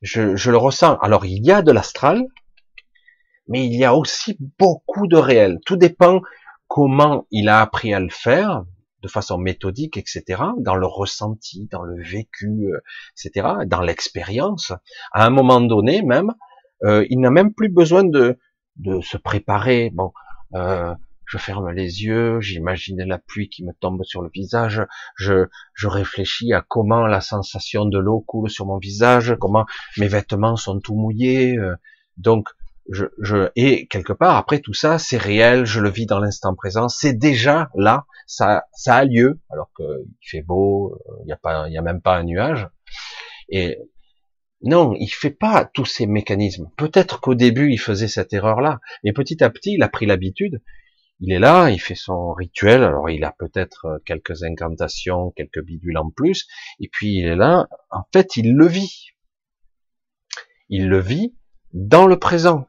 Je, 0.05 0.51
le 0.51 0.57
ressens. 0.57 0.97
Alors 0.99 1.25
il 1.25 1.43
y 1.43 1.51
a 1.51 1.61
de 1.61 1.71
l'astral, 1.71 2.23
mais 3.47 3.65
il 3.65 3.75
y 3.75 3.83
a 3.83 3.95
aussi 3.95 4.37
beaucoup 4.59 5.07
de 5.07 5.17
réel. 5.17 5.59
Tout 5.65 5.77
dépend 5.77 6.21
comment 6.67 7.25
il 7.31 7.49
a 7.49 7.59
appris 7.61 7.93
à 7.93 7.99
le 7.99 8.09
faire, 8.09 8.63
de 9.01 9.07
façon 9.07 9.37
méthodique, 9.37 9.97
etc., 9.97 10.43
dans 10.59 10.75
le 10.75 10.85
ressenti, 10.85 11.67
dans 11.71 11.81
le 11.81 12.01
vécu, 12.03 12.71
etc., 13.17 13.47
dans 13.65 13.81
l'expérience. 13.81 14.71
À 15.11 15.25
un 15.25 15.31
moment 15.31 15.61
donné, 15.61 16.03
même, 16.03 16.33
euh, 16.83 17.05
il 17.09 17.19
n'a 17.19 17.31
même 17.31 17.53
plus 17.53 17.69
besoin 17.69 18.03
de, 18.03 18.37
de 18.77 19.01
se 19.01 19.17
préparer. 19.17 19.89
Bon, 19.91 20.11
euh, 20.53 20.93
je 21.27 21.37
ferme 21.37 21.71
les 21.71 22.03
yeux, 22.03 22.39
j'imagine 22.41 23.03
la 23.03 23.17
pluie 23.17 23.49
qui 23.49 23.63
me 23.63 23.73
tombe 23.73 24.03
sur 24.03 24.21
le 24.21 24.29
visage, 24.33 24.81
je, 25.17 25.47
je 25.73 25.87
réfléchis 25.87 26.53
à 26.53 26.63
comment 26.67 27.07
la 27.07 27.21
sensation 27.21 27.85
de 27.85 27.97
l'eau 27.97 28.21
coule 28.21 28.49
sur 28.49 28.65
mon 28.65 28.77
visage, 28.77 29.35
comment 29.39 29.65
mes 29.97 30.07
vêtements 30.07 30.55
sont 30.55 30.79
tout 30.79 30.95
mouillés. 30.95 31.57
Euh, 31.57 31.75
donc, 32.17 32.49
je, 32.89 33.05
je, 33.19 33.49
et 33.55 33.87
quelque 33.87 34.13
part, 34.13 34.35
après 34.35 34.59
tout 34.59 34.73
ça, 34.73 34.99
c'est 34.99 35.17
réel, 35.17 35.65
je 35.65 35.79
le 35.79 35.89
vis 35.89 36.05
dans 36.05 36.19
l'instant 36.19 36.53
présent, 36.53 36.87
c'est 36.87 37.13
déjà 37.13 37.69
là, 37.75 38.05
ça, 38.27 38.65
ça 38.73 38.95
a 38.95 39.05
lieu, 39.05 39.39
alors 39.49 39.71
qu'il 39.75 40.05
fait 40.21 40.43
beau, 40.43 40.99
il 41.21 41.25
n'y 41.25 41.33
a 41.33 41.37
pas, 41.37 41.67
il 41.67 41.77
a 41.77 41.81
même 41.81 42.01
pas 42.01 42.15
un 42.15 42.23
nuage. 42.23 42.67
Et 43.49 43.79
non, 44.61 44.95
il 44.99 45.07
fait 45.09 45.31
pas 45.31 45.65
tous 45.65 45.85
ces 45.85 46.05
mécanismes. 46.05 46.69
Peut-être 46.77 47.21
qu'au 47.21 47.35
début, 47.35 47.71
il 47.71 47.77
faisait 47.79 48.07
cette 48.07 48.33
erreur-là, 48.33 48.79
mais 49.03 49.13
petit 49.13 49.43
à 49.43 49.49
petit, 49.49 49.73
il 49.73 49.83
a 49.83 49.89
pris 49.89 50.05
l'habitude. 50.05 50.61
Il 51.21 51.31
est 51.31 51.39
là, 51.39 51.69
il 51.69 51.79
fait 51.79 51.95
son 51.95 52.33
rituel. 52.33 52.83
Alors, 52.83 53.09
il 53.09 53.23
a 53.23 53.31
peut-être 53.31 54.01
quelques 54.05 54.43
incantations, 54.43 55.31
quelques 55.31 55.63
bidules 55.63 55.97
en 55.97 56.09
plus, 56.09 56.47
et 56.79 56.89
puis 56.89 57.15
il 57.15 57.25
est 57.25 57.35
là. 57.35 57.67
En 57.89 58.03
fait, 58.13 58.37
il 58.37 58.53
le 58.55 58.67
vit. 58.67 59.07
Il 60.69 60.89
le 60.89 60.99
vit 60.99 61.35
dans 61.73 62.07
le 62.07 62.19
présent. 62.19 62.67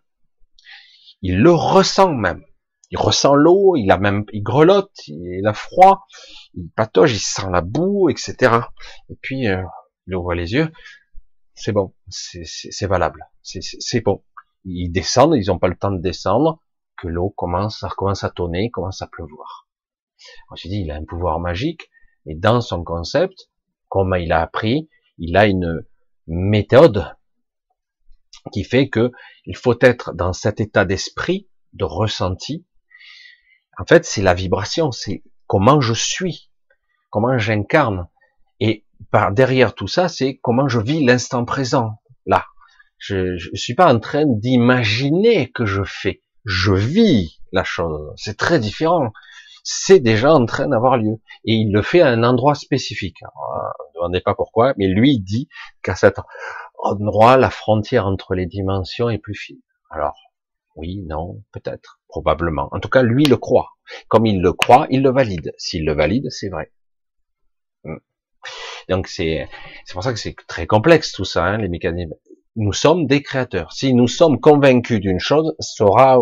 Il 1.22 1.40
le 1.40 1.52
ressent 1.52 2.12
même. 2.12 2.44
Il 2.90 2.98
ressent 2.98 3.34
l'eau, 3.34 3.74
il 3.76 3.90
a 3.90 3.98
même, 3.98 4.24
il 4.32 4.42
grelotte, 4.42 5.08
il 5.08 5.44
a 5.44 5.52
froid, 5.52 6.06
il 6.54 6.70
patauge, 6.70 7.12
il 7.12 7.18
sent 7.18 7.48
la 7.50 7.60
boue, 7.60 8.08
etc. 8.10 8.60
Et 9.10 9.16
puis, 9.20 9.48
euh, 9.48 9.62
il 10.06 10.14
ouvre 10.14 10.34
les 10.34 10.52
yeux. 10.52 10.70
C'est 11.54 11.72
bon, 11.72 11.94
c'est 12.08 12.86
valable, 12.86 13.26
c'est 13.42 14.00
bon. 14.02 14.22
Ils 14.64 14.90
descendent, 14.90 15.34
ils 15.36 15.46
n'ont 15.46 15.58
pas 15.58 15.68
le 15.68 15.76
temps 15.76 15.90
de 15.90 16.00
descendre, 16.00 16.62
que 16.96 17.08
l'eau 17.08 17.30
commence, 17.30 17.80
ça 17.80 17.88
commence 17.96 18.24
à 18.24 18.30
tonner, 18.30 18.70
commence 18.70 19.02
à 19.02 19.06
pleuvoir. 19.06 19.68
On 20.50 20.56
s'est 20.56 20.68
dit, 20.68 20.80
il 20.80 20.90
a 20.90 20.96
un 20.96 21.04
pouvoir 21.04 21.40
magique, 21.40 21.90
et 22.26 22.34
dans 22.34 22.60
son 22.60 22.82
concept, 22.82 23.50
comme 23.88 24.14
il 24.18 24.32
a 24.32 24.42
appris, 24.42 24.88
il 25.18 25.36
a 25.36 25.46
une 25.46 25.84
méthode 26.26 27.16
qui 28.52 28.64
fait 28.64 28.88
que 28.88 29.12
il 29.44 29.56
faut 29.56 29.78
être 29.80 30.12
dans 30.14 30.32
cet 30.32 30.60
état 30.60 30.84
d'esprit, 30.84 31.48
de 31.72 31.84
ressenti. 31.84 32.66
En 33.78 33.84
fait, 33.84 34.04
c'est 34.04 34.22
la 34.22 34.34
vibration, 34.34 34.90
c'est 34.92 35.22
comment 35.46 35.80
je 35.80 35.92
suis, 35.92 36.50
comment 37.10 37.38
j'incarne. 37.38 38.08
Et 38.60 38.86
par 39.10 39.32
derrière 39.32 39.74
tout 39.74 39.88
ça, 39.88 40.08
c'est 40.08 40.38
comment 40.42 40.68
je 40.68 40.80
vis 40.80 41.04
l'instant 41.04 41.44
présent, 41.44 42.00
là. 42.24 42.46
Je 42.98 43.34
ne 43.34 43.56
suis 43.56 43.74
pas 43.74 43.92
en 43.92 44.00
train 44.00 44.24
d'imaginer 44.26 45.50
que 45.52 45.66
je 45.66 45.82
fais. 45.84 46.22
Je 46.46 46.72
vis 46.72 47.40
la 47.52 47.64
chose. 47.64 48.12
C'est 48.16 48.36
très 48.36 48.60
différent. 48.60 49.12
C'est 49.64 49.98
déjà 49.98 50.32
en 50.32 50.46
train 50.46 50.68
d'avoir 50.68 50.96
lieu. 50.96 51.20
Et 51.44 51.54
il 51.54 51.72
le 51.72 51.82
fait 51.82 52.00
à 52.00 52.08
un 52.08 52.22
endroit 52.22 52.54
spécifique. 52.54 53.20
ne 53.22 53.94
demandez 53.96 54.20
pas 54.20 54.36
pourquoi, 54.36 54.72
mais 54.78 54.86
lui 54.86 55.18
dit 55.18 55.48
qu'à 55.82 55.96
cet 55.96 56.20
endroit, 56.78 57.36
la 57.36 57.50
frontière 57.50 58.06
entre 58.06 58.34
les 58.34 58.46
dimensions 58.46 59.10
est 59.10 59.18
plus 59.18 59.34
fine. 59.34 59.60
Alors, 59.90 60.16
oui, 60.76 61.02
non, 61.08 61.42
peut-être, 61.52 62.00
probablement. 62.06 62.68
En 62.70 62.78
tout 62.78 62.88
cas, 62.88 63.02
lui 63.02 63.24
le 63.24 63.36
croit. 63.36 63.72
Comme 64.08 64.26
il 64.26 64.40
le 64.40 64.52
croit, 64.52 64.86
il 64.90 65.02
le 65.02 65.10
valide. 65.10 65.52
S'il 65.58 65.84
le 65.84 65.94
valide, 65.94 66.30
c'est 66.30 66.48
vrai. 66.48 66.70
Hmm. 67.82 67.98
Donc 68.88 69.08
c'est 69.08 69.48
c'est 69.84 69.94
pour 69.94 70.04
ça 70.04 70.12
que 70.12 70.18
c'est 70.18 70.36
très 70.46 70.66
complexe 70.66 71.12
tout 71.12 71.24
ça, 71.24 71.44
hein, 71.44 71.58
les 71.58 71.68
mécanismes. 71.68 72.14
Nous 72.56 72.72
sommes 72.72 73.06
des 73.06 73.22
créateurs. 73.22 73.72
Si 73.72 73.92
nous 73.92 74.08
sommes 74.08 74.40
convaincus 74.40 75.00
d'une 75.00 75.20
chose, 75.20 75.54
ça, 75.58 75.84
aura, 75.84 76.18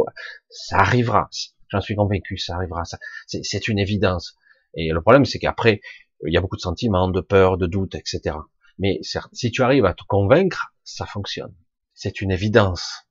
ça 0.51 0.79
arrivera. 0.79 1.29
J'en 1.69 1.81
suis 1.81 1.95
convaincu, 1.95 2.39
ça 2.39 2.57
arrivera. 2.57 2.83
C'est 3.27 3.69
une 3.69 3.79
évidence. 3.79 4.37
Et 4.75 4.91
le 4.91 5.01
problème, 5.01 5.25
c'est 5.25 5.39
qu'après, 5.39 5.81
il 6.27 6.33
y 6.33 6.37
a 6.37 6.41
beaucoup 6.41 6.57
de 6.57 6.61
sentiments, 6.61 7.09
de 7.09 7.21
peur, 7.21 7.57
de 7.57 7.67
doute, 7.67 7.95
etc. 7.95 8.37
Mais 8.79 8.99
si 9.33 9.51
tu 9.53 9.63
arrives 9.63 9.85
à 9.85 9.95
te 9.95 10.03
convaincre, 10.09 10.75
ça 10.83 11.07
fonctionne. 11.07 11.55
C'est 11.95 12.21
une 12.21 12.33
évidence. 12.33 13.07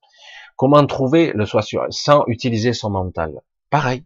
Comment 0.55 0.85
trouver 0.85 1.31
le 1.33 1.45
soi 1.45 1.61
sûr 1.61 1.85
sans 1.89 2.25
utiliser 2.27 2.73
son 2.73 2.89
mental? 2.89 3.33
Pareil. 3.69 4.05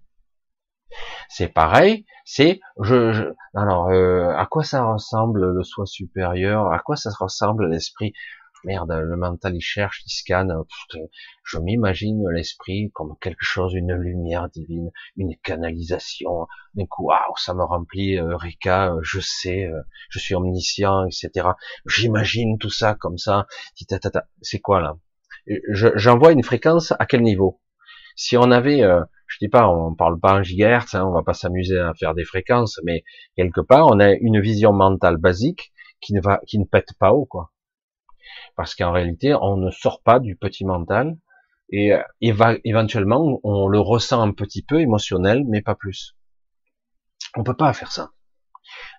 C'est 1.30 1.50
pareil, 1.50 2.06
c'est 2.24 2.62
je, 2.82 3.12
je 3.12 3.24
alors 3.54 3.90
euh, 3.90 4.34
à 4.38 4.46
quoi 4.46 4.64
ça 4.64 4.86
ressemble 4.86 5.52
le 5.52 5.64
soi 5.64 5.86
supérieur? 5.86 6.72
À 6.72 6.80
quoi 6.80 6.96
ça 6.96 7.10
ressemble 7.20 7.70
l'esprit? 7.70 8.14
Merde, 8.64 8.92
le 8.92 9.16
mental 9.18 9.56
il 9.56 9.62
cherche, 9.62 10.04
il 10.06 10.10
scanne. 10.10 10.54
je 11.44 11.58
m'imagine 11.60 12.28
l'esprit 12.30 12.92
comme 12.94 13.16
quelque 13.22 13.44
chose, 13.44 13.74
une 13.74 13.94
lumière 13.94 14.50
divine, 14.50 14.92
une 15.16 15.36
canalisation. 15.38 16.48
D'un 16.74 16.86
coup, 16.86 17.06
waouh, 17.06 17.36
ça 17.38 17.54
me 17.54 17.64
remplit. 17.64 18.18
Euh, 18.18 18.36
Rika, 18.36 18.94
euh, 18.94 19.00
je 19.04 19.20
sais, 19.20 19.66
euh, 19.66 19.82
je 20.10 20.20
suis 20.20 20.36
omniscient, 20.36 21.06
etc. 21.06 21.50
J'imagine 21.86 22.58
tout 22.58 22.70
ça 22.70 22.96
comme 22.96 23.18
ça. 23.18 23.48
C'est 24.42 24.60
quoi 24.60 24.82
là? 24.82 24.98
J'envoie 25.70 26.34
une 26.34 26.44
fréquence 26.44 26.94
à 27.00 27.06
quel 27.06 27.22
niveau? 27.22 27.62
Si 28.16 28.36
on 28.38 28.52
avait 28.52 28.84
je 29.28 29.38
dis 29.40 29.50
pas, 29.50 29.70
on 29.70 29.94
parle 29.94 30.20
pas 30.20 30.36
en 30.36 30.44
gigahertz, 30.44 30.96
hein, 30.96 31.06
on 31.06 31.12
va 31.12 31.22
pas 31.22 31.34
s'amuser 31.34 31.78
à 31.78 31.94
faire 31.94 32.16
des 32.16 32.24
fréquences, 32.24 32.80
mais 32.84 33.04
quelque 33.36 33.62
part, 33.62 33.88
on 33.88 34.00
a 34.00 34.12
une 34.14 34.40
vision 34.40 34.74
mentale 34.74 35.18
basique 35.18 35.74
qui 36.02 36.14
ne 36.14 36.22
va, 36.22 36.40
qui 36.48 36.60
ne 36.60 36.66
pète 36.66 36.94
pas 37.00 37.12
haut, 37.12 37.26
quoi. 37.26 37.52
Parce 38.56 38.76
qu'en 38.76 38.92
réalité, 38.92 39.34
on 39.36 39.58
ne 39.58 39.72
sort 39.72 40.02
pas 40.02 40.20
du 40.20 40.36
petit 40.36 40.66
mental, 40.66 41.18
et 41.70 41.94
éventuellement 42.22 43.40
on 43.44 43.68
le 43.68 43.80
ressent 43.80 44.22
un 44.22 44.32
petit 44.32 44.64
peu 44.64 44.80
émotionnel, 44.80 45.44
mais 45.48 45.62
pas 45.62 45.76
plus. 45.76 46.16
On 47.36 47.44
peut 47.44 47.56
pas 47.56 47.74
faire 47.74 47.92
ça. 47.92 48.12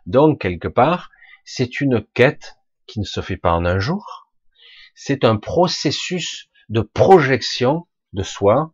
Donc 0.07 0.41
quelque 0.41 0.69
part, 0.69 1.11
c'est 1.45 1.81
une 1.81 2.05
quête 2.15 2.59
qui 2.87 3.01
ne 3.01 3.05
se 3.05 3.21
fait 3.21 3.37
pas 3.37 3.53
en 3.53 3.65
un 3.65 3.79
jour. 3.79 4.31
C'est 4.95 5.25
un 5.25 5.37
processus 5.37 6.49
de 6.69 6.81
projection 6.81 7.87
de 8.13 8.23
soi 8.23 8.73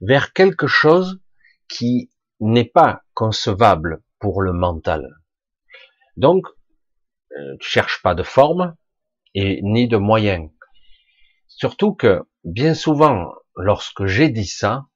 vers 0.00 0.32
quelque 0.32 0.66
chose 0.66 1.20
qui 1.68 2.10
n'est 2.40 2.64
pas 2.64 3.02
concevable 3.14 4.02
pour 4.18 4.42
le 4.42 4.52
mental. 4.52 5.08
Donc, 6.16 6.46
euh, 7.36 7.56
tu 7.60 7.68
cherches 7.68 8.02
pas 8.02 8.14
de 8.14 8.22
forme 8.22 8.74
et 9.34 9.60
ni 9.62 9.88
de 9.88 9.96
moyens. 9.96 10.50
Surtout 11.46 11.94
que 11.94 12.22
bien 12.44 12.74
souvent, 12.74 13.32
lorsque 13.56 14.06
j'ai 14.06 14.28
dit 14.28 14.46
ça, 14.46 14.86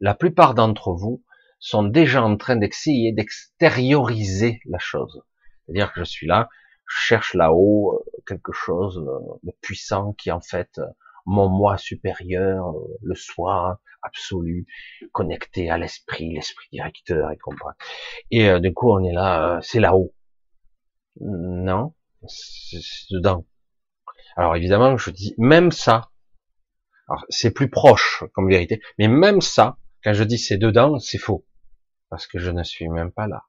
la 0.00 0.14
plupart 0.14 0.54
d'entre 0.54 0.92
vous 0.92 1.22
sont 1.58 1.84
déjà 1.84 2.22
en 2.22 2.36
train 2.36 2.56
d'essayer 2.56 3.12
d'extérioriser 3.12 4.60
la 4.66 4.78
chose. 4.78 5.22
C'est-à-dire 5.66 5.92
que 5.92 6.00
je 6.00 6.04
suis 6.04 6.26
là, 6.26 6.48
je 6.86 6.96
cherche 6.96 7.34
là-haut 7.34 7.94
euh, 7.94 8.22
quelque 8.26 8.52
chose 8.52 9.04
de 9.42 9.52
puissant 9.60 10.12
qui 10.14 10.32
en 10.32 10.40
fait 10.40 10.80
mon 11.26 11.48
moi 11.48 11.78
supérieur, 11.78 12.70
euh, 12.70 12.98
le 13.02 13.14
soi 13.14 13.80
absolu, 14.02 14.66
connecté 15.12 15.70
à 15.70 15.78
l'esprit, 15.78 16.32
l'esprit 16.32 16.68
directeur 16.72 17.30
et 17.30 17.38
compagnie. 17.38 17.76
Et 18.30 18.48
euh, 18.48 18.60
du 18.60 18.72
coup, 18.72 18.90
on 18.90 19.04
est 19.04 19.12
là, 19.12 19.56
euh, 19.56 19.60
c'est 19.62 19.80
là-haut. 19.80 20.14
Non, 21.20 21.94
c'est 22.26 22.78
dedans. 23.10 23.44
Alors 24.36 24.56
évidemment, 24.56 24.96
je 24.96 25.10
dis 25.10 25.34
même 25.38 25.72
ça. 25.72 26.10
c'est 27.28 27.50
plus 27.50 27.68
proche 27.68 28.24
comme 28.34 28.48
vérité, 28.48 28.80
mais 28.98 29.08
même 29.08 29.40
ça, 29.40 29.78
quand 30.04 30.14
je 30.14 30.24
dis 30.24 30.38
c'est 30.38 30.58
dedans, 30.58 30.98
c'est 30.98 31.18
faux, 31.18 31.46
parce 32.08 32.26
que 32.26 32.38
je 32.38 32.50
ne 32.50 32.62
suis 32.62 32.88
même 32.88 33.12
pas 33.12 33.26
là. 33.26 33.44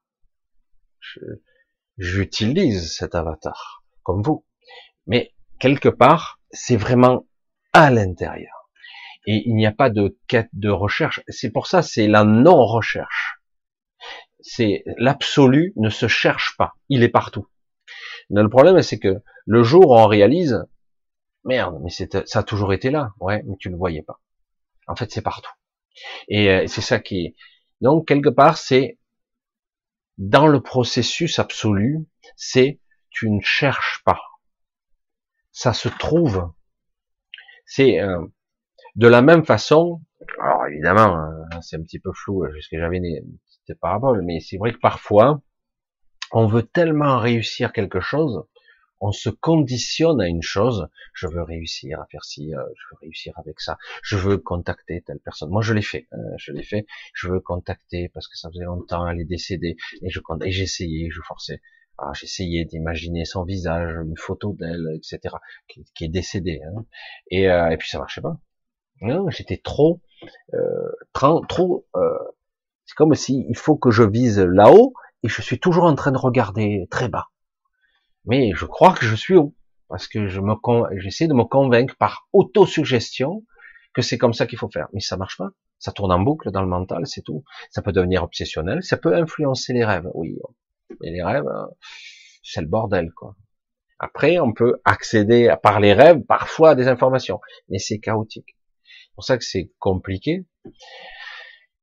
J'utilise 1.98 2.96
cet 2.96 3.16
avatar 3.16 3.84
comme 4.04 4.22
vous, 4.24 4.46
mais 5.08 5.34
quelque 5.60 5.90
part, 5.90 6.40
c'est 6.52 6.76
vraiment 6.76 7.28
à 7.74 7.92
l'intérieur. 7.92 8.70
Et 9.28 9.44
il 9.46 9.56
n'y 9.56 9.68
a 9.68 9.72
pas 9.72 9.90
de 9.90 10.18
quête 10.28 10.50
de 10.54 10.70
recherche. 10.70 11.22
C'est 11.28 11.52
pour 11.52 11.68
ça, 11.68 11.82
c'est 11.82 12.08
la 12.08 12.24
non-recherche. 12.24 13.40
C'est 14.40 14.84
l'absolu 14.98 15.74
ne 15.76 15.90
se 15.90 16.08
cherche 16.08 16.56
pas. 16.58 16.74
Il 16.90 17.04
est 17.04 17.10
partout. 17.10 17.48
le 18.32 18.50
problème, 18.50 18.82
c'est 18.82 18.98
que 18.98 19.22
le 19.46 19.64
jour 19.64 19.92
on 19.92 20.08
réalise, 20.08 20.66
merde, 21.44 21.80
mais 21.84 21.90
ça 21.90 22.40
a 22.40 22.44
toujours 22.44 22.74
été 22.74 22.92
là. 22.92 23.14
Ouais, 23.20 23.44
mais 23.46 23.56
tu 23.60 23.70
ne 23.70 23.74
le 23.74 23.80
voyais 23.80 24.04
pas. 24.04 24.20
En 24.88 24.96
fait, 24.96 25.12
c'est 25.12 25.22
partout. 25.22 25.52
Et 26.28 26.50
euh, 26.50 26.68
c'est 26.68 26.82
ça 26.82 27.00
qui. 27.00 27.36
Donc, 27.82 28.08
quelque 28.08 28.30
part, 28.30 28.58
c'est 28.58 29.00
dans 30.18 30.48
le 30.48 30.62
processus 30.62 31.40
absolu, 31.40 32.06
c'est 32.36 32.80
tu 33.10 33.30
ne 33.30 33.42
cherches 33.42 34.02
pas. 34.06 34.20
Ça 35.52 35.74
se 35.74 35.90
trouve 35.90 36.52
c'est 37.72 38.02
euh, 38.02 38.26
de 38.96 39.08
la 39.08 39.22
même 39.22 39.46
façon. 39.46 40.02
Alors 40.42 40.68
évidemment, 40.68 41.16
hein, 41.16 41.62
c'est 41.62 41.78
un 41.78 41.84
petit 41.84 42.00
peu 42.00 42.12
flou 42.14 42.44
euh, 42.44 42.52
jusqu'à 42.54 42.80
j'avais 42.80 42.98
une 42.98 43.38
petite 43.64 43.80
parabole, 43.80 44.24
mais 44.24 44.42
c'est 44.42 44.58
vrai 44.58 44.74
que 44.74 44.80
parfois, 44.80 45.42
on 46.34 46.48
veut 46.48 46.64
tellement 46.64 47.18
réussir 47.20 47.72
quelque 47.72 48.02
chose, 48.02 48.44
on 49.02 49.12
se 49.12 49.30
conditionne 49.30 50.22
à 50.22 50.28
une 50.28 50.42
chose. 50.42 50.88
Je 51.14 51.28
veux 51.28 51.42
réussir 51.42 52.00
à 52.00 52.06
faire 52.06 52.24
ci, 52.24 52.54
euh, 52.54 52.60
je 52.76 52.84
veux 52.92 53.00
réussir 53.02 53.34
avec 53.38 53.60
ça. 53.60 53.78
Je 54.04 54.16
veux 54.16 54.38
contacter 54.38 55.02
telle 55.02 55.20
personne. 55.20 55.50
Moi, 55.50 55.62
je 55.62 55.74
l'ai 55.74 55.82
fait. 55.82 56.08
Hein, 56.12 56.20
je 56.38 56.54
l'ai 56.54 56.64
fait. 56.64 56.86
Je 57.14 57.28
veux 57.28 57.40
contacter 57.40 58.10
parce 58.14 58.28
que 58.28 58.38
ça 58.38 58.50
faisait 58.50 58.64
longtemps, 58.64 59.08
elle 59.08 59.20
est 59.20 59.26
décédée 59.26 59.76
et 60.02 60.10
je 60.10 60.20
et 60.46 60.62
essayé, 60.62 61.10
je 61.12 61.22
forçais. 61.22 61.62
Ah, 61.98 62.12
j'essayais 62.14 62.66
d'imaginer 62.66 63.26
son 63.26 63.44
visage, 63.44 63.94
une 63.96 64.18
photo 64.18 64.54
d'elle, 64.54 64.88
etc., 64.96 65.36
qui, 65.68 66.06
est 66.06 66.08
décédée. 66.08 66.62
Hein. 66.66 66.86
Et, 67.30 67.50
euh, 67.50 67.70
et, 67.70 67.78
puis 67.78 67.90
ça 67.90 68.00
marchait 68.00 68.22
pas. 68.22 68.40
J'étais 69.30 69.58
trop, 69.58 70.00
euh, 70.54 70.92
trop. 71.14 71.88
Euh, 71.96 72.18
c'est 72.86 72.96
comme 72.96 73.14
si 73.16 73.46
il 73.50 73.58
faut 73.58 73.76
que 73.76 73.92
je 73.92 74.04
vise 74.04 74.40
là-haut 74.40 74.94
et 75.24 75.28
je 75.28 75.42
suis 75.42 75.60
toujours 75.60 75.86
en 75.86 75.96
train 75.96 76.12
de 76.12 76.18
regarder 76.18 76.88
très 76.92 77.10
bas. 77.10 77.31
Mais 78.26 78.52
je 78.56 78.66
crois 78.66 78.94
que 78.94 79.06
je 79.06 79.16
suis 79.16 79.36
haut 79.36 79.56
parce 79.88 80.08
que 80.08 80.28
je 80.28 80.40
me, 80.40 80.56
j'essaie 81.00 81.28
de 81.28 81.34
me 81.34 81.44
convaincre 81.44 81.96
par 81.98 82.28
autosuggestion 82.34 83.44
que 83.94 84.02
c'est 84.02 84.18
comme 84.18 84.34
ça 84.34 84.48
qu'il 84.48 84.58
faut 84.58 84.70
faire. 84.70 84.88
Mais 84.94 85.02
ça 85.02 85.18
marche 85.18 85.38
pas. 85.38 85.50
Ça 85.80 85.92
tourne 85.92 86.12
en 86.12 86.20
boucle 86.20 86.52
dans 86.52 86.62
le 86.62 86.68
mental, 86.68 87.08
c'est 87.08 87.24
tout. 87.24 87.44
Ça 87.72 87.82
peut 87.82 87.92
devenir 87.92 88.24
obsessionnel, 88.24 88.84
ça 88.84 88.98
peut 88.98 89.16
influencer 89.16 89.74
les 89.74 89.84
rêves. 89.84 90.08
Oui, 90.14 90.38
et 91.04 91.12
les 91.12 91.24
rêves, 91.24 91.48
hein, 91.48 91.70
c'est 92.44 92.62
le 92.62 92.68
bordel, 92.68 93.12
quoi. 93.14 93.36
Après, 94.00 94.40
on 94.40 94.54
peut 94.54 94.82
accéder 94.86 95.54
par 95.62 95.80
les 95.80 95.94
rêves 95.94 96.22
parfois 96.28 96.72
à 96.72 96.76
des 96.76 96.88
informations, 96.88 97.40
mais 97.70 97.78
c'est 97.78 98.00
chaotique. 98.00 98.58
C'est 98.84 99.14
pour 99.16 99.24
ça 99.24 99.38
que 99.38 99.44
c'est 99.44 99.72
compliqué. 99.80 100.46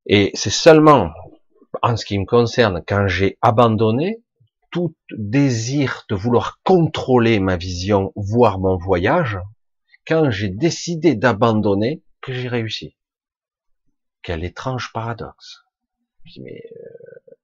Et 0.05 0.31
c'est 0.33 0.49
seulement, 0.49 1.11
en 1.81 1.95
ce 1.95 2.05
qui 2.05 2.19
me 2.19 2.25
concerne, 2.25 2.83
quand 2.87 3.07
j'ai 3.07 3.37
abandonné 3.41 4.21
tout 4.71 4.95
désir 5.11 6.05
de 6.09 6.15
vouloir 6.15 6.59
contrôler 6.63 7.39
ma 7.39 7.57
vision, 7.57 8.11
voire 8.15 8.59
mon 8.59 8.77
voyage, 8.77 9.37
quand 10.07 10.29
j'ai 10.31 10.49
décidé 10.49 11.15
d'abandonner, 11.15 12.03
que 12.21 12.33
j'ai 12.33 12.47
réussi. 12.47 12.97
Quel 14.21 14.43
étrange 14.43 14.91
paradoxe. 14.93 15.63
mais 16.39 16.61
euh, 16.71 17.35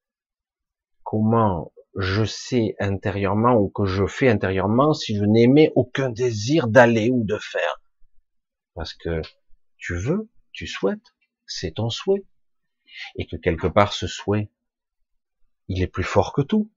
comment 1.04 1.72
je 1.96 2.26
sais 2.26 2.76
intérieurement 2.80 3.56
ou 3.56 3.70
que 3.70 3.86
je 3.86 4.06
fais 4.06 4.28
intérieurement 4.28 4.94
si 4.94 5.16
je 5.16 5.24
n'aimais 5.24 5.72
aucun 5.76 6.10
désir 6.10 6.68
d'aller 6.68 7.10
ou 7.10 7.24
de 7.24 7.38
faire? 7.38 7.82
Parce 8.74 8.94
que 8.94 9.22
tu 9.78 9.96
veux, 9.96 10.30
tu 10.52 10.68
souhaites, 10.68 11.16
c'est 11.46 11.76
ton 11.76 11.90
souhait. 11.90 12.26
Et 13.16 13.26
que 13.28 13.36
quelque 13.36 13.68
part 13.68 13.94
ce 13.94 14.08
souhait, 14.08 14.50
il 15.68 15.82
est 15.82 15.88
plus 15.88 16.04
fort 16.04 16.34
que 16.34 16.42
tout. 16.42 16.72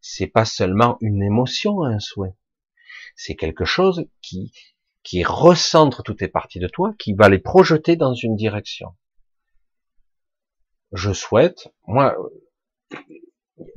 C'est 0.00 0.26
pas 0.26 0.44
seulement 0.44 0.96
une 1.00 1.22
émotion, 1.22 1.82
un 1.82 1.98
souhait. 1.98 2.34
C'est 3.16 3.36
quelque 3.36 3.64
chose 3.64 4.06
qui, 4.22 4.52
qui 5.02 5.24
recentre 5.24 6.02
toutes 6.02 6.20
les 6.20 6.28
parties 6.28 6.58
de 6.58 6.68
toi, 6.68 6.94
qui 6.98 7.14
va 7.14 7.28
les 7.28 7.38
projeter 7.38 7.96
dans 7.96 8.14
une 8.14 8.36
direction. 8.36 8.96
Je 10.92 11.12
souhaite, 11.12 11.68
moi, 11.86 12.16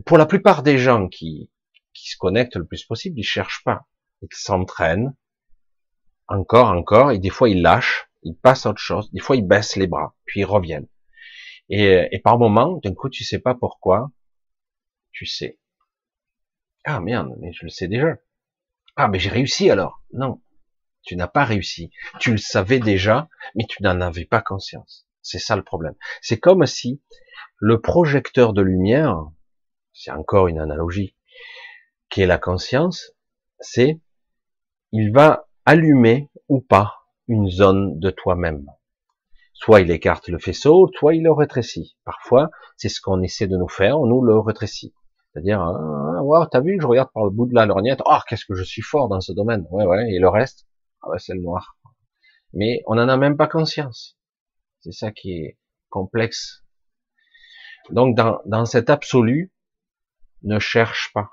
pour 0.06 0.18
la 0.18 0.26
plupart 0.26 0.64
des 0.64 0.78
gens 0.78 1.08
qui, 1.08 1.52
qui 1.94 2.10
se 2.10 2.18
connectent 2.18 2.56
le 2.56 2.66
plus 2.66 2.84
possible, 2.86 3.20
ils 3.20 3.24
cherchent 3.24 3.64
pas. 3.64 3.86
Ils 4.22 4.28
s'entraînent 4.32 5.16
encore, 6.28 6.70
encore, 6.70 7.12
et 7.12 7.20
des 7.20 7.30
fois 7.30 7.50
ils 7.50 7.62
lâchent, 7.62 8.10
ils 8.24 8.36
passent 8.36 8.66
à 8.66 8.70
autre 8.70 8.80
chose, 8.80 9.12
des 9.12 9.20
fois 9.20 9.36
ils 9.36 9.46
baissent 9.46 9.76
les 9.76 9.88
bras, 9.88 10.16
puis 10.26 10.40
ils 10.42 10.46
reviennent. 10.46 10.88
Et, 11.70 12.08
et 12.12 12.20
par 12.20 12.38
moment, 12.38 12.80
d'un 12.84 12.94
coup, 12.94 13.10
tu 13.10 13.24
sais 13.24 13.40
pas 13.40 13.56
pourquoi, 13.56 14.12
tu 15.12 15.26
sais. 15.26 15.60
Ah 16.86 17.00
merde, 17.00 17.34
mais 17.40 17.54
je 17.54 17.64
le 17.64 17.70
sais 17.70 17.88
déjà. 17.88 18.18
Ah 18.96 19.08
mais 19.08 19.20
j'ai 19.20 19.30
réussi 19.30 19.70
alors. 19.70 20.04
Non, 20.12 20.42
tu 21.04 21.16
n'as 21.16 21.28
pas 21.28 21.44
réussi. 21.44 21.92
Tu 22.20 22.32
le 22.32 22.38
savais 22.38 22.80
déjà, 22.80 23.28
mais 23.56 23.66
tu 23.68 23.84
n'en 23.84 24.02
avais 24.02 24.26
pas 24.26 24.42
conscience. 24.42 25.08
C'est 25.22 25.40
ça 25.40 25.56
le 25.56 25.64
problème. 25.64 25.96
C'est 26.22 26.40
comme 26.40 26.66
si 26.66 27.02
le 27.58 27.80
projecteur 27.80 28.54
de 28.54 28.62
lumière, 28.62 29.26
c'est 29.94 30.12
encore 30.12 30.48
une 30.48 30.60
analogie, 30.60 31.16
qui 32.10 32.22
est 32.22 32.28
la 32.28 32.38
conscience, 32.38 33.14
c'est 33.60 34.02
il 34.92 35.12
va 35.12 35.48
allumer 35.66 36.30
ou 36.50 36.62
pas 36.62 37.06
une 37.28 37.50
zone 37.50 38.00
de 38.00 38.10
toi-même. 38.10 38.66
Soit 39.54 39.82
il 39.82 39.92
écarte 39.92 40.28
le 40.28 40.40
faisceau, 40.40 40.90
soit 40.96 41.16
il 41.16 41.24
le 41.24 41.32
rétrécit. 41.32 41.96
Parfois, 42.04 42.50
c'est 42.76 42.90
ce 42.90 43.00
qu'on 43.00 43.22
essaie 43.22 43.48
de 43.48 43.58
nous 43.58 43.70
faire, 43.70 44.00
on 44.00 44.08
nous 44.08 44.22
le 44.22 44.38
rétrécit. 44.38 44.94
C'est-à-dire, 45.34 45.62
ah, 45.62 46.22
wow, 46.22 46.46
t'as 46.46 46.62
vu, 46.62 46.78
je 46.80 46.86
regarde 46.86 47.10
par 47.12 47.24
le 47.24 47.32
bout 47.32 47.48
de 47.48 47.56
la 47.56 47.66
lorgnette, 47.66 48.02
oh, 48.06 48.18
qu'est-ce 48.28 48.46
que 48.46 48.54
je 48.54 48.64
suis 48.64 48.84
fort 48.84 49.10
dans 49.10 49.20
ce 49.20 49.32
domaine. 49.32 49.66
Ouais, 49.72 49.86
ouais, 49.86 50.12
et 50.12 50.20
le 50.20 50.30
reste, 50.30 50.68
ah 51.02 51.10
ouais, 51.10 51.20
c'est 51.20 51.34
le 51.34 51.42
noir. 51.42 51.78
Mais 52.54 52.84
on 52.86 52.96
n'en 52.96 53.10
a 53.10 53.18
même 53.18 53.36
pas 53.36 53.48
conscience. 53.48 54.18
C'est 54.82 54.92
ça 54.92 55.12
qui 55.12 55.32
est 55.32 55.58
complexe. 55.90 56.64
Donc, 57.90 58.16
dans, 58.16 58.42
dans 58.46 58.66
cet 58.66 58.92
absolu, 58.92 59.52
ne 60.44 60.60
cherche 60.60 61.12
pas. 61.14 61.32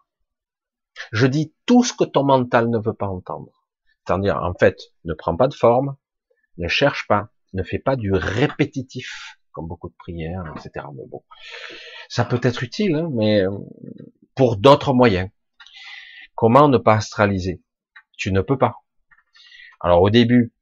Je 1.12 1.26
dis 1.26 1.54
tout 1.66 1.84
ce 1.84 1.92
que 1.92 2.04
ton 2.04 2.24
mental 2.24 2.70
ne 2.70 2.78
veut 2.78 2.94
pas 2.94 3.06
entendre. 3.06 3.52
C'est-à-dire, 4.06 4.42
en 4.42 4.54
fait, 4.54 4.80
ne 5.04 5.14
prends 5.14 5.36
pas 5.36 5.48
de 5.48 5.54
forme, 5.54 5.96
ne 6.56 6.68
cherche 6.68 7.06
pas, 7.06 7.28
ne 7.52 7.62
fais 7.62 7.78
pas 7.78 7.96
du 7.96 8.12
répétitif, 8.12 9.39
comme 9.52 9.66
beaucoup 9.66 9.88
de 9.88 9.94
prières, 9.94 10.44
etc. 10.56 10.86
Mais 10.94 11.06
bon, 11.06 11.22
ça 12.08 12.24
peut 12.24 12.40
être 12.42 12.62
utile, 12.62 12.94
hein, 12.94 13.08
mais 13.12 13.42
euh, 13.42 13.50
pour 14.34 14.56
d'autres 14.56 14.92
moyens. 14.92 15.28
Comment 16.34 16.68
ne 16.68 16.78
pas 16.78 16.94
astraliser? 16.94 17.62
Tu 18.16 18.32
ne 18.32 18.40
peux 18.40 18.58
pas. 18.58 18.76
Alors 19.80 20.02
au 20.02 20.10
début, 20.10 20.52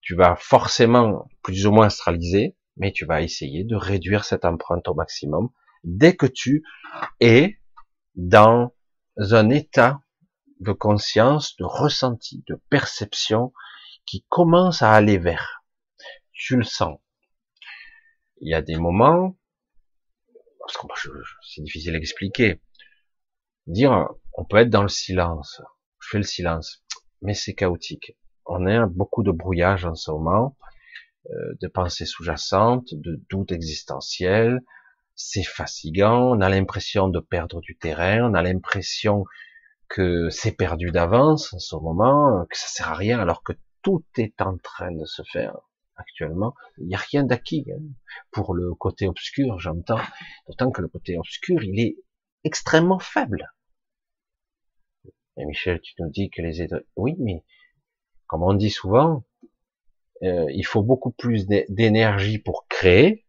tu 0.00 0.14
vas 0.14 0.36
forcément 0.36 1.28
plus 1.42 1.66
ou 1.66 1.72
moins 1.72 1.86
astralisé, 1.86 2.56
mais 2.76 2.92
tu 2.92 3.04
vas 3.04 3.22
essayer 3.22 3.64
de 3.64 3.76
réduire 3.76 4.24
cette 4.24 4.44
empreinte 4.44 4.88
au 4.88 4.94
maximum 4.94 5.50
dès 5.84 6.16
que 6.16 6.26
tu 6.26 6.64
es 7.20 7.58
dans 8.14 8.72
un 9.16 9.50
état 9.50 10.00
de 10.60 10.72
conscience, 10.72 11.56
de 11.56 11.64
ressenti, 11.64 12.44
de 12.48 12.60
perception 12.70 13.52
qui 14.06 14.24
commence 14.28 14.82
à 14.82 14.92
aller 14.92 15.18
vers. 15.18 15.64
Tu 16.32 16.56
le 16.56 16.64
sens. 16.64 16.98
Il 18.42 18.50
y 18.50 18.54
a 18.54 18.60
des 18.60 18.74
moments, 18.74 19.36
parce 20.58 20.76
que 20.76 21.08
c'est 21.48 21.62
difficile 21.62 21.94
à 21.94 21.98
expliquer, 21.98 22.60
dire, 23.68 24.08
on 24.32 24.44
peut 24.44 24.56
être 24.56 24.68
dans 24.68 24.82
le 24.82 24.88
silence. 24.88 25.62
Je 26.00 26.08
fais 26.10 26.18
le 26.18 26.24
silence, 26.24 26.84
mais 27.20 27.34
c'est 27.34 27.54
chaotique. 27.54 28.16
On 28.44 28.66
a 28.66 28.86
beaucoup 28.86 29.22
de 29.22 29.30
brouillage 29.30 29.84
en 29.84 29.94
ce 29.94 30.10
moment, 30.10 30.56
euh, 31.30 31.54
de 31.60 31.68
pensées 31.68 32.04
sous-jacentes, 32.04 32.88
de 32.94 33.22
doutes 33.30 33.52
existentiels. 33.52 34.60
C'est 35.14 35.44
fatigant. 35.44 36.36
On 36.36 36.40
a 36.40 36.48
l'impression 36.48 37.06
de 37.06 37.20
perdre 37.20 37.60
du 37.60 37.76
terrain. 37.76 38.28
On 38.28 38.34
a 38.34 38.42
l'impression 38.42 39.24
que 39.88 40.30
c'est 40.30 40.56
perdu 40.56 40.90
d'avance 40.90 41.54
en 41.54 41.60
ce 41.60 41.76
moment, 41.76 42.44
que 42.50 42.58
ça 42.58 42.66
sert 42.66 42.88
à 42.88 42.94
rien, 42.94 43.20
alors 43.20 43.44
que 43.44 43.52
tout 43.82 44.04
est 44.16 44.40
en 44.40 44.58
train 44.58 44.90
de 44.90 45.04
se 45.04 45.22
faire 45.30 45.56
actuellement. 45.96 46.54
Il 46.78 46.86
n'y 46.86 46.94
a 46.94 46.98
rien 46.98 47.24
d'acquis 47.24 47.66
hein. 47.72 47.82
pour 48.30 48.54
le 48.54 48.74
côté 48.74 49.06
obscur, 49.06 49.58
j'entends. 49.58 50.00
D'autant 50.48 50.70
que 50.70 50.82
le 50.82 50.88
côté 50.88 51.18
obscur, 51.18 51.62
il 51.62 51.80
est 51.80 51.96
extrêmement 52.44 52.98
faible. 52.98 53.52
Et 55.36 55.44
Michel, 55.44 55.80
tu 55.80 55.94
nous 55.98 56.10
dis 56.10 56.30
que 56.30 56.42
les 56.42 56.62
étoiles... 56.62 56.84
Oui, 56.96 57.16
mais 57.18 57.44
comme 58.26 58.42
on 58.42 58.54
dit 58.54 58.70
souvent, 58.70 59.24
euh, 60.22 60.46
il 60.52 60.64
faut 60.64 60.82
beaucoup 60.82 61.10
plus 61.10 61.46
d'énergie 61.46 62.38
pour 62.38 62.66
créer 62.68 63.26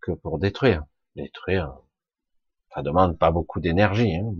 que 0.00 0.12
pour 0.12 0.38
détruire. 0.38 0.84
Détruire, 1.16 1.78
ça 2.74 2.82
demande 2.82 3.18
pas 3.18 3.30
beaucoup 3.30 3.60
d'énergie. 3.60 4.16
Hein. 4.16 4.34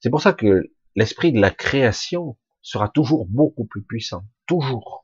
C'est 0.00 0.10
pour 0.10 0.20
ça 0.20 0.32
que 0.32 0.70
l'esprit 0.96 1.32
de 1.32 1.40
la 1.40 1.50
création 1.50 2.36
sera 2.60 2.88
toujours 2.88 3.26
beaucoup 3.26 3.64
plus 3.64 3.82
puissant, 3.82 4.24
toujours. 4.46 5.01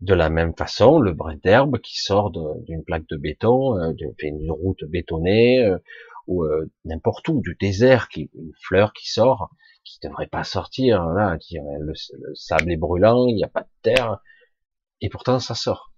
De 0.00 0.12
la 0.12 0.28
même 0.28 0.54
façon, 0.54 0.98
le 0.98 1.14
brin 1.14 1.36
d'herbe 1.36 1.78
qui 1.78 2.00
sort 2.00 2.30
d'une 2.30 2.84
plaque 2.84 3.08
de 3.08 3.16
béton, 3.16 3.78
euh, 3.78 3.92
d'une 4.18 4.50
route 4.50 4.84
bétonnée, 4.84 5.64
euh, 5.64 5.78
ou 6.26 6.44
euh, 6.44 6.70
n'importe 6.84 7.28
où, 7.28 7.40
du 7.40 7.56
désert, 7.58 8.08
qui, 8.08 8.30
une 8.34 8.52
fleur 8.60 8.92
qui 8.92 9.10
sort, 9.10 9.50
qui 9.84 9.98
devrait 10.02 10.26
pas 10.26 10.44
sortir, 10.44 11.06
là, 11.06 11.38
qui, 11.38 11.58
le, 11.80 11.94
sable 12.34 12.72
est 12.72 12.76
brûlant, 12.76 13.26
il 13.26 13.36
n'y 13.36 13.44
a 13.44 13.48
pas 13.48 13.62
de 13.62 13.68
terre, 13.82 14.18
et 15.00 15.08
pourtant 15.08 15.38
ça 15.38 15.54
sort. 15.54 15.92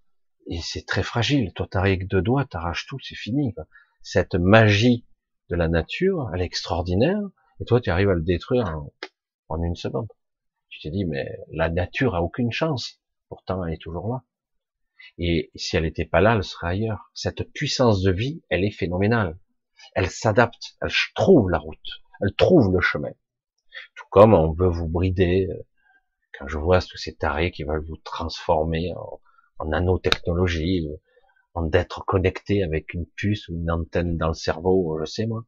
Et 0.46 0.60
c'est 0.62 0.86
très 0.86 1.02
fragile. 1.02 1.52
Toi, 1.54 1.66
t'arrives 1.70 1.96
avec 1.98 2.08
deux 2.08 2.22
doigts, 2.22 2.44
t'arraches 2.44 2.86
tout, 2.86 2.98
c'est 3.00 3.16
fini. 3.16 3.54
Cette 4.02 4.34
magie 4.34 5.06
de 5.50 5.56
la 5.56 5.68
nature, 5.68 6.30
elle 6.32 6.42
est 6.42 6.46
extraordinaire. 6.46 7.20
Et 7.60 7.64
toi, 7.64 7.80
tu 7.80 7.90
arrives 7.90 8.10
à 8.10 8.14
le 8.14 8.22
détruire 8.22 8.80
en, 9.48 9.62
une 9.62 9.74
seconde. 9.74 10.08
Tu 10.68 10.80
te 10.80 10.88
dis, 10.88 11.04
mais 11.04 11.26
la 11.50 11.68
nature 11.68 12.14
a 12.14 12.22
aucune 12.22 12.52
chance. 12.52 13.00
Pourtant, 13.28 13.64
elle 13.64 13.74
est 13.74 13.82
toujours 13.82 14.08
là. 14.08 14.24
Et 15.18 15.50
si 15.54 15.76
elle 15.76 15.84
n'était 15.84 16.04
pas 16.04 16.20
là, 16.20 16.34
elle 16.34 16.44
serait 16.44 16.68
ailleurs. 16.68 17.10
Cette 17.14 17.42
puissance 17.52 18.02
de 18.02 18.10
vie, 18.10 18.42
elle 18.48 18.64
est 18.64 18.70
phénoménale. 18.70 19.38
Elle 19.94 20.10
s'adapte, 20.10 20.76
elle 20.80 20.90
trouve 21.14 21.50
la 21.50 21.58
route, 21.58 22.02
elle 22.20 22.34
trouve 22.34 22.72
le 22.72 22.80
chemin. 22.80 23.12
Tout 23.94 24.06
comme 24.10 24.34
on 24.34 24.52
veut 24.52 24.68
vous 24.68 24.88
brider. 24.88 25.46
Euh, 25.50 25.62
quand 26.38 26.46
je 26.48 26.58
vois 26.58 26.80
tous 26.80 26.96
ces 26.96 27.16
tarés 27.16 27.50
qui 27.50 27.64
veulent 27.64 27.84
vous 27.84 27.96
transformer 27.96 28.92
en, 28.94 29.20
en 29.58 29.64
nanotechnologie, 29.66 30.88
euh, 30.88 30.96
en 31.54 31.62
d'être 31.62 32.04
connecté 32.04 32.62
avec 32.62 32.94
une 32.94 33.06
puce 33.06 33.48
ou 33.48 33.54
une 33.54 33.70
antenne 33.70 34.16
dans 34.16 34.28
le 34.28 34.34
cerveau, 34.34 34.98
je 35.00 35.04
sais 35.04 35.26
moi. 35.26 35.44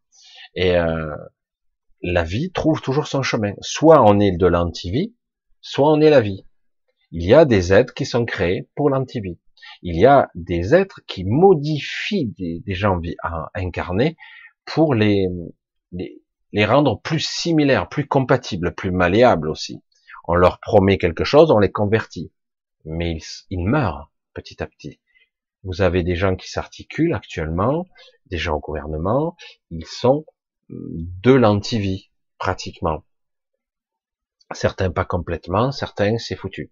Et 0.55 0.77
euh, 0.77 1.15
la 2.03 2.25
vie 2.25 2.51
trouve 2.51 2.81
toujours 2.81 3.07
son 3.07 3.23
chemin. 3.23 3.55
Soit 3.61 4.03
on 4.03 4.19
est 4.21 4.37
de 4.37 4.47
l'antivie, 4.47 5.17
soit 5.61 5.93
on 5.93 6.01
est 6.01 6.11
la 6.11 6.21
vie. 6.21 6.47
Il 7.13 7.25
y 7.25 7.35
a 7.35 7.45
des 7.45 7.73
êtres 7.73 7.95
qui 7.95 8.07
sont 8.07 8.25
créés 8.25 8.69
pour 8.75 8.91
l'antivie. 8.91 9.39
Il 9.83 9.99
y 9.99 10.07
a 10.07 10.31
des 10.35 10.75
êtres 10.75 11.01
qui 11.07 11.25
modifient 11.25 12.33
des, 12.39 12.75
gens 12.75 13.01
incarnés 13.55 14.17
pour 14.65 14.95
les, 14.95 15.27
rendre 16.55 17.01
plus 17.01 17.21
similaires, 17.21 17.89
plus 17.89 18.07
compatibles, 18.07 18.75
plus 18.75 18.91
malléables 18.91 19.49
aussi. 19.49 19.83
On 20.25 20.35
leur 20.35 20.61
promet 20.61 20.99
quelque 20.99 21.25
chose, 21.25 21.51
on 21.51 21.59
les 21.59 21.73
convertit. 21.73 22.33
Mais 22.85 23.13
ils, 23.13 23.25
ils 23.51 23.65
meurent 23.65 24.11
petit 24.33 24.63
à 24.63 24.67
petit. 24.67 25.01
Vous 25.65 25.83
avez 25.83 26.03
des 26.03 26.17
gens 26.17 26.37
qui 26.37 26.49
s'articulent 26.49 27.13
actuellement, 27.13 27.87
des 28.27 28.39
gens 28.39 28.57
au 28.57 28.61
gouvernement, 28.61 29.37
ils 29.71 29.87
sont 29.87 30.25
de 30.71 31.33
l'antivie, 31.33 32.11
pratiquement. 32.39 33.05
Certains 34.53 34.91
pas 34.91 35.05
complètement, 35.05 35.73
certains 35.73 36.17
c'est 36.19 36.37
foutu. 36.37 36.71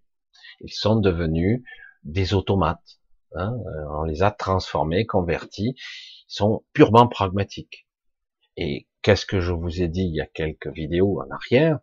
Ils 0.61 0.73
sont 0.73 0.97
devenus 0.97 1.63
des 2.03 2.33
automates. 2.33 2.99
Hein, 3.35 3.55
on 3.91 4.03
les 4.03 4.23
a 4.23 4.31
transformés, 4.31 5.05
convertis. 5.05 5.75
Ils 5.77 6.33
sont 6.33 6.63
purement 6.73 7.07
pragmatiques. 7.07 7.87
Et 8.57 8.87
qu'est-ce 9.01 9.25
que 9.25 9.39
je 9.39 9.53
vous 9.53 9.81
ai 9.81 9.87
dit 9.87 10.03
il 10.03 10.15
y 10.15 10.21
a 10.21 10.25
quelques 10.25 10.67
vidéos 10.73 11.21
en 11.21 11.29
arrière? 11.29 11.79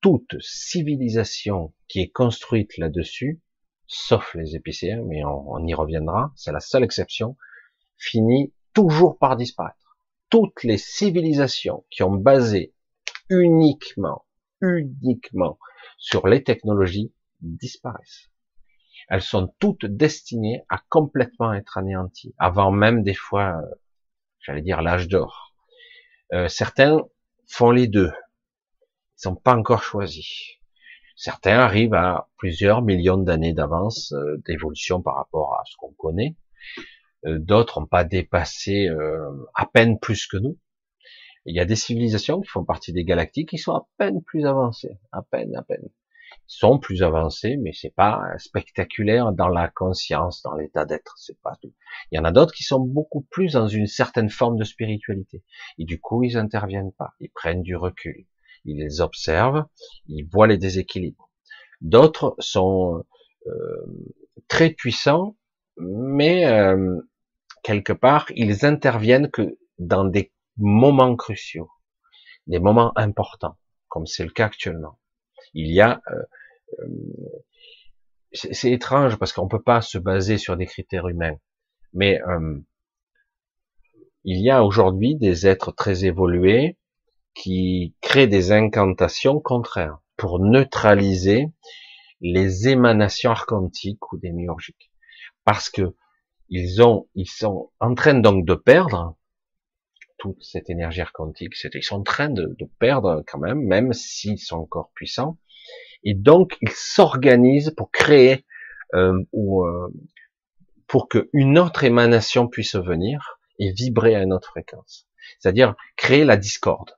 Toute 0.00 0.40
civilisation 0.40 1.74
qui 1.88 2.00
est 2.00 2.10
construite 2.10 2.76
là-dessus, 2.78 3.40
sauf 3.86 4.34
les 4.34 4.54
épicéens, 4.54 5.02
mais 5.06 5.24
on, 5.24 5.50
on 5.50 5.66
y 5.66 5.74
reviendra, 5.74 6.32
c'est 6.36 6.52
la 6.52 6.60
seule 6.60 6.84
exception, 6.84 7.36
finit 7.96 8.52
toujours 8.74 9.18
par 9.18 9.36
disparaître 9.36 9.88
toutes 10.30 10.62
les 10.62 10.78
civilisations 10.78 11.84
qui 11.90 12.02
ont 12.02 12.14
basé 12.14 12.74
uniquement, 13.28 14.24
uniquement 14.60 15.58
sur 15.96 16.28
les 16.28 16.42
technologies 16.42 17.12
disparaissent. 17.40 18.30
Elles 19.08 19.22
sont 19.22 19.54
toutes 19.58 19.86
destinées 19.86 20.64
à 20.68 20.80
complètement 20.88 21.52
être 21.54 21.78
anéanties, 21.78 22.34
avant 22.38 22.70
même 22.70 23.02
des 23.02 23.14
fois, 23.14 23.56
euh, 23.56 23.74
j'allais 24.40 24.62
dire 24.62 24.82
l'âge 24.82 25.08
d'or. 25.08 25.54
Euh, 26.32 26.48
certains 26.48 27.00
font 27.46 27.70
les 27.70 27.86
deux. 27.86 28.12
Ils 29.16 29.22
sont 29.22 29.36
pas 29.36 29.56
encore 29.56 29.82
choisis. 29.82 30.58
Certains 31.16 31.58
arrivent 31.58 31.94
à 31.94 32.28
plusieurs 32.36 32.82
millions 32.82 33.16
d'années 33.18 33.52
d'avance 33.52 34.12
euh, 34.12 34.40
d'évolution 34.46 35.02
par 35.02 35.16
rapport 35.16 35.54
à 35.54 35.64
ce 35.64 35.74
qu'on 35.76 35.92
connaît. 35.92 36.36
Euh, 37.26 37.38
d'autres 37.40 37.80
n'ont 37.80 37.86
pas 37.86 38.04
dépassé 38.04 38.86
euh, 38.88 39.28
à 39.54 39.66
peine 39.66 39.98
plus 39.98 40.26
que 40.26 40.36
nous. 40.36 40.56
Il 41.44 41.56
y 41.56 41.60
a 41.60 41.64
des 41.64 41.76
civilisations 41.76 42.40
qui 42.40 42.48
font 42.48 42.64
partie 42.64 42.92
des 42.92 43.04
galactiques 43.04 43.48
qui 43.48 43.58
sont 43.58 43.72
à 43.72 43.88
peine 43.96 44.22
plus 44.22 44.46
avancées, 44.46 44.98
à 45.10 45.22
peine, 45.22 45.56
à 45.56 45.62
peine. 45.62 45.88
Sont 46.50 46.78
plus 46.78 47.02
avancés, 47.02 47.58
mais 47.58 47.72
c'est 47.74 47.94
pas 47.94 48.22
spectaculaire 48.38 49.32
dans 49.32 49.48
la 49.48 49.68
conscience, 49.68 50.42
dans 50.42 50.54
l'état 50.54 50.86
d'être, 50.86 51.12
c'est 51.18 51.38
pas 51.42 51.54
tout. 51.60 51.74
Il 52.10 52.16
y 52.16 52.18
en 52.18 52.24
a 52.24 52.32
d'autres 52.32 52.54
qui 52.54 52.64
sont 52.64 52.80
beaucoup 52.80 53.20
plus 53.20 53.52
dans 53.52 53.68
une 53.68 53.86
certaine 53.86 54.30
forme 54.30 54.56
de 54.56 54.64
spiritualité. 54.64 55.44
Et 55.76 55.84
du 55.84 56.00
coup, 56.00 56.22
ils 56.22 56.38
interviennent 56.38 56.92
pas, 56.92 57.12
ils 57.20 57.30
prennent 57.30 57.60
du 57.60 57.76
recul, 57.76 58.26
ils 58.64 58.78
les 58.78 59.02
observent, 59.02 59.66
ils 60.06 60.24
voient 60.24 60.46
les 60.46 60.56
déséquilibres. 60.56 61.30
D'autres 61.82 62.34
sont 62.38 63.04
euh, 63.46 63.86
très 64.48 64.70
puissants, 64.70 65.36
mais 65.76 66.46
euh, 66.46 66.98
quelque 67.62 67.92
part, 67.92 68.24
ils 68.34 68.64
interviennent 68.64 69.30
que 69.30 69.58
dans 69.78 70.06
des 70.06 70.32
moments 70.56 71.14
cruciaux, 71.14 71.70
des 72.46 72.58
moments 72.58 72.96
importants, 72.96 73.58
comme 73.88 74.06
c'est 74.06 74.24
le 74.24 74.30
cas 74.30 74.46
actuellement. 74.46 74.98
Il 75.54 75.72
y 75.72 75.80
a, 75.80 76.00
euh, 76.10 76.22
euh 76.80 76.88
c'est 78.32 78.70
étrange 78.70 79.16
parce 79.16 79.32
qu'on 79.32 79.48
peut 79.48 79.62
pas 79.62 79.80
se 79.80 79.96
baser 79.96 80.36
sur 80.36 80.56
des 80.56 80.66
critères 80.66 81.08
humains, 81.08 81.38
mais 81.94 82.20
euh, 82.22 82.58
il 84.24 84.42
y 84.42 84.50
a 84.50 84.64
aujourd'hui 84.64 85.16
des 85.16 85.46
êtres 85.46 85.72
très 85.72 86.04
évolués 86.04 86.76
qui 87.34 87.94
créent 88.02 88.26
des 88.26 88.52
incantations 88.52 89.40
contraires 89.40 89.98
pour 90.16 90.40
neutraliser 90.40 91.46
les 92.20 92.68
émanations 92.68 93.30
archontiques 93.30 94.12
ou 94.12 94.18
démiurgiques. 94.18 94.90
Parce 95.44 95.70
que 95.70 95.94
ils 96.50 96.82
ont, 96.82 97.08
ils 97.14 97.28
sont 97.28 97.70
en 97.80 97.94
train 97.94 98.14
donc 98.14 98.44
de 98.44 98.54
perdre 98.54 99.16
toute 100.18 100.42
cette 100.42 100.68
énergie 100.70 101.00
archontique. 101.00 101.54
Ils 101.74 101.82
sont 101.82 101.96
en 101.96 102.02
train 102.02 102.28
de, 102.28 102.56
perdre 102.78 103.24
quand 103.26 103.38
même, 103.38 103.60
même 103.60 103.92
s'ils 103.92 104.38
sont 104.38 104.58
encore 104.58 104.90
puissants. 104.94 105.38
Et 106.04 106.14
donc, 106.14 106.56
ils 106.60 106.70
s'organisent 106.70 107.72
pour 107.76 107.90
créer 107.90 108.44
euh, 108.94 109.22
ou 109.32 109.64
euh, 109.64 109.88
pour 110.86 111.08
qu'une 111.08 111.58
autre 111.58 111.84
émanation 111.84 112.48
puisse 112.48 112.76
venir 112.76 113.38
et 113.58 113.72
vibrer 113.72 114.14
à 114.14 114.22
une 114.22 114.32
autre 114.32 114.48
fréquence. 114.50 115.06
C'est-à-dire 115.38 115.74
créer 115.96 116.24
la 116.24 116.36
discorde 116.36 116.92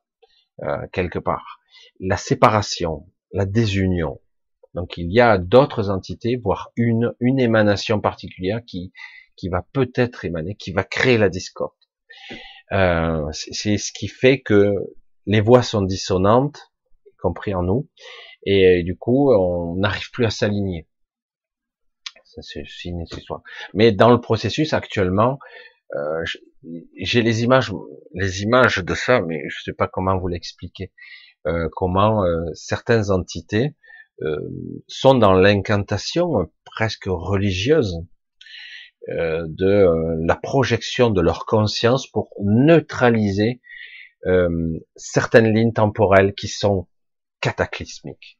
euh, 0.62 0.86
quelque 0.92 1.18
part, 1.18 1.60
la 1.98 2.16
séparation, 2.16 3.06
la 3.32 3.46
désunion, 3.46 4.20
Donc 4.74 4.98
il 4.98 5.10
y 5.10 5.20
a 5.20 5.38
d'autres 5.38 5.90
entités, 5.90 6.36
voire 6.36 6.70
une, 6.76 7.14
une 7.20 7.40
émanation 7.40 8.00
particulière 8.00 8.60
qui, 8.66 8.92
qui 9.36 9.48
va 9.48 9.66
peut-être 9.72 10.24
émaner, 10.24 10.54
qui 10.54 10.72
va 10.72 10.84
créer 10.84 11.18
la 11.18 11.28
discorde. 11.28 11.72
Euh, 12.72 13.26
c'est 13.32 13.78
ce 13.78 13.92
qui 13.92 14.08
fait 14.08 14.40
que 14.40 14.74
les 15.26 15.40
voix 15.40 15.62
sont 15.62 15.82
dissonantes, 15.82 16.72
y 17.06 17.16
compris 17.16 17.54
en 17.54 17.62
nous, 17.62 17.88
et 18.44 18.82
du 18.82 18.96
coup 18.96 19.32
on 19.32 19.76
n'arrive 19.76 20.10
plus 20.12 20.24
à 20.24 20.30
s'aligner. 20.30 20.86
c'est 22.24 22.64
une 22.84 23.02
histoire. 23.02 23.42
Mais 23.74 23.92
dans 23.92 24.10
le 24.10 24.20
processus 24.20 24.72
actuellement, 24.72 25.38
euh, 25.96 26.24
j'ai 26.96 27.22
les 27.22 27.42
images, 27.42 27.72
les 28.14 28.42
images 28.42 28.78
de 28.78 28.94
ça, 28.94 29.20
mais 29.20 29.42
je 29.48 29.62
sais 29.62 29.72
pas 29.72 29.88
comment 29.88 30.16
vous 30.18 30.28
l'expliquer. 30.28 30.92
Euh, 31.46 31.68
comment 31.72 32.24
euh, 32.24 32.44
certaines 32.52 33.10
entités 33.10 33.74
euh, 34.22 34.36
sont 34.86 35.14
dans 35.14 35.32
l'incantation 35.32 36.50
presque 36.66 37.06
religieuse 37.06 37.96
de 39.08 40.24
la 40.26 40.36
projection 40.36 41.10
de 41.10 41.20
leur 41.20 41.46
conscience 41.46 42.06
pour 42.06 42.30
neutraliser 42.42 43.60
certaines 44.96 45.54
lignes 45.54 45.72
temporelles 45.72 46.34
qui 46.34 46.48
sont 46.48 46.86
cataclysmiques. 47.40 48.38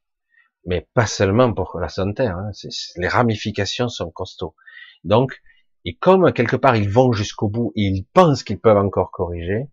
Mais 0.65 0.87
pas 0.93 1.07
seulement 1.07 1.53
pour 1.53 1.79
la 1.79 1.89
santé, 1.89 2.23
hein, 2.23 2.51
les 2.97 3.07
ramifications 3.07 3.89
sont 3.89 4.11
costauds. 4.11 4.55
Donc, 5.03 5.41
et 5.85 5.95
comme 5.95 6.31
quelque 6.33 6.55
part 6.55 6.75
ils 6.75 6.89
vont 6.89 7.11
jusqu'au 7.11 7.49
bout 7.49 7.71
et 7.75 7.81
ils 7.83 8.05
pensent 8.13 8.43
qu'ils 8.43 8.59
peuvent 8.59 8.77
encore 8.77 9.11
corriger, 9.11 9.69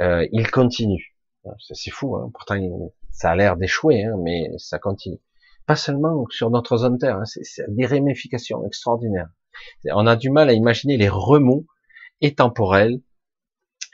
euh, 0.00 0.26
ils 0.32 0.50
continuent. 0.50 1.14
C'est 1.60 1.90
fou, 1.90 2.16
hein. 2.16 2.30
pourtant 2.32 2.56
ça 3.10 3.30
a 3.30 3.36
l'air 3.36 3.56
d'échouer, 3.56 4.04
hein, 4.04 4.16
mais 4.22 4.50
ça 4.58 4.78
continue. 4.78 5.18
Pas 5.66 5.76
seulement 5.76 6.24
sur 6.30 6.50
notre 6.50 6.76
zone 6.76 6.98
Terre, 6.98 7.16
hein, 7.16 7.24
c'est 7.24 7.64
des 7.68 7.86
ramifications 7.86 8.64
extraordinaires. 8.66 9.28
On 9.92 10.06
a 10.06 10.16
du 10.16 10.30
mal 10.30 10.48
à 10.48 10.52
imaginer 10.52 10.96
les 10.96 11.08
remous 11.08 11.66
et 12.20 12.34
temporels 12.34 13.00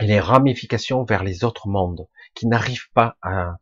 et 0.01 0.07
les 0.07 0.21
ramifications 0.21 1.05
vers 1.05 1.23
les 1.23 1.45
autres 1.45 1.69
mondes 1.69 2.09
qui 2.35 2.47
n'arrivent 2.47 2.91
pas 2.95 3.17
à, 3.23 3.57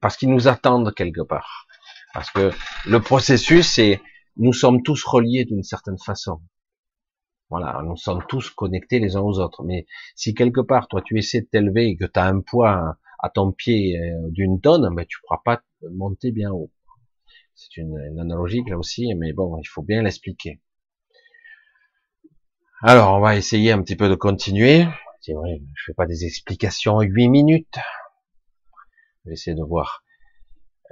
parce 0.00 0.16
qu'ils 0.16 0.30
nous 0.30 0.48
attendent 0.48 0.94
quelque 0.94 1.22
part. 1.22 1.66
Parce 2.14 2.30
que 2.30 2.50
le 2.86 3.00
processus, 3.00 3.66
c'est 3.66 4.00
nous 4.36 4.52
sommes 4.52 4.82
tous 4.82 5.04
reliés 5.04 5.44
d'une 5.44 5.62
certaine 5.62 5.98
façon. 5.98 6.40
Voilà, 7.48 7.80
nous 7.84 7.96
sommes 7.96 8.24
tous 8.28 8.50
connectés 8.50 8.98
les 8.98 9.16
uns 9.16 9.20
aux 9.20 9.38
autres. 9.38 9.62
Mais 9.62 9.86
si 10.14 10.34
quelque 10.34 10.60
part, 10.60 10.88
toi, 10.88 11.02
tu 11.02 11.18
essaies 11.18 11.42
de 11.42 11.46
t'élever 11.46 11.88
et 11.88 11.96
que 11.96 12.04
tu 12.04 12.18
as 12.18 12.24
un 12.24 12.40
poids 12.40 12.96
à 13.20 13.30
ton 13.30 13.52
pied 13.52 13.98
euh, 13.98 14.28
d'une 14.30 14.60
tonne, 14.60 14.94
ben, 14.94 15.06
tu 15.06 15.18
ne 15.18 15.26
pourras 15.26 15.42
pas 15.44 15.62
monter 15.92 16.32
bien 16.32 16.50
haut. 16.50 16.70
C'est 17.56 17.78
une, 17.78 18.18
analogie 18.20 18.62
là 18.68 18.76
aussi, 18.76 19.14
mais 19.14 19.32
bon, 19.32 19.56
il 19.56 19.64
faut 19.64 19.82
bien 19.82 20.02
l'expliquer. 20.02 20.60
Alors, 22.82 23.16
on 23.16 23.20
va 23.20 23.34
essayer 23.34 23.72
un 23.72 23.82
petit 23.82 23.96
peu 23.96 24.10
de 24.10 24.14
continuer. 24.14 24.86
C'est 25.22 25.32
vrai, 25.32 25.62
je 25.74 25.84
fais 25.86 25.94
pas 25.94 26.04
des 26.04 26.26
explications 26.26 26.96
en 26.96 27.00
huit 27.00 27.28
minutes. 27.28 27.78
Je 29.24 29.30
vais 29.30 29.32
essayer 29.32 29.56
de 29.56 29.62
voir. 29.62 30.04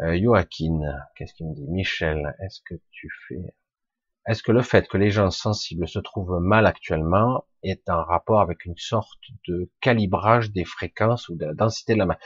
Euh, 0.01 0.19
Joaquin, 0.21 0.81
qu'est-ce 1.15 1.35
qu'il 1.35 1.47
me 1.47 1.55
dit? 1.55 1.69
Michel, 1.69 2.35
est-ce 2.41 2.61
que 2.65 2.75
tu 2.91 3.11
fais? 3.29 3.55
Est-ce 4.27 4.43
que 4.43 4.51
le 4.51 4.63
fait 4.63 4.89
que 4.89 4.97
les 4.97 5.11
gens 5.11 5.31
sensibles 5.31 5.87
se 5.87 5.99
trouvent 5.99 6.41
mal 6.41 6.67
actuellement 6.67 7.45
est 7.63 7.91
en 7.91 8.03
rapport 8.03 8.41
avec 8.41 8.65
une 8.65 8.77
sorte 8.79 9.21
de 9.47 9.71
calibrage 9.83 10.51
des 10.51 10.65
fréquences 10.65 11.29
ou 11.29 11.37
de 11.37 11.45
la 11.45 11.53
densité 11.53 11.93
de 11.93 11.99
la 11.99 12.07
main 12.07 12.17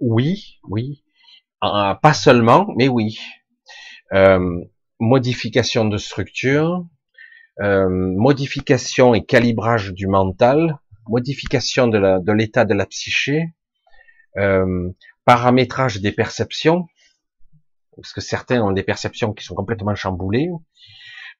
Oui, 0.00 0.58
oui. 0.64 1.04
Euh, 1.62 1.94
pas 1.94 2.14
seulement, 2.14 2.66
mais 2.76 2.88
oui. 2.88 3.16
Euh, 4.12 4.60
modification 5.00 5.84
de 5.84 5.96
structure, 5.96 6.86
euh, 7.60 7.88
modification 7.88 9.14
et 9.14 9.24
calibrage 9.24 9.92
du 9.92 10.06
mental, 10.06 10.78
modification 11.08 11.88
de 11.88 12.32
l'état 12.32 12.64
de, 12.64 12.72
de, 12.72 12.78
la 12.78 12.86
psyché, 12.86 13.54
euh, 14.36 14.90
paramétrage 15.24 16.00
des 16.00 16.12
perceptions, 16.12 16.86
parce 17.96 18.12
que 18.12 18.20
certains 18.20 18.62
ont 18.62 18.72
des 18.72 18.82
perceptions 18.82 19.32
qui 19.32 19.44
sont 19.44 19.54
complètement 19.54 19.94
chamboulées, 19.94 20.50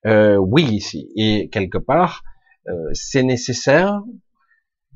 euh, 0.07 0.37
oui, 0.37 0.81
et 1.17 1.49
quelque 1.51 1.79
part, 1.79 2.23
euh, 2.69 2.91
c'est 2.93 3.23
nécessaire, 3.23 4.01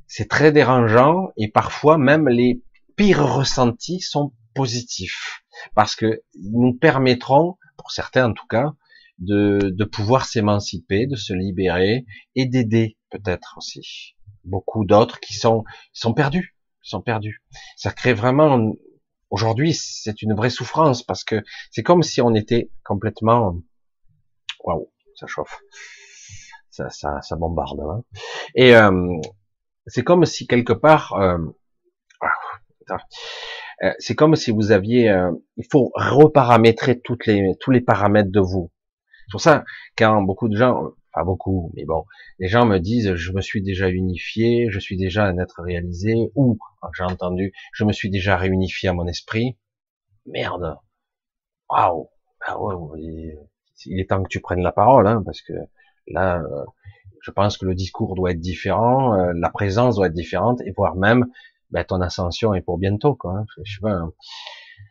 c'est 0.06 0.28
très 0.28 0.52
dérangeant, 0.52 1.30
et 1.36 1.50
parfois 1.50 1.98
même 1.98 2.28
les 2.28 2.62
pires 2.96 3.26
ressentis 3.26 4.00
sont 4.00 4.32
positifs, 4.54 5.42
parce 5.74 5.96
que 5.96 6.22
nous 6.34 6.74
permettront, 6.74 7.56
pour 7.76 7.90
certains 7.90 8.30
en 8.30 8.32
tout 8.32 8.46
cas, 8.46 8.72
de, 9.18 9.58
de 9.62 9.84
pouvoir 9.84 10.24
s'émanciper, 10.24 11.06
de 11.06 11.16
se 11.16 11.32
libérer, 11.32 12.04
et 12.34 12.46
d'aider 12.46 12.96
peut-être 13.10 13.54
aussi 13.56 14.16
beaucoup 14.44 14.84
d'autres 14.84 15.20
qui 15.20 15.34
sont, 15.34 15.64
sont 15.92 16.14
perdus, 16.14 16.56
sont 16.82 17.02
perdus. 17.02 17.42
Ça 17.76 17.90
crée 17.92 18.14
vraiment, 18.14 18.72
aujourd'hui, 19.30 19.74
c'est 19.74 20.22
une 20.22 20.34
vraie 20.34 20.50
souffrance, 20.50 21.02
parce 21.02 21.24
que 21.24 21.42
c'est 21.70 21.82
comme 21.82 22.02
si 22.02 22.20
on 22.20 22.34
était 22.34 22.70
complètement, 22.84 23.60
waouh, 24.64 24.90
ça 25.16 25.26
chauffe, 25.26 25.60
ça, 26.70 26.88
ça, 26.90 27.20
ça 27.22 27.36
bombarde. 27.36 27.80
Hein. 27.80 28.02
Et 28.54 28.74
euh, 28.76 29.16
c'est 29.86 30.04
comme 30.04 30.24
si 30.24 30.46
quelque 30.46 30.72
part, 30.72 31.14
euh, 31.14 31.38
euh, 33.82 33.92
c'est 33.98 34.14
comme 34.14 34.36
si 34.36 34.50
vous 34.50 34.72
aviez, 34.72 35.14
il 35.56 35.66
faut 35.70 35.90
reparamétrer 35.94 37.00
toutes 37.00 37.26
les, 37.26 37.54
tous 37.60 37.70
les 37.70 37.80
paramètres 37.80 38.30
de 38.30 38.40
vous. 38.40 38.70
C'est 39.26 39.32
pour 39.32 39.40
ça, 39.40 39.64
quand 39.96 40.22
beaucoup 40.22 40.48
de 40.48 40.56
gens, 40.56 40.92
pas 41.12 41.24
beaucoup, 41.24 41.70
mais 41.74 41.84
bon, 41.84 42.04
les 42.38 42.48
gens 42.48 42.64
me 42.64 42.78
disent, 42.78 43.14
je 43.14 43.32
me 43.32 43.40
suis 43.40 43.62
déjà 43.62 43.88
unifié, 43.88 44.68
je 44.70 44.78
suis 44.78 44.96
déjà 44.96 45.24
un 45.26 45.38
être 45.38 45.62
réalisé, 45.62 46.30
ou, 46.34 46.58
j'ai 46.96 47.04
entendu, 47.04 47.52
je 47.72 47.84
me 47.84 47.92
suis 47.92 48.10
déjà 48.10 48.36
réunifié 48.36 48.88
à 48.88 48.92
mon 48.92 49.06
esprit. 49.06 49.58
Merde. 50.26 50.76
Waouh. 51.70 52.08
Ah 52.46 52.60
ouais, 52.60 52.74
il 53.86 54.00
est 54.00 54.08
temps 54.08 54.22
que 54.22 54.28
tu 54.28 54.40
prennes 54.40 54.62
la 54.62 54.72
parole, 54.72 55.06
hein, 55.06 55.22
parce 55.24 55.42
que 55.42 55.52
là, 56.06 56.40
euh, 56.40 56.64
je 57.20 57.30
pense 57.30 57.58
que 57.58 57.66
le 57.66 57.74
discours 57.74 58.14
doit 58.14 58.30
être 58.30 58.40
différent, 58.40 59.14
euh, 59.14 59.32
la 59.34 59.50
présence 59.50 59.96
doit 59.96 60.06
être 60.06 60.14
différente, 60.14 60.60
et 60.62 60.72
voire 60.76 60.96
même, 60.96 61.26
ben, 61.70 61.84
ton 61.84 62.00
ascension 62.00 62.54
est 62.54 62.62
pour 62.62 62.78
bientôt, 62.78 63.14
quoi. 63.14 63.32
Hein, 63.38 63.44
je 63.64 63.72
sais 63.74 63.80
pas, 63.80 63.92
hein. 63.92 64.12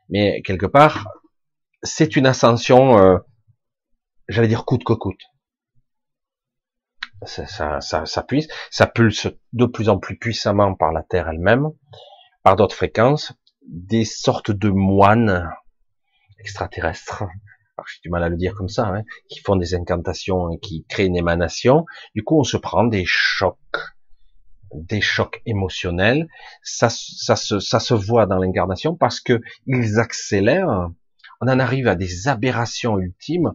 Mais 0.09 0.41
quelque 0.41 0.65
part, 0.65 1.07
c'est 1.83 2.15
une 2.15 2.25
ascension, 2.25 2.97
euh, 2.97 3.17
j'allais 4.27 4.47
dire 4.47 4.65
coûte 4.65 4.83
que 4.83 4.93
coûte. 4.93 5.21
Ça, 7.23 7.47
ça, 7.47 7.81
ça, 7.81 8.05
ça, 8.05 8.23
puise, 8.23 8.47
ça 8.69 8.85
pulse 8.85 9.27
de 9.53 9.65
plus 9.65 9.89
en 9.89 9.97
plus 9.97 10.17
puissamment 10.17 10.75
par 10.75 10.91
la 10.91 11.03
Terre 11.03 11.27
elle-même, 11.29 11.71
par 12.43 12.55
d'autres 12.55 12.75
fréquences, 12.75 13.33
des 13.67 14.05
sortes 14.05 14.51
de 14.51 14.69
moines 14.69 15.49
extraterrestres 16.39 17.23
j'ai 17.85 17.99
du 18.03 18.09
mal 18.09 18.23
à 18.23 18.29
le 18.29 18.37
dire 18.37 18.53
comme 18.55 18.69
ça, 18.69 18.87
hein, 18.87 19.03
qui 19.29 19.39
font 19.39 19.55
des 19.55 19.75
incantations 19.75 20.51
et 20.51 20.59
qui 20.59 20.85
créent 20.87 21.05
une 21.05 21.15
émanation. 21.15 21.85
Du 22.15 22.23
coup, 22.23 22.39
on 22.39 22.43
se 22.43 22.57
prend 22.57 22.83
des 22.83 23.03
chocs, 23.05 23.57
des 24.73 25.01
chocs 25.01 25.41
émotionnels. 25.45 26.27
Ça, 26.63 26.89
ça, 26.89 27.35
se, 27.35 27.59
ça 27.59 27.79
se 27.79 27.93
voit 27.93 28.25
dans 28.25 28.37
l'incarnation 28.37 28.95
parce 28.95 29.19
que 29.19 29.41
ils 29.65 29.99
accélèrent. 29.99 30.89
On 31.41 31.47
en 31.47 31.59
arrive 31.59 31.87
à 31.87 31.95
des 31.95 32.27
aberrations 32.27 32.97
ultimes. 32.99 33.53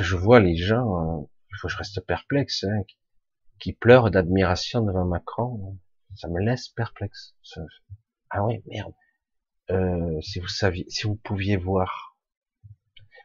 Je 0.00 0.16
vois 0.16 0.40
les 0.40 0.56
gens, 0.56 1.22
euh, 1.22 1.68
je 1.68 1.76
reste 1.76 2.00
perplexe, 2.06 2.64
hein, 2.64 2.82
qui 3.58 3.72
pleurent 3.72 4.10
d'admiration 4.10 4.82
devant 4.82 5.04
Macron. 5.04 5.78
Ça 6.14 6.28
me 6.28 6.40
laisse 6.40 6.68
perplexe. 6.68 7.34
Ah 8.30 8.44
oui, 8.44 8.62
merde. 8.66 8.92
Euh, 9.70 10.20
si 10.20 10.40
vous 10.40 10.48
saviez, 10.48 10.84
si 10.88 11.06
vous 11.06 11.16
pouviez 11.16 11.56
voir 11.56 12.14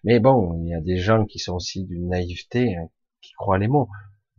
mais 0.04 0.20
bon, 0.20 0.62
il 0.64 0.70
y 0.70 0.74
a 0.74 0.80
des 0.80 0.98
gens 0.98 1.26
qui 1.26 1.40
sont 1.40 1.56
aussi 1.56 1.84
d'une 1.86 2.08
naïveté, 2.08 2.78
hein, 2.78 2.90
qui 3.22 3.34
croient 3.34 3.58
les 3.58 3.68
mots. 3.68 3.90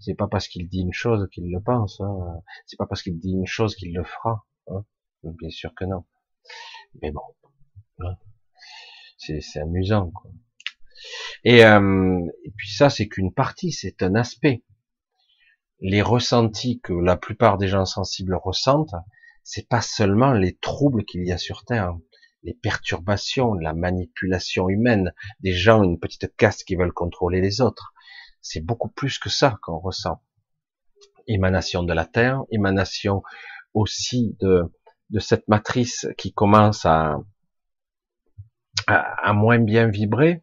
C'est 0.01 0.15
pas 0.15 0.29
parce 0.29 0.49
qu'il 0.49 0.69
dit 0.69 0.81
une 0.81 0.93
chose 0.93 1.29
qu'il 1.33 1.51
le 1.51 1.61
pense. 1.61 2.01
Hein. 2.01 2.43
C'est 2.67 2.77
pas 2.77 2.87
parce 2.87 3.03
qu'il 3.03 3.19
dit 3.19 3.33
une 3.33 3.47
chose 3.47 3.75
qu'il 3.77 3.95
le 3.95 4.05
fera. 4.05 4.47
Hein. 4.69 4.85
Bien 5.23 5.51
sûr 5.51 5.75
que 5.75 5.85
non. 5.85 6.05
Mais 7.03 7.13
bon, 7.13 7.23
hein. 8.01 8.17
c'est 9.19 9.61
amusant. 9.61 10.11
Quoi. 10.11 10.31
Et, 11.45 11.65
euh, 11.65 12.21
et 12.45 12.51
puis 12.57 12.71
ça, 12.71 12.91
c'est 12.91 13.09
qu'une 13.09 13.33
partie, 13.33 13.73
c'est 13.73 14.03
un 14.03 14.15
aspect. 14.15 14.65
Les 15.81 16.03
ressentis 16.03 16.81
que 16.81 16.93
la 16.93 17.17
plupart 17.17 17.59
des 17.59 17.69
gens 17.69 17.85
sensibles 17.85 18.35
ressentent, 18.35 18.95
c'est 19.45 19.69
pas 19.69 19.81
seulement 19.81 20.33
les 20.33 20.57
troubles 20.57 21.05
qu'il 21.05 21.27
y 21.27 21.33
a 21.33 21.39
sur 21.39 21.65
Terre 21.65 21.97
les 22.43 22.55
perturbations, 22.55 23.55
la 23.55 23.75
manipulation 23.75 24.69
humaine, 24.69 25.13
des 25.41 25.53
gens, 25.53 25.83
une 25.83 25.99
petite 25.99 26.35
caste 26.37 26.65
qui 26.65 26.77
veulent 26.77 26.93
contrôler 26.93 27.41
les 27.41 27.61
autres. 27.61 27.93
C'est 28.43 28.65
beaucoup 28.65 28.89
plus 28.89 29.19
que 29.19 29.29
ça 29.29 29.59
qu'on 29.63 29.79
ressent. 29.79 30.23
Émanation 31.27 31.83
de 31.83 31.93
la 31.93 32.07
Terre, 32.07 32.43
émanation 32.51 33.23
aussi 33.75 34.37
de, 34.41 34.65
de 35.11 35.19
cette 35.21 35.47
matrice 35.49 36.09
qui 36.17 36.33
commence 36.33 36.85
à, 36.87 37.19
a, 38.87 39.33
moins 39.33 39.59
bien 39.59 39.89
vibré, 39.89 40.43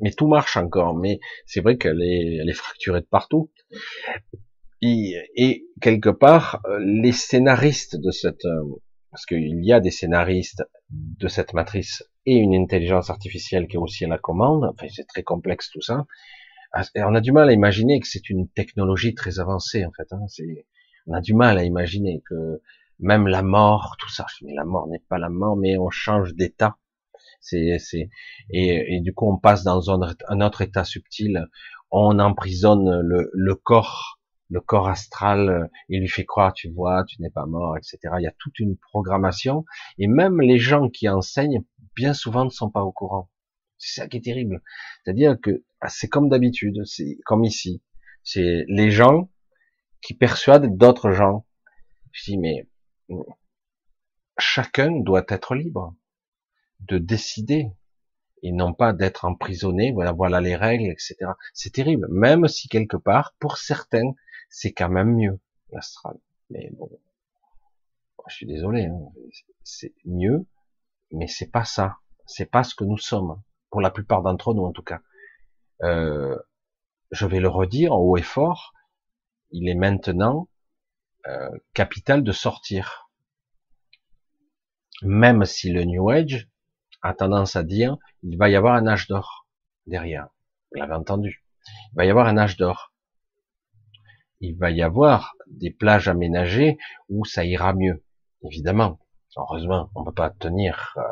mais 0.00 0.10
tout 0.12 0.26
marche 0.26 0.56
encore. 0.56 0.96
Mais 0.96 1.20
c'est 1.46 1.60
vrai 1.60 1.78
qu'elle 1.78 2.02
est, 2.02 2.36
elle 2.40 2.48
est 2.48 2.54
fracturée 2.54 3.00
de 3.00 3.06
partout. 3.06 3.50
Et, 4.82 5.16
et, 5.34 5.66
quelque 5.80 6.10
part, 6.10 6.60
les 6.80 7.12
scénaristes 7.12 7.96
de 7.96 8.10
cette, 8.10 8.46
parce 9.10 9.24
qu'il 9.24 9.64
y 9.64 9.72
a 9.72 9.80
des 9.80 9.90
scénaristes 9.90 10.62
de 10.90 11.28
cette 11.28 11.54
matrice 11.54 12.04
et 12.26 12.34
une 12.34 12.54
intelligence 12.54 13.08
artificielle 13.08 13.66
qui 13.66 13.76
est 13.76 13.78
aussi 13.78 14.04
à 14.04 14.08
la 14.08 14.18
commande. 14.18 14.64
Enfin, 14.64 14.86
c'est 14.94 15.06
très 15.06 15.22
complexe 15.22 15.70
tout 15.70 15.80
ça. 15.80 16.04
On 16.96 17.14
a 17.14 17.20
du 17.20 17.32
mal 17.32 17.48
à 17.48 17.52
imaginer 17.52 18.00
que 18.00 18.08
c'est 18.08 18.28
une 18.30 18.48
technologie 18.48 19.14
très 19.14 19.38
avancée 19.40 19.84
en 19.84 19.92
fait. 19.92 20.12
Hein. 20.12 20.26
on 21.06 21.12
a 21.12 21.20
du 21.20 21.34
mal 21.34 21.58
à 21.58 21.64
imaginer 21.64 22.22
que 22.28 22.60
même 22.98 23.26
la 23.26 23.42
mort, 23.42 23.96
tout 23.98 24.10
ça. 24.10 24.26
Mais 24.42 24.54
la 24.54 24.64
mort 24.64 24.88
n'est 24.88 25.02
pas 25.08 25.18
la 25.18 25.28
mort, 25.28 25.56
mais 25.56 25.76
on 25.78 25.90
change 25.90 26.34
d'état. 26.34 26.78
C'est, 27.40 27.78
c'est, 27.78 28.08
et, 28.50 29.00
du 29.00 29.14
coup, 29.14 29.30
on 29.30 29.38
passe 29.38 29.62
dans 29.62 29.90
un, 29.90 30.40
autre 30.40 30.62
état 30.62 30.84
subtil. 30.84 31.48
On 31.90 32.18
emprisonne 32.18 33.00
le, 33.00 33.30
le 33.32 33.54
corps, 33.54 34.18
le 34.48 34.60
corps 34.60 34.88
astral. 34.88 35.70
Il 35.88 36.00
lui 36.00 36.08
fait 36.08 36.24
croire, 36.24 36.52
tu 36.52 36.70
vois, 36.70 37.04
tu 37.04 37.20
n'es 37.22 37.30
pas 37.30 37.46
mort, 37.46 37.76
etc. 37.76 37.98
Il 38.18 38.22
y 38.22 38.26
a 38.26 38.34
toute 38.38 38.58
une 38.58 38.76
programmation. 38.76 39.64
Et 39.98 40.06
même 40.06 40.40
les 40.40 40.58
gens 40.58 40.88
qui 40.88 41.08
enseignent, 41.08 41.64
bien 41.94 42.14
souvent, 42.14 42.44
ne 42.44 42.50
sont 42.50 42.70
pas 42.70 42.82
au 42.82 42.92
courant. 42.92 43.28
C'est 43.78 44.00
ça 44.00 44.08
qui 44.08 44.18
est 44.18 44.24
terrible. 44.24 44.62
C'est-à-dire 45.04 45.36
que 45.40 45.64
ah, 45.80 45.88
c'est 45.88 46.08
comme 46.08 46.28
d'habitude, 46.28 46.84
c'est 46.84 47.18
comme 47.24 47.44
ici. 47.44 47.82
C'est 48.22 48.64
les 48.68 48.90
gens 48.90 49.30
qui 50.02 50.14
persuadent 50.14 50.76
d'autres 50.76 51.12
gens. 51.12 51.46
Je 52.12 52.24
dis, 52.24 52.38
mais 52.38 52.68
chacun 54.38 55.00
doit 55.00 55.24
être 55.28 55.54
libre 55.54 55.94
de 56.80 56.98
décider 56.98 57.70
et 58.42 58.52
non 58.52 58.72
pas 58.72 58.92
d'être 58.92 59.24
emprisonné. 59.24 59.92
Voilà, 59.92 60.12
voilà 60.12 60.40
les 60.40 60.56
règles, 60.56 60.90
etc. 60.90 61.16
C'est 61.54 61.72
terrible. 61.72 62.06
Même 62.10 62.48
si 62.48 62.68
quelque 62.68 62.96
part, 62.96 63.34
pour 63.38 63.58
certains, 63.58 64.14
c'est 64.48 64.72
quand 64.72 64.88
même 64.88 65.14
mieux 65.16 65.40
l'astral. 65.70 66.16
Mais 66.50 66.70
bon, 66.72 66.88
je 68.28 68.34
suis 68.34 68.46
désolé, 68.46 68.86
hein. 68.86 69.12
c'est 69.62 69.94
mieux, 70.04 70.46
mais 71.12 71.26
c'est 71.26 71.50
pas 71.50 71.64
ça. 71.64 71.98
C'est 72.26 72.50
pas 72.50 72.64
ce 72.64 72.74
que 72.74 72.84
nous 72.84 72.98
sommes. 72.98 73.40
Pour 73.70 73.80
la 73.80 73.90
plupart 73.90 74.22
d'entre 74.22 74.54
nous, 74.54 74.64
en 74.64 74.72
tout 74.72 74.82
cas. 74.82 75.00
Euh, 75.82 76.36
je 77.10 77.26
vais 77.26 77.40
le 77.40 77.48
redire 77.48 77.92
haut 77.92 78.16
et 78.16 78.22
fort. 78.22 78.72
Il 79.50 79.68
est 79.68 79.74
maintenant 79.74 80.48
euh, 81.26 81.50
capital 81.74 82.22
de 82.22 82.32
sortir. 82.32 83.10
Même 85.02 85.44
si 85.44 85.70
le 85.70 85.84
New 85.84 86.08
Age 86.08 86.48
a 87.02 87.14
tendance 87.14 87.56
à 87.56 87.62
dire 87.62 87.96
il 88.22 88.36
va 88.38 88.48
y 88.48 88.56
avoir 88.56 88.74
un 88.74 88.86
âge 88.86 89.08
d'or 89.08 89.46
derrière. 89.86 90.28
Vous 90.70 90.80
l'avez 90.80 90.94
entendu. 90.94 91.44
Il 91.92 91.96
va 91.96 92.04
y 92.04 92.10
avoir 92.10 92.26
un 92.26 92.38
âge 92.38 92.56
d'or. 92.56 92.92
Il 94.40 94.56
va 94.56 94.70
y 94.70 94.82
avoir 94.82 95.34
des 95.46 95.70
plages 95.70 96.08
aménagées 96.08 96.78
où 97.08 97.24
ça 97.24 97.44
ira 97.44 97.72
mieux. 97.72 98.04
Évidemment. 98.42 99.00
Heureusement, 99.36 99.90
on 99.94 100.00
ne 100.00 100.06
peut 100.06 100.14
pas 100.14 100.30
tenir 100.30 100.94
euh, 100.96 101.02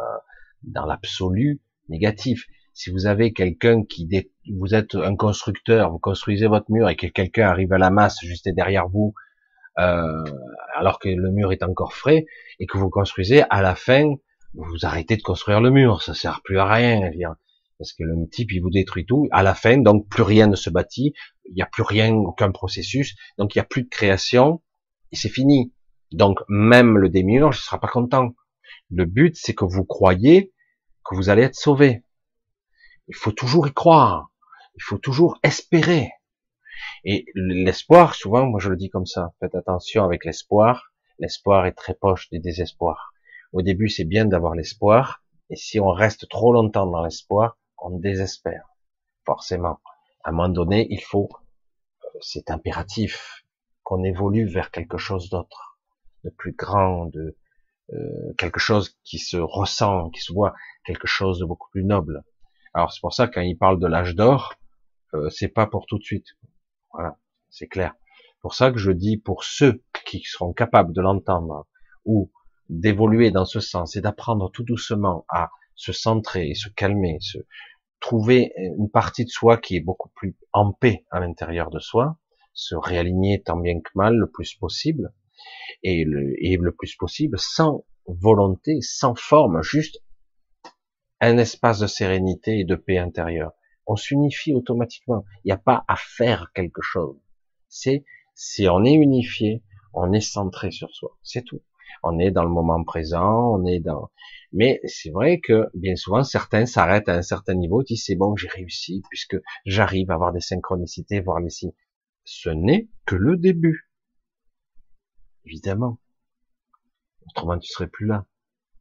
dans 0.63 0.87
l'absolu 0.87 1.61
négatif. 1.89 2.47
Si 2.73 2.91
vous 2.91 3.07
avez 3.07 3.33
quelqu'un 3.33 3.85
qui, 3.85 4.09
vous 4.53 4.75
êtes 4.75 4.95
un 4.95 5.17
constructeur, 5.17 5.91
vous 5.91 5.99
construisez 5.99 6.47
votre 6.47 6.71
mur 6.71 6.89
et 6.89 6.97
que 6.97 7.07
quelqu'un 7.07 7.49
arrive 7.49 7.73
à 7.73 7.79
la 7.79 7.91
masse 7.91 8.19
juste 8.23 8.49
derrière 8.49 8.89
vous 8.89 9.15
euh, 9.79 10.25
alors 10.77 10.99
que 10.99 11.09
le 11.09 11.31
mur 11.31 11.53
est 11.53 11.63
encore 11.63 11.95
frais, 11.95 12.27
et 12.61 12.67
que 12.67 12.79
vous 12.79 12.91
construisez, 12.91 13.43
à 13.51 13.63
la 13.63 13.75
fin, 13.75 14.15
vous 14.55 14.79
arrêtez 14.83 15.17
de 15.17 15.23
construire 15.23 15.61
le 15.61 15.71
mur, 15.71 16.03
ça 16.03 16.15
sert 16.15 16.41
plus 16.45 16.59
à 16.59 16.67
rien, 16.67 17.11
parce 17.79 17.93
que 17.93 18.05
le 18.05 18.29
type 18.31 18.53
il 18.53 18.61
vous 18.61 18.71
détruit 18.71 19.05
tout. 19.05 19.29
À 19.33 19.43
la 19.43 19.55
fin, 19.55 19.79
donc 19.79 20.09
plus 20.09 20.23
rien 20.23 20.47
ne 20.47 20.55
se 20.55 20.71
bâtit, 20.71 21.13
il 21.47 21.55
n'y 21.55 21.63
a 21.63 21.67
plus 21.67 21.83
rien, 21.83 22.15
aucun 22.15 22.53
processus, 22.53 23.17
donc 23.39 23.55
il 23.55 23.59
n'y 23.59 23.63
a 23.63 23.67
plus 23.67 23.83
de 23.83 23.89
création, 23.89 24.63
et 25.11 25.17
c'est 25.17 25.29
fini. 25.29 25.73
Donc 26.13 26.39
même 26.49 26.99
le 26.99 27.09
démiurge 27.09 27.57
ne 27.57 27.63
sera 27.63 27.81
pas 27.81 27.89
content. 27.89 28.35
Le 28.91 29.07
but, 29.07 29.35
c'est 29.37 29.55
que 29.55 29.65
vous 29.65 29.85
croyez 29.85 30.53
que 31.05 31.15
vous 31.15 31.29
allez 31.29 31.43
être 31.43 31.55
sauvé. 31.55 32.03
Il 33.09 33.15
faut 33.15 33.33
toujours 33.33 33.69
y 33.69 33.73
croire. 33.73 34.31
Il 34.77 34.83
faut 34.83 34.99
toujours 34.99 35.39
espérer. 35.43 36.11
Et 37.05 37.27
l'espoir, 37.35 38.15
souvent, 38.15 38.47
moi 38.47 38.61
je 38.61 38.71
le 38.71 38.77
dis 38.77 38.91
comme 38.91 39.07
ça, 39.07 39.33
faites 39.41 39.55
attention 39.55 40.05
avec 40.05 40.25
l'espoir. 40.25 40.93
L'espoir 41.19 41.67
est 41.67 41.73
très 41.73 41.95
proche 41.95 42.29
du 42.31 42.41
désespoir. 42.41 43.13
Au 43.53 43.63
début, 43.63 43.89
c'est 43.89 44.05
bien 44.05 44.25
d'avoir 44.25 44.55
l'espoir, 44.55 45.23
et 45.51 45.57
si 45.57 45.79
on 45.79 45.91
reste 45.91 46.29
trop 46.29 46.53
longtemps 46.53 46.87
dans 46.87 47.05
l'espoir, 47.05 47.57
on 47.79 47.91
désespère. 47.91 48.67
Forcément. 49.25 49.81
À 50.25 50.31
un 50.31 50.33
moment 50.33 50.49
donné, 50.49 50.87
il 50.91 51.01
faut, 51.01 51.29
euh, 52.05 52.19
c'est 52.21 52.51
impératif, 52.51 53.45
qu'on 53.83 54.03
évolue 54.03 54.47
vers 54.47 54.71
quelque 54.71 54.97
chose 54.97 55.29
d'autre, 55.29 55.79
de 56.25 56.31
plus 56.31 56.53
grand, 56.53 57.07
de 57.07 57.37
euh, 57.93 58.33
quelque 58.39 58.61
chose 58.61 58.97
qui 59.05 59.19
se 59.19 59.37
ressent, 59.37 60.11
qui 60.11 60.21
se 60.21 60.33
voit, 60.33 60.55
quelque 60.85 61.07
chose 61.07 61.39
de 61.39 61.45
beaucoup 61.45 61.71
plus 61.71 61.85
noble. 61.85 62.25
Alors 62.73 62.93
c'est 62.93 63.01
pour 63.01 63.13
ça 63.13 63.29
quand 63.29 63.43
il 63.43 63.59
parle 63.59 63.79
de 63.79 63.87
l'âge 63.87 64.15
d'or, 64.15 64.55
euh, 65.15 65.29
c'est 65.31 65.49
pas 65.49 65.67
pour 65.67 65.87
tout 65.87 65.99
de 65.99 66.05
suite. 66.05 66.29
Voilà, 66.93 67.19
c'est 67.51 67.69
clair. 67.69 67.95
Pour 68.41 68.55
ça 68.55 68.71
que 68.71 68.79
je 68.79 68.91
dis 68.91 69.17
pour 69.17 69.45
ceux 69.45 69.83
qui 70.07 70.21
seront 70.21 70.53
capables 70.53 70.93
de 70.93 71.01
l'entendre 71.01 71.67
ou 72.05 72.31
d'évoluer 72.69 73.31
dans 73.31 73.45
ce 73.45 73.61
sens 73.61 73.97
et 73.97 74.01
d'apprendre 74.01 74.51
tout 74.51 74.65
doucement 74.65 75.25
à 75.29 75.51
se 75.75 75.93
centrer 75.93 76.55
se 76.55 76.69
calmer, 76.69 77.19
se 77.21 77.39
trouver 78.01 78.53
une 78.57 78.91
partie 78.91 79.25
de 79.25 79.31
soi 79.31 79.57
qui 79.57 79.77
est 79.77 79.81
beaucoup 79.81 80.11
plus 80.11 80.37
en 80.53 80.73
paix 80.73 81.05
à 81.11 81.21
l'intérieur 81.21 81.71
de 81.71 81.79
soi, 81.79 82.19
se 82.53 82.75
réaligner 82.75 83.43
tant 83.43 83.57
bien 83.57 83.81
que 83.81 83.91
mal 83.95 84.15
le 84.15 84.31
plus 84.31 84.55
possible 84.55 85.13
et 85.83 86.05
le, 86.05 86.35
et 86.39 86.57
le 86.57 86.73
plus 86.73 86.97
possible 86.97 87.39
sans 87.39 87.85
volonté, 88.07 88.81
sans 88.81 89.15
forme, 89.15 89.63
juste 89.63 90.03
un 91.21 91.39
espace 91.39 91.79
de 91.79 91.87
sérénité 91.87 92.61
et 92.61 92.65
de 92.65 92.75
paix 92.75 92.99
intérieure 92.99 93.53
on 93.87 93.97
s'unifie 93.97 94.55
automatiquement. 94.55 95.25
Il 95.45 95.49
n'y 95.49 95.53
a 95.53 95.59
pas 95.59 95.85
à 95.89 95.97
faire 95.97 96.53
quelque 96.55 96.83
chose. 96.83 97.17
C'est 97.69 98.05
si 98.35 98.69
on 98.69 98.85
est 98.85 98.95
unifié, 98.95 99.63
on 99.93 100.13
est 100.13 100.21
centré 100.21 100.71
sur 100.71 100.91
soi. 100.95 101.17
C'est 101.23 101.43
tout. 101.43 101.63
On 102.03 102.19
est 102.19 102.31
dans 102.31 102.43
le 102.43 102.51
moment 102.51 102.83
présent, 102.83 103.55
on 103.55 103.65
est 103.65 103.81
dans. 103.81 104.11
Mais 104.53 104.81
c'est 104.85 105.11
vrai 105.11 105.41
que 105.41 105.69
bien 105.75 105.97
souvent 105.97 106.25
certains 106.25 106.67
s'arrêtent 106.67 107.09
à 107.09 107.15
un 107.15 107.23
certain 107.23 107.55
niveau, 107.55 107.83
disent 107.83 108.05
c'est 108.05 108.17
bon, 108.17 108.37
j'ai 108.37 108.49
réussi 108.49 109.03
puisque 109.09 109.37
j'arrive 109.65 110.11
à 110.11 110.15
avoir 110.15 110.33
des 110.33 110.41
synchronicités, 110.41 111.21
voir 111.21 111.41
les 111.41 111.51
signes. 111.51 111.75
Ce 112.25 112.51
n'est 112.51 112.89
que 113.07 113.17
le 113.17 113.37
début. 113.37 113.84
Évidemment. 115.47 115.99
Autrement, 117.29 117.59
tu 117.59 117.71
serais 117.71 117.89
plus 117.89 118.07
là. 118.07 118.27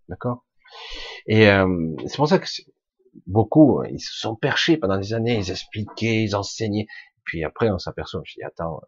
D'accord? 0.09 0.45
Et 1.27 1.47
euh, 1.49 1.95
c'est 2.07 2.17
pour 2.17 2.27
ça 2.27 2.39
que 2.39 2.47
beaucoup, 3.27 3.83
ils 3.85 3.99
se 3.99 4.17
sont 4.19 4.35
perchés 4.35 4.77
pendant 4.77 4.97
des 4.97 5.13
années, 5.13 5.37
ils 5.37 5.51
expliquaient, 5.51 6.23
ils 6.23 6.35
enseignaient. 6.35 6.87
Puis 7.23 7.43
après, 7.43 7.69
on 7.69 7.77
s'aperçoit, 7.77 8.21
je 8.25 8.33
dis, 8.33 8.43
attends, 8.43 8.81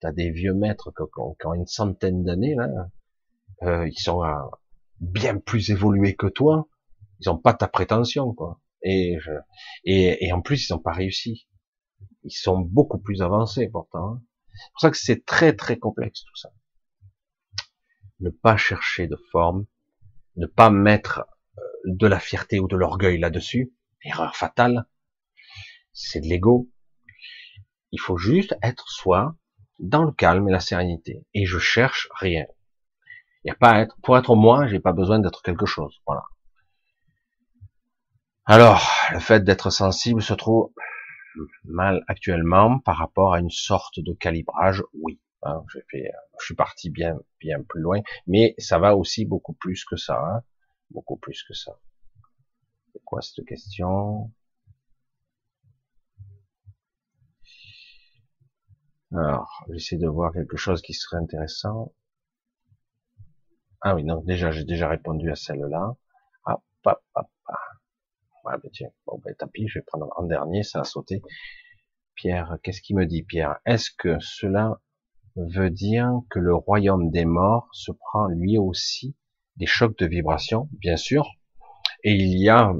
t'as 0.00 0.12
des 0.12 0.30
vieux 0.30 0.54
maîtres 0.54 0.92
qui 0.92 1.46
ont, 1.46 1.54
une 1.54 1.66
centaine 1.66 2.22
d'années, 2.24 2.54
là, 2.54 2.68
euh, 3.62 3.88
ils 3.88 3.98
sont 3.98 4.24
euh, 4.24 4.34
bien 5.00 5.38
plus 5.38 5.70
évolués 5.70 6.14
que 6.14 6.26
toi, 6.26 6.68
ils 7.20 7.28
ont 7.28 7.38
pas 7.38 7.54
ta 7.54 7.68
prétention, 7.68 8.32
quoi. 8.32 8.60
Et, 8.82 9.18
et, 9.84 10.26
et 10.26 10.32
en 10.32 10.40
plus, 10.40 10.68
ils 10.68 10.72
n'ont 10.72 10.78
pas 10.78 10.92
réussi. 10.92 11.46
Ils 12.22 12.30
sont 12.30 12.60
beaucoup 12.60 12.98
plus 12.98 13.20
avancés, 13.20 13.68
pourtant. 13.68 14.14
Hein. 14.14 14.22
C'est 14.52 14.72
pour 14.72 14.80
ça 14.80 14.90
que 14.90 14.96
c'est 14.96 15.24
très, 15.26 15.54
très 15.54 15.78
complexe, 15.78 16.24
tout 16.24 16.36
ça. 16.36 16.50
Ne 18.20 18.30
pas 18.30 18.56
chercher 18.56 19.06
de 19.06 19.16
forme, 19.30 19.66
ne 20.36 20.46
pas 20.46 20.70
mettre 20.70 21.26
de 21.84 22.06
la 22.06 22.20
fierté 22.20 22.60
ou 22.60 22.68
de 22.68 22.76
l'orgueil 22.76 23.18
là-dessus. 23.18 23.72
Erreur 24.04 24.36
fatale. 24.36 24.86
C'est 25.92 26.20
de 26.20 26.26
l'ego. 26.26 26.70
Il 27.92 28.00
faut 28.00 28.18
juste 28.18 28.56
être 28.62 28.88
soi, 28.88 29.34
dans 29.78 30.04
le 30.04 30.12
calme 30.12 30.48
et 30.48 30.52
la 30.52 30.60
sérénité. 30.60 31.24
Et 31.34 31.46
je 31.46 31.58
cherche 31.58 32.08
rien. 32.14 32.46
Il 33.44 33.50
a 33.50 33.54
pas 33.54 33.70
à 33.70 33.80
être, 33.80 33.96
pour 34.02 34.18
être 34.18 34.36
moi, 34.36 34.66
j'ai 34.66 34.80
pas 34.80 34.92
besoin 34.92 35.18
d'être 35.18 35.42
quelque 35.42 35.66
chose. 35.66 36.00
Voilà. 36.06 36.22
Alors, 38.44 38.86
le 39.12 39.20
fait 39.20 39.42
d'être 39.44 39.70
sensible 39.70 40.22
se 40.22 40.34
trouve 40.34 40.72
mal 41.64 42.04
actuellement 42.08 42.78
par 42.80 42.98
rapport 42.98 43.32
à 43.32 43.40
une 43.40 43.50
sorte 43.50 44.00
de 44.00 44.12
calibrage, 44.12 44.82
oui. 44.92 45.20
Hein, 45.42 45.64
fait, 45.90 46.12
je 46.38 46.44
suis 46.44 46.54
parti 46.54 46.90
bien, 46.90 47.18
bien 47.40 47.62
plus 47.62 47.80
loin, 47.80 48.00
mais 48.26 48.54
ça 48.58 48.78
va 48.78 48.96
aussi 48.96 49.24
beaucoup 49.24 49.54
plus 49.54 49.84
que 49.84 49.96
ça. 49.96 50.20
Hein 50.22 50.42
beaucoup 50.90 51.16
plus 51.16 51.42
que 51.44 51.54
ça. 51.54 51.78
C'est 52.92 53.02
quoi 53.04 53.22
cette 53.22 53.44
question? 53.46 54.32
Alors, 59.14 59.64
j'essaie 59.70 59.98
de 59.98 60.08
voir 60.08 60.32
quelque 60.32 60.56
chose 60.56 60.82
qui 60.82 60.94
serait 60.94 61.18
intéressant. 61.18 61.92
Ah 63.82 63.94
oui, 63.94 64.04
donc 64.04 64.24
déjà, 64.24 64.50
j'ai 64.50 64.64
déjà 64.64 64.88
répondu 64.88 65.30
à 65.30 65.36
celle-là. 65.36 65.94
Ah, 66.44 66.58
Ouais, 68.44 68.52
ben 68.62 68.70
tiens, 68.72 68.90
bon 69.06 69.18
ben 69.24 69.34
pis, 69.52 69.68
je 69.68 69.78
vais 69.78 69.84
prendre 69.84 70.08
en 70.16 70.24
dernier, 70.24 70.62
ça 70.62 70.80
a 70.80 70.84
sauté. 70.84 71.22
Pierre, 72.14 72.58
qu'est-ce 72.62 72.82
qu'il 72.82 72.96
me 72.96 73.06
dit 73.06 73.22
Pierre? 73.22 73.58
Est-ce 73.66 73.90
que 73.90 74.18
cela 74.20 74.80
veut 75.48 75.70
dire 75.70 76.10
que 76.30 76.38
le 76.38 76.54
royaume 76.54 77.10
des 77.10 77.24
morts 77.24 77.68
se 77.72 77.92
prend 77.92 78.28
lui 78.28 78.58
aussi 78.58 79.14
des 79.56 79.66
chocs 79.66 79.96
de 79.98 80.06
vibration 80.06 80.68
Bien 80.72 80.96
sûr. 80.96 81.28
Et 82.02 82.14
il 82.14 82.38
y 82.38 82.48
a, 82.48 82.72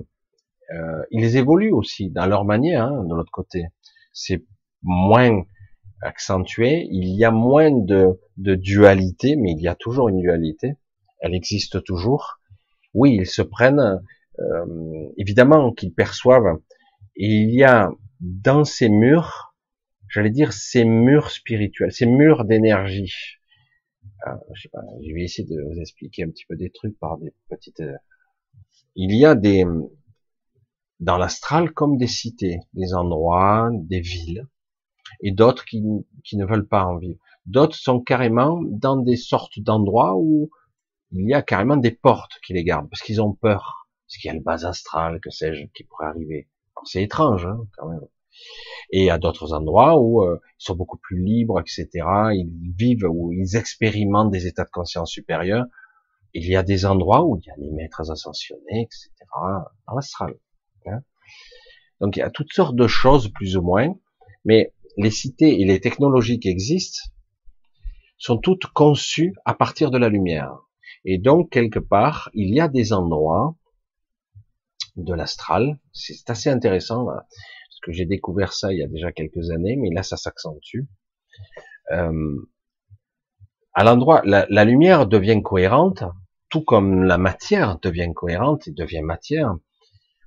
euh, 0.74 1.02
ils 1.10 1.36
évoluent 1.36 1.72
aussi 1.72 2.10
dans 2.10 2.26
leur 2.26 2.44
manière, 2.44 2.86
hein, 2.86 3.04
de 3.04 3.14
l'autre 3.14 3.32
côté. 3.32 3.66
C'est 4.12 4.44
moins 4.82 5.44
accentué, 6.02 6.88
il 6.90 7.08
y 7.08 7.24
a 7.24 7.30
moins 7.30 7.70
de, 7.70 8.18
de 8.38 8.54
dualité, 8.54 9.36
mais 9.36 9.52
il 9.52 9.60
y 9.60 9.68
a 9.68 9.74
toujours 9.74 10.08
une 10.08 10.20
dualité. 10.20 10.76
Elle 11.20 11.34
existe 11.34 11.84
toujours. 11.84 12.40
Oui, 12.94 13.16
ils 13.20 13.26
se 13.26 13.42
prennent, 13.42 14.00
euh, 14.38 15.08
évidemment 15.18 15.72
qu'ils 15.72 15.92
perçoivent. 15.92 16.58
Et 17.16 17.26
il 17.26 17.54
y 17.54 17.64
a 17.64 17.90
dans 18.20 18.64
ces 18.64 18.88
murs, 18.88 19.49
j'allais 20.10 20.30
dire 20.30 20.52
ces 20.52 20.84
murs 20.84 21.30
spirituels, 21.30 21.92
ces 21.92 22.06
murs 22.06 22.44
d'énergie. 22.44 23.14
Euh, 24.26 24.32
je 24.54 24.62
sais 24.62 24.68
pas, 24.68 24.82
je 25.02 25.14
vais 25.14 25.22
essayer 25.22 25.48
de 25.48 25.62
vous 25.62 25.80
expliquer 25.80 26.24
un 26.24 26.30
petit 26.30 26.44
peu 26.46 26.56
des 26.56 26.70
trucs 26.70 26.98
par 26.98 27.16
des 27.18 27.32
petites. 27.48 27.80
Euh, 27.80 27.96
il 28.96 29.14
y 29.14 29.24
a 29.24 29.34
des 29.34 29.64
dans 30.98 31.16
l'astral 31.16 31.72
comme 31.72 31.96
des 31.96 32.06
cités, 32.06 32.60
des 32.74 32.92
endroits, 32.92 33.70
des 33.72 34.00
villes, 34.00 34.46
et 35.22 35.32
d'autres 35.32 35.64
qui, 35.64 35.82
qui 36.24 36.36
ne 36.36 36.44
veulent 36.44 36.68
pas 36.68 36.84
en 36.84 36.98
vivre. 36.98 37.18
D'autres 37.46 37.76
sont 37.76 38.00
carrément 38.00 38.60
dans 38.62 38.96
des 38.96 39.16
sortes 39.16 39.58
d'endroits 39.60 40.16
où 40.16 40.50
il 41.12 41.26
y 41.26 41.34
a 41.34 41.42
carrément 41.42 41.76
des 41.76 41.90
portes 41.90 42.38
qui 42.44 42.52
les 42.52 42.64
gardent 42.64 42.88
parce 42.90 43.02
qu'ils 43.02 43.22
ont 43.22 43.32
peur, 43.32 43.88
parce 44.06 44.18
qu'il 44.18 44.28
y 44.28 44.30
a 44.30 44.34
le 44.34 44.42
bas 44.42 44.66
astral, 44.66 45.20
que 45.20 45.30
sais-je, 45.30 45.66
qui 45.74 45.84
pourrait 45.84 46.06
arriver. 46.06 46.48
C'est 46.84 47.02
étrange, 47.02 47.46
hein, 47.46 47.58
quand 47.76 47.88
même. 47.88 48.00
Et 48.90 49.10
à 49.10 49.18
d'autres 49.18 49.52
endroits 49.52 49.98
où 50.00 50.22
euh, 50.22 50.40
ils 50.58 50.64
sont 50.64 50.74
beaucoup 50.74 50.98
plus 50.98 51.22
libres, 51.22 51.60
etc. 51.60 51.88
Ils 52.32 52.72
vivent, 52.76 53.06
où 53.08 53.32
ils 53.32 53.56
expérimentent 53.56 54.30
des 54.30 54.46
états 54.46 54.64
de 54.64 54.70
conscience 54.70 55.10
supérieurs. 55.10 55.66
Il 56.34 56.46
y 56.46 56.56
a 56.56 56.62
des 56.62 56.86
endroits 56.86 57.24
où 57.24 57.36
il 57.36 57.46
y 57.46 57.50
a 57.50 57.54
les 57.58 57.70
maîtres 57.70 58.10
ascensionnés, 58.10 58.82
etc. 58.82 59.10
dans 59.86 59.94
l'astral. 59.94 60.34
Hein. 60.86 61.00
Donc 62.00 62.16
il 62.16 62.20
y 62.20 62.22
a 62.22 62.30
toutes 62.30 62.52
sortes 62.52 62.76
de 62.76 62.86
choses, 62.86 63.32
plus 63.32 63.56
ou 63.56 63.62
moins. 63.62 63.94
Mais 64.44 64.72
les 64.96 65.10
cités 65.10 65.60
et 65.60 65.64
les 65.64 65.80
technologies 65.80 66.40
qui 66.40 66.48
existent 66.48 67.10
sont 68.18 68.38
toutes 68.38 68.66
conçues 68.66 69.34
à 69.44 69.54
partir 69.54 69.90
de 69.90 69.98
la 69.98 70.08
lumière. 70.08 70.56
Et 71.04 71.18
donc, 71.18 71.50
quelque 71.50 71.78
part, 71.78 72.30
il 72.34 72.54
y 72.54 72.60
a 72.60 72.68
des 72.68 72.92
endroits 72.92 73.56
de 74.96 75.14
l'astral. 75.14 75.78
C'est 75.92 76.28
assez 76.28 76.50
intéressant, 76.50 77.06
que 77.80 77.92
j'ai 77.92 78.06
découvert 78.06 78.52
ça 78.52 78.72
il 78.72 78.78
y 78.78 78.82
a 78.82 78.86
déjà 78.86 79.12
quelques 79.12 79.50
années, 79.50 79.76
mais 79.76 79.90
là, 79.90 80.02
ça 80.02 80.16
s'accentue. 80.16 80.80
Euh, 81.92 82.36
à 83.72 83.84
l'endroit, 83.84 84.22
la, 84.24 84.46
la, 84.50 84.64
lumière 84.64 85.06
devient 85.06 85.40
cohérente, 85.42 86.04
tout 86.48 86.62
comme 86.62 87.04
la 87.04 87.18
matière 87.18 87.78
devient 87.80 88.10
cohérente 88.14 88.68
et 88.68 88.72
devient 88.72 89.02
matière. 89.02 89.56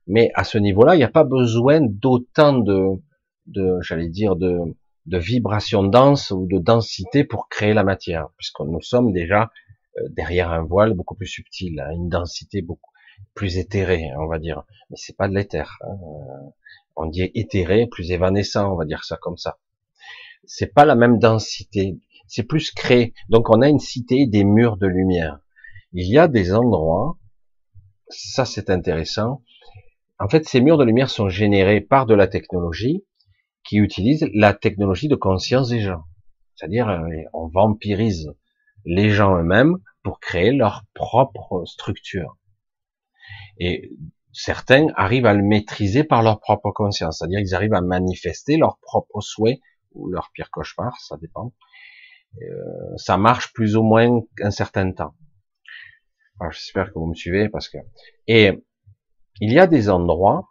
Mais 0.07 0.31
à 0.35 0.43
ce 0.43 0.57
niveau-là, 0.57 0.95
il 0.95 0.99
n'y 0.99 1.03
a 1.03 1.09
pas 1.09 1.23
besoin 1.23 1.81
d'autant 1.81 2.57
de, 2.57 3.01
de 3.47 3.79
j'allais 3.81 4.09
dire, 4.09 4.35
de, 4.35 4.59
de 5.05 5.17
vibrations 5.17 5.83
denses 5.83 6.31
ou 6.31 6.47
de 6.47 6.59
densité 6.59 7.23
pour 7.23 7.49
créer 7.49 7.73
la 7.73 7.83
matière, 7.83 8.29
puisque 8.37 8.61
nous 8.61 8.81
sommes 8.81 9.11
déjà 9.11 9.51
euh, 9.97 10.07
derrière 10.09 10.51
un 10.51 10.63
voile 10.63 10.93
beaucoup 10.93 11.15
plus 11.15 11.27
subtil, 11.27 11.79
à 11.79 11.91
une 11.91 12.09
densité 12.09 12.61
beaucoup 12.61 12.91
plus 13.33 13.57
éthérée, 13.57 14.09
on 14.17 14.27
va 14.27 14.39
dire. 14.39 14.63
Mais 14.89 14.97
c'est 14.97 15.15
pas 15.15 15.27
de 15.27 15.35
l'éther. 15.35 15.77
Hein. 15.81 15.97
On 16.95 17.07
dit 17.07 17.31
éthéré, 17.33 17.87
plus 17.87 18.11
évanescent, 18.11 18.71
on 18.71 18.75
va 18.75 18.85
dire 18.85 19.03
ça 19.03 19.17
comme 19.17 19.37
ça. 19.37 19.59
C'est 20.45 20.73
pas 20.73 20.85
la 20.85 20.95
même 20.95 21.19
densité. 21.19 21.99
C'est 22.27 22.43
plus 22.43 22.71
créé. 22.71 23.13
Donc 23.29 23.49
on 23.49 23.61
a 23.61 23.69
une 23.69 23.79
cité 23.79 24.27
des 24.27 24.43
murs 24.43 24.77
de 24.77 24.87
lumière. 24.87 25.39
Il 25.93 26.07
y 26.07 26.17
a 26.17 26.27
des 26.27 26.53
endroits, 26.53 27.17
ça 28.09 28.45
c'est 28.45 28.69
intéressant. 28.69 29.43
En 30.19 30.27
fait, 30.29 30.47
ces 30.47 30.61
murs 30.61 30.77
de 30.77 30.83
lumière 30.83 31.09
sont 31.09 31.29
générés 31.29 31.81
par 31.81 32.05
de 32.05 32.13
la 32.13 32.27
technologie 32.27 33.03
qui 33.63 33.77
utilise 33.77 34.27
la 34.33 34.53
technologie 34.53 35.07
de 35.07 35.15
conscience 35.15 35.69
des 35.69 35.81
gens. 35.81 36.03
C'est-à-dire, 36.55 36.89
euh, 36.89 37.07
on 37.33 37.47
vampirise 37.47 38.31
les 38.85 39.09
gens 39.09 39.37
eux-mêmes 39.37 39.77
pour 40.03 40.19
créer 40.19 40.51
leur 40.51 40.83
propre 40.93 41.63
structure. 41.65 42.37
Et 43.57 43.91
certains 44.33 44.87
arrivent 44.95 45.25
à 45.25 45.33
le 45.33 45.43
maîtriser 45.43 46.03
par 46.03 46.23
leur 46.23 46.39
propre 46.39 46.71
conscience, 46.71 47.19
c'est-à-dire 47.19 47.39
qu'ils 47.39 47.55
arrivent 47.55 47.73
à 47.73 47.81
manifester 47.81 48.57
leurs 48.57 48.79
propres 48.79 49.21
souhaits 49.21 49.59
ou 49.91 50.09
leur 50.09 50.31
pire 50.33 50.49
cauchemar, 50.51 50.99
ça 50.99 51.17
dépend. 51.17 51.53
Euh, 52.41 52.97
ça 52.97 53.17
marche 53.17 53.53
plus 53.53 53.77
ou 53.77 53.83
moins 53.83 54.21
un 54.41 54.51
certain 54.51 54.91
temps. 54.91 55.13
J'espère 56.51 56.91
que 56.91 56.99
vous 56.99 57.05
me 57.05 57.13
suivez 57.13 57.47
parce 57.47 57.69
que 57.69 57.77
et 58.27 58.51
il 59.39 59.53
y 59.53 59.59
a 59.59 59.67
des 59.67 59.89
endroits 59.89 60.49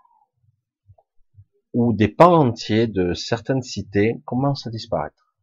où 1.74 1.92
des 1.92 2.08
pans 2.08 2.34
entiers 2.34 2.86
de 2.86 3.14
certaines 3.14 3.62
cités 3.62 4.16
commencent 4.24 4.66
à 4.66 4.70
disparaître. 4.70 5.34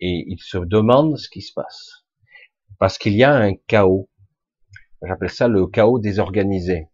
Et 0.00 0.24
ils 0.26 0.40
se 0.40 0.58
demandent 0.58 1.16
ce 1.16 1.28
qui 1.28 1.42
se 1.42 1.52
passe. 1.52 2.04
Parce 2.78 2.98
qu'il 2.98 3.14
y 3.14 3.22
a 3.22 3.34
un 3.34 3.54
chaos. 3.66 4.10
J'appelle 5.06 5.30
ça 5.30 5.48
le 5.48 5.66
chaos 5.66 5.98
désorganisé. 5.98 6.88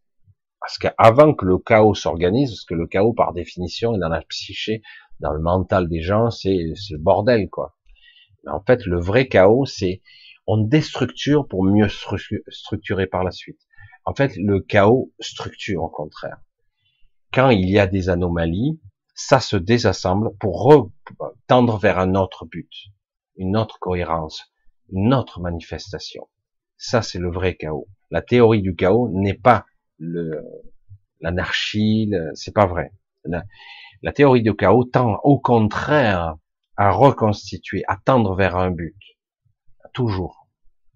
Parce 0.69 0.77
qu'avant 0.77 1.32
que 1.32 1.47
le 1.47 1.57
chaos 1.57 1.95
s'organise, 1.95 2.51
parce 2.51 2.65
que 2.66 2.74
le 2.74 2.86
chaos 2.86 3.15
par 3.15 3.32
définition 3.32 3.95
est 3.95 3.99
dans 3.99 4.11
la 4.11 4.20
psyché, 4.20 4.82
dans 5.19 5.32
le 5.32 5.40
mental 5.40 5.89
des 5.89 6.03
gens, 6.03 6.31
c'est 6.31 6.57
le 6.57 6.99
bordel, 6.99 7.49
quoi. 7.49 7.74
Mais 8.45 8.53
en 8.53 8.61
fait, 8.61 8.85
le 8.85 9.01
vrai 9.01 9.28
chaos, 9.28 9.65
c'est 9.65 10.03
on 10.47 10.59
déstructure 10.59 11.49
pour 11.49 11.65
mieux 11.65 11.89
structurer 11.89 13.07
par 13.07 13.24
la 13.24 13.31
suite. 13.31 13.61
En 14.05 14.15
fait, 14.15 14.36
le 14.36 14.61
chaos 14.61 15.11
structure 15.19 15.82
au 15.82 15.89
contraire 15.89 16.39
quand 17.32 17.51
il 17.51 17.69
y 17.69 17.78
a 17.78 17.86
des 17.86 18.09
anomalies, 18.09 18.81
ça 19.15 19.40
se 19.40 19.57
désassemble 19.57 20.31
pour 20.39 20.90
tendre 21.47 21.78
vers 21.78 21.99
un 21.99 22.15
autre 22.15 22.47
but, 22.47 22.73
une 23.36 23.57
autre 23.57 23.78
cohérence, 23.81 24.53
une 24.90 25.12
autre 25.12 25.40
manifestation. 25.40 26.28
Ça, 26.77 27.03
c'est 27.03 27.19
le 27.19 27.31
vrai 27.31 27.57
chaos. 27.57 27.89
La 28.11 28.23
théorie 28.23 28.62
du 28.62 28.74
chaos 28.74 29.11
n'est 29.11 29.35
pas 29.35 29.66
le, 29.98 30.42
l'anarchie, 31.20 32.12
c'est 32.34 32.54
pas 32.54 32.66
vrai. 32.66 32.92
La, 33.24 33.44
la, 34.02 34.12
théorie 34.12 34.42
du 34.42 34.54
chaos 34.54 34.84
tend 34.84 35.18
au 35.22 35.38
contraire 35.38 36.36
à 36.76 36.92
reconstituer, 36.92 37.82
à 37.88 37.96
tendre 37.96 38.34
vers 38.34 38.56
un 38.56 38.70
but. 38.70 38.96
Toujours. 39.92 40.48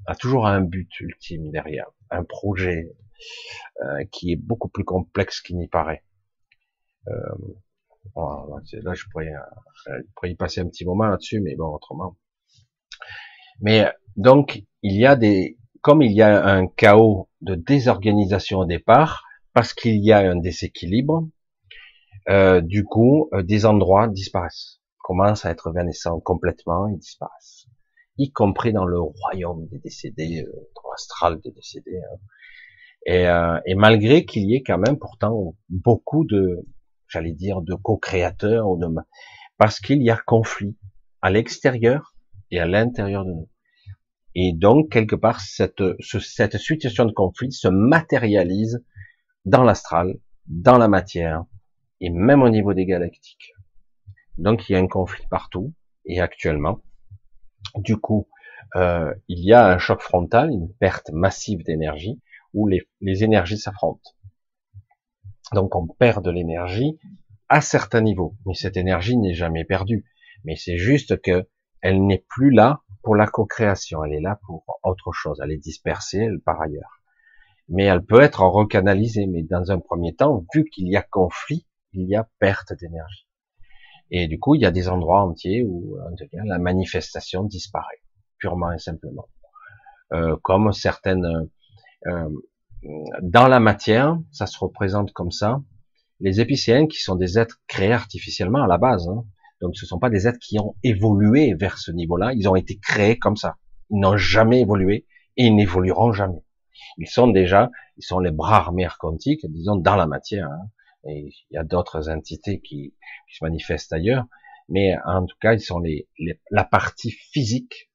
À 0.06 0.14
toujours 0.14 0.46
un 0.46 0.60
but 0.60 0.88
ultime 1.00 1.50
derrière. 1.50 1.86
Un 2.10 2.24
projet 2.24 2.92
euh, 3.80 4.04
qui 4.12 4.32
est 4.32 4.36
beaucoup 4.36 4.68
plus 4.68 4.84
complexe 4.84 5.40
qu'il 5.40 5.56
n'y 5.56 5.68
paraît. 5.68 6.04
Euh, 7.08 7.12
là, 8.14 8.94
je 8.94 9.04
pourrais, 9.10 9.32
euh, 9.32 9.98
je 9.98 10.12
pourrais 10.14 10.30
y 10.30 10.36
passer 10.36 10.60
un 10.60 10.68
petit 10.68 10.84
moment 10.84 11.04
là-dessus, 11.04 11.40
mais 11.40 11.56
bon, 11.56 11.74
autrement. 11.74 12.16
Mais 13.60 13.90
donc, 14.16 14.62
il 14.82 14.96
y 14.96 15.06
a 15.06 15.16
des, 15.16 15.58
comme 15.82 16.02
il 16.02 16.12
y 16.12 16.22
a 16.22 16.44
un 16.46 16.66
chaos 16.66 17.28
de 17.40 17.54
désorganisation 17.54 18.60
au 18.60 18.64
départ, 18.64 19.24
parce 19.52 19.74
qu'il 19.74 20.02
y 20.02 20.12
a 20.12 20.18
un 20.18 20.36
déséquilibre, 20.36 21.28
euh, 22.30 22.60
du 22.60 22.84
coup, 22.84 23.28
euh, 23.34 23.42
des 23.42 23.66
endroits 23.66 24.08
disparaissent, 24.08 24.80
commencent 24.98 25.44
à 25.44 25.50
être 25.50 25.68
évanescents 25.68 26.20
complètement, 26.20 26.86
ils 26.86 26.98
disparaissent, 26.98 27.66
y 28.16 28.30
compris 28.30 28.72
dans 28.72 28.84
le 28.84 29.00
royaume 29.00 29.66
des 29.66 29.78
décédés, 29.78 30.44
euh, 30.46 30.68
astral 30.94 31.40
des 31.40 31.50
décédés. 31.50 31.98
Hein. 31.98 32.16
Et, 33.06 33.26
euh, 33.26 33.58
et 33.66 33.74
malgré 33.74 34.24
qu'il 34.24 34.44
y 34.44 34.54
ait 34.54 34.62
quand 34.62 34.78
même 34.78 34.98
pourtant 34.98 35.56
beaucoup 35.68 36.24
de, 36.24 36.66
j'allais 37.08 37.32
dire, 37.32 37.62
de 37.62 37.74
co-créateurs, 37.74 38.66
parce 39.58 39.80
qu'il 39.80 40.02
y 40.02 40.10
a 40.10 40.16
conflit 40.16 40.76
à 41.20 41.30
l'extérieur 41.30 42.14
et 42.50 42.60
à 42.60 42.66
l'intérieur 42.66 43.24
de 43.24 43.32
nous. 43.32 43.48
Et 44.34 44.52
donc, 44.52 44.90
quelque 44.90 45.16
part, 45.16 45.40
cette, 45.40 45.82
cette 46.00 46.56
situation 46.56 47.04
de 47.04 47.12
conflit 47.12 47.52
se 47.52 47.68
matérialise 47.68 48.84
dans 49.44 49.62
l'astral, 49.62 50.18
dans 50.46 50.78
la 50.78 50.88
matière, 50.88 51.44
et 52.00 52.10
même 52.10 52.42
au 52.42 52.48
niveau 52.48 52.74
des 52.74 52.86
galactiques. 52.86 53.52
Donc, 54.38 54.68
il 54.68 54.72
y 54.72 54.76
a 54.76 54.78
un 54.78 54.88
conflit 54.88 55.26
partout, 55.30 55.74
et 56.04 56.20
actuellement. 56.20 56.80
Du 57.76 57.96
coup, 57.96 58.28
euh, 58.76 59.14
il 59.28 59.44
y 59.44 59.52
a 59.52 59.66
un 59.66 59.78
choc 59.78 60.00
frontal, 60.00 60.50
une 60.50 60.72
perte 60.74 61.10
massive 61.12 61.62
d'énergie, 61.64 62.20
où 62.54 62.66
les, 62.66 62.88
les 63.00 63.24
énergies 63.24 63.58
s'affrontent. 63.58 64.10
Donc 65.52 65.76
on 65.76 65.86
perd 65.86 66.24
de 66.24 66.30
l'énergie 66.30 66.98
à 67.48 67.60
certains 67.60 68.00
niveaux, 68.00 68.36
mais 68.46 68.54
cette 68.54 68.76
énergie 68.76 69.16
n'est 69.16 69.34
jamais 69.34 69.64
perdue. 69.64 70.06
Mais 70.44 70.56
c'est 70.56 70.78
juste 70.78 71.20
que 71.20 71.48
elle 71.80 72.06
n'est 72.06 72.24
plus 72.28 72.50
là 72.50 72.80
pour 73.02 73.16
la 73.16 73.26
co-création, 73.26 74.04
elle 74.04 74.14
est 74.14 74.20
là 74.20 74.38
pour 74.46 74.64
autre 74.82 75.12
chose, 75.12 75.40
elle 75.42 75.52
est 75.52 75.58
dispersée 75.58 76.18
elle, 76.18 76.40
par 76.40 76.60
ailleurs. 76.60 77.02
mais 77.68 77.84
elle 77.84 78.04
peut 78.04 78.20
être 78.20 78.42
recanalisée. 78.42 79.26
Mais 79.26 79.42
dans 79.42 79.70
un 79.70 79.78
premier 79.78 80.14
temps, 80.14 80.44
vu 80.54 80.64
qu'il 80.64 80.88
y 80.88 80.96
a 80.96 81.02
conflit, 81.02 81.66
il 81.92 82.08
y 82.08 82.16
a 82.16 82.28
perte 82.38 82.72
d'énergie. 82.72 83.26
Et 84.10 84.28
du 84.28 84.38
coup, 84.38 84.54
il 84.54 84.62
y 84.62 84.66
a 84.66 84.70
des 84.70 84.88
endroits 84.88 85.22
entiers 85.22 85.62
où 85.62 85.96
la 86.32 86.58
manifestation 86.58 87.44
disparaît, 87.44 88.02
purement 88.38 88.72
et 88.72 88.78
simplement. 88.78 89.28
Euh, 90.12 90.36
comme 90.42 90.72
certaines... 90.72 91.48
Euh, 92.06 92.28
dans 93.22 93.46
la 93.46 93.60
matière, 93.60 94.18
ça 94.32 94.46
se 94.46 94.58
représente 94.58 95.12
comme 95.12 95.30
ça. 95.30 95.62
Les 96.20 96.40
épicéens, 96.40 96.86
qui 96.86 96.98
sont 96.98 97.14
des 97.14 97.38
êtres 97.38 97.60
créés 97.68 97.92
artificiellement 97.92 98.62
à 98.62 98.66
la 98.66 98.76
base, 98.76 99.08
hein, 99.08 99.24
donc 99.62 99.76
ce 99.76 99.84
ne 99.84 99.88
sont 99.88 100.00
pas 100.00 100.10
des 100.10 100.26
êtres 100.26 100.40
qui 100.40 100.58
ont 100.58 100.74
évolué 100.82 101.54
vers 101.54 101.78
ce 101.78 101.92
niveau-là, 101.92 102.32
ils 102.34 102.48
ont 102.48 102.56
été 102.56 102.78
créés 102.78 103.16
comme 103.16 103.36
ça. 103.36 103.56
Ils 103.90 104.00
n'ont 104.00 104.16
jamais 104.16 104.60
évolué 104.60 105.06
et 105.36 105.44
ils 105.44 105.54
n'évolueront 105.54 106.12
jamais. 106.12 106.44
Ils 106.98 107.08
sont 107.08 107.28
déjà, 107.28 107.70
ils 107.96 108.02
sont 108.02 108.18
les 108.18 108.32
bras 108.32 108.56
armés 108.56 108.88
quantiques, 108.98 109.46
disons, 109.48 109.76
dans 109.76 109.94
la 109.94 110.06
matière. 110.06 110.48
Hein. 110.48 110.68
Et 111.08 111.28
il 111.50 111.54
y 111.54 111.58
a 111.58 111.64
d'autres 111.64 112.10
entités 112.10 112.60
qui, 112.60 112.94
se 113.30 113.44
manifestent 113.44 113.92
ailleurs, 113.92 114.26
mais 114.68 114.94
en 115.06 115.24
tout 115.24 115.36
cas, 115.40 115.54
ils 115.54 115.60
sont 115.60 115.78
les, 115.78 116.08
la 116.50 116.64
partie 116.64 117.10
physique 117.10 117.90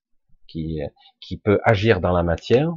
qui, 0.48 0.80
qui 1.20 1.38
peut 1.38 1.60
agir 1.64 2.00
dans 2.00 2.14
la 2.14 2.24
matière. 2.24 2.72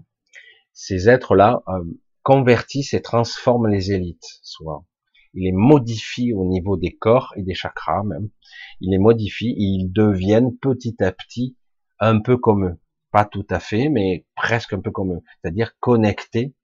Ces 0.73 1.09
êtres-là 1.09 1.63
euh, 1.69 1.85
convertissent 2.23 2.93
et 2.93 3.03
transforment 3.03 3.69
les 3.69 3.93
élites, 3.93 4.27
souvent. 4.43 4.87
Ils 5.35 5.45
les 5.45 5.53
modifient 5.53 6.33
au 6.33 6.45
niveau 6.45 6.77
des 6.77 6.97
corps 6.97 7.33
et 7.37 7.43
des 7.43 7.55
chakras 7.55 8.03
même. 8.05 8.31
Ils 8.81 8.91
les 8.91 8.99
modifient 8.99 9.51
et 9.51 9.63
ils 9.63 9.89
deviennent 9.91 10.57
petit 10.59 10.97
à 11.03 11.13
petit 11.13 11.57
un 11.99 12.21
peu 12.21 12.37
comme 12.37 12.67
eux. 12.67 12.81
Pas 13.13 13.25
tout 13.25 13.47
à 13.51 13.61
fait, 13.61 13.89
mais 13.89 14.27
presque 14.35 14.73
un 14.73 14.81
peu 14.81 14.91
comme 14.91 15.15
eux. 15.15 15.23
C'est-à-dire 15.41 15.79
connectés 15.79 16.55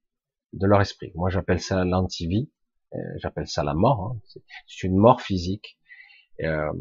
de 0.53 0.67
leur 0.67 0.81
esprit. 0.81 1.13
Moi, 1.15 1.31
j'appelle 1.31 1.61
ça 1.61 1.85
l'antivie. 1.85 2.51
Euh, 2.95 2.99
j'appelle 3.17 3.49
ça 3.49 3.65
la 3.65 3.75
mort. 3.75 4.13
Hein. 4.13 4.41
C'est 4.67 4.87
une 4.87 4.97
mort 4.97 5.21
physique. 5.21 5.79
Euh, 6.43 6.73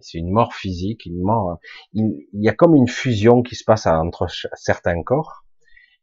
c'est 0.00 0.18
une 0.18 0.30
mort 0.30 0.54
physique, 0.54 1.08
mort. 1.10 1.58
Il, 1.92 2.26
y 2.32 2.48
a 2.48 2.54
comme 2.54 2.74
une 2.74 2.88
fusion 2.88 3.42
qui 3.42 3.56
se 3.56 3.64
passe 3.64 3.86
entre 3.86 4.26
certains 4.54 5.02
corps 5.02 5.44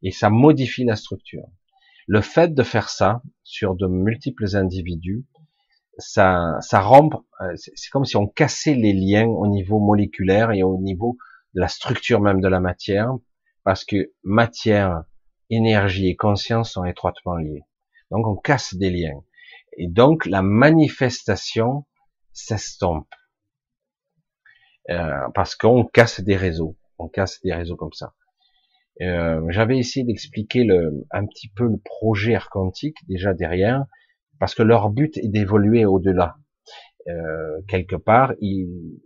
et 0.04 0.12
ça 0.12 0.30
modifie 0.30 0.86
la 0.86 0.96
structure. 0.96 1.48
Le 2.12 2.22
fait 2.22 2.56
de 2.56 2.64
faire 2.64 2.90
ça 2.90 3.22
sur 3.44 3.76
de 3.76 3.86
multiples 3.86 4.56
individus, 4.56 5.28
ça, 6.00 6.58
ça. 6.60 6.84
Euh, 6.92 7.54
c'est 7.56 7.92
comme 7.92 8.04
si 8.04 8.18
on 8.18 8.26
cassait 8.26 8.74
les 8.74 8.94
liens 8.94 9.28
au 9.28 9.46
niveau 9.46 9.80
moléculaire 9.80 10.50
et 10.50 10.64
au 10.64 10.80
niveau 10.80 11.18
de 11.54 11.62
la 11.62 11.68
structure 11.68 12.20
même 12.20 12.42
de 12.42 12.48
la 12.48 12.60
matière, 12.60 13.14
parce 13.64 13.86
que 13.86 14.12
matière, 14.24 15.04
énergie 15.52 16.08
et 16.08 16.16
conscience 16.16 16.72
sont 16.72 16.84
étroitement 16.84 17.36
liés. 17.36 17.62
Donc 18.10 18.26
on 18.26 18.36
casse 18.36 18.74
des 18.74 18.90
liens. 18.90 19.22
Et 19.78 19.88
donc 19.88 20.26
la 20.26 20.42
manifestation 20.42 21.86
s'estompe. 22.34 23.14
Euh, 24.90 25.28
parce 25.36 25.56
qu'on 25.56 25.86
casse 25.86 26.22
des 26.22 26.36
réseaux. 26.36 26.76
On 26.98 27.08
casse 27.08 27.40
des 27.44 27.54
réseaux 27.54 27.76
comme 27.76 27.94
ça. 27.94 28.16
Euh, 29.02 29.42
J'avais 29.50 29.78
essayé 29.78 30.06
d'expliquer 30.06 30.68
un 31.12 31.26
petit 31.26 31.50
peu 31.50 31.66
le 31.66 31.78
projet 31.78 32.38
quantique 32.52 32.98
déjà 33.08 33.34
derrière, 33.34 33.86
parce 34.40 34.56
que 34.56 34.64
leur 34.64 34.90
but 34.90 35.18
est 35.18 35.30
d'évoluer 35.30 35.86
au-delà. 35.86 36.36
Euh, 37.08 37.62
quelque 37.68 37.96
part, 37.96 38.34
ils, 38.40 39.00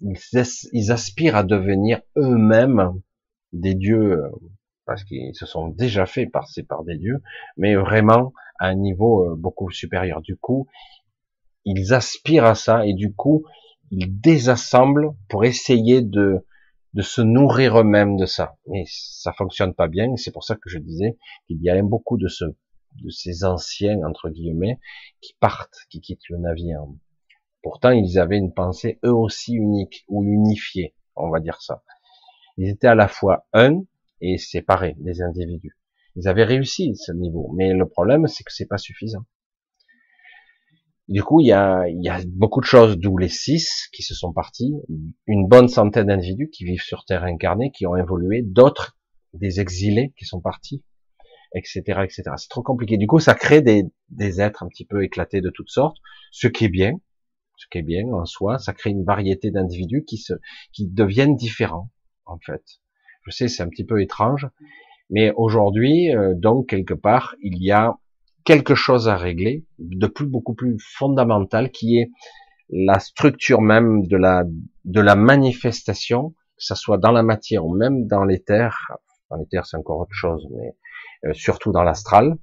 ils, 0.00 0.92
aspirent 0.92 1.36
à 1.36 1.44
devenir 1.44 2.00
eux-mêmes 2.16 3.00
des 3.52 3.74
dieux, 3.74 4.22
parce 4.86 5.04
qu'ils 5.04 5.34
se 5.34 5.46
sont 5.46 5.68
déjà 5.68 6.06
fait 6.06 6.26
passer 6.26 6.62
par 6.62 6.84
des 6.84 6.96
dieux, 6.96 7.22
mais 7.56 7.74
vraiment 7.74 8.32
à 8.58 8.68
un 8.68 8.74
niveau 8.74 9.26
euh, 9.26 9.36
beaucoup 9.36 9.70
supérieur. 9.70 10.20
Du 10.22 10.36
coup, 10.36 10.66
ils 11.64 11.92
aspirent 11.92 12.44
à 12.44 12.54
ça 12.54 12.86
et 12.86 12.94
du 12.94 13.12
coup, 13.14 13.44
ils 13.90 14.20
désassemblent 14.20 15.10
pour 15.28 15.44
essayer 15.44 16.02
de, 16.02 16.44
de 16.96 17.02
se 17.02 17.20
nourrir 17.20 17.78
eux-mêmes 17.78 18.16
de 18.16 18.24
ça. 18.24 18.56
Mais 18.68 18.84
ça 18.86 19.34
fonctionne 19.34 19.74
pas 19.74 19.86
bien. 19.86 20.16
C'est 20.16 20.32
pour 20.32 20.44
ça 20.44 20.56
que 20.56 20.70
je 20.70 20.78
disais 20.78 21.18
qu'il 21.46 21.62
y 21.62 21.68
a 21.68 21.80
beaucoup 21.82 22.16
de 22.16 22.26
ce, 22.26 22.46
de 22.46 23.10
ces 23.10 23.44
anciens, 23.44 24.00
entre 24.02 24.30
guillemets, 24.30 24.80
qui 25.20 25.34
partent, 25.38 25.76
qui 25.90 26.00
quittent 26.00 26.30
le 26.30 26.38
navire. 26.38 26.80
Pourtant, 27.62 27.90
ils 27.90 28.18
avaient 28.18 28.38
une 28.38 28.54
pensée 28.54 28.98
eux 29.04 29.12
aussi 29.12 29.52
unique 29.52 30.06
ou 30.08 30.24
unifiée, 30.24 30.94
on 31.16 31.28
va 31.28 31.40
dire 31.40 31.60
ça. 31.60 31.82
Ils 32.56 32.70
étaient 32.70 32.86
à 32.86 32.94
la 32.94 33.08
fois 33.08 33.46
un 33.52 33.82
et 34.22 34.38
séparés 34.38 34.96
des 34.98 35.20
individus. 35.20 35.76
Ils 36.14 36.28
avaient 36.28 36.44
réussi 36.44 36.96
ce 36.96 37.12
niveau, 37.12 37.52
mais 37.54 37.74
le 37.74 37.86
problème 37.86 38.26
c'est 38.26 38.42
que 38.42 38.52
c'est 38.52 38.66
pas 38.66 38.78
suffisant. 38.78 39.26
Du 41.08 41.22
coup, 41.22 41.40
il 41.40 41.46
y 41.46 41.52
a, 41.52 41.84
y 41.88 42.08
a 42.08 42.20
beaucoup 42.26 42.60
de 42.60 42.66
choses, 42.66 42.98
d'où 42.98 43.16
les 43.16 43.28
six 43.28 43.88
qui 43.92 44.02
se 44.02 44.14
sont 44.14 44.32
partis, 44.32 44.74
une 45.26 45.46
bonne 45.46 45.68
centaine 45.68 46.08
d'individus 46.08 46.50
qui 46.50 46.64
vivent 46.64 46.82
sur 46.82 47.04
Terre 47.04 47.22
incarnée, 47.24 47.70
qui 47.70 47.86
ont 47.86 47.96
évolué, 47.96 48.42
d'autres 48.42 48.96
des 49.32 49.60
exilés 49.60 50.12
qui 50.18 50.24
sont 50.24 50.40
partis, 50.40 50.82
etc., 51.54 52.00
etc. 52.02 52.22
C'est 52.36 52.48
trop 52.48 52.62
compliqué. 52.62 52.96
Du 52.96 53.06
coup, 53.06 53.20
ça 53.20 53.34
crée 53.34 53.62
des, 53.62 53.84
des 54.10 54.40
êtres 54.40 54.64
un 54.64 54.68
petit 54.68 54.84
peu 54.84 55.04
éclatés 55.04 55.40
de 55.40 55.50
toutes 55.50 55.70
sortes, 55.70 55.98
ce 56.32 56.48
qui 56.48 56.64
est 56.64 56.70
bien, 56.70 56.94
ce 57.56 57.66
qui 57.70 57.78
est 57.78 57.82
bien 57.82 58.06
en 58.08 58.24
soi, 58.24 58.58
ça 58.58 58.72
crée 58.72 58.90
une 58.90 59.04
variété 59.04 59.50
d'individus 59.50 60.04
qui 60.04 60.22
qui 60.72 60.88
deviennent 60.88 61.36
différents, 61.36 61.90
en 62.24 62.38
fait. 62.38 62.62
Je 63.22 63.30
sais, 63.30 63.48
c'est 63.48 63.62
un 63.62 63.68
petit 63.68 63.84
peu 63.84 64.02
étrange, 64.02 64.48
mais 65.10 65.32
aujourd'hui, 65.36 66.14
euh, 66.14 66.34
donc 66.34 66.68
quelque 66.68 66.94
part, 66.94 67.36
il 67.40 67.62
y 67.62 67.70
a 67.70 67.94
quelque 68.46 68.76
chose 68.76 69.08
à 69.08 69.16
régler, 69.16 69.66
de 69.78 70.06
plus 70.06 70.26
beaucoup 70.26 70.54
plus 70.54 70.78
fondamental, 70.78 71.70
qui 71.70 71.98
est 71.98 72.10
la 72.70 72.98
structure 73.00 73.60
même 73.60 74.06
de 74.06 74.16
la 74.16 74.44
de 74.84 75.00
la 75.00 75.16
manifestation, 75.16 76.30
que 76.30 76.64
ça 76.64 76.76
soit 76.76 76.96
dans 76.96 77.12
la 77.12 77.22
matière 77.22 77.66
ou 77.66 77.74
même 77.76 78.06
dans 78.06 78.24
l'éther. 78.24 78.70
Dans 79.30 79.36
l'éther, 79.36 79.66
c'est 79.66 79.76
encore 79.76 79.98
autre 79.98 80.14
chose, 80.14 80.46
mais 80.56 80.76
euh, 81.26 81.34
surtout 81.34 81.72
dans 81.72 81.82
l'astral. 81.82 82.38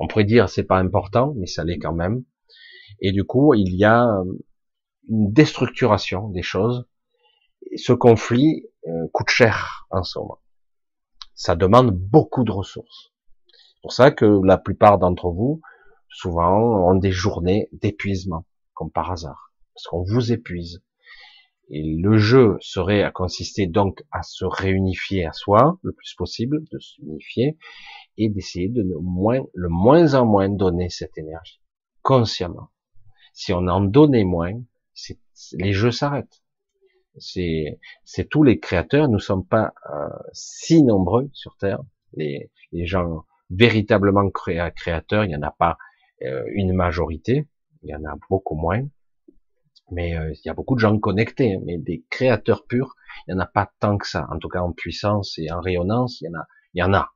On, 0.00 0.06
pourrait 0.06 0.24
dire 0.24 0.48
c'est 0.48 0.64
pas 0.64 0.78
important, 0.78 1.34
mais 1.36 1.46
ça 1.46 1.64
l'est 1.64 1.78
quand 1.78 1.94
même. 1.94 2.24
Et 3.00 3.12
du 3.12 3.24
coup, 3.24 3.54
il 3.54 3.74
y 3.76 3.84
a 3.84 4.04
euh, 4.04 4.24
une 5.08 5.32
déstructuration 5.32 6.28
des 6.30 6.42
choses. 6.42 6.88
ce 7.76 7.92
conflit 7.92 8.66
euh, 8.88 9.06
coûte 9.12 9.30
cher 9.30 9.86
en 9.90 10.02
somme. 10.02 10.28
Ça 11.34 11.54
demande 11.54 11.92
beaucoup 11.92 12.42
de 12.42 12.50
ressources. 12.50 13.07
C'est 13.88 13.94
pour 13.96 14.04
ça 14.04 14.10
que 14.10 14.44
la 14.44 14.58
plupart 14.58 14.98
d'entre 14.98 15.30
vous, 15.30 15.62
souvent, 16.10 16.90
ont 16.90 16.94
des 16.94 17.10
journées 17.10 17.70
d'épuisement, 17.72 18.44
comme 18.74 18.90
par 18.90 19.10
hasard. 19.10 19.54
Parce 19.72 19.86
qu'on 19.86 20.02
vous 20.02 20.30
épuise. 20.30 20.82
Et 21.70 21.96
le 21.96 22.18
jeu 22.18 22.58
serait 22.60 23.02
à 23.02 23.10
consister 23.10 23.66
donc 23.66 24.04
à 24.12 24.22
se 24.22 24.44
réunifier 24.44 25.24
à 25.24 25.32
soi 25.32 25.78
le 25.80 25.92
plus 25.92 26.14
possible, 26.18 26.64
de 26.70 26.78
s'unifier 26.78 27.56
et 28.18 28.28
d'essayer 28.28 28.68
de 28.68 28.82
moins, 29.00 29.40
le 29.54 29.70
moins 29.70 30.12
en 30.12 30.26
moins 30.26 30.50
donner 30.50 30.90
cette 30.90 31.16
énergie 31.16 31.62
consciemment. 32.02 32.68
Si 33.32 33.54
on 33.54 33.68
en 33.68 33.80
donnait 33.80 34.24
moins, 34.24 34.52
les 35.54 35.72
jeux 35.72 35.92
s'arrêtent. 35.92 36.42
C'est, 37.16 37.80
c'est 38.04 38.28
tous 38.28 38.42
les 38.42 38.58
créateurs. 38.58 39.08
Nous 39.08 39.18
sommes 39.18 39.46
pas 39.46 39.72
euh, 39.90 40.08
si 40.34 40.82
nombreux 40.82 41.30
sur 41.32 41.56
Terre. 41.56 41.80
Les, 42.12 42.50
les 42.72 42.84
gens 42.84 43.24
véritablement 43.50 44.28
créateurs, 44.30 45.24
il 45.24 45.28
n'y 45.28 45.36
en 45.36 45.42
a 45.42 45.50
pas 45.50 45.78
euh, 46.22 46.44
une 46.52 46.72
majorité. 46.72 47.48
Il 47.82 47.90
y 47.90 47.94
en 47.94 48.04
a 48.04 48.16
beaucoup 48.28 48.56
moins. 48.56 48.86
Mais 49.90 50.18
euh, 50.18 50.32
il 50.32 50.40
y 50.44 50.50
a 50.50 50.54
beaucoup 50.54 50.74
de 50.74 50.80
gens 50.80 50.98
connectés. 50.98 51.54
Hein. 51.54 51.60
Mais 51.64 51.78
des 51.78 52.04
créateurs 52.10 52.66
purs, 52.66 52.94
il 53.26 53.34
n'y 53.34 53.40
en 53.40 53.42
a 53.42 53.46
pas 53.46 53.70
tant 53.80 53.96
que 53.96 54.06
ça. 54.06 54.26
En 54.30 54.38
tout 54.38 54.48
cas, 54.48 54.60
en 54.60 54.72
puissance 54.72 55.38
et 55.38 55.50
en 55.50 55.60
rayonnance, 55.60 56.20
il 56.20 56.26
y 56.26 56.28
en 56.28 56.38
a. 56.38 56.46
Il 56.74 56.80
y 56.80 56.82
en 56.82 56.94
a. 56.94 57.12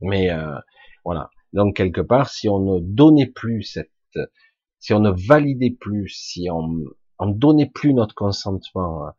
Mais 0.00 0.30
voilà. 1.04 1.30
Donc 1.52 1.76
quelque 1.76 2.00
part, 2.00 2.30
si 2.30 2.48
on 2.48 2.60
ne 2.60 2.80
donnait 2.80 3.26
plus 3.26 3.62
cette 3.62 3.90
si 4.78 4.92
on 4.92 5.00
ne 5.00 5.10
validait 5.10 5.76
plus, 5.78 6.08
si 6.08 6.48
on, 6.50 6.84
on 7.18 7.26
donnait 7.26 7.70
plus 7.70 7.94
notre 7.94 8.14
consentement 8.14 9.10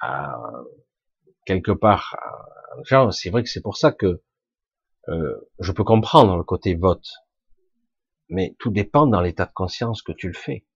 à, 0.00 0.34
quelque 1.46 1.72
part, 1.72 2.16
genre, 2.84 3.12
c'est 3.12 3.30
vrai 3.30 3.42
que 3.42 3.48
c'est 3.48 3.62
pour 3.62 3.76
ça 3.76 3.92
que 3.92 4.22
euh, 5.08 5.50
je 5.58 5.72
peux 5.72 5.84
comprendre 5.84 6.36
le 6.36 6.44
côté 6.44 6.74
vote, 6.74 7.08
mais 8.28 8.54
tout 8.58 8.70
dépend 8.70 9.06
dans 9.06 9.20
l'état 9.20 9.46
de 9.46 9.52
conscience 9.52 10.02
que 10.02 10.12
tu 10.12 10.28
le 10.28 10.34
fais. 10.34 10.66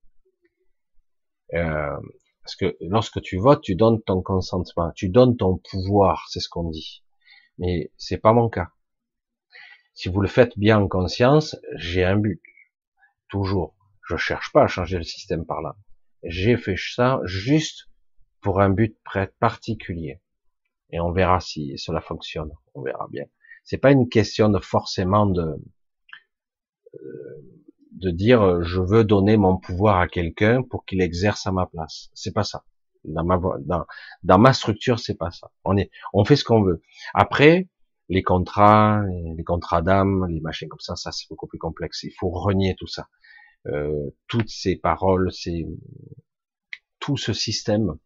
Euh, 1.55 1.97
parce 2.43 2.57
que 2.57 2.77
lorsque 2.81 3.21
tu 3.23 3.39
votes, 3.39 3.63
tu 3.63 3.75
donnes 3.75 4.03
ton 4.03 4.23
consentement, 4.23 4.91
tu 4.93 5.09
donnes 5.09 5.37
ton 5.37 5.59
pouvoir, 5.59 6.27
c'est 6.29 6.41
ce 6.41 6.49
qu'on 6.49 6.71
dit. 6.71 7.05
Mais 7.59 7.93
c'est 7.97 8.19
pas 8.19 8.33
mon 8.33 8.49
cas. 8.49 8.71
Si 9.95 10.09
vous 10.09 10.21
le 10.21 10.29
faites 10.29 10.59
bien 10.59 10.79
en 10.79 10.89
conscience, 10.89 11.57
j'ai 11.75 12.05
un 12.05 12.17
but. 12.17 12.41
Toujours. 13.29 13.75
Je 14.09 14.17
cherche 14.17 14.53
pas 14.53 14.63
à 14.63 14.67
changer 14.67 14.97
le 14.97 15.03
système 15.03 15.45
par 15.45 15.61
là. 15.61 15.77
J'ai 16.23 16.57
fait 16.57 16.77
ça 16.77 17.21
juste 17.25 17.89
pour 18.41 18.61
un 18.61 18.71
but 18.71 18.97
particulier. 19.41 20.21
Et 20.91 21.01
on 21.01 21.13
verra 21.13 21.41
si 21.41 21.77
cela 21.77 22.01
fonctionne. 22.01 22.53
On 22.75 22.83
verra 22.83 23.07
bien. 23.11 23.25
C'est 23.69 23.77
pas 23.77 23.93
une 23.93 24.09
question 24.09 24.49
de 24.49 24.61
forcément 24.61 25.27
de 25.27 25.43
euh, 26.95 27.43
de 27.93 28.11
dire 28.11 28.63
je 28.63 28.81
veux 28.81 29.05
donner 29.05 29.37
mon 29.37 29.59
pouvoir 29.59 29.99
à 30.01 30.09
quelqu'un 30.09 30.63
pour 30.63 30.87
qu'il 30.87 31.03
exerce 31.03 31.47
à 31.47 31.53
ma 31.53 31.67
place. 31.67 32.09
C'est 32.15 32.33
pas 32.33 32.45
ça. 32.45 32.65
Dans 33.05 33.25
ma 33.25 33.39
dans, 33.61 33.85
dans 34.23 34.39
ma 34.39 34.55
structure, 34.55 34.99
c'est 34.99 35.17
pas 35.17 35.31
ça. 35.31 35.51
On 35.65 35.77
est 35.77 35.91
on 36.15 36.25
fait 36.25 36.37
ce 36.37 36.45
qu'on 36.45 36.63
veut. 36.63 36.81
Après 37.13 37.69
les 38.09 38.23
contrats, 38.23 39.03
les 39.37 39.45
contrats 39.45 39.83
d'âme, 39.83 40.27
les 40.31 40.41
machines 40.41 40.71
comme 40.71 40.81
ça, 40.81 40.97
ça 40.97 41.13
c'est 41.13 41.29
beaucoup 41.29 41.47
plus 41.47 41.59
complexe. 41.59 42.05
Il 42.05 42.15
faut 42.19 42.31
renier 42.31 42.75
tout 42.79 42.87
ça. 42.87 43.09
Euh, 43.67 44.11
toutes 44.29 44.49
ces 44.49 44.77
paroles, 44.77 45.31
c'est 45.31 45.67
tout 47.01 47.19
ce 47.19 47.35
système 47.35 47.99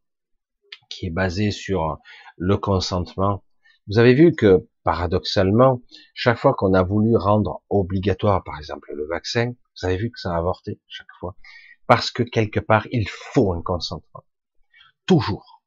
qui 0.90 1.06
est 1.06 1.10
basé 1.10 1.52
sur 1.52 1.98
le 2.36 2.56
consentement. 2.56 3.44
Vous 3.88 3.98
avez 3.98 4.14
vu 4.14 4.34
que 4.34 4.68
paradoxalement, 4.84 5.82
chaque 6.14 6.38
fois 6.38 6.54
qu'on 6.54 6.74
a 6.74 6.82
voulu 6.82 7.16
rendre 7.16 7.62
obligatoire, 7.68 8.42
par 8.44 8.58
exemple, 8.58 8.92
le 8.94 9.06
vaccin, 9.06 9.54
vous 9.80 9.86
avez 9.86 9.96
vu 9.96 10.10
que 10.10 10.20
ça 10.20 10.34
a 10.34 10.38
avorté 10.38 10.80
chaque 10.86 11.12
fois, 11.18 11.36
parce 11.86 12.10
que 12.10 12.22
quelque 12.22 12.60
part 12.60 12.86
il 12.90 13.08
faut 13.08 13.52
un 13.52 13.62
consentement. 13.62 14.24
Toujours. 15.06 15.62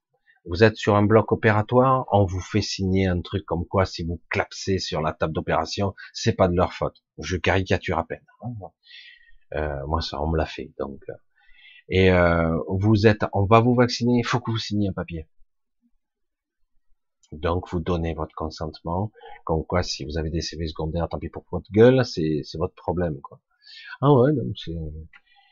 Vous 0.45 0.63
êtes 0.63 0.75
sur 0.75 0.95
un 0.95 1.03
bloc 1.03 1.31
opératoire, 1.31 2.05
on 2.11 2.25
vous 2.25 2.39
fait 2.39 2.61
signer 2.61 3.07
un 3.07 3.21
truc 3.21 3.45
comme 3.45 3.65
quoi 3.65 3.85
si 3.85 4.03
vous 4.03 4.21
clapsez 4.29 4.77
sur 4.77 5.01
la 5.01 5.11
table 5.11 5.33
d'opération, 5.33 5.95
c'est 6.13 6.33
pas 6.33 6.47
de 6.47 6.55
leur 6.55 6.71
faute. 6.71 7.03
Je 7.17 7.35
caricature 7.35 7.97
à 7.97 8.05
peine. 8.05 8.25
Hein. 8.41 8.51
Euh, 9.55 9.87
moi, 9.87 10.01
ça, 10.01 10.21
on 10.21 10.29
me 10.29 10.37
l'a 10.37 10.45
fait. 10.45 10.71
Donc, 10.77 11.01
euh, 11.09 11.13
et 11.89 12.11
euh, 12.11 12.57
vous 12.69 13.07
êtes, 13.07 13.25
on 13.33 13.45
va 13.45 13.59
vous 13.59 13.75
vacciner, 13.75 14.19
il 14.19 14.25
faut 14.25 14.39
que 14.39 14.51
vous 14.51 14.57
signiez 14.57 14.89
un 14.89 14.93
papier. 14.93 15.27
Donc, 17.39 17.69
vous 17.71 17.79
donnez 17.79 18.13
votre 18.13 18.35
consentement, 18.35 19.11
comme 19.43 19.65
quoi, 19.65 19.83
si 19.83 20.05
vous 20.05 20.17
avez 20.17 20.29
des 20.29 20.41
CV 20.41 20.67
secondaires, 20.67 21.07
tant 21.09 21.19
pis 21.19 21.29
pour 21.29 21.45
votre 21.51 21.71
gueule, 21.71 22.03
c'est 22.05 22.43
votre 22.55 22.75
problème, 22.75 23.19
quoi. 23.21 23.39
Ah 24.01 24.13
ouais, 24.13 24.33
donc 24.33 24.55
c'est, 24.55 24.75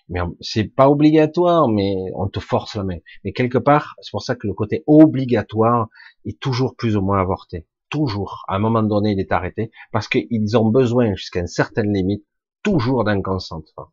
mais 0.09 0.19
c'est 0.41 0.65
pas 0.65 0.89
obligatoire, 0.89 1.67
mais 1.67 1.95
on 2.15 2.27
te 2.27 2.39
force 2.39 2.75
la 2.75 2.83
main. 2.83 2.97
Mais 3.23 3.31
quelque 3.31 3.57
part, 3.57 3.95
c'est 4.01 4.11
pour 4.11 4.21
ça 4.21 4.35
que 4.35 4.47
le 4.47 4.53
côté 4.53 4.83
obligatoire 4.87 5.87
est 6.25 6.39
toujours 6.39 6.75
plus 6.75 6.97
ou 6.97 7.01
moins 7.01 7.19
avorté. 7.19 7.67
Toujours. 7.89 8.43
À 8.47 8.55
un 8.55 8.59
moment 8.59 8.83
donné, 8.83 9.11
il 9.11 9.19
est 9.19 9.31
arrêté 9.31 9.71
parce 9.91 10.07
qu'ils 10.07 10.57
ont 10.57 10.69
besoin 10.69 11.15
jusqu'à 11.15 11.39
une 11.39 11.47
certaine 11.47 11.93
limite 11.93 12.25
toujours 12.63 13.03
d'un 13.03 13.21
consentement. 13.21 13.91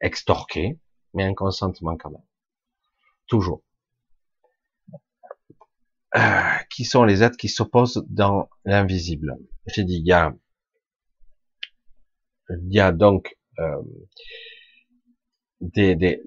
Extorqué, 0.00 0.78
mais 1.14 1.24
un 1.24 1.34
consentement 1.34 1.96
quand 1.96 2.10
même. 2.10 2.24
Toujours. 3.26 3.62
Euh, 6.14 6.20
qui 6.68 6.84
sont 6.84 7.04
les 7.04 7.22
êtres 7.22 7.38
qui 7.38 7.48
s'opposent 7.48 8.04
dans 8.10 8.50
l'invisible. 8.66 9.38
J'ai 9.66 9.84
dit, 9.84 9.96
il 9.96 10.06
y 10.06 10.12
a, 10.12 10.34
y 12.68 12.80
a 12.80 12.92
donc 12.92 13.38
euh, 13.58 13.82
des, 15.62 15.96
des, 15.96 16.22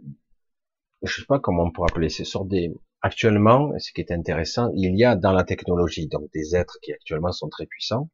je 1.03 1.21
sais 1.21 1.27
pas 1.27 1.39
comment 1.39 1.65
on 1.65 1.71
pourrait 1.71 1.91
appeler 1.91 2.09
ces 2.09 2.25
sortes 2.25 2.47
des, 2.47 2.73
actuellement, 3.01 3.77
ce 3.77 3.91
qui 3.91 4.01
est 4.01 4.11
intéressant, 4.11 4.71
il 4.75 4.97
y 4.97 5.03
a 5.03 5.15
dans 5.15 5.33
la 5.33 5.43
technologie 5.43 6.07
donc 6.07 6.31
des 6.33 6.55
êtres 6.55 6.79
qui 6.81 6.91
actuellement 6.91 7.31
sont 7.31 7.49
très 7.49 7.67
puissants, 7.67 8.09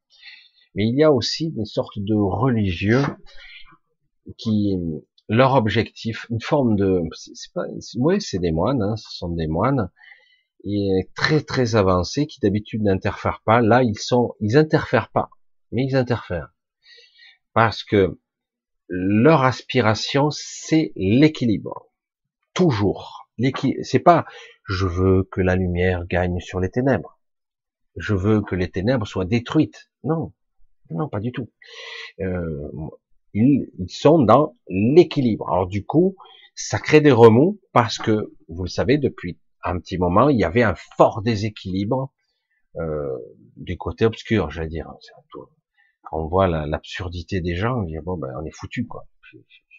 mais 0.76 0.86
il 0.86 1.00
y 1.00 1.04
a 1.04 1.12
aussi 1.14 1.54
une 1.56 1.66
sorte 1.66 1.98
de 2.00 2.16
religieux 2.16 3.04
qui, 4.38 4.76
leur 5.30 5.56
objectif, 5.56 6.26
une 6.30 6.42
forme 6.42 6.76
de, 6.76 7.02
c'est 7.14 7.54
pas, 7.54 7.64
oui, 7.96 8.20
c'est 8.20 8.40
des 8.40 8.52
moines, 8.52 8.82
hein, 8.82 8.98
ce 8.98 9.10
sont 9.16 9.30
des 9.30 9.48
moines, 9.48 9.90
très 11.16 11.42
très 11.42 11.76
avancés 11.76 12.28
qui 12.28 12.40
d'habitude 12.40 12.84
n'interfèrent 12.84 13.42
pas. 13.46 13.62
Là, 13.62 13.84
ils 13.84 13.98
sont, 13.98 14.36
ils 14.40 14.58
interfèrent 14.58 15.10
pas, 15.10 15.30
mais 15.72 15.86
ils 15.86 15.96
interfèrent 15.96 16.54
parce 17.54 17.84
que 17.84 18.20
leur 18.88 19.44
aspiration, 19.44 20.30
c'est 20.32 20.92
l'équilibre, 20.96 21.88
toujours. 22.54 23.30
C'est 23.82 24.00
pas, 24.00 24.26
je 24.66 24.86
veux 24.86 25.24
que 25.32 25.42
la 25.42 25.56
lumière 25.56 26.06
gagne 26.06 26.40
sur 26.40 26.60
les 26.60 26.70
ténèbres. 26.70 27.20
Je 27.96 28.14
veux 28.14 28.42
que 28.42 28.56
les 28.56 28.70
ténèbres 28.70 29.08
soient 29.08 29.26
détruites. 29.26 29.90
Non, 30.04 30.34
non, 30.92 31.10
pas 31.10 31.20
du 31.20 31.32
tout. 31.32 31.50
Euh, 32.20 32.70
ils, 33.34 33.68
sont 33.88 34.20
dans 34.20 34.56
l'équilibre. 34.68 35.50
Alors 35.50 35.68
du 35.68 35.86
coup, 35.86 36.16
ça 36.54 36.78
crée 36.78 37.02
des 37.02 37.12
remous 37.12 37.60
parce 37.72 37.98
que, 37.98 38.34
vous 38.48 38.64
le 38.64 38.70
savez, 38.70 38.98
depuis 38.98 39.40
un 39.64 39.80
petit 39.80 39.98
moment, 39.98 40.30
il 40.30 40.40
y 40.40 40.44
avait 40.44 40.64
un 40.64 40.76
fort 40.98 41.22
déséquilibre 41.22 42.12
euh, 42.78 43.18
du 43.58 43.78
côté 43.78 44.06
obscur, 44.06 44.50
j'allais 44.50 44.70
dire. 44.70 44.92
Quand 46.04 46.24
on 46.24 46.28
voit 46.28 46.48
l'absurdité 46.48 47.42
des 47.42 47.56
gens, 47.56 47.80
on 47.80 47.84
dit 47.84 47.98
bon, 48.04 48.18
ben, 48.18 48.30
on 48.40 48.46
est 48.46 48.56
foutu 48.56 48.86
quoi. 48.86 49.06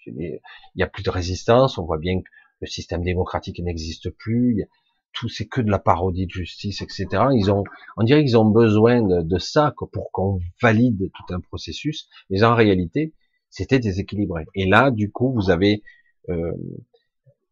Il 0.07 0.41
y 0.75 0.83
a 0.83 0.87
plus 0.87 1.03
de 1.03 1.11
résistance, 1.11 1.79
on 1.79 1.85
voit 1.85 1.99
bien 1.99 2.21
que 2.21 2.29
le 2.61 2.67
système 2.67 3.03
démocratique 3.03 3.61
n'existe 3.61 4.11
plus, 4.11 4.67
tout 5.13 5.29
c'est 5.29 5.47
que 5.47 5.61
de 5.61 5.71
la 5.71 5.79
parodie 5.79 6.27
de 6.27 6.33
justice, 6.33 6.81
etc. 6.81 7.07
Ils 7.35 7.51
ont, 7.51 7.65
on 7.97 8.03
dirait 8.03 8.25
qu'ils 8.25 8.39
ont 8.39 8.49
besoin 8.49 9.03
de, 9.03 9.23
de 9.23 9.39
ça 9.39 9.75
pour 9.93 10.11
qu'on 10.13 10.41
valide 10.61 11.11
tout 11.13 11.35
un 11.35 11.41
processus, 11.41 12.09
mais 12.31 12.43
en 12.45 12.55
réalité, 12.55 13.15
c'était 13.51 13.79
déséquilibré. 13.79 14.47
Et 14.55 14.67
là, 14.67 14.91
du 14.91 15.11
coup, 15.11 15.33
vous 15.33 15.51
avez 15.51 15.83
euh, 16.31 16.53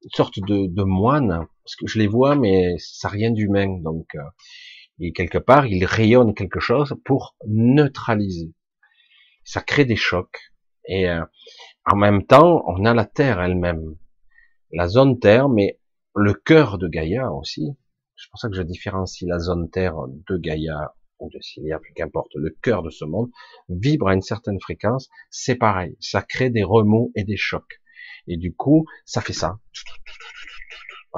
une 0.02 0.10
sorte 0.14 0.38
de, 0.40 0.66
de, 0.66 0.82
moine, 0.82 1.46
parce 1.64 1.76
que 1.76 1.86
je 1.86 1.98
les 1.98 2.06
vois, 2.06 2.36
mais 2.36 2.74
ça 2.78 3.08
rien 3.08 3.30
d'humain. 3.30 3.78
Donc, 3.80 4.06
euh, 4.14 4.20
et 4.98 5.12
quelque 5.12 5.38
part, 5.38 5.66
ils 5.66 5.84
rayonnent 5.84 6.34
quelque 6.34 6.60
chose 6.60 6.94
pour 7.04 7.36
neutraliser. 7.46 8.52
Ça 9.44 9.60
crée 9.62 9.84
des 9.84 9.96
chocs. 9.96 10.52
Et 10.86 11.08
euh, 11.08 11.24
en 11.86 11.96
même 11.96 12.26
temps, 12.26 12.62
on 12.66 12.84
a 12.84 12.94
la 12.94 13.04
Terre 13.04 13.40
elle-même, 13.40 13.96
la 14.72 14.88
zone 14.88 15.18
Terre, 15.18 15.48
mais 15.48 15.78
le 16.14 16.34
cœur 16.34 16.78
de 16.78 16.88
Gaïa 16.88 17.32
aussi. 17.32 17.76
C'est 18.16 18.30
pour 18.30 18.38
ça 18.38 18.48
que 18.48 18.56
je 18.56 18.62
différencie 18.62 19.28
la 19.28 19.38
zone 19.38 19.70
Terre 19.70 19.96
de 20.28 20.36
Gaïa 20.36 20.94
ou 21.20 21.30
de 21.30 21.38
Cilia, 21.40 21.78
plus 21.78 21.92
qu'importe, 21.92 22.34
le 22.34 22.50
cœur 22.62 22.82
de 22.82 22.90
ce 22.90 23.04
monde, 23.04 23.30
vibre 23.68 24.08
à 24.08 24.14
une 24.14 24.22
certaine 24.22 24.60
fréquence, 24.60 25.08
c'est 25.30 25.54
pareil, 25.54 25.96
ça 26.00 26.22
crée 26.22 26.50
des 26.50 26.62
remous 26.62 27.12
et 27.14 27.24
des 27.24 27.36
chocs. 27.36 27.80
Et 28.26 28.36
du 28.36 28.54
coup, 28.54 28.86
ça 29.04 29.20
fait 29.20 29.32
ça. 29.32 29.58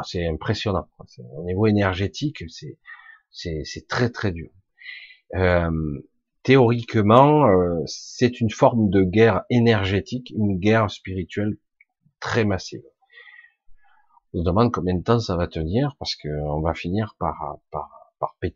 C'est 0.04 0.26
impressionnant. 0.26 0.88
Au 1.36 1.44
niveau 1.44 1.66
énergétique, 1.66 2.44
c'est 2.48 2.78
c'est 3.30 3.88
très 3.88 4.10
très 4.10 4.32
dur. 4.32 4.50
Euh, 5.34 6.00
théoriquement, 6.42 7.46
euh, 7.46 7.82
c'est 7.86 8.40
une 8.40 8.50
forme 8.50 8.90
de 8.90 9.02
guerre 9.02 9.42
énergétique, 9.50 10.30
une 10.36 10.58
guerre 10.58 10.90
spirituelle 10.90 11.56
très 12.20 12.44
massive. 12.44 12.82
On 14.34 14.40
se 14.40 14.44
demande 14.44 14.72
combien 14.72 14.94
de 14.94 15.02
temps 15.02 15.20
ça 15.20 15.36
va 15.36 15.46
tenir 15.46 15.94
parce 15.98 16.14
qu'on 16.16 16.60
va 16.60 16.74
finir 16.74 17.16
par, 17.18 17.58
par 17.70 18.01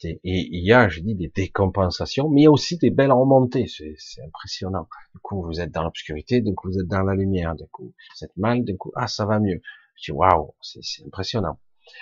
Et 0.02 0.18
il 0.24 0.64
y 0.64 0.72
a, 0.72 0.88
je 0.88 1.00
dis, 1.00 1.14
des 1.14 1.28
décompensations, 1.28 2.28
mais 2.28 2.46
aussi 2.46 2.78
des 2.78 2.90
belles 2.90 3.12
remontées. 3.12 3.66
C'est 3.68 4.22
impressionnant. 4.22 4.88
Du 5.14 5.20
coup, 5.20 5.42
vous 5.42 5.60
êtes 5.60 5.72
dans 5.72 5.82
l'obscurité, 5.82 6.40
du 6.40 6.54
coup, 6.54 6.68
vous 6.68 6.78
êtes 6.78 6.88
dans 6.88 7.02
la 7.02 7.14
lumière, 7.14 7.54
du 7.54 7.66
coup, 7.68 7.94
vous 7.94 8.24
êtes 8.24 8.36
mal, 8.36 8.64
du 8.64 8.76
coup, 8.76 8.92
ah, 8.96 9.08
ça 9.08 9.26
va 9.26 9.40
mieux. 9.40 9.60
Je 9.96 10.12
dis, 10.12 10.16
waouh, 10.16 10.54
c'est 10.60 11.04
impressionnant. 11.06 11.58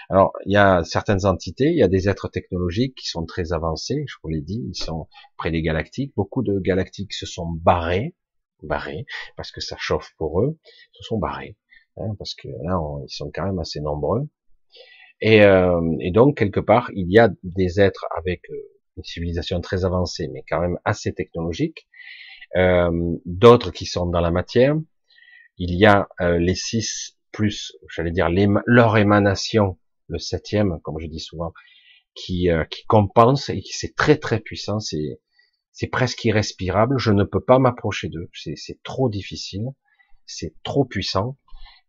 Alors, 0.08 0.32
il 0.46 0.52
y 0.52 0.56
a 0.56 0.82
certaines 0.82 1.26
entités, 1.26 1.66
il 1.66 1.76
y 1.76 1.82
a 1.82 1.88
des 1.88 2.08
êtres 2.08 2.28
technologiques 2.28 2.96
qui 2.96 3.06
sont 3.06 3.26
très 3.26 3.52
avancés, 3.52 4.04
je 4.08 4.14
vous 4.22 4.30
l'ai 4.30 4.40
dit, 4.40 4.64
ils 4.66 4.74
sont 4.76 5.08
près 5.36 5.50
des 5.50 5.62
galactiques. 5.62 6.14
Beaucoup 6.16 6.42
de 6.42 6.58
galactiques 6.58 7.12
se 7.12 7.26
sont 7.26 7.46
barrés, 7.46 8.14
barrés, 8.62 9.06
parce 9.36 9.50
que 9.52 9.60
ça 9.60 9.76
chauffe 9.78 10.12
pour 10.16 10.40
eux, 10.40 10.58
se 10.92 11.02
sont 11.02 11.18
barrés, 11.18 11.56
hein, 11.98 12.14
parce 12.18 12.34
que 12.34 12.48
là, 12.48 12.78
ils 13.06 13.14
sont 13.14 13.30
quand 13.32 13.44
même 13.44 13.58
assez 13.58 13.80
nombreux. 13.80 14.28
Et, 15.20 15.42
euh, 15.42 15.80
et, 16.00 16.10
donc, 16.10 16.36
quelque 16.36 16.60
part, 16.60 16.90
il 16.94 17.10
y 17.10 17.18
a 17.18 17.30
des 17.42 17.80
êtres 17.80 18.06
avec 18.16 18.42
euh, 18.50 18.54
une 18.96 19.04
civilisation 19.04 19.60
très 19.60 19.84
avancée, 19.84 20.28
mais 20.32 20.44
quand 20.48 20.60
même 20.60 20.78
assez 20.84 21.12
technologique, 21.12 21.88
euh, 22.56 22.90
d'autres 23.24 23.70
qui 23.70 23.86
sont 23.86 24.06
dans 24.06 24.20
la 24.20 24.30
matière. 24.30 24.76
Il 25.56 25.74
y 25.74 25.86
a 25.86 26.08
euh, 26.20 26.38
les 26.38 26.54
six 26.54 27.16
plus, 27.32 27.76
j'allais 27.94 28.12
dire, 28.12 28.28
leur 28.66 28.96
émanation, 28.96 29.78
le 30.08 30.18
septième, 30.18 30.78
comme 30.82 30.98
je 31.00 31.06
dis 31.06 31.20
souvent, 31.20 31.52
qui, 32.14 32.50
euh, 32.50 32.64
qui 32.64 32.84
compense 32.86 33.48
et 33.50 33.60
qui 33.60 33.72
c'est 33.72 33.94
très 33.94 34.16
très 34.16 34.40
puissant, 34.40 34.80
c'est 34.80 35.20
c'est 35.72 35.88
presque 35.88 36.24
irrespirable. 36.24 36.98
Je 36.98 37.10
ne 37.10 37.24
peux 37.24 37.42
pas 37.42 37.58
m'approcher 37.58 38.08
d'eux, 38.08 38.30
c'est 38.32 38.80
trop 38.84 39.08
difficile, 39.08 39.64
c'est 40.24 40.54
trop 40.62 40.84
puissant. 40.84 41.36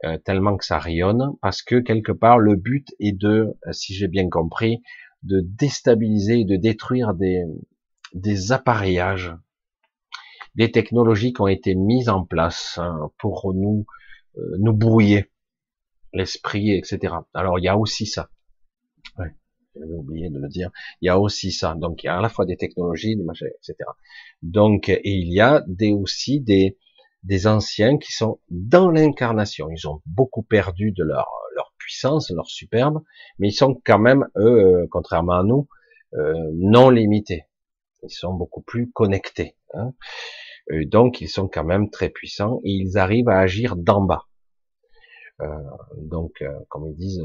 Euh, 0.06 0.18
tellement 0.20 0.56
que 0.56 0.66
ça 0.66 0.78
rayonne, 0.78 1.36
parce 1.42 1.64
que 1.64 1.80
quelque 1.80 2.12
part 2.12 2.38
le 2.38 2.56
but 2.56 2.90
est 3.00 3.12
de, 3.12 3.56
euh, 3.66 3.72
si 3.72 3.96
j'ai 3.96 4.08
bien 4.08 4.30
compris, 4.30 4.84
de 5.24 5.42
déstabiliser 5.42 6.42
et 6.42 6.46
de 6.46 6.58
détruire 6.58 7.16
des, 7.16 7.44
des 8.14 8.52
appareillages, 8.52 9.34
des 10.54 10.72
technologies 10.72 11.34
qui 11.34 11.42
ont 11.42 11.48
été 11.48 11.74
mises 11.74 12.10
en 12.10 12.24
place 12.24 12.78
hein, 12.78 13.10
pour 13.18 13.54
nous, 13.56 13.86
nous 14.60 14.74
brouiller 14.74 15.32
l'esprit, 16.14 16.72
etc. 16.72 17.16
Alors 17.34 17.58
il 17.58 17.64
y 17.64 17.68
a 17.68 17.78
aussi 17.78 18.06
ça. 18.06 18.30
j'avais 19.18 19.94
oublié 19.94 20.30
de 20.30 20.38
le 20.38 20.48
dire, 20.50 20.70
il 21.02 21.08
y 21.08 21.10
a 21.10 21.20
aussi 21.20 21.52
ça. 21.52 21.74
Donc 21.74 22.04
il 22.04 22.08
y 22.08 22.10
a 22.10 22.18
à 22.18 22.22
la 22.22 22.30
fois 22.30 22.46
des 22.46 22.58
technologies, 22.58 23.16
des 23.16 23.24
machins, 23.24 23.48
etc. 23.48 23.90
Donc 24.44 24.90
et 24.90 25.02
il 25.04 25.34
y 25.34 25.42
a 25.42 25.64
des 25.68 25.94
aussi 25.94 26.42
des 26.42 26.78
des 27.26 27.48
anciens 27.48 27.98
qui 27.98 28.12
sont 28.12 28.40
dans 28.50 28.90
l'incarnation. 28.90 29.68
Ils 29.70 29.88
ont 29.88 30.02
beaucoup 30.06 30.44
perdu 30.44 30.92
de 30.92 31.04
leur 31.04 31.28
leur 31.56 31.74
puissance, 31.78 32.32
leur 32.32 32.50
superbe, 32.50 33.02
mais 33.40 33.50
ils 33.50 33.54
sont 33.54 33.82
quand 33.86 34.00
même 34.00 34.28
eux, 34.38 34.84
euh, 34.84 34.88
contrairement 34.92 35.40
à 35.40 35.44
nous, 35.44 35.68
euh, 36.14 36.52
non 36.54 36.90
limités. 36.90 37.46
Ils 38.04 38.10
sont 38.12 38.34
beaucoup 38.34 38.62
plus 38.62 38.92
connectés. 38.92 39.56
Hein. 39.74 39.94
Donc 40.86 41.22
ils 41.22 41.30
sont 41.30 41.48
quand 41.48 41.64
même 41.64 41.90
très 41.90 42.10
puissants 42.10 42.60
et 42.64 42.72
ils 42.72 42.98
arrivent 42.98 43.30
à 43.30 43.40
agir 43.40 43.76
d'en 43.76 44.02
bas. 44.02 44.26
Euh, 45.42 45.48
donc, 45.98 46.44
comme 46.70 46.88
ils 46.88 46.96
disent, 46.96 47.24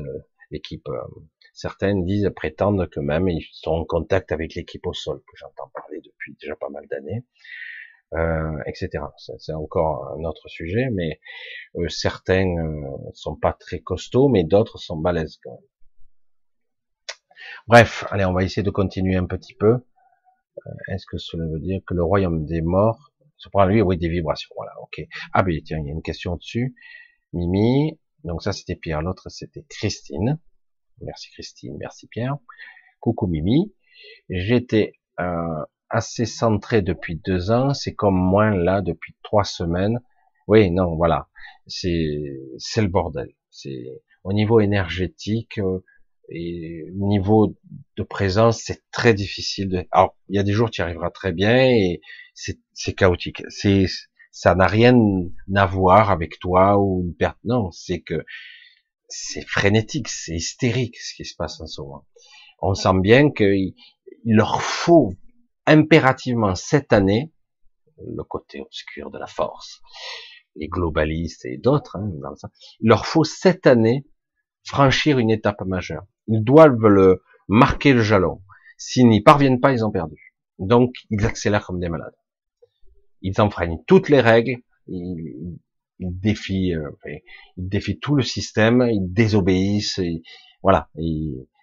l'équipe, 0.51 0.89
certaines 1.53 2.05
disent, 2.05 2.31
prétendent 2.35 2.89
que 2.89 3.01
même 3.01 3.29
ils 3.29 3.47
sont 3.53 3.73
en 3.73 3.85
contact 3.85 4.33
avec 4.33 4.55
l'équipe 4.55 4.87
au 4.87 4.93
sol, 4.93 5.19
que 5.19 5.37
j'entends 5.37 5.71
parler 5.75 6.01
depuis 6.03 6.37
déjà 6.41 6.57
pas 6.57 6.71
mal 6.71 6.87
d'années, 6.89 7.25
etc. 8.67 9.05
C'est 9.39 9.53
encore 9.53 10.17
un 10.19 10.25
autre 10.25 10.49
sujet, 10.49 10.89
mais 10.91 11.21
certains 11.89 12.55
sont 13.15 13.37
pas 13.37 13.53
très 13.53 13.81
costauds, 13.81 14.29
mais 14.29 14.45
d'autres 14.45 14.79
sont 14.79 14.97
balèzes 14.97 15.39
quand 15.43 15.53
même. 15.53 15.61
Bref, 17.67 18.05
allez, 18.11 18.25
on 18.25 18.33
va 18.33 18.43
essayer 18.43 18.63
de 18.63 18.71
continuer 18.71 19.17
un 19.17 19.27
petit 19.27 19.55
peu. 19.55 19.85
Est-ce 20.89 21.07
que 21.07 21.19
cela 21.19 21.47
veut 21.47 21.61
dire 21.61 21.81
que 21.87 21.95
le 21.95 22.03
royaume 22.03 22.45
des 22.47 22.61
morts 22.61 23.11
se 23.41 23.49
prend 23.49 23.65
lui, 23.65 23.81
oui, 23.81 23.97
des 23.97 24.09
vibrations. 24.09 24.51
Voilà, 24.55 24.73
ok. 24.83 25.01
Ah 25.33 25.43
ben 25.43 25.59
tiens, 25.65 25.79
il 25.79 25.87
y 25.87 25.91
a 25.91 25.93
une 25.93 26.03
question 26.03 26.37
dessus. 26.37 26.77
Mimi. 27.33 27.99
Donc 28.23 28.43
ça 28.43 28.53
c'était 28.53 28.77
Pierre, 28.77 29.01
l'autre 29.01 29.31
c'était 29.31 29.65
Christine. 29.69 30.39
Merci 31.01 31.31
Christine, 31.31 31.77
merci 31.79 32.07
Pierre. 32.07 32.37
Coucou 33.01 33.27
Mimi. 33.27 33.75
J'étais 34.29 34.93
euh, 35.21 35.65
assez 35.91 36.27
centré 36.27 36.83
depuis 36.83 37.17
deux 37.17 37.51
ans. 37.51 37.75
C'est 37.75 37.95
comme 37.95 38.17
moi 38.17 38.51
là 38.51 38.81
depuis 38.81 39.15
trois 39.23 39.45
semaines. 39.45 40.01
Oui, 40.49 40.71
non, 40.71 40.97
voilà. 40.97 41.29
C'est 41.67 42.39
c'est 42.59 42.83
le 42.83 42.89
bordel. 42.89 43.35
C'est 43.51 44.03
au 44.25 44.33
niveau 44.33 44.61
énergétique. 44.61 45.59
Euh, 45.59 45.85
et 46.31 46.85
niveau 46.95 47.57
de 47.97 48.03
présence, 48.05 48.63
c'est 48.63 48.83
très 48.93 49.15
difficile. 49.15 49.69
De... 49.69 49.85
Alors, 49.91 50.17
il 50.29 50.37
y 50.37 50.39
a 50.39 50.45
des 50.45 50.53
jours, 50.53 50.71
tu 50.71 50.81
y 50.81 50.85
arriveras 50.85 51.11
très 51.11 51.33
bien, 51.33 51.67
et 51.67 52.01
c'est 52.35 52.95
chaotique. 52.95 53.43
C'est 53.49 53.87
ça 54.31 54.55
n'a 54.55 54.67
rien 54.67 54.97
à 55.57 55.67
voir 55.67 56.11
avec 56.11 56.39
toi 56.39 56.79
ou 56.79 57.03
une 57.05 57.15
perte. 57.15 57.39
Non, 57.45 57.71
c'est 57.73 58.01
que 58.01 58.25
c'est 59.09 59.47
frénétique, 59.47 60.09
c'est 60.09 60.35
hystérique 60.35 60.99
ce 60.99 61.15
qui 61.15 61.25
se 61.25 61.35
passe 61.35 61.61
en 61.61 61.67
ce 61.67 61.81
moment. 61.83 62.07
On 62.63 62.75
sent 62.75 63.01
bien 63.01 63.31
qu'il 63.31 63.75
leur 64.25 64.63
faut 64.63 65.15
impérativement 65.71 66.55
cette 66.55 66.93
année 66.93 67.33
le 67.99 68.25
côté 68.25 68.61
obscur 68.61 69.11
de 69.11 69.19
la 69.19 69.27
force, 69.27 69.81
les 70.57 70.69
globalistes 70.69 71.45
et 71.45 71.59
d'autres, 71.59 71.97
hein, 71.97 72.11
il 72.81 72.89
leur 72.89 73.07
faut 73.07 73.25
cette 73.25 73.67
année 73.67 74.05
franchir 74.65 75.19
une 75.19 75.31
étape 75.31 75.63
majeure. 75.63 76.05
Ils 76.27 76.43
doivent 76.43 76.87
le 76.87 77.23
marquer 77.49 77.93
le 77.93 78.03
jalon. 78.03 78.43
S'ils 78.79 79.09
n'y 79.09 79.23
parviennent 79.23 79.61
pas, 79.61 79.73
ils 79.73 79.85
ont 79.85 79.91
perdu. 79.91 80.35
Donc, 80.59 80.95
ils 81.11 81.25
accélèrent 81.25 81.67
comme 81.67 81.81
des 81.81 81.89
malades. 81.89 82.17
Ils 83.23 83.41
enfreignent 83.41 83.83
toutes 83.87 84.09
les 84.09 84.21
règles, 84.21 84.57
ils, 84.89 85.59
défient, 86.01 86.75
euh, 86.75 86.91
ils 87.57 87.69
défient 87.69 87.99
tout 87.99 88.15
le 88.15 88.23
système, 88.23 88.87
ils 88.91 89.13
désobéissent, 89.13 90.01
voilà. 90.63 90.89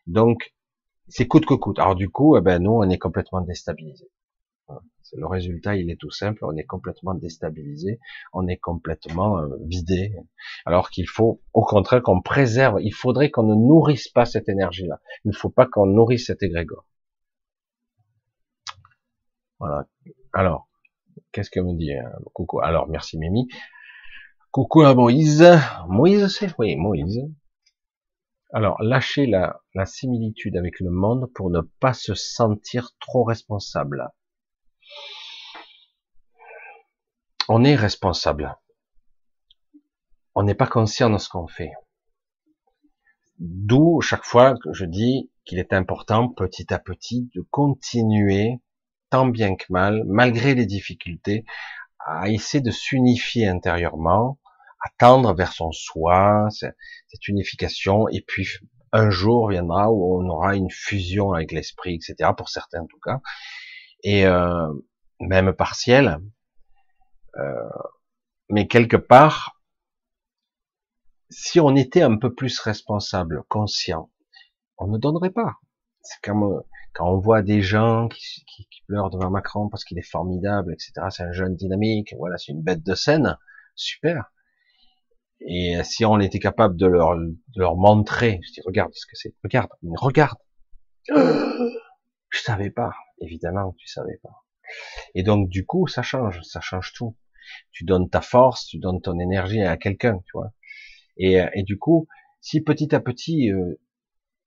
donc, 0.06 0.54
c'est 1.08 1.28
coûte 1.28 1.46
que 1.46 1.54
coûte. 1.54 1.80
Alors 1.80 1.96
du 1.96 2.10
coup, 2.10 2.38
eh 2.38 2.42
ben, 2.42 2.62
nous, 2.62 2.72
on 2.72 2.90
est 2.90 2.98
complètement 2.98 3.42
déstabilisés. 3.42 4.10
Le 5.14 5.26
résultat, 5.26 5.76
il 5.78 5.90
est 5.90 5.96
tout 5.96 6.12
simple, 6.12 6.44
on 6.44 6.56
est 6.58 6.66
complètement 6.66 7.14
déstabilisé, 7.14 8.00
on 8.34 8.48
est 8.48 8.58
complètement 8.58 9.40
euh, 9.40 9.48
vidé, 9.66 10.14
alors 10.66 10.90
qu'il 10.90 11.08
faut, 11.08 11.42
au 11.54 11.64
contraire, 11.64 12.04
qu'on 12.04 12.22
préserve, 12.22 12.80
il 12.82 12.94
faudrait 12.94 13.32
qu'on 13.32 13.44
ne 13.44 13.56
nourrisse 13.56 14.10
pas 14.10 14.26
cette 14.26 14.50
énergie-là. 14.50 15.00
Il 15.24 15.30
ne 15.30 15.36
faut 15.36 15.50
pas 15.50 15.66
qu'on 15.66 15.86
nourrisse 15.86 16.26
cet 16.26 16.44
égrégore. 16.44 16.86
Voilà. 19.60 19.88
Alors, 20.34 20.68
qu'est-ce 21.32 21.50
que 21.50 21.62
me 21.62 21.74
dit 21.74 21.94
euh, 21.94 22.04
Coucou? 22.34 22.60
Alors, 22.60 22.88
merci 22.90 23.18
Mimi. 23.18 23.48
Coucou 24.52 24.82
à 24.82 24.94
Moïse. 24.94 25.46
Moïse, 25.88 26.28
c'est 26.28 26.54
oui, 26.60 26.76
Moïse. 26.76 27.22
Alors, 28.58 28.82
lâcher 28.82 29.28
la, 29.28 29.62
la 29.76 29.86
similitude 29.86 30.58
avec 30.58 30.80
le 30.80 30.90
monde 30.90 31.32
pour 31.36 31.52
ne 31.52 31.62
pas 31.62 31.94
se 31.94 32.16
sentir 32.16 32.90
trop 33.00 33.24
responsable. 33.24 34.10
On 37.48 37.64
est 37.64 37.76
responsable. 37.76 38.58
On 40.34 40.42
n'est 40.42 40.56
pas 40.56 40.66
conscient 40.66 41.12
de 41.12 41.20
ce 41.20 41.30
qu'on 41.30 41.46
fait. 41.46 41.72
D'où 43.38 44.02
chaque 44.02 44.26
fois 44.26 44.56
que 44.58 44.74
je 44.74 44.86
dis 44.86 45.32
qu'il 45.46 45.60
est 45.60 45.72
important 45.72 46.28
petit 46.28 46.74
à 46.74 46.80
petit 46.80 47.30
de 47.36 47.46
continuer 47.52 48.60
tant 49.12 49.28
bien 49.28 49.56
que 49.56 49.66
mal, 49.70 50.02
malgré 50.08 50.56
les 50.56 50.66
difficultés, 50.66 51.46
à 52.00 52.28
essayer 52.30 52.64
de 52.64 52.72
s'unifier 52.72 53.48
intérieurement, 53.48 54.40
à 54.88 54.92
tendre 54.98 55.34
vers 55.34 55.52
son 55.52 55.72
soi, 55.72 56.48
cette 56.52 57.28
unification, 57.28 58.08
et 58.08 58.22
puis 58.22 58.48
un 58.94 59.10
jour 59.10 59.50
viendra 59.50 59.92
où 59.92 60.18
on 60.18 60.30
aura 60.30 60.56
une 60.56 60.72
fusion 60.72 61.34
avec 61.34 61.52
l'esprit, 61.52 61.96
etc., 61.96 62.32
pour 62.36 62.50
certains 62.50 62.82
en 62.82 62.88
tout 62.88 63.00
cas, 63.00 63.20
et 64.04 64.26
euh, 64.26 64.72
même 65.20 65.52
partielle, 65.54 66.20
euh, 67.38 67.70
mais 68.50 68.68
quelque 68.68 68.98
part, 68.98 69.60
si 71.30 71.60
on 71.60 71.76
était 71.76 72.02
un 72.02 72.18
peu 72.18 72.34
plus 72.34 72.58
responsable, 72.60 73.44
conscient, 73.50 74.10
on 74.78 74.88
ne 74.88 74.98
donnerait 74.98 75.32
pas. 75.32 75.56
C'est 76.02 76.22
comme 76.24 76.44
euh, 76.44 76.62
quand 76.94 77.12
on 77.12 77.20
voit 77.20 77.42
des 77.42 77.62
gens 77.62 78.08
qui, 78.08 78.46
qui, 78.46 78.84
pleurent 78.88 79.10
devant 79.10 79.30
Macron 79.30 79.68
parce 79.68 79.84
qu'il 79.84 80.00
est 80.00 80.10
formidable, 80.10 80.72
etc. 80.72 80.94
C'est 81.10 81.24
un 81.24 81.34
jeune 81.34 81.58
dynamique, 81.58 82.16
voilà, 82.18 82.38
c'est 82.38 82.54
une 82.54 82.62
bête 82.62 82.84
de 82.84 82.96
scène, 82.96 83.38
super. 83.76 84.32
Et 85.42 85.82
si 85.84 86.04
on 86.06 86.20
était 86.20 86.40
capable 86.40 86.76
de 86.78 86.88
leur, 86.88 87.16
de 87.16 87.60
leur 87.60 87.76
montrer, 87.76 88.40
je 88.44 88.54
dis 88.54 88.62
regarde 88.66 88.92
ce 88.94 89.06
que 89.06 89.16
c'est, 89.16 89.36
regarde, 89.44 89.70
regarde. 89.96 90.38
Je 92.30 92.40
savais 92.40 92.70
pas, 92.70 92.92
évidemment 93.22 93.74
tu 93.78 93.88
savais 93.88 94.20
pas. 94.22 94.44
Et 95.16 95.24
donc 95.24 95.48
du 95.48 95.66
coup 95.66 95.88
ça 95.88 96.02
change, 96.02 96.42
ça 96.42 96.60
change 96.60 96.92
tout 96.94 97.16
tu 97.72 97.84
donnes 97.84 98.10
ta 98.10 98.22
force, 98.22 98.66
tu 98.66 98.80
donnes 98.80 99.02
ton 99.02 99.20
énergie 99.20 99.62
à 99.62 99.78
quelqu'un, 99.78 100.20
tu 100.26 100.32
vois. 100.34 100.52
Et, 101.18 101.40
et, 101.54 101.64
du 101.64 101.78
coup, 101.78 102.08
si 102.42 102.62
petit 102.62 102.94
à 102.94 103.00
petit 103.00 103.52
euh, 103.52 103.80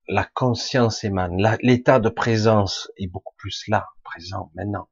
la 0.08 0.24
conscience 0.24 1.04
émane, 1.04 1.36
l'état 1.62 2.00
de 2.00 2.08
présence 2.08 2.90
est 2.96 3.08
beaucoup 3.08 3.34
plus 3.36 3.64
là, 3.68 3.86
présent 4.04 4.50
maintenant, 4.54 4.88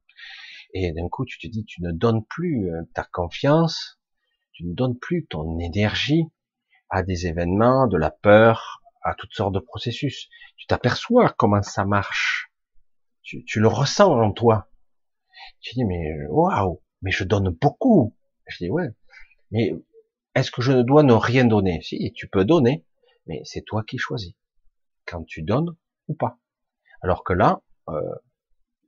et 0.74 0.92
d'un 0.92 1.08
coup 1.08 1.24
tu 1.24 1.38
te 1.38 1.46
dis, 1.46 1.64
tu 1.64 1.82
ne 1.82 1.92
donnes 1.92 2.24
plus 2.24 2.70
euh, 2.70 2.82
ta 2.94 3.04
confiance, 3.04 3.97
tu 4.58 4.64
ne 4.66 4.74
donnes 4.74 4.98
plus 4.98 5.24
ton 5.26 5.60
énergie 5.60 6.24
à 6.90 7.04
des 7.04 7.28
événements, 7.28 7.86
de 7.86 7.96
la 7.96 8.10
peur, 8.10 8.82
à 9.04 9.14
toutes 9.14 9.32
sortes 9.32 9.54
de 9.54 9.60
processus. 9.60 10.28
Tu 10.56 10.66
t'aperçois 10.66 11.32
comment 11.38 11.62
ça 11.62 11.84
marche. 11.84 12.50
Tu, 13.22 13.60
le 13.60 13.68
ressens 13.68 14.20
en 14.20 14.32
toi. 14.32 14.68
Tu 15.60 15.74
dis 15.74 15.84
mais 15.84 16.26
waouh, 16.28 16.82
mais 17.02 17.12
je 17.12 17.22
donne 17.22 17.50
beaucoup. 17.50 18.16
Je 18.48 18.64
dis 18.64 18.70
ouais, 18.70 18.88
mais 19.52 19.74
est-ce 20.34 20.50
que 20.50 20.60
je 20.60 20.72
ne 20.72 20.82
dois 20.82 21.04
ne 21.04 21.12
rien 21.12 21.44
donner? 21.44 21.80
Si, 21.82 22.12
tu 22.16 22.28
peux 22.28 22.44
donner, 22.44 22.84
mais 23.26 23.42
c'est 23.44 23.62
toi 23.62 23.84
qui 23.86 23.96
choisis 23.96 24.34
quand 25.06 25.22
tu 25.22 25.42
donnes 25.42 25.76
ou 26.08 26.14
pas. 26.14 26.40
Alors 27.00 27.22
que 27.22 27.32
là, 27.32 27.62
euh, 27.90 28.00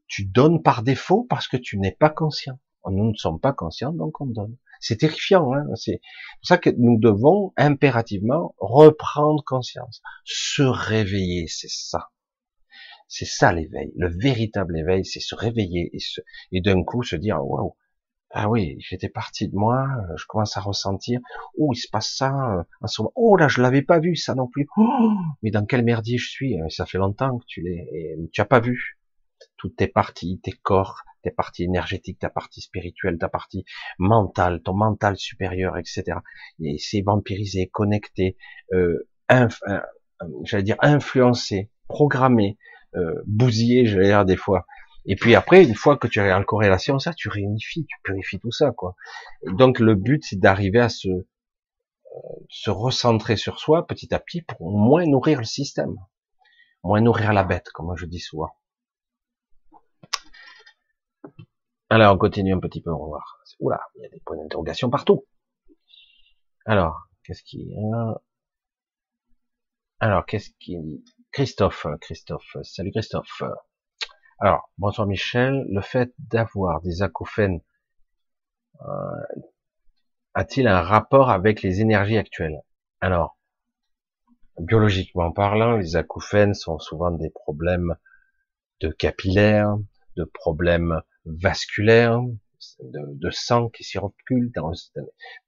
tu 0.08 0.24
donnes 0.24 0.64
par 0.64 0.82
défaut 0.82 1.28
parce 1.30 1.46
que 1.46 1.56
tu 1.56 1.78
n'es 1.78 1.92
pas 1.92 2.10
conscient. 2.10 2.58
Nous 2.86 3.10
ne 3.10 3.16
sommes 3.16 3.40
pas 3.40 3.52
conscients, 3.52 3.92
donc 3.92 4.20
on 4.20 4.26
donne. 4.26 4.56
C'est 4.80 4.96
terrifiant. 4.96 5.52
Hein 5.52 5.66
c'est 5.74 6.00
pour 6.40 6.46
ça 6.46 6.58
que 6.58 6.70
nous 6.70 6.98
devons 6.98 7.52
impérativement 7.56 8.54
reprendre 8.58 9.44
conscience, 9.44 10.02
se 10.24 10.62
réveiller. 10.62 11.46
C'est 11.48 11.70
ça. 11.70 12.08
C'est 13.08 13.26
ça 13.26 13.52
l'éveil. 13.52 13.92
Le 13.96 14.08
véritable 14.08 14.78
éveil, 14.78 15.04
c'est 15.04 15.20
se 15.20 15.34
réveiller 15.34 15.90
et, 15.92 15.98
et 16.52 16.60
d'un 16.60 16.84
coup 16.84 17.02
se 17.02 17.16
dire 17.16 17.44
waouh, 17.44 17.74
ah 18.32 18.48
oui, 18.48 18.76
j'étais 18.78 19.08
parti 19.08 19.48
de 19.48 19.56
moi, 19.56 19.84
euh, 19.84 20.16
je 20.16 20.24
commence 20.26 20.56
à 20.56 20.60
ressentir, 20.60 21.20
oh, 21.58 21.72
il 21.74 21.76
se 21.76 21.88
passe 21.90 22.14
ça, 22.14 22.64
euh, 22.82 23.04
oh 23.16 23.36
là, 23.36 23.48
je 23.48 23.60
l'avais 23.60 23.82
pas 23.82 23.98
vu, 23.98 24.14
ça 24.14 24.36
non 24.36 24.46
plus, 24.46 24.68
oh, 24.76 25.12
mais 25.42 25.50
dans 25.50 25.66
quel 25.66 25.82
merdier 25.84 26.16
je 26.16 26.28
suis, 26.30 26.60
euh, 26.60 26.68
ça 26.68 26.86
fait 26.86 26.98
longtemps 26.98 27.38
que 27.38 27.44
tu 27.46 27.60
l'es, 27.60 28.16
tu 28.32 28.40
as 28.40 28.44
pas 28.44 28.60
vu. 28.60 28.98
Toutes 29.56 29.76
tes 29.76 29.88
parties, 29.88 30.38
tes 30.42 30.52
corps, 30.52 31.02
tes 31.22 31.30
parties 31.30 31.64
énergétiques, 31.64 32.18
ta 32.18 32.30
partie 32.30 32.60
spirituelle, 32.60 33.18
ta 33.18 33.28
partie 33.28 33.64
mentale, 33.98 34.62
ton 34.62 34.74
mental 34.74 35.16
supérieur, 35.16 35.76
etc. 35.76 36.18
Et 36.62 36.78
c'est 36.78 37.02
vampirisé, 37.02 37.68
connecté, 37.68 38.36
euh, 38.72 39.06
j'allais 40.44 40.62
dire 40.62 40.76
influencé 40.80 41.70
programmé, 41.88 42.58
euh, 42.94 43.14
bousillé, 43.26 43.86
je 43.86 43.98
vais 43.98 44.06
dire 44.06 44.24
des 44.24 44.36
fois. 44.36 44.66
Et 45.06 45.16
puis 45.16 45.34
après, 45.34 45.64
une 45.64 45.74
fois 45.74 45.96
que 45.96 46.06
tu 46.06 46.20
as 46.20 46.38
en 46.38 46.44
corrélation 46.44 46.98
ça, 46.98 47.14
tu 47.14 47.28
réunifies, 47.28 47.86
tu 47.86 47.96
purifies 48.02 48.38
tout 48.38 48.52
ça, 48.52 48.70
quoi. 48.72 48.94
donc 49.46 49.78
le 49.78 49.94
but, 49.94 50.22
c'est 50.24 50.38
d'arriver 50.38 50.80
à 50.80 50.88
se 50.88 51.08
se 52.48 52.70
recentrer 52.70 53.36
sur 53.36 53.58
soi 53.60 53.86
petit 53.86 54.14
à 54.14 54.18
petit 54.18 54.42
pour 54.42 54.70
moins 54.72 55.06
nourrir 55.06 55.38
le 55.38 55.44
système, 55.44 55.96
moins 56.82 57.00
nourrir 57.00 57.32
la 57.32 57.44
bête, 57.44 57.70
comme 57.72 57.96
je 57.96 58.06
dis 58.06 58.20
souvent. 58.20 58.50
Alors, 61.92 62.14
on 62.14 62.18
continue 62.18 62.54
un 62.54 62.60
petit 62.60 62.80
peu, 62.80 62.92
on 62.92 63.00
va 63.00 63.06
voir. 63.06 63.42
Oula, 63.58 63.80
il 63.96 64.02
y 64.02 64.06
a 64.06 64.08
des 64.10 64.20
points 64.20 64.36
d'interrogation 64.36 64.90
partout. 64.90 65.26
Alors, 66.64 67.08
qu'est-ce 67.24 67.42
qu'il 67.42 67.68
y 67.68 67.76
a? 67.76 68.22
Alors, 69.98 70.24
qu'est-ce 70.24 70.50
qu'il 70.60 70.82
dit 70.82 71.04
Christophe, 71.32 71.88
Christophe, 72.00 72.56
salut 72.62 72.92
Christophe. 72.92 73.42
Alors, 74.38 74.70
bonsoir 74.78 75.08
Michel, 75.08 75.66
le 75.68 75.80
fait 75.80 76.14
d'avoir 76.18 76.80
des 76.80 77.02
acouphènes 77.02 77.60
euh, 78.82 79.42
a-t-il 80.34 80.68
un 80.68 80.80
rapport 80.80 81.30
avec 81.30 81.60
les 81.60 81.80
énergies 81.80 82.18
actuelles? 82.18 82.62
Alors, 83.00 83.36
biologiquement 84.60 85.32
parlant, 85.32 85.76
les 85.76 85.96
acouphènes 85.96 86.54
sont 86.54 86.78
souvent 86.78 87.10
des 87.10 87.30
problèmes 87.30 87.96
de 88.80 88.90
capillaires, 88.90 89.76
de 90.16 90.24
problèmes 90.24 91.02
vasculaires, 91.24 92.20
de, 92.82 93.30
sang 93.30 93.68
qui 93.68 93.84
circule 93.84 94.50
dans 94.54 94.72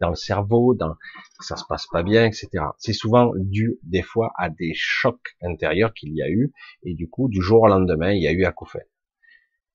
dans 0.01 0.09
le 0.09 0.15
cerveau, 0.15 0.75
dans, 0.75 0.97
ça 1.41 1.57
se 1.57 1.65
passe 1.69 1.87
pas 1.91 2.03
bien, 2.03 2.25
etc. 2.25 2.49
C'est 2.79 2.93
souvent 2.93 3.33
dû 3.37 3.79
des 3.83 4.03
fois 4.03 4.33
à 4.39 4.51
des 4.51 4.73
chocs 4.75 5.37
intérieurs 5.43 5.95
qu'il 5.95 6.15
y 6.15 6.23
a 6.23 6.29
eu, 6.29 6.53
et 6.83 6.95
du 6.95 7.09
coup, 7.09 7.29
du 7.29 7.43
jour 7.43 7.63
au 7.63 7.69
lendemain, 7.69 8.13
il 8.13 8.23
y 8.23 8.29
a 8.29 8.33
eu 8.33 8.45
acouphènes. 8.45 8.83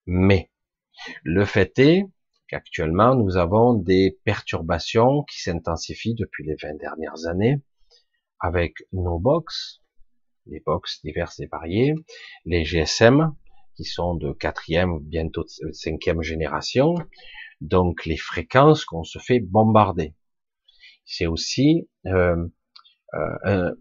Mais 0.06 0.52
le 1.24 1.46
fait 1.46 1.78
est 1.80 2.06
qu'actuellement, 2.48 3.16
nous 3.16 3.38
avons 3.38 3.74
des 3.74 4.18
perturbations 4.24 5.24
qui 5.24 5.42
s'intensifient 5.42 6.16
depuis 6.16 6.46
les 6.46 6.56
20 6.62 6.76
dernières 6.76 7.28
années 7.28 7.62
avec 8.40 8.74
nos 8.94 9.20
box, 9.20 9.82
les 10.46 10.62
box 10.62 11.02
diverses 11.04 11.40
et 11.40 11.48
variées, 11.48 11.94
les 12.46 12.64
GSM, 12.64 13.36
qui 13.78 13.84
sont 13.84 14.16
de 14.16 14.34
quatrième, 14.34 15.00
bientôt 15.00 15.44
de 15.44 15.72
cinquième 15.72 16.24
génération, 16.24 16.96
donc 17.62 18.06
les 18.06 18.18
fréquences 18.18 18.84
qu'on 18.86 19.04
se 19.04 19.20
fait 19.20 19.40
bombarder. 19.40 20.16
C'est 21.06 21.28
aussi, 21.28 21.88
euh, 22.08 22.36
euh, 23.46 23.74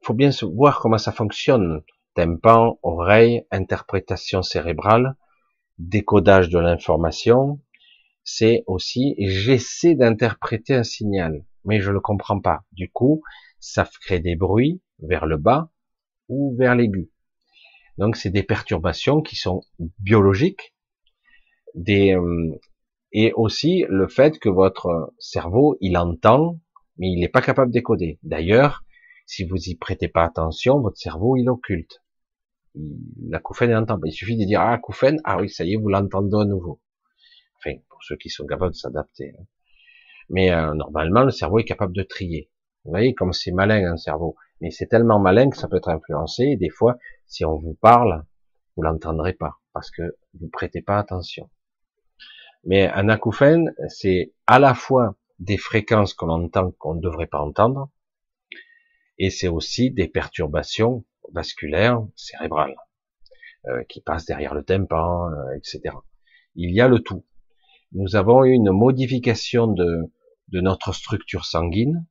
faut 0.00 0.14
bien 0.14 0.30
se 0.30 0.46
voir 0.46 0.78
comment 0.78 0.98
ça 0.98 1.12
fonctionne. 1.12 1.82
Tympan, 2.14 2.78
oreille, 2.82 3.44
interprétation 3.50 4.42
cérébrale, 4.42 5.16
décodage 5.78 6.48
de 6.48 6.58
l'information, 6.58 7.60
c'est 8.24 8.62
aussi 8.66 9.14
j'essaie 9.18 9.96
d'interpréter 9.96 10.74
un 10.74 10.84
signal, 10.84 11.44
mais 11.64 11.80
je 11.80 11.90
le 11.90 12.00
comprends 12.00 12.40
pas. 12.40 12.62
Du 12.72 12.90
coup, 12.90 13.22
ça 13.58 13.88
crée 14.00 14.20
des 14.20 14.36
bruits 14.36 14.80
vers 15.00 15.26
le 15.26 15.36
bas 15.36 15.70
ou 16.28 16.56
vers 16.56 16.74
l'aigu. 16.74 17.10
Donc 17.98 18.16
c'est 18.16 18.30
des 18.30 18.42
perturbations 18.42 19.22
qui 19.22 19.36
sont 19.36 19.62
biologiques, 19.98 20.74
des 21.74 22.14
euh, 22.14 22.58
et 23.12 23.32
aussi 23.32 23.84
le 23.88 24.08
fait 24.08 24.38
que 24.38 24.48
votre 24.48 25.14
cerveau 25.18 25.76
il 25.80 25.96
entend, 25.96 26.60
mais 26.98 27.08
il 27.08 27.20
n'est 27.20 27.28
pas 27.28 27.40
capable 27.40 27.72
d'écoder. 27.72 28.18
D'ailleurs, 28.22 28.84
si 29.26 29.44
vous 29.44 29.56
y 29.56 29.74
prêtez 29.74 30.08
pas 30.08 30.24
attention, 30.24 30.80
votre 30.80 30.98
cerveau 30.98 31.36
il 31.36 31.48
occulte. 31.48 32.02
L'acouphène 33.28 33.74
entend. 33.74 33.98
Il 34.04 34.12
suffit 34.12 34.36
de 34.36 34.44
dire 34.44 34.60
ah 34.60 34.72
acouphène, 34.72 35.18
ah 35.24 35.38
oui 35.38 35.48
ça 35.48 35.64
y 35.64 35.74
est 35.74 35.76
vous 35.76 35.88
l'entendez 35.88 36.36
à 36.36 36.44
nouveau. 36.44 36.80
Enfin 37.58 37.76
pour 37.88 38.02
ceux 38.04 38.16
qui 38.16 38.28
sont 38.28 38.46
capables 38.46 38.72
de 38.72 38.76
s'adapter. 38.76 39.34
Hein. 39.38 39.44
Mais 40.28 40.50
euh, 40.50 40.74
normalement 40.74 41.24
le 41.24 41.30
cerveau 41.30 41.58
est 41.58 41.64
capable 41.64 41.94
de 41.94 42.02
trier. 42.02 42.50
Vous 42.84 42.90
voyez 42.90 43.14
comme 43.14 43.32
c'est 43.32 43.52
malin 43.52 43.92
un 43.92 43.96
cerveau. 43.96 44.36
Mais 44.60 44.70
c'est 44.70 44.86
tellement 44.86 45.18
malin 45.18 45.50
que 45.50 45.56
ça 45.56 45.68
peut 45.68 45.76
être 45.76 45.88
influencé. 45.88 46.44
Et 46.44 46.56
des 46.56 46.70
fois, 46.70 46.96
si 47.26 47.44
on 47.44 47.56
vous 47.56 47.74
parle, 47.74 48.24
vous 48.76 48.82
l'entendrez 48.82 49.32
pas 49.32 49.58
parce 49.72 49.90
que 49.90 50.16
vous 50.34 50.48
prêtez 50.48 50.82
pas 50.82 50.98
attention. 50.98 51.50
Mais 52.64 52.88
un 52.88 53.08
acouphène, 53.08 53.74
c'est 53.88 54.32
à 54.46 54.58
la 54.58 54.74
fois 54.74 55.16
des 55.38 55.58
fréquences 55.58 56.14
qu'on 56.14 56.30
entend 56.30 56.72
qu'on 56.72 56.94
ne 56.94 57.00
devrait 57.00 57.26
pas 57.26 57.40
entendre, 57.40 57.90
et 59.18 59.30
c'est 59.30 59.48
aussi 59.48 59.90
des 59.90 60.08
perturbations 60.08 61.04
vasculaires 61.32 62.02
cérébrales 62.16 62.76
euh, 63.66 63.82
qui 63.84 64.00
passent 64.00 64.26
derrière 64.26 64.54
le 64.54 64.64
tympan, 64.64 65.30
euh, 65.30 65.56
etc. 65.56 65.94
Il 66.54 66.74
y 66.74 66.80
a 66.80 66.88
le 66.88 67.00
tout. 67.00 67.24
Nous 67.92 68.16
avons 68.16 68.44
eu 68.44 68.52
une 68.52 68.70
modification 68.70 69.66
de, 69.66 70.12
de 70.48 70.60
notre 70.60 70.92
structure 70.92 71.44
sanguine, 71.44 72.06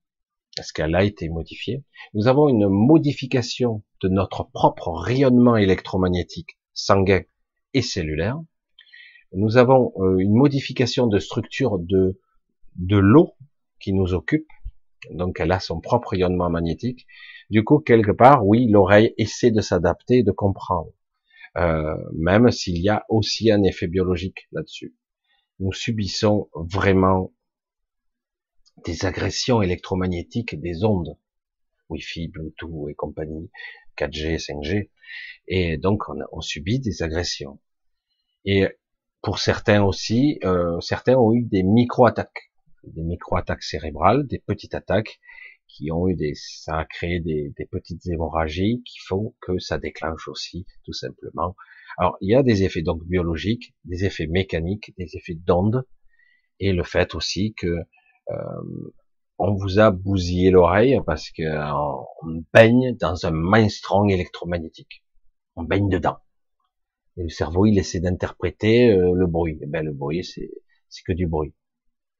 parce 0.55 0.71
qu'elle 0.71 0.95
a 0.95 1.03
été 1.03 1.29
modifiée. 1.29 1.83
Nous 2.13 2.27
avons 2.27 2.47
une 2.47 2.67
modification 2.67 3.83
de 4.01 4.07
notre 4.07 4.43
propre 4.43 4.89
rayonnement 4.89 5.57
électromagnétique 5.57 6.57
sanguin 6.73 7.21
et 7.73 7.81
cellulaire. 7.81 8.39
Nous 9.33 9.57
avons 9.57 9.93
euh, 9.97 10.17
une 10.17 10.33
modification 10.33 11.07
de 11.07 11.19
structure 11.19 11.77
de, 11.77 12.19
de 12.75 12.97
l'eau 12.97 13.33
qui 13.79 13.93
nous 13.93 14.13
occupe. 14.13 14.47
Donc 15.11 15.39
elle 15.39 15.51
a 15.51 15.59
son 15.59 15.81
propre 15.81 16.09
rayonnement 16.09 16.49
magnétique. 16.49 17.05
Du 17.49 17.63
coup, 17.63 17.79
quelque 17.79 18.11
part, 18.11 18.45
oui, 18.45 18.67
l'oreille 18.67 19.13
essaie 19.17 19.51
de 19.51 19.61
s'adapter 19.61 20.19
et 20.19 20.23
de 20.23 20.31
comprendre. 20.31 20.91
Euh, 21.57 21.95
même 22.13 22.51
s'il 22.51 22.77
y 22.77 22.89
a 22.89 23.05
aussi 23.09 23.51
un 23.51 23.63
effet 23.63 23.87
biologique 23.87 24.47
là-dessus. 24.51 24.95
Nous 25.59 25.71
subissons 25.71 26.49
vraiment 26.53 27.31
des 28.83 29.05
agressions 29.05 29.61
électromagnétiques 29.61 30.59
des 30.59 30.83
ondes, 30.83 31.17
Wi-Fi, 31.89 32.27
Bluetooth 32.27 32.89
et 32.89 32.95
compagnie, 32.95 33.49
4G, 33.97 34.37
5G, 34.37 34.89
et 35.47 35.77
donc 35.77 36.03
on, 36.31 36.41
subit 36.41 36.79
des 36.79 37.03
agressions. 37.03 37.59
Et 38.43 38.67
pour 39.21 39.39
certains 39.39 39.83
aussi, 39.83 40.39
euh, 40.43 40.79
certains 40.81 41.15
ont 41.15 41.33
eu 41.33 41.43
des 41.43 41.63
micro-attaques, 41.63 42.51
des 42.83 43.03
micro-attaques 43.03 43.63
cérébrales, 43.63 44.27
des 44.27 44.39
petites 44.39 44.75
attaques 44.75 45.19
qui 45.67 45.91
ont 45.91 46.07
eu 46.07 46.15
des, 46.15 46.33
ça 46.35 46.79
a 46.79 46.85
créé 46.85 47.19
des, 47.19 47.51
des, 47.57 47.65
petites 47.65 48.05
hémorragies 48.05 48.83
qui 48.85 48.99
font 48.99 49.33
que 49.41 49.57
ça 49.57 49.77
déclenche 49.77 50.27
aussi, 50.27 50.65
tout 50.83 50.93
simplement. 50.93 51.55
Alors, 51.97 52.17
il 52.21 52.29
y 52.29 52.35
a 52.35 52.43
des 52.43 52.63
effets 52.63 52.81
donc 52.81 53.03
biologiques, 53.05 53.73
des 53.83 54.05
effets 54.05 54.27
mécaniques, 54.27 54.93
des 54.97 55.15
effets 55.15 55.35
d'ondes, 55.35 55.87
et 56.59 56.71
le 56.71 56.83
fait 56.83 57.15
aussi 57.15 57.53
que 57.55 57.75
on 59.37 59.53
vous 59.53 59.79
a 59.79 59.91
bousillé 59.91 60.49
l'oreille 60.51 60.99
parce 61.05 61.29
que 61.29 61.43
on 62.23 62.43
baigne 62.53 62.95
dans 62.95 63.25
un 63.25 63.31
mainstream 63.31 64.09
électromagnétique. 64.09 65.03
On 65.55 65.63
baigne 65.63 65.89
dedans. 65.89 66.17
Et 67.17 67.23
le 67.23 67.29
cerveau, 67.29 67.65
il 67.65 67.77
essaie 67.77 67.99
d'interpréter 67.99 68.91
euh, 68.91 69.13
le 69.13 69.27
bruit. 69.27 69.53
Et 69.55 69.59
eh 69.63 69.67
ben, 69.67 69.85
le 69.85 69.93
bruit, 69.93 70.23
c'est, 70.23 70.51
c'est 70.89 71.03
que 71.03 71.13
du 71.13 71.27
bruit. 71.27 71.53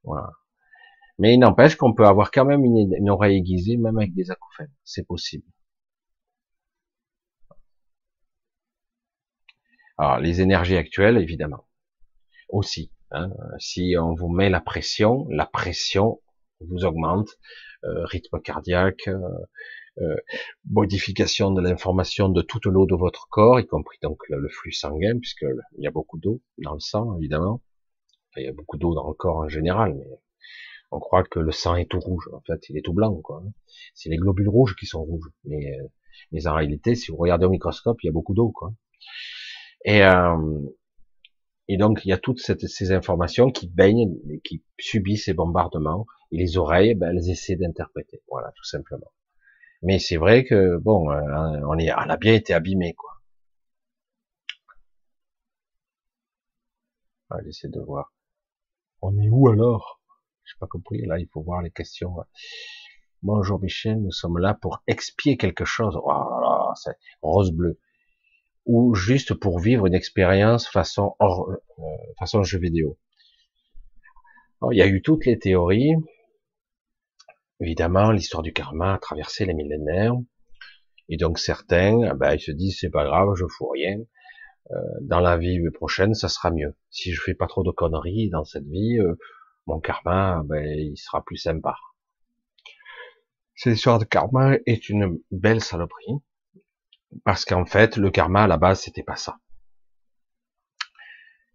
Voilà. 0.04 0.30
Mais 1.18 1.34
il 1.34 1.38
n'empêche 1.38 1.76
qu'on 1.76 1.94
peut 1.94 2.06
avoir 2.06 2.30
quand 2.30 2.44
même 2.44 2.64
une, 2.64 2.94
une, 2.94 3.10
oreille 3.10 3.38
aiguisée, 3.38 3.76
même 3.76 3.98
avec 3.98 4.14
des 4.14 4.30
acouphènes. 4.30 4.72
C'est 4.84 5.06
possible. 5.06 5.44
Alors, 9.98 10.20
les 10.20 10.40
énergies 10.40 10.76
actuelles, 10.76 11.18
évidemment. 11.18 11.66
Aussi. 12.48 12.92
Hein, 13.12 13.30
si 13.58 13.94
on 13.98 14.14
vous 14.14 14.28
met 14.28 14.50
la 14.50 14.60
pression, 14.60 15.26
la 15.30 15.46
pression 15.46 16.20
vous 16.60 16.84
augmente, 16.84 17.28
euh, 17.84 18.04
rythme 18.04 18.40
cardiaque, 18.40 19.08
euh, 19.08 19.20
euh, 19.98 20.16
modification 20.70 21.50
de 21.52 21.60
l'information 21.60 22.28
de 22.28 22.42
toute 22.42 22.66
l'eau 22.66 22.86
de 22.86 22.94
votre 22.94 23.28
corps, 23.28 23.60
y 23.60 23.66
compris 23.66 23.98
donc 24.02 24.18
le, 24.28 24.48
flux 24.48 24.72
sanguin, 24.72 25.18
puisque 25.18 25.46
il 25.78 25.84
y 25.84 25.86
a 25.86 25.90
beaucoup 25.90 26.18
d'eau 26.18 26.42
dans 26.58 26.74
le 26.74 26.80
sang, 26.80 27.16
évidemment. 27.18 27.62
il 28.36 28.44
y 28.44 28.48
a 28.48 28.52
beaucoup 28.52 28.76
d'eau 28.76 28.94
dans 28.94 29.08
le 29.08 29.14
corps 29.14 29.38
en 29.38 29.48
général, 29.48 29.94
mais 29.94 30.06
on 30.90 31.00
croit 31.00 31.24
que 31.24 31.38
le 31.40 31.52
sang 31.52 31.76
est 31.76 31.90
tout 31.90 32.00
rouge. 32.00 32.28
En 32.32 32.40
fait, 32.40 32.68
il 32.68 32.76
est 32.78 32.82
tout 32.82 32.92
blanc, 32.92 33.14
quoi. 33.22 33.42
C'est 33.94 34.08
les 34.10 34.16
globules 34.16 34.48
rouges 34.48 34.76
qui 34.76 34.86
sont 34.86 35.02
rouges, 35.02 35.30
mais 35.44 35.78
mais 36.32 36.46
en 36.46 36.54
réalité, 36.54 36.94
si 36.94 37.10
vous 37.10 37.18
regardez 37.18 37.46
au 37.46 37.50
microscope, 37.50 38.02
il 38.02 38.06
y 38.06 38.08
a 38.08 38.12
beaucoup 38.12 38.34
d'eau, 38.34 38.50
quoi. 38.50 38.72
Et 39.84 40.02
et 41.68 41.76
donc, 41.76 42.04
il 42.04 42.08
y 42.08 42.12
a 42.12 42.18
toutes 42.18 42.40
ces 42.40 42.92
informations 42.92 43.50
qui 43.50 43.68
baignent, 43.68 44.16
qui 44.44 44.64
subissent 44.78 45.24
ces 45.26 45.34
bombardements, 45.34 46.06
et 46.32 46.38
les 46.38 46.56
oreilles, 46.58 46.94
ben, 46.94 47.10
elles 47.10 47.30
essaient 47.30 47.56
d'interpréter. 47.56 48.22
Voilà, 48.28 48.52
tout 48.56 48.64
simplement. 48.64 49.12
Mais 49.82 49.98
c'est 49.98 50.16
vrai 50.16 50.44
que, 50.44 50.78
bon, 50.78 51.10
euh, 51.10 51.60
on, 51.68 51.78
est, 51.78 51.92
on 51.92 51.96
a 51.96 52.16
bien 52.16 52.34
été 52.34 52.54
abîmé, 52.54 52.94
quoi. 52.94 53.10
Allez, 57.30 57.48
essayer 57.48 57.70
de 57.72 57.80
voir. 57.80 58.12
On 59.02 59.18
est 59.18 59.28
où 59.28 59.48
alors? 59.48 60.00
J'ai 60.44 60.56
pas 60.60 60.68
compris. 60.68 61.02
Là, 61.02 61.18
il 61.18 61.26
faut 61.26 61.42
voir 61.42 61.60
les 61.62 61.72
questions. 61.72 62.14
Bonjour 63.22 63.58
Michel, 63.60 64.00
nous 64.00 64.12
sommes 64.12 64.38
là 64.38 64.54
pour 64.54 64.82
expier 64.86 65.36
quelque 65.36 65.64
chose. 65.64 65.98
Oh 66.00 66.08
là 66.08 66.38
là, 66.40 66.66
ah, 66.68 66.72
c'est 66.76 66.96
rose-bleu, 67.22 67.80
ou 68.66 68.94
juste 68.94 69.34
pour 69.34 69.60
vivre 69.60 69.86
une 69.86 69.94
expérience 69.94 70.68
façon 70.68 71.14
hors, 71.20 71.50
euh, 71.50 71.82
façon 72.18 72.42
jeu 72.42 72.58
vidéo. 72.58 72.98
il 74.70 74.76
y 74.76 74.82
a 74.82 74.86
eu 74.86 75.02
toutes 75.02 75.24
les 75.24 75.38
théories. 75.38 75.94
Évidemment, 77.60 78.10
l'histoire 78.10 78.42
du 78.42 78.52
karma 78.52 78.94
a 78.94 78.98
traversé 78.98 79.46
les 79.46 79.54
millénaires. 79.54 80.14
Et 81.08 81.16
donc 81.16 81.38
certains, 81.38 82.14
ben, 82.14 82.34
ils 82.34 82.40
se 82.40 82.50
disent 82.50 82.78
c'est 82.80 82.90
pas 82.90 83.04
grave, 83.04 83.34
je 83.36 83.46
fous 83.46 83.68
rien. 83.68 83.98
Euh, 84.72 84.76
dans 85.00 85.20
la 85.20 85.36
vie 85.36 85.60
prochaine, 85.70 86.14
ça 86.14 86.28
sera 86.28 86.50
mieux. 86.50 86.74
Si 86.90 87.12
je 87.12 87.20
fais 87.20 87.34
pas 87.34 87.46
trop 87.46 87.62
de 87.62 87.70
conneries 87.70 88.30
dans 88.30 88.44
cette 88.44 88.66
vie, 88.66 88.98
euh, 88.98 89.14
mon 89.66 89.78
karma, 89.78 90.42
ben, 90.44 90.64
il 90.64 90.96
sera 90.96 91.24
plus 91.24 91.36
sympa. 91.36 91.76
Cette 93.54 93.76
histoire 93.76 93.98
de 93.98 94.04
karma 94.04 94.56
est 94.66 94.88
une 94.88 95.18
belle 95.30 95.62
saloperie, 95.62 96.16
parce 97.24 97.44
qu'en 97.44 97.64
fait, 97.64 97.96
le 97.96 98.10
karma 98.10 98.44
à 98.44 98.46
la 98.46 98.56
base, 98.56 98.80
c'était 98.82 99.02
pas 99.02 99.16
ça. 99.16 99.38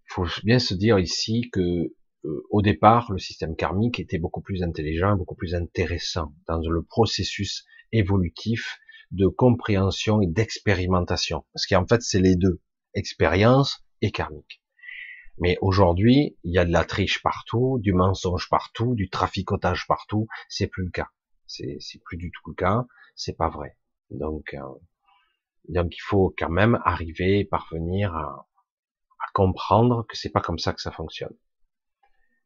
Il 0.10 0.14
faut 0.14 0.28
bien 0.44 0.60
se 0.60 0.74
dire 0.74 1.00
ici 1.00 1.50
que 1.52 1.94
euh, 2.26 2.44
au 2.50 2.62
départ, 2.62 3.12
le 3.12 3.18
système 3.18 3.56
karmique 3.56 4.00
était 4.00 4.20
beaucoup 4.20 4.42
plus 4.42 4.64
intelligent, 4.64 5.16
beaucoup 5.16 5.36
plus 5.36 5.56
intéressant 5.56 6.34
dans 6.48 6.60
le 6.60 6.84
processus 6.84 7.66
évolutif 7.92 8.78
de 9.12 9.28
compréhension 9.28 10.22
et 10.22 10.28
d'expérimentation. 10.28 11.46
Parce 11.54 11.66
qu'en 11.66 11.86
fait, 11.88 12.02
c'est 12.02 12.20
les 12.20 12.36
deux, 12.36 12.62
expérience 12.94 13.84
et 14.02 14.12
karmique. 14.12 14.62
Mais 15.38 15.58
aujourd'hui, 15.62 16.38
il 16.44 16.54
y 16.54 16.60
a 16.60 16.66
de 16.66 16.72
la 16.72 16.86
triche 16.86 17.22
partout, 17.24 17.80
du 17.80 17.94
mensonge 17.94 18.48
partout, 18.50 18.94
du 18.94 19.10
traficotage 19.10 19.88
partout. 19.88 20.28
C'est 20.50 20.68
plus 20.68 20.86
le 20.86 20.92
cas. 20.92 21.10
C'est, 21.48 21.80
plus 22.06 22.18
du 22.18 22.32
tout 22.32 22.52
le 22.52 22.56
cas. 22.56 22.86
C'est 23.16 23.36
pas 23.36 23.50
vrai. 23.50 23.78
Donc, 24.12 24.54
euh, 24.54 24.60
donc 25.68 25.96
il 25.96 26.02
faut 26.02 26.34
quand 26.38 26.50
même 26.50 26.80
arriver, 26.86 27.46
parvenir 27.46 28.16
à, 28.16 28.48
comprendre 29.34 30.06
que 30.10 30.18
c'est 30.18 30.30
pas 30.30 30.42
comme 30.42 30.60
ça 30.60 30.74
que 30.74 30.82
ça 30.82 30.92
fonctionne. 30.92 31.34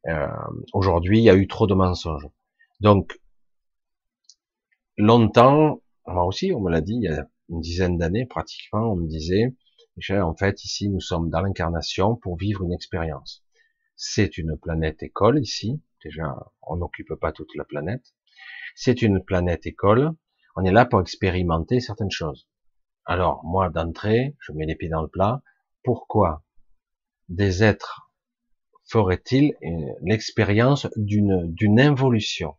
Euh, 0.07 0.27
aujourd'hui, 0.71 1.17
il 1.17 1.23
y 1.23 1.31
a 1.31 1.35
eu 1.35 1.47
trop 1.47 1.65
de 1.65 1.73
mensonges. 1.73 2.27
Donc, 2.79 3.19
longtemps, 4.95 5.81
moi 6.05 6.25
aussi, 6.25 6.51
on 6.53 6.59
me 6.61 6.69
l'a 6.69 6.81
dit, 6.81 6.93
il 6.93 7.03
y 7.05 7.07
a 7.07 7.27
une 7.49 7.61
dizaine 7.61 7.97
d'années 7.97 8.27
pratiquement, 8.27 8.91
on 8.91 8.97
me 8.97 9.07
disait, 9.07 9.55
en 10.11 10.35
fait, 10.35 10.63
ici, 10.63 10.89
nous 10.89 10.99
sommes 10.99 11.29
dans 11.29 11.41
l'incarnation 11.41 12.15
pour 12.15 12.37
vivre 12.37 12.63
une 12.63 12.73
expérience. 12.73 13.43
C'est 13.95 14.37
une 14.37 14.57
planète 14.57 15.01
école 15.03 15.39
ici. 15.39 15.81
Déjà, 16.03 16.35
on 16.61 16.77
n'occupe 16.77 17.15
pas 17.15 17.31
toute 17.31 17.55
la 17.55 17.63
planète. 17.63 18.13
C'est 18.75 19.01
une 19.01 19.23
planète 19.23 19.65
école. 19.65 20.11
On 20.55 20.65
est 20.65 20.71
là 20.71 20.85
pour 20.85 21.01
expérimenter 21.01 21.79
certaines 21.79 22.11
choses. 22.11 22.47
Alors, 23.05 23.43
moi, 23.43 23.69
d'entrée, 23.69 24.35
je 24.39 24.51
mets 24.51 24.65
les 24.65 24.75
pieds 24.75 24.89
dans 24.89 25.01
le 25.01 25.07
plat. 25.07 25.41
Pourquoi 25.83 26.43
des 27.29 27.63
êtres 27.63 28.11
feraient-ils 28.87 29.53
l'expérience 30.01 30.87
d'une, 30.95 31.53
d'une 31.53 31.79
involution? 31.79 32.55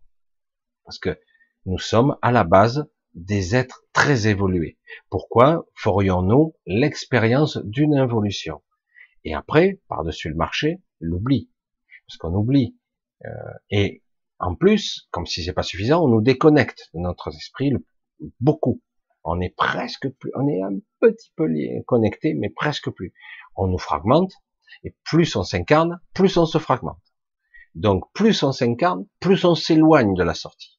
Parce 0.85 1.01
que 1.01 1.19
nous 1.65 1.79
sommes 1.79 2.17
à 2.23 2.31
la 2.31 2.45
base 2.45 2.89
des 3.15 3.57
êtres 3.57 3.83
très 3.93 4.29
évolués. 4.29 4.79
Pourquoi 5.11 5.67
ferions-nous 5.75 6.55
l'expérience 6.67 7.57
d'une 7.65 7.97
involution? 7.97 8.63
Et 9.25 9.35
après, 9.35 9.81
par-dessus 9.89 10.29
le 10.29 10.37
marché, 10.37 10.81
l'oubli. 11.01 11.51
Parce 12.07 12.19
qu'on 12.19 12.35
oublie. 12.35 12.79
Euh, 13.25 13.31
et 13.71 14.05
en 14.39 14.55
plus, 14.55 15.09
comme 15.11 15.27
si 15.27 15.43
c'est 15.43 15.55
pas 15.55 15.65
suffisant, 15.65 16.05
on 16.05 16.09
nous 16.09 16.21
déconnecte 16.21 16.91
de 16.95 17.01
notre 17.01 17.35
esprit 17.35 17.73
beaucoup. 18.39 18.81
On 19.29 19.41
est 19.41 19.55
presque 19.57 20.09
plus, 20.09 20.31
on 20.37 20.47
est 20.47 20.63
un 20.63 20.79
petit 21.01 21.33
peu 21.35 21.49
connecté, 21.85 22.35
mais 22.35 22.49
presque 22.49 22.91
plus. 22.91 23.13
On 23.57 23.67
nous 23.67 23.79
fragmente, 23.79 24.33
et 24.85 24.95
plus 25.03 25.35
on 25.35 25.43
s'incarne, 25.43 26.01
plus 26.15 26.37
on 26.37 26.47
se 26.47 26.59
fragmente. 26.59 27.03
Donc 27.75 28.05
plus 28.13 28.45
on 28.45 28.53
s'incarne, 28.53 29.05
plus 29.19 29.45
on 29.45 29.57
s'éloigne 29.57 30.15
de 30.15 30.23
la 30.23 30.35
sortie. 30.35 30.79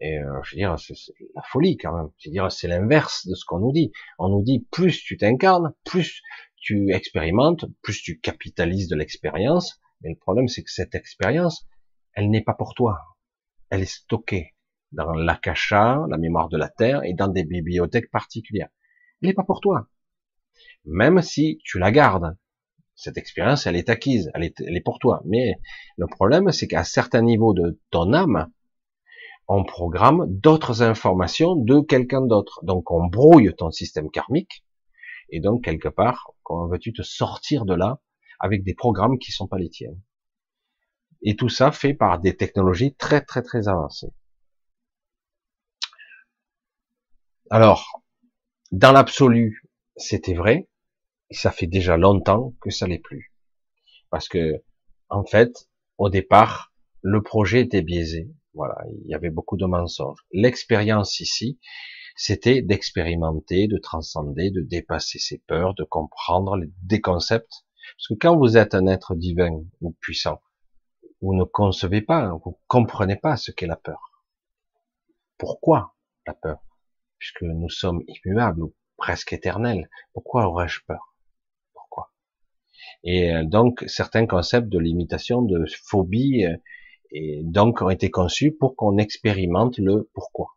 Et 0.00 0.18
euh, 0.18 0.40
je 0.44 0.54
veux 0.54 0.60
dire, 0.60 0.78
c'est 0.78 0.94
la 1.34 1.42
folie 1.42 1.76
quand 1.76 1.94
même. 1.94 2.08
Je 2.16 2.30
veux 2.30 2.32
dire, 2.32 2.50
c'est 2.50 2.68
l'inverse 2.68 3.26
de 3.26 3.34
ce 3.34 3.44
qu'on 3.44 3.58
nous 3.58 3.72
dit. 3.72 3.92
On 4.18 4.30
nous 4.30 4.42
dit 4.42 4.66
plus 4.70 5.02
tu 5.02 5.18
t'incarnes, 5.18 5.74
plus 5.84 6.22
tu 6.56 6.94
expérimentes, 6.94 7.66
plus 7.82 8.00
tu 8.00 8.18
capitalises 8.18 8.88
de 8.88 8.96
l'expérience. 8.96 9.78
Mais 10.00 10.08
le 10.08 10.16
problème, 10.16 10.48
c'est 10.48 10.62
que 10.62 10.70
cette 10.70 10.94
expérience, 10.94 11.66
elle 12.14 12.30
n'est 12.30 12.44
pas 12.44 12.54
pour 12.54 12.74
toi. 12.74 12.98
Elle 13.68 13.82
est 13.82 13.92
stockée 13.92 14.54
dans 14.92 15.12
l'akasha, 15.12 16.06
la 16.08 16.18
mémoire 16.18 16.48
de 16.48 16.56
la 16.56 16.68
terre, 16.68 17.04
et 17.04 17.14
dans 17.14 17.28
des 17.28 17.44
bibliothèques 17.44 18.10
particulières. 18.10 18.68
Elle 19.20 19.28
n'est 19.28 19.34
pas 19.34 19.44
pour 19.44 19.60
toi. 19.60 19.88
Même 20.84 21.22
si 21.22 21.60
tu 21.64 21.78
la 21.78 21.90
gardes. 21.90 22.36
Cette 22.94 23.16
expérience, 23.16 23.66
elle 23.66 23.76
est 23.76 23.90
acquise, 23.90 24.30
elle 24.34 24.44
est, 24.44 24.84
pour 24.84 24.98
toi. 24.98 25.22
Mais 25.24 25.54
le 25.96 26.06
problème, 26.06 26.50
c'est 26.50 26.66
qu'à 26.66 26.82
certains 26.82 27.22
niveaux 27.22 27.54
de 27.54 27.80
ton 27.90 28.12
âme, 28.12 28.50
on 29.46 29.64
programme 29.64 30.26
d'autres 30.28 30.82
informations 30.82 31.54
de 31.54 31.80
quelqu'un 31.80 32.26
d'autre. 32.26 32.60
Donc 32.64 32.90
on 32.90 33.06
brouille 33.06 33.54
ton 33.56 33.70
système 33.70 34.10
karmique, 34.10 34.64
et 35.30 35.40
donc 35.40 35.64
quelque 35.64 35.88
part, 35.88 36.32
comment 36.42 36.66
veux-tu 36.66 36.92
te 36.92 37.02
sortir 37.02 37.64
de 37.64 37.74
là 37.74 38.00
avec 38.40 38.64
des 38.64 38.74
programmes 38.74 39.18
qui 39.18 39.30
sont 39.30 39.46
pas 39.46 39.58
les 39.58 39.70
tiens? 39.70 39.94
Et 41.22 41.36
tout 41.36 41.48
ça 41.48 41.72
fait 41.72 41.94
par 41.94 42.18
des 42.18 42.36
technologies 42.36 42.94
très 42.94 43.20
très 43.20 43.42
très 43.42 43.68
avancées. 43.68 44.12
Alors, 47.50 48.02
dans 48.72 48.92
l'absolu, 48.92 49.62
c'était 49.96 50.34
vrai, 50.34 50.68
ça 51.30 51.50
fait 51.50 51.66
déjà 51.66 51.96
longtemps 51.96 52.54
que 52.60 52.68
ça 52.68 52.86
l'est 52.86 52.98
plus. 52.98 53.32
Parce 54.10 54.28
que, 54.28 54.62
en 55.08 55.24
fait, 55.24 55.68
au 55.96 56.10
départ, 56.10 56.72
le 57.00 57.22
projet 57.22 57.62
était 57.62 57.80
biaisé. 57.80 58.30
Voilà, 58.52 58.76
il 58.90 59.08
y 59.08 59.14
avait 59.14 59.30
beaucoup 59.30 59.56
de 59.56 59.64
mensonges. 59.64 60.18
L'expérience 60.32 61.20
ici, 61.20 61.58
c'était 62.16 62.60
d'expérimenter, 62.60 63.66
de 63.66 63.78
transcender, 63.78 64.50
de 64.50 64.60
dépasser 64.60 65.18
ses 65.18 65.38
peurs, 65.38 65.74
de 65.74 65.84
comprendre 65.84 66.58
des 66.82 67.00
concepts. 67.00 67.64
Parce 67.96 68.08
que 68.08 68.14
quand 68.14 68.36
vous 68.36 68.58
êtes 68.58 68.74
un 68.74 68.86
être 68.86 69.14
divin 69.14 69.62
ou 69.80 69.92
puissant, 70.00 70.42
vous 71.22 71.34
ne 71.34 71.44
concevez 71.44 72.02
pas, 72.02 72.32
vous 72.44 72.58
comprenez 72.66 73.16
pas 73.16 73.36
ce 73.36 73.52
qu'est 73.52 73.66
la 73.66 73.76
peur. 73.76 74.24
Pourquoi 75.38 75.94
la 76.26 76.34
peur? 76.34 76.67
Puisque 77.18 77.42
nous 77.42 77.68
sommes 77.68 78.02
immuables 78.06 78.62
ou 78.62 78.74
presque 78.96 79.32
éternels. 79.32 79.88
Pourquoi 80.12 80.46
aurais-je 80.46 80.80
peur? 80.86 81.14
Pourquoi? 81.74 82.12
Et 83.04 83.34
euh, 83.34 83.44
donc 83.44 83.84
certains 83.86 84.26
concepts 84.26 84.68
de 84.68 84.78
limitation, 84.78 85.42
de 85.42 85.64
phobie, 85.84 86.44
euh, 86.44 86.56
et 87.10 87.40
donc 87.42 87.80
ont 87.80 87.90
été 87.90 88.10
conçus 88.10 88.52
pour 88.52 88.76
qu'on 88.76 88.98
expérimente 88.98 89.78
le 89.78 90.10
pourquoi. 90.12 90.50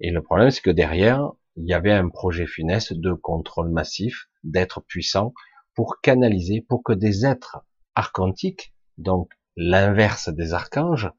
Et 0.00 0.10
le 0.10 0.22
problème, 0.22 0.50
c'est 0.50 0.60
que 0.60 0.70
derrière, 0.70 1.32
il 1.56 1.66
y 1.66 1.72
avait 1.72 1.92
un 1.92 2.10
projet 2.10 2.46
funeste 2.46 2.92
de 2.92 3.14
contrôle 3.14 3.70
massif, 3.70 4.28
d'être 4.44 4.82
puissant, 4.82 5.32
pour 5.74 6.00
canaliser, 6.02 6.60
pour 6.60 6.82
que 6.82 6.92
des 6.92 7.24
êtres 7.24 7.64
archontiques, 7.94 8.74
donc 8.98 9.32
l'inverse 9.56 10.28
des 10.28 10.52
archanges, 10.52 11.10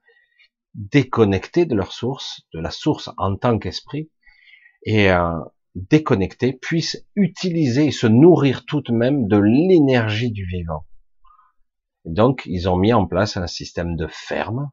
déconnectés 0.77 1.65
de 1.65 1.75
leur 1.75 1.91
source, 1.91 2.43
de 2.53 2.59
la 2.59 2.71
source 2.71 3.09
en 3.17 3.35
tant 3.35 3.59
qu'esprit, 3.59 4.09
et 4.83 5.11
euh, 5.11 5.33
déconnectés, 5.75 6.53
puissent 6.53 7.05
utiliser 7.15 7.87
et 7.87 7.91
se 7.91 8.07
nourrir 8.07 8.65
tout 8.65 8.81
de 8.81 8.93
même 8.93 9.27
de 9.27 9.37
l'énergie 9.37 10.31
du 10.31 10.45
vivant. 10.45 10.85
Donc, 12.05 12.43
ils 12.45 12.69
ont 12.69 12.77
mis 12.77 12.93
en 12.93 13.05
place 13.05 13.35
un 13.35 13.47
système 13.47 13.95
de 13.95 14.07
ferme 14.07 14.71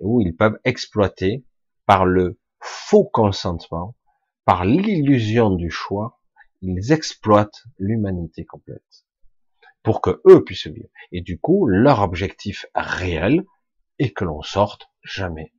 où 0.00 0.20
ils 0.20 0.36
peuvent 0.36 0.58
exploiter 0.64 1.44
par 1.86 2.04
le 2.04 2.38
faux 2.60 3.04
consentement, 3.04 3.96
par 4.44 4.64
l'illusion 4.64 5.50
du 5.50 5.70
choix, 5.70 6.20
ils 6.60 6.92
exploitent 6.92 7.64
l'humanité 7.78 8.44
complète 8.44 9.06
pour 9.82 10.00
que 10.00 10.20
eux 10.26 10.44
puissent 10.44 10.66
vivre. 10.66 10.88
Et 11.12 11.22
du 11.22 11.38
coup, 11.38 11.66
leur 11.66 12.02
objectif 12.02 12.66
réel 12.74 13.44
est 13.98 14.10
que 14.10 14.24
l'on 14.24 14.42
sorte 14.42 14.90
jamais 15.02 15.52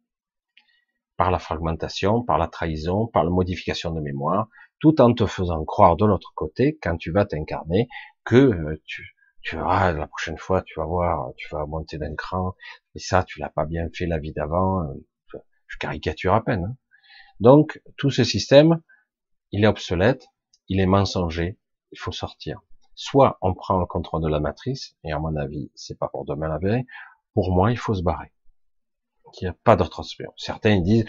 par 1.18 1.32
la 1.32 1.40
fragmentation, 1.40 2.24
par 2.24 2.38
la 2.38 2.48
trahison, 2.48 3.08
par 3.08 3.24
la 3.24 3.30
modification 3.30 3.92
de 3.92 4.00
mémoire, 4.00 4.48
tout 4.80 5.02
en 5.02 5.14
te 5.14 5.26
faisant 5.26 5.66
croire 5.66 5.98
de 5.98 6.06
l'autre 6.06 6.32
côté, 6.34 6.78
quand 6.82 6.96
tu 6.96 7.12
vas 7.12 7.26
t'incarner, 7.26 7.90
que 8.24 8.36
euh, 8.36 8.82
tu, 8.86 9.16
tu 9.42 9.58
verras 9.58 9.92
la 9.92 10.08
prochaine 10.08 10.38
fois, 10.38 10.62
tu 10.62 10.80
vas 10.80 10.86
voir, 10.86 11.32
tu 11.36 11.48
vas 11.52 11.66
monter 11.66 11.98
d'un 11.98 12.16
cran, 12.16 12.56
et 12.96 13.00
ça, 13.00 13.24
tu 13.24 13.40
l'as 13.40 13.50
pas 13.50 13.66
bien 13.66 13.90
fait 13.94 14.06
la 14.06 14.18
vie 14.18 14.32
d'avant. 14.32 14.84
Euh, 14.84 14.94
je 15.68 15.78
caricature 15.78 16.34
à 16.34 16.44
peine. 16.44 16.66
Hein. 16.66 16.78
Donc, 17.40 17.82
tout 17.98 18.10
ce 18.10 18.24
système, 18.24 18.82
il 19.52 19.64
est 19.64 19.68
obsolète, 19.68 20.28
il 20.68 20.80
est 20.80 20.86
mensonger, 20.86 21.58
il 21.92 22.00
faut 22.00 22.12
sortir. 22.12 22.62
Soit 22.96 23.38
on 23.42 23.54
prend 23.54 23.80
le 23.80 23.86
contrôle 23.86 24.22
de 24.22 24.28
la 24.28 24.40
matrice, 24.40 24.98
et 25.04 25.12
à 25.12 25.20
mon 25.20 25.36
avis, 25.36 25.72
c'est 25.76 25.98
pas 25.98 26.10
pour 26.10 26.26
demain 26.26 26.50
la 26.50 26.58
veille. 26.58 26.86
Pour 27.34 27.52
moi, 27.52 27.72
il 27.72 27.78
faut 27.78 27.94
se 27.94 28.04
barrer. 28.04 28.32
qu'il 29.34 29.46
n'y 29.46 29.52
a 29.52 29.58
pas 29.64 29.76
d'autre 29.76 29.92
transmission. 29.92 30.34
Certains 30.38 30.82
disent 30.82 31.06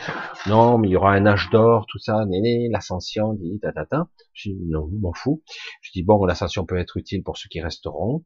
non, 0.46 0.78
mais 0.78 0.88
il 0.88 0.92
y 0.92 0.96
aura 0.96 1.12
un 1.12 1.26
âge 1.26 1.48
d'or, 1.50 1.86
tout 1.88 1.98
ça, 1.98 2.24
l'ascension, 2.70 3.34
dit 3.34 3.58
tatata. 3.60 4.08
Je 4.34 4.50
dis 4.50 4.66
non, 4.66 4.88
m'en 5.00 5.12
fous. 5.12 5.42
Je 5.82 5.90
dis 5.92 6.02
bon, 6.02 6.24
l'ascension 6.24 6.66
peut 6.66 6.78
être 6.78 6.96
utile 6.96 7.22
pour 7.22 7.38
ceux 7.38 7.48
qui 7.48 7.60
resteront. 7.60 8.24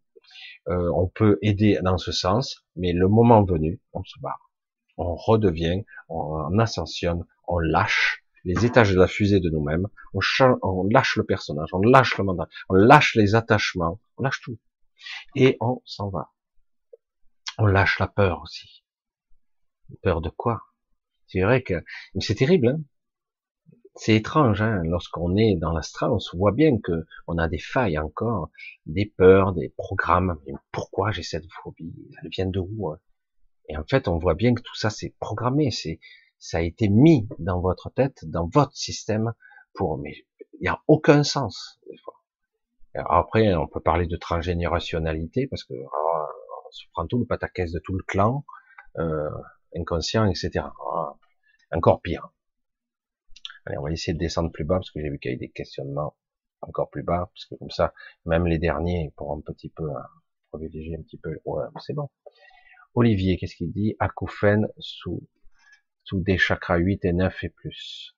Euh, 0.69 0.91
on 0.95 1.07
peut 1.09 1.39
aider 1.43 1.79
dans 1.83 1.99
ce 1.99 2.11
sens, 2.11 2.65
mais 2.77 2.93
le 2.93 3.09
moment 3.09 3.45
venu, 3.45 3.81
on 3.93 4.03
se 4.03 4.19
barre. 4.21 4.51
On 4.97 5.15
redevient, 5.15 5.85
on 6.09 6.59
ascensionne, 6.59 7.25
on 7.47 7.59
lâche 7.59 8.25
les 8.45 8.67
étages 8.67 8.93
de 8.93 8.99
la 8.99 9.07
fusée 9.07 9.41
de 9.41 9.51
nous-mêmes, 9.51 9.89
on 10.13 10.89
lâche 10.89 11.17
le 11.17 11.25
personnage, 11.25 11.69
on 11.73 11.81
lâche 11.81 12.17
le 12.19 12.25
mandat, 12.25 12.49
on 12.69 12.75
lâche 12.75 13.15
les 13.15 13.35
attachements, 13.35 14.01
on 14.19 14.23
lâche 14.23 14.41
tout. 14.43 14.59
Et 15.35 15.57
on 15.61 15.81
s'en 15.85 16.11
va. 16.11 16.34
On 17.59 17.67
lâche 17.67 17.99
la 17.99 18.09
peur 18.09 18.43
aussi. 18.43 18.85
Peur 20.03 20.21
de 20.21 20.31
quoi? 20.31 20.63
C'est 21.27 21.43
vrai 21.43 21.63
que 21.63 21.85
c'est 22.21 22.35
terrible. 22.35 22.69
Hein 22.69 22.81
c'est 23.97 24.17
étrange. 24.17 24.61
Hein 24.61 24.83
Lorsqu'on 24.85 25.37
est 25.37 25.57
dans 25.57 25.73
l'astral, 25.73 26.11
on 26.11 26.19
se 26.19 26.37
voit 26.37 26.53
bien 26.53 26.79
que 26.79 27.07
on 27.27 27.39
a 27.39 27.49
des 27.49 27.59
failles 27.59 27.99
encore, 27.99 28.51
des 28.87 29.07
peurs, 29.07 29.53
des 29.53 29.69
programmes. 29.77 30.39
pourquoi 30.73 31.13
j'ai 31.13 31.23
cette 31.23 31.47
phobie? 31.63 31.95
Elle 32.23 32.29
vient 32.31 32.47
de 32.47 32.61
où 32.61 32.91
hein? 32.91 32.99
Et 33.69 33.77
en 33.77 33.85
fait, 33.85 34.09
on 34.09 34.19
voit 34.19 34.35
bien 34.35 34.55
que 34.55 34.61
tout 34.63 34.75
ça 34.75 34.91
c'est 34.91 35.15
programmé. 35.21 35.71
C'est 35.71 36.01
ça 36.39 36.59
a 36.59 36.61
été 36.61 36.89
mis 36.89 37.29
dans 37.39 37.61
votre 37.61 37.91
tête, 37.91 38.25
dans 38.25 38.49
votre 38.49 38.77
système 38.77 39.33
pour. 39.75 39.99
Mais 39.99 40.15
il 40.55 40.63
n'y 40.63 40.69
a 40.69 40.83
aucun 40.89 41.23
sens 41.23 41.81
des 41.89 41.97
fois. 41.99 42.15
après, 42.95 43.55
on 43.55 43.67
peut 43.67 43.81
parler 43.81 44.07
de 44.07 44.17
transgénérationnalité 44.17 45.47
parce 45.47 45.65
que 45.65 45.75
ah, 45.75 46.29
se 46.75 46.85
prend 46.93 47.07
tout 47.07 47.19
le 47.19 47.27
pataquès 47.27 47.73
de 47.73 47.79
tout 47.79 47.97
le 47.97 48.03
clan. 48.05 48.45
Euh, 48.99 49.31
inconscient, 49.77 50.27
etc. 50.27 50.67
Ah, 50.95 51.15
encore 51.73 52.01
pire. 52.01 52.31
Allez, 53.67 53.79
on 53.79 53.83
va 53.83 53.91
essayer 53.91 54.13
de 54.13 54.19
descendre 54.19 54.53
plus 54.53 54.65
bas 54.65 54.77
parce 54.77 54.91
que 54.91 55.01
j'ai 55.01 55.11
vu 55.11 55.19
qu'il 55.19 55.33
y 55.33 55.35
a 55.35 55.39
des 55.39 55.51
questionnements 55.51 56.17
encore 56.61 56.91
plus 56.91 57.03
bas, 57.03 57.31
parce 57.35 57.47
que 57.47 57.55
comme 57.57 57.71
ça, 57.71 57.93
même 58.25 58.47
les 58.47 58.59
derniers 58.59 59.13
pourront 59.17 59.39
un 59.39 59.41
petit 59.41 59.69
peu 59.71 59.91
hein, 59.91 60.07
privilégier 60.51 60.97
un 60.97 61.03
petit 61.03 61.19
peu. 61.19 61.39
Ouais, 61.45 61.65
c'est 61.81 61.95
bon. 61.95 62.09
Olivier, 62.95 63.37
qu'est-ce 63.37 63.57
qu'il 63.57 63.73
dit? 63.73 63.97
Acouphène 63.99 64.69
sous, 64.79 65.27
sous 66.05 66.21
des 66.21 66.39
chakras 66.39 66.77
8 66.77 67.05
et 67.05 67.13
9 67.13 67.45
et 67.45 67.49
plus. 67.51 68.17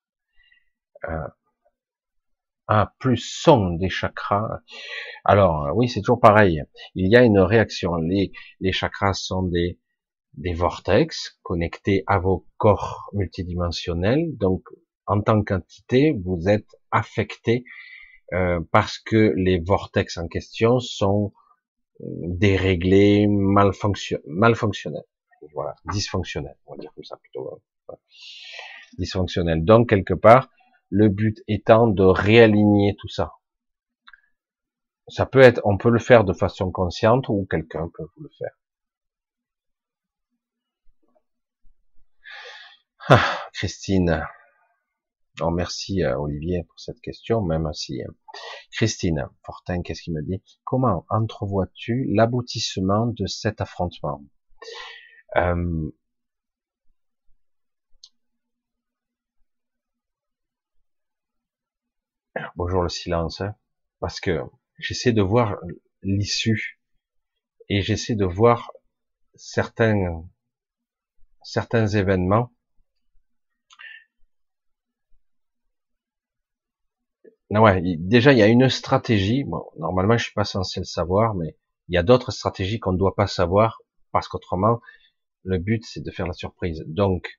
Euh, 1.08 1.28
ah, 2.68 2.92
plus 2.98 3.18
son 3.18 3.74
des 3.74 3.88
chakras. 3.88 4.60
Alors, 5.24 5.68
oui, 5.74 5.88
c'est 5.88 6.00
toujours 6.00 6.20
pareil. 6.20 6.62
Il 6.94 7.10
y 7.10 7.16
a 7.16 7.22
une 7.22 7.38
réaction. 7.38 7.94
Les, 7.96 8.32
les 8.60 8.72
chakras 8.72 9.14
sont 9.14 9.42
des, 9.42 9.78
vortex 10.54 11.38
connectés 11.42 12.02
à 12.06 12.18
vos 12.18 12.46
corps 12.56 13.10
multidimensionnels. 13.12 14.36
Donc, 14.36 14.64
en 15.06 15.20
tant 15.20 15.42
qu'entité, 15.42 16.16
vous 16.24 16.48
êtes 16.48 16.68
affecté 16.90 17.64
euh, 18.32 18.60
parce 18.72 18.98
que 18.98 19.32
les 19.36 19.60
vortex 19.60 20.18
en 20.18 20.26
question 20.26 20.80
sont 20.80 21.32
euh, 22.00 22.04
déréglés, 22.24 23.28
malfonctionnels. 23.28 25.04
Voilà, 25.54 25.76
dysfonctionnels, 25.92 26.56
on 26.66 26.72
va 26.72 26.78
dire 26.78 26.92
comme 26.94 27.04
ça 27.04 27.16
plutôt. 27.18 27.60
Hein. 27.88 27.94
Dysfonctionnels. 28.98 29.64
Donc, 29.64 29.88
quelque 29.88 30.14
part, 30.14 30.50
le 30.90 31.08
but 31.08 31.38
étant 31.48 31.86
de 31.86 32.04
réaligner 32.04 32.96
tout 32.98 33.08
ça. 33.08 33.32
Ça 35.08 35.26
peut 35.26 35.40
être, 35.40 35.60
on 35.64 35.78
peut 35.78 35.90
le 35.90 35.98
faire 35.98 36.24
de 36.24 36.32
façon 36.32 36.70
consciente 36.70 37.28
ou 37.28 37.46
quelqu'un 37.48 37.88
peut 37.96 38.06
vous 38.16 38.24
le 38.24 38.30
faire. 38.38 38.56
Ah, 43.08 43.48
Christine. 43.52 44.26
Oh, 45.40 45.50
merci 45.50 46.02
euh, 46.02 46.18
Olivier 46.18 46.64
pour 46.64 46.80
cette 46.80 47.00
question, 47.00 47.40
même 47.42 47.72
si 47.72 48.02
euh, 48.02 48.10
Christine 48.72 49.28
Fortin, 49.44 49.82
qu'est-ce 49.82 50.02
qu'il 50.02 50.14
me 50.14 50.22
dit? 50.22 50.42
Comment 50.64 51.04
entrevois-tu 51.10 52.06
l'aboutissement 52.14 53.06
de 53.06 53.26
cet 53.26 53.60
affrontement? 53.60 54.24
Euh... 55.36 55.90
Bonjour 62.66 62.82
le 62.82 62.88
silence, 62.88 63.42
hein, 63.42 63.54
parce 64.00 64.18
que 64.18 64.40
j'essaie 64.76 65.12
de 65.12 65.22
voir 65.22 65.54
l'issue 66.02 66.80
et 67.68 67.80
j'essaie 67.80 68.16
de 68.16 68.24
voir 68.24 68.72
certains 69.36 70.24
certains 71.44 71.86
événements 71.86 72.50
ouais, 77.50 77.80
déjà 77.98 78.32
il 78.32 78.38
y 78.40 78.42
a 78.42 78.48
une 78.48 78.68
stratégie. 78.68 79.44
Bon, 79.44 79.64
normalement, 79.78 80.18
je 80.18 80.24
suis 80.24 80.34
pas 80.34 80.44
censé 80.44 80.80
le 80.80 80.86
savoir, 80.86 81.36
mais 81.36 81.56
il 81.86 81.94
y 81.94 81.98
a 81.98 82.02
d'autres 82.02 82.32
stratégies 82.32 82.80
qu'on 82.80 82.94
ne 82.94 82.98
doit 82.98 83.14
pas 83.14 83.28
savoir 83.28 83.80
parce 84.10 84.26
qu'autrement, 84.26 84.80
le 85.44 85.58
but 85.58 85.84
c'est 85.84 86.02
de 86.02 86.10
faire 86.10 86.26
la 86.26 86.32
surprise. 86.32 86.82
Donc, 86.88 87.38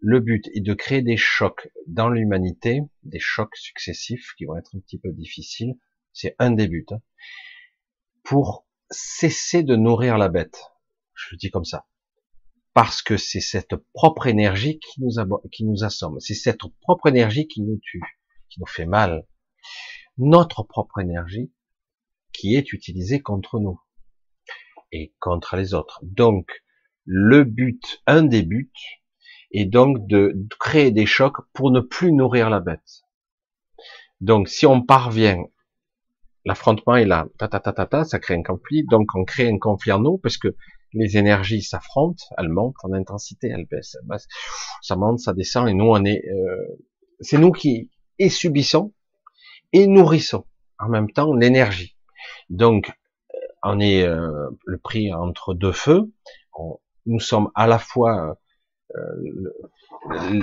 le 0.00 0.20
but 0.20 0.48
est 0.54 0.60
de 0.60 0.74
créer 0.74 1.02
des 1.02 1.16
chocs 1.16 1.68
dans 1.86 2.08
l'humanité, 2.08 2.80
des 3.02 3.18
chocs 3.20 3.56
successifs 3.56 4.34
qui 4.36 4.44
vont 4.44 4.56
être 4.56 4.74
un 4.74 4.80
petit 4.80 4.98
peu 4.98 5.12
difficiles. 5.12 5.76
C'est 6.12 6.34
un 6.38 6.50
des 6.50 6.68
buts 6.68 6.86
hein, 6.90 7.00
pour 8.22 8.66
cesser 8.90 9.62
de 9.62 9.76
nourrir 9.76 10.18
la 10.18 10.28
bête. 10.28 10.72
Je 11.14 11.28
le 11.32 11.36
dis 11.36 11.50
comme 11.50 11.64
ça. 11.64 11.86
Parce 12.72 13.02
que 13.02 13.16
c'est 13.16 13.40
cette 13.40 13.76
propre 13.92 14.26
énergie 14.26 14.78
qui 14.78 15.00
nous, 15.00 15.10
qui 15.52 15.64
nous 15.64 15.84
assomme. 15.84 16.18
C'est 16.20 16.34
cette 16.34 16.62
propre 16.80 17.08
énergie 17.08 17.46
qui 17.46 17.62
nous 17.62 17.78
tue 17.82 18.02
qui 18.50 18.60
nous 18.60 18.66
fait 18.66 18.86
mal, 18.86 19.26
notre 20.18 20.64
propre 20.64 20.98
énergie 20.98 21.50
qui 22.32 22.56
est 22.56 22.72
utilisée 22.72 23.22
contre 23.22 23.60
nous 23.60 23.80
et 24.92 25.14
contre 25.20 25.56
les 25.56 25.72
autres. 25.72 26.00
Donc, 26.02 26.50
le 27.04 27.44
but, 27.44 28.02
un 28.06 28.22
des 28.22 28.42
buts, 28.42 28.72
est 29.52 29.66
donc 29.66 30.06
de 30.06 30.34
créer 30.58 30.90
des 30.90 31.06
chocs 31.06 31.36
pour 31.52 31.70
ne 31.70 31.80
plus 31.80 32.12
nourrir 32.12 32.50
la 32.50 32.60
bête. 32.60 33.02
Donc, 34.20 34.48
si 34.48 34.66
on 34.66 34.82
parvient, 34.82 35.42
l'affrontement 36.44 36.96
est 36.96 37.06
là, 37.06 37.26
ta, 37.38 37.48
ta, 37.48 37.60
ta, 37.60 37.72
ta, 37.72 37.86
ta, 37.86 38.04
ça 38.04 38.18
crée 38.18 38.34
un 38.34 38.42
conflit, 38.42 38.84
donc 38.90 39.08
on 39.14 39.24
crée 39.24 39.48
un 39.48 39.58
conflit 39.58 39.92
en 39.92 40.00
nous, 40.00 40.18
parce 40.18 40.36
que 40.36 40.54
les 40.92 41.16
énergies 41.16 41.62
s'affrontent, 41.62 42.24
elles 42.36 42.48
montent 42.48 42.76
en 42.82 42.92
intensité, 42.92 43.48
elles 43.48 43.66
baissent, 43.66 43.96
ça 44.82 44.96
monte, 44.96 45.20
ça 45.20 45.32
descend, 45.32 45.68
et 45.68 45.74
nous 45.74 45.86
on 45.86 46.04
est, 46.04 46.22
euh, 46.28 46.78
c'est 47.20 47.38
nous 47.38 47.52
qui, 47.52 47.90
et 48.18 48.28
subissons 48.28 48.92
et 49.72 49.86
nourrissons 49.86 50.46
en 50.78 50.88
même 50.88 51.10
temps 51.10 51.32
l'énergie. 51.34 51.96
Donc, 52.48 52.90
on 53.62 53.78
est 53.80 54.02
euh, 54.02 54.50
le 54.64 54.78
prix 54.78 55.12
entre 55.12 55.54
deux 55.54 55.72
feux. 55.72 56.12
nous 57.06 57.20
sommes 57.20 57.50
à 57.54 57.66
la 57.66 57.78
fois 57.78 58.38
euh, 58.96 60.34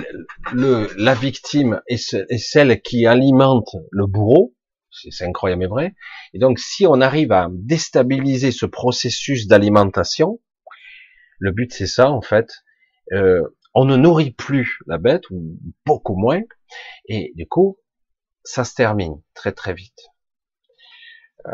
le, 0.52 0.88
la 0.96 1.14
victime 1.14 1.80
et, 1.88 1.96
celle 1.96 2.80
qui 2.80 3.06
alimente 3.06 3.76
le 3.90 4.06
bourreau. 4.06 4.54
C'est 4.90 5.26
incroyable 5.26 5.60
mais 5.60 5.66
vrai. 5.66 5.94
Et 6.32 6.38
donc, 6.38 6.58
si 6.58 6.86
on 6.86 7.00
arrive 7.00 7.30
à 7.30 7.48
déstabiliser 7.52 8.50
ce 8.50 8.66
processus 8.66 9.46
d'alimentation, 9.46 10.40
le 11.38 11.52
but 11.52 11.72
c'est 11.72 11.86
ça 11.86 12.10
en 12.10 12.22
fait. 12.22 12.48
on 13.74 13.84
ne 13.84 13.96
nourrit 13.96 14.32
plus 14.32 14.78
la 14.86 14.98
bête 14.98 15.28
ou 15.30 15.58
beaucoup 15.84 16.16
moins, 16.16 16.40
et 17.06 17.32
du 17.36 17.46
coup, 17.46 17.78
ça 18.44 18.64
se 18.64 18.74
termine 18.74 19.20
très 19.34 19.52
très 19.52 19.74
vite. 19.74 20.08
Euh, 21.46 21.50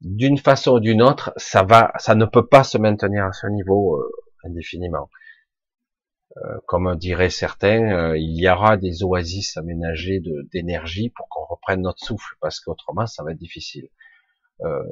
d'une 0.00 0.38
façon 0.38 0.72
ou 0.72 0.80
d'une 0.80 1.02
autre, 1.02 1.32
ça 1.36 1.62
va, 1.62 1.92
ça 1.98 2.14
ne 2.14 2.24
peut 2.24 2.46
pas 2.46 2.64
se 2.64 2.76
maintenir 2.76 3.24
à 3.24 3.32
ce 3.32 3.46
niveau 3.46 3.96
euh, 3.96 4.10
indéfiniment. 4.44 5.08
Euh, 6.38 6.58
comme 6.66 6.96
diraient 6.96 7.30
certains, 7.30 8.14
il 8.16 8.40
y 8.40 8.48
aura 8.48 8.76
des 8.76 9.04
oasis 9.04 9.56
aménagées 9.56 10.22
d'énergie 10.52 11.10
pour 11.10 11.28
qu'on 11.28 11.44
reprenne 11.44 11.82
notre 11.82 12.02
souffle, 12.02 12.36
parce 12.40 12.58
qu'autrement 12.60 13.06
ça 13.06 13.22
va 13.22 13.32
être 13.32 13.38
difficile. 13.38 13.88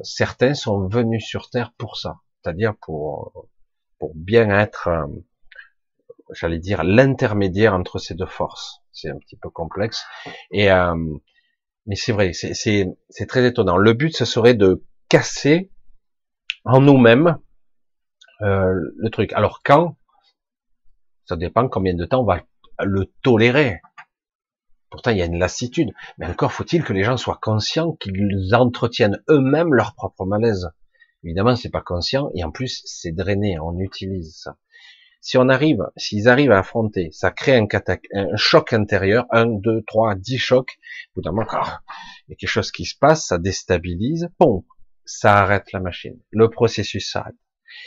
certains 0.03 0.55
sont 0.55 0.87
venus 0.89 1.25
sur 1.25 1.49
Terre 1.49 1.73
pour 1.79 1.97
ça, 1.97 2.17
c'est-à-dire 2.43 2.75
pour 2.81 3.49
pour 3.99 4.13
bien 4.15 4.51
être 4.51 5.09
j'allais 6.33 6.59
dire, 6.59 6.85
l'intermédiaire 6.85 7.75
entre 7.75 7.99
ces 7.99 8.15
deux 8.15 8.27
forces. 8.27 8.83
C'est 8.93 9.11
un 9.11 9.19
petit 9.19 9.37
peu 9.37 9.51
complexe. 9.51 10.05
Et 10.51 10.71
euh, 10.71 10.95
mais 11.87 11.97
c'est 11.97 12.13
vrai, 12.13 12.33
c'est 12.33 13.27
très 13.27 13.47
étonnant. 13.47 13.77
Le 13.77 13.93
but, 13.95 14.15
ce 14.15 14.25
serait 14.25 14.55
de 14.55 14.85
casser 15.09 15.71
en 16.65 16.81
nous-mêmes 16.81 17.39
euh, 18.43 18.73
le 18.97 19.11
truc. 19.11 19.33
Alors 19.33 19.61
quand 19.65 19.97
Ça 21.31 21.37
dépend 21.37 21.69
combien 21.69 21.95
de 21.95 22.05
temps 22.07 22.23
on 22.23 22.25
va 22.25 22.43
le 22.85 23.05
tolérer. 23.23 23.81
Pourtant, 24.91 25.13
il 25.13 25.19
y 25.19 25.23
a 25.23 25.27
une 25.27 25.39
lassitude. 25.39 25.93
Mais 26.19 26.27
encore 26.27 26.53
faut-il 26.53 26.83
que 26.83 26.93
les 26.93 27.05
gens 27.05 27.17
soient 27.17 27.39
conscients 27.41 27.93
qu'ils 27.93 28.53
entretiennent 28.53 29.23
eux-mêmes 29.29 29.73
leur 29.73 29.95
propre 29.95 30.27
malaise. 30.27 30.71
Évidemment, 31.23 31.55
c'est 31.55 31.71
pas 31.71 31.83
conscient 31.83 32.31
et 32.35 32.43
en 32.43 32.51
plus, 32.51 32.83
c'est 32.85 33.13
drainé. 33.13 33.61
On 33.61 33.79
utilise 33.79 34.35
ça. 34.39 34.57
Si 35.21 35.39
on 35.39 35.49
arrive, 35.49 35.87
s'ils 35.97 36.29
arrivent 36.29 36.51
à 36.51 36.59
affronter, 36.59 37.11
ça 37.13 37.31
crée 37.31 37.57
un, 37.57 37.69
choc 38.35 38.73
intérieur, 38.73 39.27
un, 39.31 39.47
deux, 39.47 39.85
trois, 39.87 40.17
dix 40.17 40.39
chocs. 40.39 40.81
Bout 41.15 41.23
d'un 41.23 41.31
il 41.31 42.31
y 42.31 42.33
a 42.33 42.37
quelque 42.37 42.49
chose 42.49 42.73
qui 42.73 42.87
se 42.87 42.99
passe, 42.99 43.27
ça 43.27 43.39
déstabilise, 43.39 44.31
bon, 44.41 44.65
ça 45.05 45.39
arrête 45.39 45.71
la 45.71 45.79
machine. 45.79 46.19
Le 46.33 46.51
processus 46.51 47.09
s'arrête. 47.09 47.37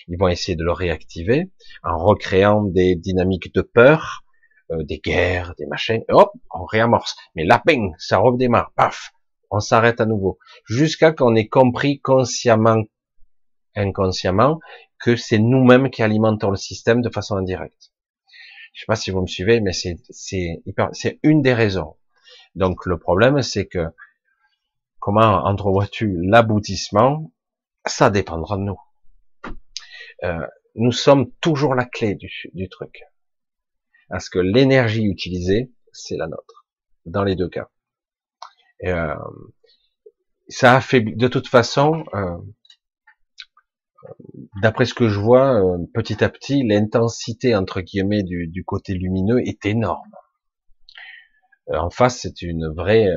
Ils 0.07 0.17
vont 0.17 0.27
essayer 0.27 0.55
de 0.55 0.63
le 0.63 0.71
réactiver 0.71 1.51
en 1.83 1.97
recréant 1.97 2.63
des 2.63 2.95
dynamiques 2.95 3.53
de 3.53 3.61
peur, 3.61 4.23
euh, 4.71 4.83
des 4.83 4.99
guerres, 4.99 5.53
des 5.57 5.65
machins. 5.65 6.03
Hop, 6.09 6.31
on 6.51 6.65
réamorce. 6.65 7.15
Mais 7.35 7.45
là, 7.45 7.61
bing, 7.65 7.93
ça 7.97 8.17
redémarre. 8.17 8.71
Paf, 8.75 9.11
on 9.51 9.59
s'arrête 9.59 10.01
à 10.01 10.05
nouveau. 10.05 10.39
Jusqu'à 10.65 11.11
qu'on 11.11 11.35
ait 11.35 11.47
compris 11.47 11.99
consciemment, 11.99 12.83
inconsciemment, 13.75 14.59
que 14.99 15.15
c'est 15.15 15.39
nous-mêmes 15.39 15.89
qui 15.89 16.01
alimentons 16.01 16.49
le 16.49 16.57
système 16.57 17.01
de 17.01 17.09
façon 17.09 17.35
indirecte. 17.35 17.91
Je 18.73 18.81
sais 18.81 18.85
pas 18.87 18.95
si 18.95 19.11
vous 19.11 19.21
me 19.21 19.27
suivez, 19.27 19.59
mais 19.59 19.73
c'est 19.73 19.97
c'est 20.11 21.19
une 21.21 21.41
des 21.41 21.53
raisons. 21.53 21.95
Donc 22.55 22.85
le 22.85 22.97
problème, 22.97 23.41
c'est 23.41 23.67
que 23.67 23.87
comment 24.99 25.45
entrevois-tu 25.45 26.17
l'aboutissement? 26.23 27.31
Ça 27.85 28.09
dépendra 28.09 28.57
de 28.57 28.63
nous. 28.63 28.79
Euh, 30.23 30.45
nous 30.75 30.91
sommes 30.91 31.31
toujours 31.41 31.75
la 31.75 31.85
clé 31.85 32.15
du, 32.15 32.31
du 32.53 32.69
truc. 32.69 33.03
Parce 34.09 34.29
que 34.29 34.39
l'énergie 34.39 35.05
utilisée, 35.05 35.71
c'est 35.91 36.17
la 36.17 36.27
nôtre. 36.27 36.65
Dans 37.05 37.23
les 37.23 37.35
deux 37.35 37.49
cas. 37.49 37.69
Euh, 38.85 39.15
ça 40.47 40.79
fait 40.81 41.01
de 41.01 41.27
toute 41.27 41.47
façon, 41.47 42.05
euh, 42.13 42.37
d'après 44.61 44.85
ce 44.85 44.93
que 44.93 45.07
je 45.07 45.19
vois, 45.19 45.55
euh, 45.55 45.77
petit 45.93 46.23
à 46.23 46.29
petit, 46.29 46.63
l'intensité 46.63 47.55
entre 47.55 47.81
guillemets 47.81 48.23
du, 48.23 48.47
du, 48.47 48.63
côté 48.63 48.93
lumineux 48.93 49.39
est 49.39 49.65
énorme. 49.65 50.11
Euh, 51.69 51.77
en 51.77 51.89
face, 51.89 52.21
c'est 52.21 52.41
une 52.41 52.67
vraie, 52.73 53.09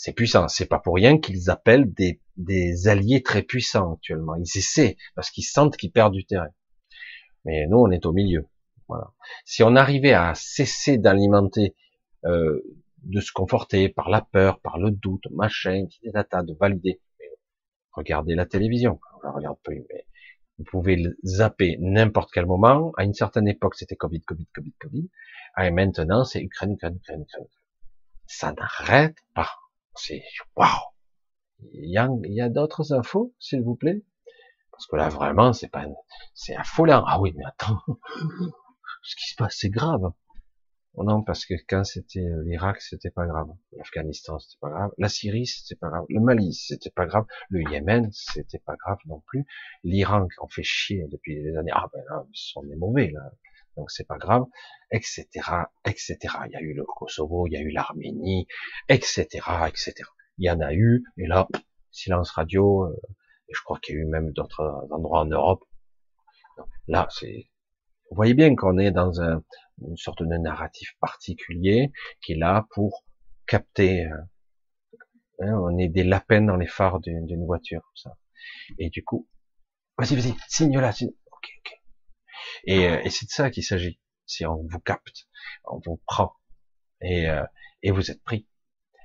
c'est 0.00 0.14
puissant. 0.14 0.48
C'est 0.48 0.64
pas 0.64 0.78
pour 0.78 0.94
rien 0.94 1.18
qu'ils 1.18 1.50
appellent 1.50 1.92
des, 1.92 2.22
des 2.38 2.88
alliés 2.88 3.22
très 3.22 3.42
puissants 3.42 3.92
actuellement. 3.92 4.34
Ils 4.36 4.58
essaient 4.58 4.96
parce 5.14 5.30
qu'ils 5.30 5.44
sentent 5.44 5.76
qu'ils 5.76 5.92
perdent 5.92 6.14
du 6.14 6.24
terrain. 6.24 6.48
Mais 7.44 7.66
nous, 7.66 7.76
on 7.76 7.90
est 7.90 8.06
au 8.06 8.14
milieu. 8.14 8.46
Voilà. 8.88 9.12
Si 9.44 9.62
on 9.62 9.76
arrivait 9.76 10.14
à 10.14 10.32
cesser 10.34 10.96
d'alimenter, 10.96 11.76
euh, 12.24 12.62
de 13.02 13.20
se 13.20 13.30
conforter 13.30 13.90
par 13.90 14.08
la 14.08 14.22
peur, 14.22 14.60
par 14.60 14.78
le 14.78 14.90
doute, 14.90 15.24
machin, 15.32 15.84
de 16.02 16.58
valider. 16.58 16.98
Regardez 17.92 18.34
la 18.34 18.46
télévision. 18.46 18.98
On 19.18 19.26
la 19.26 19.32
regarde 19.32 19.58
plus, 19.62 19.84
mais 19.90 20.06
vous 20.56 20.64
pouvez 20.64 20.96
zapper 21.24 21.76
n'importe 21.78 22.30
quel 22.32 22.46
moment. 22.46 22.92
À 22.96 23.04
une 23.04 23.12
certaine 23.12 23.48
époque, 23.48 23.74
c'était 23.74 23.96
Covid, 23.96 24.22
Covid, 24.22 24.46
Covid, 24.54 24.72
Covid. 24.80 25.10
Et 25.62 25.70
maintenant, 25.70 26.24
c'est 26.24 26.40
Ukraine, 26.40 26.72
Ukraine, 26.72 26.96
Ukraine, 26.96 27.20
Ukraine. 27.20 27.46
Ça 28.26 28.54
n'arrête 28.54 29.16
pas. 29.34 29.50
C'est 29.96 30.22
waouh. 30.56 30.68
Il 31.72 31.90
y 31.90 32.40
a, 32.40 32.48
d'autres 32.48 32.92
infos, 32.92 33.34
s'il 33.38 33.62
vous 33.62 33.76
plaît, 33.76 34.02
parce 34.72 34.86
que 34.86 34.96
là 34.96 35.08
vraiment, 35.08 35.52
c'est 35.52 35.68
pas, 35.68 35.84
c'est 36.34 36.56
affolant. 36.56 37.04
Ah 37.06 37.20
oui, 37.20 37.34
mais 37.36 37.44
attends, 37.44 37.80
ce 39.02 39.16
qui 39.16 39.30
se 39.30 39.36
passe, 39.36 39.56
c'est 39.58 39.68
grave. 39.70 40.12
Oh 40.94 41.04
non, 41.04 41.22
parce 41.22 41.46
que 41.46 41.54
quand 41.68 41.84
c'était 41.84 42.20
euh, 42.20 42.42
l'Irak, 42.44 42.80
c'était 42.80 43.10
pas 43.10 43.26
grave. 43.26 43.48
L'Afghanistan, 43.76 44.38
c'était 44.40 44.58
pas 44.60 44.70
grave. 44.70 44.90
La 44.98 45.08
Syrie, 45.08 45.46
c'était 45.46 45.76
pas 45.76 45.88
grave. 45.88 46.04
Le 46.08 46.20
Mali, 46.20 46.52
c'était 46.52 46.90
pas 46.90 47.06
grave. 47.06 47.26
Le 47.48 47.62
Yémen, 47.70 48.10
c'était 48.12 48.58
pas 48.58 48.74
grave 48.74 48.98
non 49.06 49.20
plus. 49.26 49.46
L'Iran, 49.84 50.26
on 50.42 50.48
fait 50.48 50.64
chier 50.64 51.06
depuis 51.08 51.40
des 51.40 51.56
années. 51.56 51.70
Ah 51.72 51.86
ben 51.92 52.02
là, 52.08 52.24
on 52.56 52.68
est 52.68 52.76
mauvais 52.76 53.10
là. 53.12 53.30
Donc 53.76 53.90
c'est 53.90 54.06
pas 54.06 54.18
grave, 54.18 54.44
etc., 54.90 55.26
etc. 55.84 56.18
Il 56.46 56.52
y 56.52 56.56
a 56.56 56.60
eu 56.60 56.74
le 56.74 56.84
Kosovo, 56.84 57.46
il 57.46 57.52
y 57.52 57.56
a 57.56 57.60
eu 57.60 57.70
l'Arménie, 57.70 58.46
etc., 58.88 59.26
etc. 59.68 59.94
Il 60.38 60.46
y 60.46 60.50
en 60.50 60.60
a 60.60 60.72
eu, 60.74 61.04
et 61.18 61.26
là, 61.26 61.48
silence 61.90 62.30
radio. 62.30 62.84
Euh, 62.84 63.00
et 63.48 63.52
je 63.54 63.62
crois 63.62 63.78
qu'il 63.80 63.96
y 63.96 63.98
a 63.98 64.02
eu 64.02 64.06
même 64.06 64.32
d'autres 64.32 64.86
endroits 64.90 65.20
en 65.20 65.26
Europe. 65.26 65.64
Là, 66.86 67.08
c'est 67.10 67.50
vous 68.10 68.16
voyez 68.16 68.34
bien 68.34 68.56
qu'on 68.56 68.76
est 68.78 68.90
dans 68.90 69.20
un, 69.20 69.44
une 69.82 69.96
sorte 69.96 70.22
de 70.22 70.36
narratif 70.36 70.96
particulier 71.00 71.92
qui 72.22 72.32
est 72.32 72.36
là 72.36 72.66
pour 72.74 73.04
capter. 73.46 74.04
Euh, 74.04 74.16
hein, 75.40 75.60
on 75.62 75.78
est 75.78 75.88
des 75.88 76.02
lapins 76.02 76.42
dans 76.42 76.56
les 76.56 76.66
phares 76.66 76.98
d'une 77.00 77.46
voiture, 77.46 77.82
ça. 77.94 78.16
Et 78.78 78.90
du 78.90 79.04
coup, 79.04 79.28
vas-y, 79.96 80.16
vas-y, 80.16 80.34
signe 80.48 80.78
là. 80.78 80.92
Signe. 80.92 81.12
Ok, 81.30 81.48
ok. 81.60 81.79
Et, 82.64 82.88
euh, 82.88 83.00
et 83.04 83.10
c'est 83.10 83.26
de 83.26 83.30
ça 83.30 83.50
qu'il 83.50 83.64
s'agit. 83.64 83.98
Si 84.26 84.46
on 84.46 84.64
vous 84.68 84.80
capte, 84.80 85.26
on 85.64 85.80
vous 85.84 86.00
prend, 86.06 86.34
et, 87.02 87.28
euh, 87.28 87.44
et 87.82 87.90
vous 87.90 88.10
êtes 88.10 88.22
pris. 88.22 88.46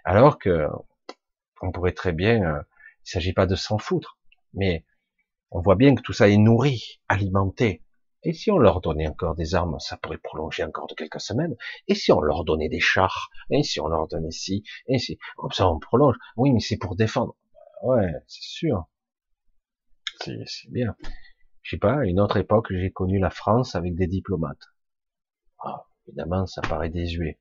Alors 0.04 0.38
que 0.38 0.68
on 1.62 1.72
pourrait 1.72 1.94
très 1.94 2.12
bien, 2.12 2.64
il 3.06 3.10
s'agit 3.10 3.34
pas 3.34 3.48
de 3.48 3.56
s'en 3.56 3.80
foutre, 3.80 4.20
mais 4.54 4.86
on 5.50 5.62
voit 5.62 5.76
bien 5.76 5.96
que 5.96 6.02
tout 6.02 6.14
ça 6.14 6.30
est 6.30 6.38
nourri, 6.38 7.02
alimenté, 7.08 7.82
et 8.26 8.34
si 8.34 8.50
on 8.50 8.58
leur 8.58 8.82
donnait 8.82 9.08
encore 9.08 9.36
des 9.36 9.54
armes, 9.54 9.80
ça 9.80 9.98
pourrait 9.98 10.18
prolonger 10.18 10.64
encore 10.64 10.88
de 10.88 10.96
quelques 10.96 11.22
semaines. 11.22 11.56
Et 11.88 11.94
si 11.94 12.12
on 12.12 12.20
leur 12.20 12.44
donnait 12.44 12.70
des 12.70 12.80
chars 12.80 13.30
Et 13.52 13.62
si 13.62 13.80
on 13.80 13.88
leur 13.88 14.08
donnait 14.08 14.32
ci 14.32 14.64
Et 14.88 14.98
si 14.98 15.20
Comme 15.38 15.52
ça, 15.52 15.70
on 15.70 15.80
prolonge. 15.80 16.16
Oui, 16.36 16.52
mais 16.52 16.60
c'est 16.60 16.78
pour 16.78 16.96
défendre. 16.96 17.36
Ouais, 17.84 18.12
c'est 18.28 18.42
sûr. 18.42 18.88
C'est 20.22 20.72
bien. 20.72 20.96
Je 21.66 21.72
sais 21.72 21.80
pas, 21.80 22.06
une 22.06 22.20
autre 22.20 22.38
époque, 22.38 22.68
j'ai 22.70 22.92
connu 22.92 23.18
la 23.18 23.32
France 23.32 23.74
avec 23.76 23.96
des 23.96 24.06
diplomates. 24.06 24.68
Ah, 25.58 25.88
évidemment, 26.08 26.46
ça 26.46 26.62
paraît 26.62 26.92
désuet. 26.92 27.40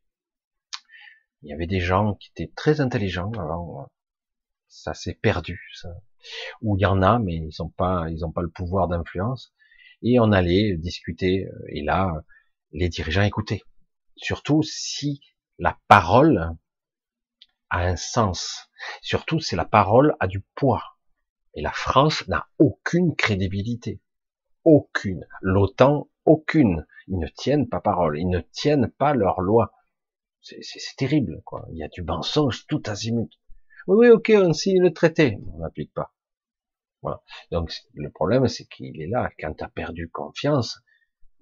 Il 1.43 1.51
y 1.51 1.53
avait 1.53 1.67
des 1.67 1.81
gens 1.81 2.15
qui 2.15 2.31
étaient 2.31 2.51
très 2.57 2.81
intelligents 2.81 3.33
avant. 3.33 3.87
Ça 4.67 4.95
s'est 4.95 5.13
perdu, 5.13 5.61
ça. 5.75 5.91
Ou 6.63 6.79
il 6.79 6.81
y 6.81 6.87
en 6.87 7.03
a, 7.03 7.19
mais 7.19 7.35
ils 7.35 7.51
n'ont 7.61 7.69
pas, 7.69 8.07
ils 8.09 8.25
ont 8.25 8.33
pas 8.33 8.41
le 8.41 8.49
pouvoir 8.49 8.89
d'influence 8.89 9.53
et 10.01 10.19
on 10.19 10.33
allait 10.33 10.79
discuter. 10.79 11.47
Euh, 11.47 11.65
et 11.69 11.83
là, 11.83 12.25
les 12.73 12.89
dirigeants 12.89 13.25
écoutaient. 13.25 13.63
Surtout 14.17 14.63
si 14.63 15.21
la 15.59 15.79
parole 15.87 16.57
a 17.69 17.81
un 17.87 17.97
sens. 17.97 18.71
Surtout 19.03 19.39
si 19.39 19.55
la 19.55 19.67
parole 19.67 20.17
a 20.19 20.29
du 20.29 20.41
poids. 20.55 20.97
Et 21.53 21.61
la 21.61 21.73
France 21.73 22.27
n'a 22.27 22.49
aucune 22.59 23.15
crédibilité. 23.17 24.01
Aucune. 24.65 25.27
L'OTAN, 25.43 26.09
aucune. 26.25 26.87
Ils 27.09 27.19
ne 27.19 27.29
tiennent 27.29 27.69
pas 27.69 27.81
parole. 27.81 28.19
Ils 28.19 28.29
ne 28.29 28.41
tiennent 28.41 28.91
pas 28.91 29.15
leurs 29.15 29.41
lois. 29.41 29.73
C'est 30.41 30.97
terrible, 30.97 31.43
quoi. 31.45 31.67
Il 31.71 31.79
y 31.79 31.83
a 31.83 31.89
du 31.89 32.03
mensonge 32.03 32.67
tout 32.67 32.83
azimut. 32.87 33.31
Oui, 33.87 34.09
oui, 34.09 34.11
ok, 34.11 34.33
on 34.37 34.53
signe 34.53 34.83
le 34.83 34.93
traité. 34.93 35.39
On 35.53 35.59
n'applique 35.59 35.93
pas. 35.93 36.15
Voilà. 37.03 37.23
Donc 37.51 37.73
le 37.95 38.11
problème, 38.11 38.49
c'est 38.49 38.65
qu'il 38.65 39.01
est 39.01 39.07
là. 39.07 39.31
Quand 39.39 39.55
tu 39.55 39.65
as 39.65 39.69
perdu 39.69 40.09
confiance, 40.11 40.81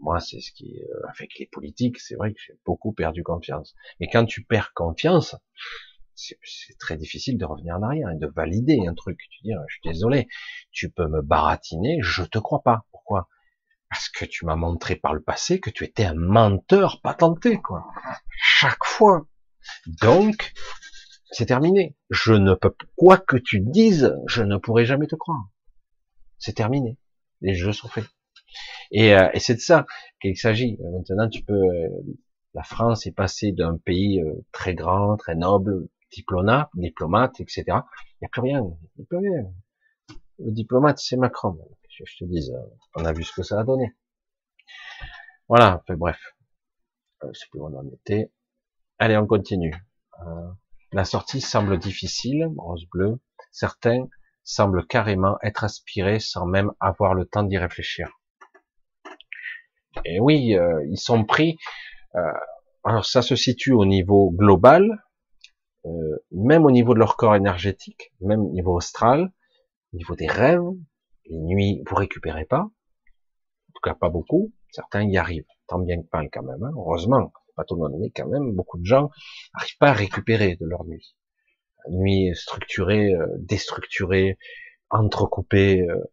moi, 0.02 0.18
c'est 0.18 0.40
ce 0.40 0.52
qui, 0.52 0.80
euh, 0.82 1.08
avec 1.08 1.38
les 1.38 1.46
politiques, 1.46 2.00
c'est 2.00 2.16
vrai 2.16 2.32
que 2.32 2.40
j'ai 2.44 2.54
beaucoup 2.66 2.92
perdu 2.92 3.22
confiance. 3.22 3.74
Mais 4.00 4.08
quand 4.08 4.24
tu 4.24 4.42
perds 4.42 4.72
confiance, 4.74 5.36
c'est 6.14 6.78
très 6.78 6.96
difficile 6.96 7.38
de 7.38 7.44
revenir 7.44 7.76
en 7.76 7.82
arrière 7.82 8.10
et 8.10 8.18
de 8.18 8.26
valider 8.26 8.86
un 8.86 8.94
truc. 8.94 9.18
Tu 9.30 9.42
dis, 9.44 9.52
je 9.68 9.74
suis 9.74 9.82
désolé, 9.84 10.28
tu 10.70 10.90
peux 10.90 11.08
me 11.08 11.22
baratiner, 11.22 11.98
je 12.02 12.22
te 12.22 12.38
crois 12.38 12.62
pas. 12.62 12.86
Pourquoi? 12.90 13.28
Parce 13.90 14.08
que 14.08 14.24
tu 14.24 14.46
m'as 14.46 14.56
montré 14.56 14.96
par 14.96 15.14
le 15.14 15.22
passé 15.22 15.60
que 15.60 15.70
tu 15.70 15.84
étais 15.84 16.04
un 16.04 16.14
menteur 16.14 17.00
patenté, 17.02 17.60
quoi. 17.60 17.86
Chaque 18.38 18.84
fois. 18.84 19.26
Donc, 20.00 20.52
c'est 21.30 21.46
terminé. 21.46 21.96
Je 22.10 22.32
ne 22.32 22.54
peux, 22.54 22.74
quoi 22.96 23.18
que 23.18 23.36
tu 23.36 23.60
dises, 23.60 24.14
je 24.26 24.42
ne 24.42 24.56
pourrai 24.56 24.86
jamais 24.86 25.06
te 25.06 25.16
croire. 25.16 25.48
C'est 26.38 26.54
terminé. 26.54 26.98
Les 27.40 27.54
jeux 27.54 27.72
sont 27.72 27.88
faits. 27.88 28.06
Et, 28.90 29.14
euh, 29.14 29.28
et 29.32 29.40
c'est 29.40 29.54
de 29.54 29.60
ça 29.60 29.86
qu'il 30.20 30.36
s'agit. 30.36 30.78
Maintenant, 30.80 31.28
tu 31.28 31.42
peux, 31.42 31.54
euh, 31.54 31.88
la 32.54 32.62
France 32.62 33.06
est 33.06 33.12
passée 33.12 33.52
d'un 33.52 33.78
pays 33.78 34.20
euh, 34.20 34.44
très 34.52 34.74
grand, 34.74 35.16
très 35.16 35.34
noble, 35.34 35.88
diplomate, 36.12 36.70
diplomate, 36.74 37.40
etc. 37.40 37.64
Il 37.66 38.22
n'y 38.22 38.26
a 38.26 38.28
plus 38.30 38.42
rien. 38.42 38.62
Il 38.98 39.06
plus 39.06 39.18
rien. 39.18 39.52
Le 40.38 40.52
diplomate, 40.52 40.98
c'est 40.98 41.16
Macron. 41.16 41.58
Je, 41.88 42.04
te 42.18 42.24
dis, 42.24 42.50
on 42.96 43.04
a 43.04 43.12
vu 43.12 43.22
ce 43.22 43.32
que 43.32 43.42
ça 43.42 43.60
a 43.60 43.64
donné. 43.64 43.92
Voilà. 45.48 45.80
Enfin, 45.82 45.96
bref. 45.96 46.18
je 47.22 47.38
sais 47.38 47.46
plus 47.50 47.60
où 47.60 47.66
on 47.66 47.78
en 47.78 47.86
était. 47.88 48.32
Allez, 48.98 49.16
on 49.16 49.26
continue. 49.26 49.74
la 50.92 51.04
sortie 51.04 51.40
semble 51.40 51.78
difficile, 51.78 52.48
rose 52.56 52.86
bleu. 52.90 53.20
Certains 53.50 54.06
semblent 54.44 54.86
carrément 54.86 55.38
être 55.42 55.64
aspirés 55.64 56.18
sans 56.18 56.46
même 56.46 56.72
avoir 56.80 57.14
le 57.14 57.26
temps 57.26 57.42
d'y 57.42 57.58
réfléchir. 57.58 58.10
Et 60.04 60.20
oui, 60.20 60.56
euh, 60.56 60.84
ils 60.90 60.98
sont 60.98 61.24
pris. 61.24 61.58
Euh, 62.14 62.32
alors 62.84 63.04
ça 63.04 63.22
se 63.22 63.36
situe 63.36 63.72
au 63.72 63.84
niveau 63.84 64.30
global, 64.30 65.04
euh, 65.86 66.16
même 66.30 66.64
au 66.64 66.70
niveau 66.70 66.94
de 66.94 66.98
leur 66.98 67.16
corps 67.16 67.34
énergétique, 67.34 68.12
même 68.20 68.40
au 68.40 68.50
niveau 68.50 68.76
astral, 68.76 69.32
au 69.92 69.96
niveau 69.96 70.14
des 70.14 70.28
rêves. 70.28 70.62
Les 71.26 71.38
nuits, 71.38 71.82
vous 71.86 71.94
récupérez 71.94 72.44
pas, 72.44 72.62
en 72.62 73.72
tout 73.74 73.82
cas 73.82 73.94
pas 73.94 74.08
beaucoup. 74.08 74.52
Certains 74.70 75.04
y 75.04 75.16
arrivent, 75.16 75.46
tant 75.68 75.78
bien 75.78 76.02
que 76.02 76.08
mal 76.12 76.28
quand 76.32 76.42
même. 76.42 76.62
Hein. 76.62 76.72
Heureusement, 76.76 77.32
pas 77.56 77.64
tout 77.64 77.74
le 77.74 77.82
monde, 77.82 77.94
mais 78.00 78.10
quand 78.10 78.26
même, 78.26 78.52
beaucoup 78.52 78.78
de 78.78 78.84
gens 78.84 79.10
n'arrivent 79.54 79.78
pas 79.78 79.90
à 79.90 79.92
récupérer 79.92 80.56
de 80.56 80.66
leur 80.66 80.84
nuit. 80.84 81.14
nuit 81.90 82.34
structurée, 82.34 83.14
euh, 83.14 83.26
déstructurée, 83.38 84.38
entrecoupée. 84.90 85.82
Euh, 85.82 86.10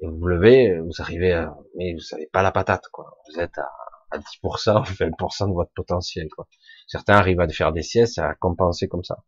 et 0.00 0.06
vous 0.06 0.18
vous 0.18 0.26
levez, 0.26 0.78
vous 0.78 1.00
arrivez 1.00 1.32
à, 1.32 1.56
mais 1.76 1.92
vous 1.94 2.00
savez 2.00 2.28
pas 2.32 2.42
la 2.42 2.52
patate, 2.52 2.86
quoi. 2.92 3.18
Vous 3.28 3.40
êtes 3.40 3.58
à, 3.58 3.68
à 4.10 4.18
10%, 4.18 4.84
20% 4.84 5.48
de 5.48 5.54
votre 5.54 5.72
potentiel, 5.72 6.28
quoi. 6.28 6.48
Certains 6.86 7.14
arrivent 7.14 7.40
à 7.40 7.48
faire 7.48 7.72
des 7.72 7.82
siestes, 7.82 8.18
à 8.18 8.34
compenser 8.34 8.88
comme 8.88 9.04
ça. 9.04 9.24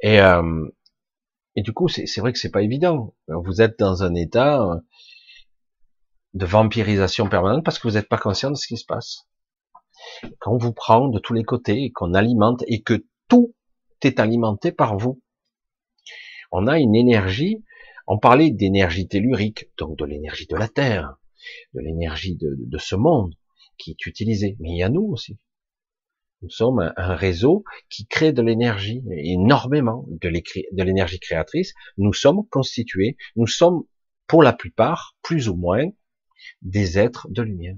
Et, 0.00 0.20
euh, 0.20 0.68
et 1.54 1.62
du 1.62 1.72
coup, 1.72 1.88
c'est 1.88 2.20
vrai 2.20 2.32
que 2.32 2.38
c'est 2.38 2.50
pas 2.50 2.62
évident. 2.62 3.14
Vous 3.28 3.60
êtes 3.60 3.78
dans 3.78 4.02
un 4.02 4.14
état 4.14 4.62
euh, 4.62 4.76
de 6.34 6.46
vampirisation 6.46 7.28
permanente 7.28 7.64
parce 7.64 7.78
que 7.78 7.88
vous 7.88 7.94
n'êtes 7.94 8.08
pas 8.08 8.18
conscient 8.18 8.50
de 8.50 8.56
ce 8.56 8.66
qui 8.66 8.76
se 8.76 8.86
passe. 8.86 9.28
Quand 10.38 10.52
on 10.52 10.58
vous 10.58 10.72
prend 10.72 11.08
de 11.08 11.18
tous 11.18 11.34
les 11.34 11.44
côtés, 11.44 11.92
qu'on 11.92 12.14
alimente 12.14 12.64
et 12.66 12.82
que 12.82 13.04
tout 13.28 13.54
est 14.02 14.18
alimenté 14.18 14.72
par 14.72 14.96
vous, 14.96 15.22
on 16.50 16.66
a 16.66 16.78
une 16.78 16.94
énergie. 16.94 17.62
On 18.06 18.18
parlait 18.18 18.50
d'énergie 18.50 19.06
tellurique, 19.06 19.66
donc 19.78 19.96
de 19.96 20.04
l'énergie 20.04 20.46
de 20.46 20.56
la 20.56 20.68
Terre, 20.68 21.16
de 21.74 21.80
l'énergie 21.80 22.36
de, 22.36 22.78
ce 22.78 22.94
monde 22.94 23.34
qui 23.78 23.92
est 23.92 24.06
utilisée. 24.06 24.56
Mais 24.60 24.70
il 24.70 24.78
y 24.78 24.82
a 24.82 24.88
nous 24.88 25.04
aussi. 25.04 25.38
Nous 26.42 26.50
sommes 26.50 26.92
un 26.96 27.14
réseau 27.14 27.62
qui 27.88 28.06
crée 28.06 28.32
de 28.32 28.42
l'énergie, 28.42 29.04
énormément 29.10 30.04
de 30.08 30.82
l'énergie 30.82 31.20
créatrice. 31.20 31.72
Nous 31.98 32.12
sommes 32.12 32.46
constitués, 32.48 33.16
nous 33.36 33.46
sommes 33.46 33.84
pour 34.26 34.42
la 34.42 34.52
plupart, 34.52 35.16
plus 35.22 35.48
ou 35.48 35.56
moins, 35.56 35.86
des 36.62 36.98
êtres 36.98 37.28
de 37.30 37.42
lumière. 37.42 37.76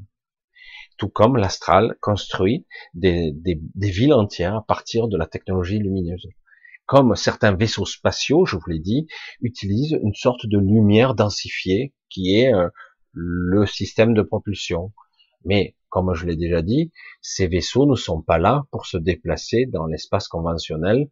Tout 0.96 1.08
comme 1.08 1.36
l'astral 1.36 1.96
construit 2.00 2.66
des, 2.94 3.34
villes 3.74 4.12
entières 4.12 4.56
à 4.56 4.64
partir 4.64 5.08
de 5.08 5.16
la 5.16 5.26
technologie 5.26 5.78
lumineuse. 5.78 6.26
Comme 6.86 7.16
certains 7.16 7.54
vaisseaux 7.54 7.86
spatiaux, 7.86 8.46
je 8.46 8.56
vous 8.56 8.70
l'ai 8.70 8.78
dit, 8.78 9.06
utilisent 9.40 9.98
une 10.02 10.14
sorte 10.14 10.46
de 10.46 10.58
lumière 10.58 11.14
densifiée 11.14 11.94
qui 12.10 12.36
est 12.36 12.54
euh, 12.54 12.68
le 13.14 13.66
système 13.66 14.14
de 14.14 14.22
propulsion. 14.22 14.92
Mais 15.44 15.76
comme 15.88 16.14
je 16.14 16.26
l'ai 16.26 16.36
déjà 16.36 16.62
dit, 16.62 16.92
ces 17.22 17.46
vaisseaux 17.46 17.86
ne 17.86 17.94
sont 17.94 18.20
pas 18.20 18.38
là 18.38 18.64
pour 18.70 18.86
se 18.86 18.96
déplacer 18.96 19.66
dans 19.66 19.86
l'espace 19.86 20.28
conventionnel 20.28 21.08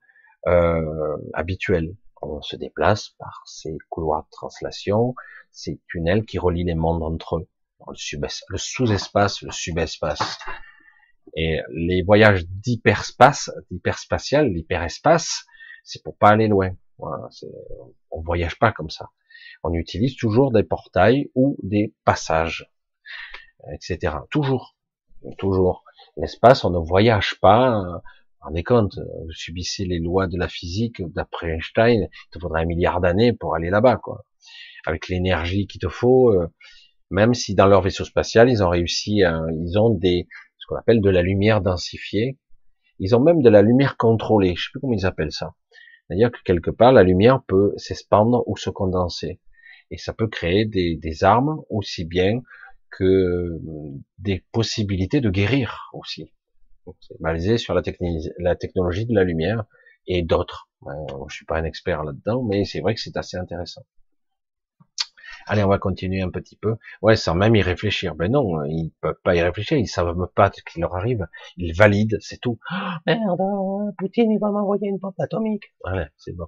euh, 0.46 1.16
habituel. 1.34 1.94
On 2.20 2.40
se 2.42 2.56
déplace 2.56 3.10
par 3.18 3.42
ces 3.46 3.76
couloirs 3.88 4.24
de 4.24 4.30
translation, 4.30 5.14
ces 5.50 5.80
tunnels 5.88 6.24
qui 6.24 6.38
relient 6.38 6.64
les 6.64 6.74
mondes 6.74 7.02
entre 7.02 7.36
eux, 7.36 7.48
le 8.48 8.58
sous-espace, 8.58 9.42
le 9.42 9.50
subespace. 9.50 10.38
Et 11.36 11.60
les 11.72 12.02
voyages 12.02 12.44
d'hyperspace, 12.46 13.50
d'hyperspatial, 13.70 14.52
d'hyperespace, 14.52 15.44
c'est 15.84 16.02
pour 16.02 16.16
pas 16.16 16.30
aller 16.30 16.48
loin. 16.48 16.70
Voilà, 16.98 17.28
on 18.10 18.20
voyage 18.20 18.58
pas 18.58 18.72
comme 18.72 18.90
ça. 18.90 19.10
On 19.62 19.72
utilise 19.72 20.16
toujours 20.16 20.52
des 20.52 20.64
portails 20.64 21.30
ou 21.34 21.56
des 21.62 21.94
passages 22.04 22.72
etc. 23.70 24.16
Toujours, 24.30 24.76
toujours. 25.38 25.84
L'espace, 26.16 26.64
on 26.64 26.70
ne 26.70 26.78
voyage 26.78 27.38
pas. 27.40 27.82
Rendez 28.40 28.64
compte, 28.64 28.98
vous 28.98 29.32
subissez 29.32 29.84
les 29.84 30.00
lois 30.00 30.26
de 30.26 30.36
la 30.36 30.48
physique 30.48 31.00
d'après 31.12 31.50
Einstein, 31.52 32.08
il 32.10 32.30
te 32.32 32.40
faudra 32.40 32.60
un 32.60 32.64
milliard 32.64 33.00
d'années 33.00 33.32
pour 33.32 33.54
aller 33.54 33.70
là-bas, 33.70 33.98
quoi. 33.98 34.24
Avec 34.84 35.08
l'énergie 35.08 35.68
qu'il 35.68 35.80
te 35.80 35.88
faut, 35.88 36.32
euh, 36.32 36.48
même 37.10 37.34
si 37.34 37.54
dans 37.54 37.68
leur 37.68 37.82
vaisseau 37.82 38.04
spatial, 38.04 38.50
ils 38.50 38.64
ont 38.64 38.68
réussi, 38.68 39.18
ils 39.20 39.78
ont 39.78 39.90
des, 39.90 40.26
ce 40.58 40.66
qu'on 40.66 40.74
appelle 40.74 41.00
de 41.00 41.10
la 41.10 41.22
lumière 41.22 41.60
densifiée. 41.60 42.38
Ils 42.98 43.14
ont 43.14 43.20
même 43.20 43.42
de 43.42 43.48
la 43.48 43.62
lumière 43.62 43.96
contrôlée. 43.96 44.54
Je 44.56 44.64
sais 44.64 44.70
plus 44.72 44.80
comment 44.80 44.94
ils 44.94 45.06
appellent 45.06 45.32
ça. 45.32 45.54
C'est-à-dire 46.06 46.32
que 46.32 46.38
quelque 46.44 46.70
part, 46.70 46.92
la 46.92 47.04
lumière 47.04 47.42
peut 47.46 47.72
s'expandre 47.76 48.42
ou 48.46 48.56
se 48.56 48.70
condenser. 48.70 49.40
Et 49.92 49.98
ça 49.98 50.12
peut 50.12 50.26
créer 50.26 50.64
des, 50.64 50.96
des 50.96 51.22
armes 51.22 51.62
aussi 51.68 52.04
bien 52.04 52.40
que 52.90 53.60
des 54.18 54.44
possibilités 54.52 55.20
de 55.20 55.30
guérir 55.30 55.90
aussi. 55.92 56.32
C'est 57.00 57.20
basé 57.20 57.58
sur 57.58 57.74
la, 57.74 57.82
technologie 57.82 59.06
de 59.06 59.14
la 59.14 59.22
lumière 59.22 59.64
et 60.06 60.22
d'autres. 60.22 60.68
je 61.28 61.34
suis 61.34 61.44
pas 61.44 61.58
un 61.58 61.64
expert 61.64 62.02
là-dedans, 62.02 62.42
mais 62.42 62.64
c'est 62.64 62.80
vrai 62.80 62.94
que 62.94 63.00
c'est 63.00 63.16
assez 63.16 63.36
intéressant. 63.36 63.82
Allez, 65.46 65.62
on 65.62 65.68
va 65.68 65.78
continuer 65.78 66.22
un 66.22 66.30
petit 66.30 66.56
peu. 66.56 66.76
Ouais, 67.02 67.16
sans 67.16 67.34
même 67.34 67.54
y 67.54 67.62
réfléchir. 67.62 68.14
Ben 68.14 68.30
non, 68.30 68.64
ils 68.64 68.92
peuvent 69.00 69.20
pas 69.24 69.34
y 69.34 69.42
réfléchir, 69.42 69.76
ils 69.76 69.88
savent 69.88 70.28
pas 70.34 70.50
ce 70.52 70.62
qui 70.62 70.80
leur 70.80 70.94
arrive. 70.94 71.26
Ils 71.56 71.74
valident, 71.74 72.18
c'est 72.20 72.40
tout. 72.40 72.58
Oh, 72.70 72.74
merde, 73.06 73.94
Poutine, 73.98 74.30
il 74.30 74.38
va 74.38 74.50
m'envoyer 74.50 74.88
une 74.88 74.98
bombe 74.98 75.14
atomique. 75.18 75.74
Voilà, 75.82 76.08
c'est 76.16 76.32
bon. 76.32 76.46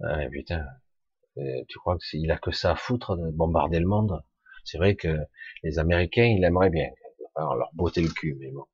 Ouais, 0.00 0.28
putain. 0.30 0.66
Euh, 1.38 1.64
tu 1.68 1.78
crois 1.78 1.96
qu'il 1.98 2.30
a 2.30 2.38
que 2.38 2.52
ça 2.52 2.72
à 2.72 2.76
foutre 2.76 3.16
de 3.16 3.30
bombarder 3.30 3.80
le 3.80 3.86
monde 3.86 4.22
c'est 4.64 4.78
vrai 4.78 4.94
que 4.96 5.18
les 5.62 5.78
Américains, 5.78 6.24
ils 6.24 6.44
aimeraient 6.44 6.70
bien 6.70 6.88
leur 7.36 7.70
botter 7.74 8.02
le 8.02 8.08
cul, 8.08 8.36
mais 8.38 8.50
bon. 8.50 8.64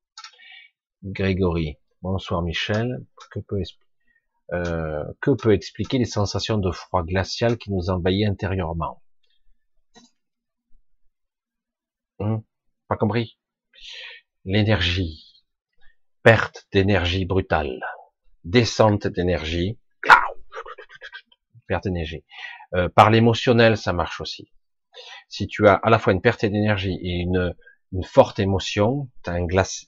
Grégory, 1.03 1.77
bonsoir 2.01 2.41
Michel. 2.41 3.05
Que 3.31 3.39
peut, 3.39 3.61
euh, 4.53 5.03
que 5.21 5.31
peut 5.31 5.53
expliquer 5.53 5.97
les 5.97 6.05
sensations 6.05 6.57
de 6.57 6.71
froid 6.71 7.03
glacial 7.03 7.57
qui 7.57 7.71
nous 7.71 7.89
envahit 7.89 8.27
intérieurement? 8.27 9.01
Hum, 12.19 12.43
Pas 12.87 12.97
compris? 12.97 13.37
L'énergie, 14.45 15.43
perte 16.23 16.67
d'énergie 16.71 17.25
brutale, 17.25 17.79
descente 18.43 19.07
d'énergie, 19.07 19.79
perte 21.69 21.85
d'énergie. 21.85 22.25
Euh, 22.73 22.89
par 22.89 23.09
l'émotionnel, 23.09 23.77
ça 23.77 23.93
marche 23.93 24.19
aussi 24.19 24.51
si 25.27 25.47
tu 25.47 25.67
as 25.67 25.75
à 25.75 25.89
la 25.89 25.99
fois 25.99 26.13
une 26.13 26.21
perte 26.21 26.45
d'énergie 26.45 26.97
et 27.01 27.19
une, 27.19 27.55
une 27.93 28.03
forte 28.03 28.39
émotion, 28.39 29.09
as 29.25 29.31
un 29.31 29.45
glace, 29.45 29.85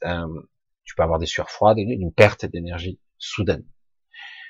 tu 0.83 0.95
peux 0.95 1.03
avoir 1.03 1.19
des 1.19 1.25
sueurs 1.25 1.49
froides, 1.49 1.77
une 1.77 2.13
perte 2.13 2.45
d'énergie 2.45 2.99
soudaine. 3.17 3.65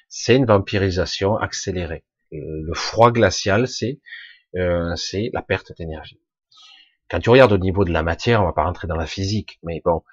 C'est 0.09 0.35
une 0.35 0.45
vampirisation 0.45 1.37
accélérée. 1.37 2.03
Le 2.31 2.73
froid 2.73 3.11
glacial, 3.11 3.67
c'est 3.67 3.99
euh, 4.57 4.95
c'est 4.95 5.29
la 5.33 5.41
perte 5.41 5.71
d'énergie. 5.77 6.19
Quand 7.09 7.19
tu 7.19 7.29
regardes 7.29 7.53
au 7.53 7.57
niveau 7.57 7.85
de 7.85 7.91
la 7.91 8.03
matière, 8.03 8.41
on 8.41 8.45
va 8.45 8.53
pas 8.53 8.63
rentrer 8.63 8.87
dans 8.87 8.95
la 8.95 9.05
physique, 9.05 9.59
mais 9.63 9.81
bon, 9.83 10.03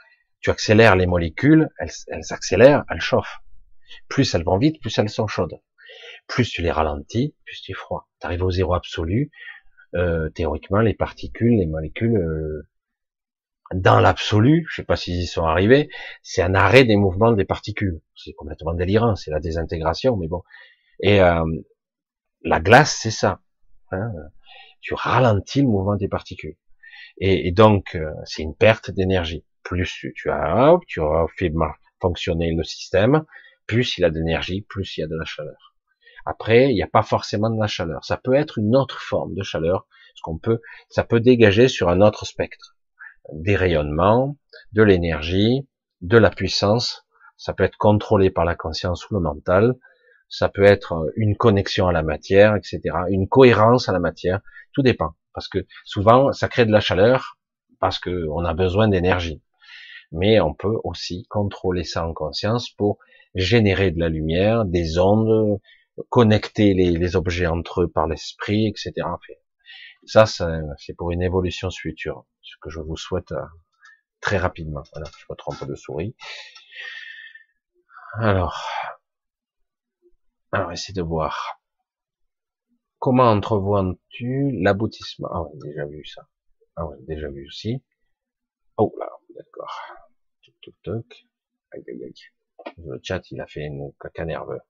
tu 0.40 0.51
accélères 0.51 0.95
les 0.95 1.07
molécules, 1.07 1.69
elles, 1.78 1.90
elles 2.09 2.32
accélèrent, 2.32 2.85
elles 2.89 3.01
chauffent. 3.01 3.40
Plus 4.09 4.35
elles 4.35 4.45
vont 4.45 4.59
vite, 4.59 4.81
plus 4.81 4.97
elles 4.99 5.09
sont 5.09 5.27
chaudes. 5.27 5.61
Plus 6.29 6.49
tu 6.51 6.63
les 6.63 6.71
ralentis, 6.71 7.35
plus 7.45 7.61
tu 7.63 7.73
es 7.73 7.75
froid. 7.75 8.09
Tu 8.21 8.27
arrives 8.27 8.45
au 8.45 8.51
zéro 8.51 8.75
absolu, 8.75 9.31
euh, 9.95 10.29
théoriquement, 10.31 10.81
les 10.81 10.95
particules, 10.95 11.57
les 11.57 11.67
molécules, 11.67 12.17
euh, 12.17 12.63
dans 13.75 14.01
l'absolu, 14.01 14.67
je 14.69 14.77
sais 14.77 14.85
pas 14.85 14.97
s'ils 14.97 15.23
y 15.23 15.27
sont 15.27 15.45
arrivés, 15.45 15.91
c'est 16.23 16.43
un 16.43 16.55
arrêt 16.55 16.85
des 16.85 16.97
mouvements 16.97 17.33
des 17.33 17.45
particules. 17.45 18.01
C'est 18.15 18.33
complètement 18.35 18.75
délirant, 18.75 19.17
c'est 19.17 19.31
la 19.31 19.41
désintégration, 19.41 20.17
mais 20.17 20.29
bon. 20.29 20.43
Et 21.01 21.21
euh, 21.21 21.45
la 22.43 22.61
glace, 22.61 22.99
c'est 23.01 23.11
ça. 23.11 23.41
Hein. 23.91 24.13
tu 24.81 24.93
ralentis 24.95 25.63
le 25.63 25.69
mouvement 25.69 25.97
des 25.97 26.09
particules. 26.09 26.57
Et, 27.21 27.51
donc, 27.53 27.99
c'est 28.25 28.43
une 28.43 28.55
perte 28.55 28.91
d'énergie. 28.91 29.45
Plus 29.65 30.07
tu 30.15 30.31
as, 30.31 30.79
tu 30.87 31.01
as 31.01 31.27
fait 31.37 31.53
fonctionner 32.01 32.53
le 32.53 32.63
système, 32.63 33.25
plus 33.67 33.99
il 33.99 34.05
a 34.05 34.11
d'énergie, 34.11 34.63
plus 34.63 34.97
il 34.97 35.01
y 35.01 35.05
a 35.05 35.07
de 35.07 35.17
la 35.17 35.25
chaleur. 35.25 35.68
Après, 36.24 36.70
il 36.70 36.74
n'y 36.74 36.82
a 36.82 36.89
pas 36.89 37.03
forcément 37.03 37.51
de 37.51 37.61
la 37.61 37.66
chaleur. 37.66 38.05
Ça 38.05 38.16
peut 38.16 38.35
être 38.35 38.59
une 38.59 38.77
autre 38.77 39.01
forme 39.01 39.35
de 39.35 39.43
chaleur, 39.43 39.86
ce 40.15 40.23
qu'on 40.23 40.39
peut, 40.39 40.61
ça 40.89 41.05
peut 41.05 41.20
dégager 41.20 41.69
sur 41.69 41.89
un 41.89 42.01
autre 42.01 42.27
spectre. 42.27 42.77
Des 43.32 43.57
rayonnements, 43.57 44.36
de 44.73 44.82
l'énergie, 44.82 45.69
de 46.01 46.19
la 46.19 46.31
puissance. 46.31 47.07
Ça 47.36 47.53
peut 47.53 47.65
être 47.65 47.77
contrôlé 47.77 48.31
par 48.31 48.45
la 48.45 48.57
conscience 48.57 49.09
ou 49.09 49.15
le 49.15 49.20
mental. 49.20 49.74
Ça 50.28 50.49
peut 50.49 50.65
être 50.65 51.11
une 51.16 51.36
connexion 51.36 51.89
à 51.89 51.93
la 51.93 52.03
matière, 52.03 52.57
etc. 52.57 52.81
Une 53.09 53.28
cohérence 53.28 53.89
à 53.89 53.93
la 53.93 54.01
matière. 54.01 54.40
Tout 54.73 54.82
dépend. 54.82 55.15
Parce 55.32 55.49
que 55.49 55.66
souvent, 55.85 56.32
ça 56.32 56.49
crée 56.49 56.66
de 56.66 56.73
la 56.73 56.81
chaleur 56.81 57.39
parce 57.81 57.99
qu'on 57.99 58.45
a 58.45 58.55
besoin 58.55 58.89
d'énergie. 58.89 59.43
Mais 60.11 60.40
on 60.40 60.55
peut 60.55 60.77
aussi 60.85 61.27
contrôler 61.28 61.85
ça 61.85 62.07
en 62.07 62.12
conscience 62.12 62.70
pour 62.70 62.99
générer 63.35 63.90
de 63.90 64.01
la 64.01 64.09
lumière, 64.09 64.65
des 64.65 64.99
ondes, 64.99 65.61
connecter 66.09 66.75
les, 66.75 67.16
objets 67.16 67.47
entre 67.47 67.83
eux 67.83 67.89
par 67.89 68.07
l'esprit, 68.07 68.66
etc. 68.66 68.93
Ça, 70.07 70.27
c'est 70.27 70.95
pour 70.95 71.11
une 71.11 71.23
évolution 71.23 71.70
future, 71.70 72.25
ce 72.43 72.57
que 72.61 72.70
je 72.70 72.81
vous 72.81 72.97
souhaite 72.97 73.33
euh, 73.33 73.45
très 74.20 74.39
rapidement. 74.39 74.83
Voilà, 74.95 75.11
je 75.19 75.25
me 75.31 75.37
trompe 75.37 75.65
de 75.66 75.75
souris. 75.75 76.15
Alors, 78.15 78.65
alors 80.53 80.73
essayez 80.73 80.95
de 80.95 81.03
voir. 81.03 81.61
Comment 82.99 83.31
entrevois-tu 83.31 84.51
l'aboutissement? 84.53 85.29
Ah, 85.31 85.41
a 85.41 85.57
déjà 85.66 85.87
vu 85.87 86.05
ça. 86.05 86.29
Ah 86.75 86.87
ouais, 86.87 86.97
déjà 87.07 87.29
vu 87.29 87.47
aussi. 87.47 87.85
Oh 88.77 88.93
là, 88.99 89.09
d'accord. 89.37 89.81
Toc, 90.45 90.55
toc, 90.62 90.75
toc. 90.83 91.27
Aïe, 91.73 91.85
aïe, 91.89 92.05
aïe. 92.05 92.75
Le 92.79 92.99
chat, 93.03 93.31
il 93.31 93.41
a 93.41 93.47
fait 93.47 93.62
une 93.62 93.93
caca 94.01 94.25
nerveux. 94.25 94.61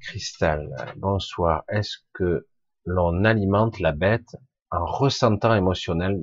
Cristal, 0.00 0.94
bonsoir. 0.96 1.64
Est-ce 1.68 1.98
que 2.14 2.46
l'on 2.86 3.24
alimente 3.24 3.80
la 3.80 3.92
bête 3.92 4.36
en 4.70 4.84
ressentant 4.86 5.54
émotionnel 5.54 6.18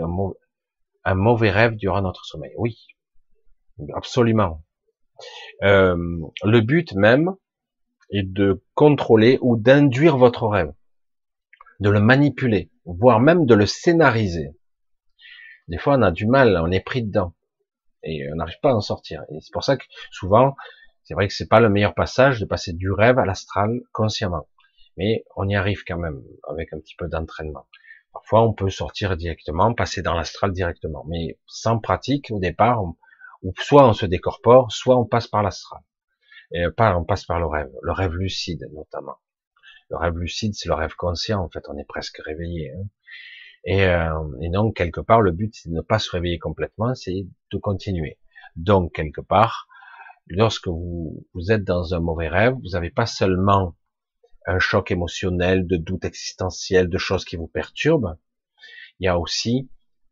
un, 1.03 1.15
mauvais 1.15 1.51
rêve 1.51 1.75
durant 1.75 2.01
notre 2.01 2.25
sommeil? 2.25 2.53
Oui, 2.57 2.87
absolument. 3.93 4.63
Euh, 5.63 5.95
le 6.43 6.61
but 6.61 6.93
même 6.93 7.35
est 8.09 8.23
de 8.23 8.63
contrôler 8.73 9.37
ou 9.41 9.57
d'induire 9.57 10.17
votre 10.17 10.47
rêve, 10.47 10.73
de 11.79 11.89
le 11.89 11.99
manipuler, 11.99 12.71
voire 12.85 13.19
même 13.19 13.45
de 13.45 13.53
le 13.53 13.65
scénariser. 13.65 14.55
Des 15.67 15.77
fois, 15.77 15.97
on 15.97 16.01
a 16.01 16.11
du 16.11 16.25
mal, 16.25 16.59
on 16.63 16.71
est 16.71 16.83
pris 16.83 17.03
dedans 17.03 17.35
et 18.03 18.27
on 18.31 18.35
n'arrive 18.37 18.59
pas 18.61 18.71
à 18.71 18.75
en 18.75 18.81
sortir. 18.81 19.23
Et 19.29 19.39
c'est 19.41 19.51
pour 19.51 19.63
ça 19.63 19.77
que 19.77 19.85
souvent, 20.11 20.55
c'est 21.07 21.13
vrai 21.13 21.29
que 21.29 21.33
c'est 21.33 21.47
pas 21.47 21.61
le 21.61 21.69
meilleur 21.69 21.93
passage 21.93 22.41
de 22.41 22.45
passer 22.45 22.73
du 22.73 22.91
rêve 22.91 23.17
à 23.17 23.25
l'astral 23.25 23.79
consciemment, 23.93 24.49
mais 24.97 25.23
on 25.37 25.47
y 25.47 25.55
arrive 25.55 25.83
quand 25.87 25.97
même 25.97 26.21
avec 26.49 26.73
un 26.73 26.79
petit 26.79 26.95
peu 26.97 27.07
d'entraînement. 27.07 27.65
Parfois, 28.11 28.43
on 28.43 28.51
peut 28.51 28.69
sortir 28.69 29.15
directement, 29.15 29.73
passer 29.73 30.01
dans 30.01 30.15
l'astral 30.15 30.51
directement, 30.51 31.05
mais 31.07 31.39
sans 31.45 31.79
pratique 31.79 32.29
au 32.29 32.39
départ, 32.39 32.83
ou 32.83 33.53
soit 33.57 33.87
on 33.87 33.93
se 33.93 34.05
décorpore, 34.05 34.69
soit 34.73 34.97
on 34.97 35.05
passe 35.05 35.27
par 35.27 35.43
l'astral. 35.43 35.81
Et 36.51 36.65
pas, 36.75 36.97
on 36.97 37.05
passe 37.05 37.23
par 37.23 37.39
le 37.39 37.45
rêve, 37.45 37.71
le 37.83 37.91
rêve 37.93 38.13
lucide 38.13 38.67
notamment. 38.73 39.15
Le 39.89 39.95
rêve 39.95 40.17
lucide, 40.17 40.55
c'est 40.55 40.67
le 40.67 40.75
rêve 40.75 40.95
conscient. 40.95 41.41
En 41.41 41.49
fait, 41.49 41.63
on 41.69 41.77
est 41.77 41.87
presque 41.87 42.17
réveillé. 42.17 42.73
Hein. 42.73 42.83
Et, 43.63 43.85
euh, 43.85 44.41
et, 44.41 44.49
donc 44.49 44.75
quelque 44.75 44.99
part, 44.99 45.21
le 45.21 45.31
but, 45.31 45.55
c'est 45.55 45.69
de 45.69 45.73
ne 45.73 45.81
pas 45.81 45.99
se 45.99 46.11
réveiller 46.11 46.37
complètement, 46.37 46.93
c'est 46.95 47.27
de 47.51 47.57
continuer. 47.57 48.19
Donc 48.57 48.93
quelque 48.93 49.21
part, 49.21 49.67
lorsque 50.29 50.67
vous, 50.67 51.25
vous 51.33 51.51
êtes 51.51 51.63
dans 51.63 51.93
un 51.93 51.99
mauvais 51.99 52.27
rêve, 52.27 52.55
vous 52.63 52.71
n'avez 52.71 52.89
pas 52.89 53.05
seulement 53.05 53.75
un 54.45 54.59
choc 54.59 54.91
émotionnel, 54.91 55.67
de 55.67 55.77
doute 55.77 56.05
existentiel, 56.05 56.89
de 56.89 56.97
choses 56.97 57.25
qui 57.25 57.35
vous 57.35 57.47
perturbent, 57.47 58.17
il 58.99 59.05
y 59.05 59.07
a 59.07 59.19
aussi 59.19 59.69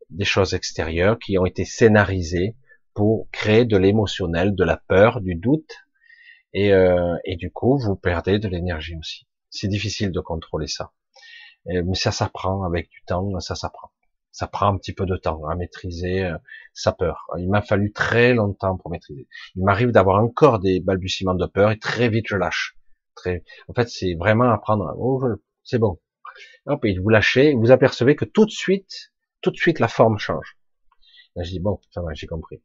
des 0.10 0.26
choses 0.26 0.54
extérieures 0.54 1.18
qui 1.18 1.38
ont 1.38 1.46
été 1.46 1.66
scénarisées 1.66 2.56
pour 2.94 3.30
créer 3.32 3.66
de 3.66 3.78
l'émotionnel, 3.78 4.56
de 4.56 4.64
la 4.64 4.78
peur, 4.78 5.22
du 5.22 5.36
doute, 5.36 5.72
et, 6.54 6.74
euh, 6.74 7.16
et 7.26 7.36
du 7.36 7.52
coup, 7.52 7.78
vous 7.78 7.96
perdez 7.96 8.40
de 8.40 8.48
l'énergie 8.48 8.96
aussi. 8.98 9.28
C'est 9.50 9.68
difficile 9.68 10.12
de 10.12 10.20
contrôler 10.20 10.68
ça. 10.68 10.92
mais 11.66 11.96
ça 11.96 12.12
s'apprend 12.12 12.64
avec 12.64 12.90
du 12.90 13.02
temps, 13.06 13.40
ça 13.40 13.56
s'apprend 13.56 13.92
ça 14.36 14.48
prend 14.48 14.68
un 14.68 14.78
petit 14.78 14.92
peu 14.92 15.06
de 15.06 15.16
temps 15.16 15.48
à 15.48 15.56
maîtriser 15.56 16.26
euh, 16.26 16.38
sa 16.74 16.92
peur. 16.92 17.26
Il 17.38 17.50
m'a 17.50 17.62
fallu 17.62 17.94
très 17.94 18.34
longtemps 18.34 18.76
pour 18.76 18.92
maîtriser. 18.92 19.30
Il 19.56 19.64
m'arrive 19.64 19.92
d'avoir 19.92 20.22
encore 20.22 20.60
des 20.60 20.82
balbutiements 20.82 21.36
de 21.36 21.46
peur 21.46 21.72
et 21.72 21.80
très 21.80 22.10
vite 22.10 22.26
je 22.28 22.36
lâche. 22.36 22.76
Très... 23.16 23.46
En 23.70 23.74
fait, 23.74 23.88
c'est 23.88 24.14
vraiment 24.16 24.52
apprendre. 24.52 24.94
Oh, 24.98 25.24
c'est 25.64 25.78
bon. 25.80 26.02
Et 26.84 27.00
vous 27.00 27.08
lâchez, 27.08 27.54
vous 27.54 27.72
apercevez 27.72 28.18
que 28.18 28.26
tout 28.26 28.44
de 28.44 28.52
suite, 28.52 29.14
tout 29.40 29.52
de 29.52 29.56
suite 29.56 29.80
la 29.80 29.88
forme 29.88 30.18
change. 30.18 30.58
Là, 31.38 31.44
je 31.44 31.52
dis 31.52 31.62
bon, 31.62 31.80
ça 31.92 32.02
va, 32.02 32.14
j'ai 32.14 32.28
compris. 32.28 32.62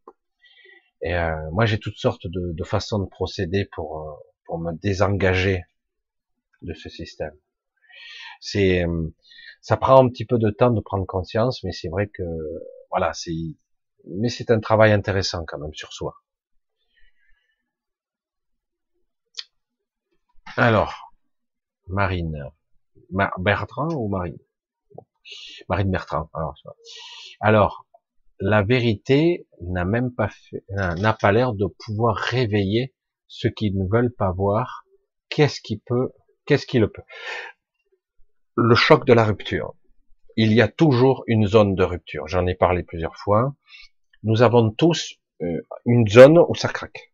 Et 1.03 1.15
euh, 1.15 1.51
moi, 1.53 1.67
j'ai 1.67 1.79
toutes 1.79 1.99
sortes 1.99 2.27
de, 2.27 2.53
de, 2.53 2.65
façons 2.65 2.99
de 2.99 3.07
procéder 3.07 3.69
pour 3.71 4.01
euh, 4.01 4.13
pour 4.45 4.59
me 4.59 4.73
désengager 4.73 5.63
de 6.63 6.75
ce 6.75 6.89
système. 6.89 7.37
C'est 8.41 8.85
ça 9.61 9.77
prend 9.77 10.05
un 10.05 10.09
petit 10.09 10.25
peu 10.25 10.39
de 10.39 10.51
temps 10.51 10.71
de 10.71 10.81
prendre 10.81 11.07
conscience, 11.07 11.63
mais 11.65 11.73
c'est 11.73 11.89
vrai 11.89 12.09
que 12.09 12.23
voilà, 12.91 13.13
c'est 13.13 13.33
mais 14.07 14.29
c'est 14.29 14.51
un 14.51 14.61
travail 14.61 14.93
intéressant 14.93 15.45
quand 15.47 15.59
même 15.59 15.75
sur 15.75 15.93
soi. 15.93 16.15
Alors, 20.57 21.13
Marine, 21.89 22.51
Bertrand 23.39 23.89
ou 23.95 24.09
Marine? 24.09 24.39
Marine 25.69 25.91
Bertrand. 25.91 26.29
Alors, 26.35 26.55
alors, 27.41 27.87
la 28.41 28.63
vérité 28.63 29.47
n'a 29.61 29.85
même 29.85 30.13
pas 30.15 30.31
n'a 30.73 31.13
pas 31.13 31.33
l'air 31.33 31.53
de 31.53 31.67
pouvoir 31.67 32.17
réveiller 32.17 32.95
ceux 33.29 33.51
qui 33.51 33.73
ne 33.73 33.87
veulent 33.91 34.15
pas 34.15 34.33
voir. 34.33 34.85
Qu'est-ce 35.29 35.61
qui 35.61 35.79
peut, 35.79 36.11
qu'est-ce 36.47 36.67
qui 36.67 36.79
le 36.79 36.91
peut? 36.91 37.03
Le 38.63 38.75
choc 38.75 39.07
de 39.07 39.13
la 39.13 39.25
rupture. 39.25 39.75
Il 40.37 40.53
y 40.53 40.61
a 40.61 40.69
toujours 40.69 41.25
une 41.27 41.47
zone 41.47 41.75
de 41.75 41.83
rupture. 41.83 42.29
J'en 42.29 42.47
ai 42.47 42.55
parlé 42.55 42.83
plusieurs 42.83 43.17
fois. 43.17 43.55
Nous 44.23 44.43
avons 44.43 44.71
tous 44.71 45.15
euh, 45.43 45.61
une 45.87 46.07
zone 46.07 46.39
où 46.39 46.55
ça 46.55 46.69
craque. 46.69 47.13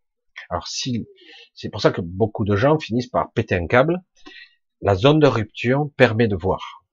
Alors 0.51 0.68
si, 0.68 1.09
c'est 1.55 1.70
pour 1.70 1.81
ça 1.81 1.90
que 1.90 2.01
beaucoup 2.01 2.44
de 2.44 2.56
gens 2.56 2.78
finissent 2.78 3.09
par 3.09 3.32
péter 3.32 3.55
un 3.55 3.66
câble. 3.66 4.02
La 4.82 4.94
zone 4.94 5.18
de 5.20 5.27
rupture 5.27 5.89
permet 5.97 6.28
de 6.28 6.36
voir. 6.36 6.85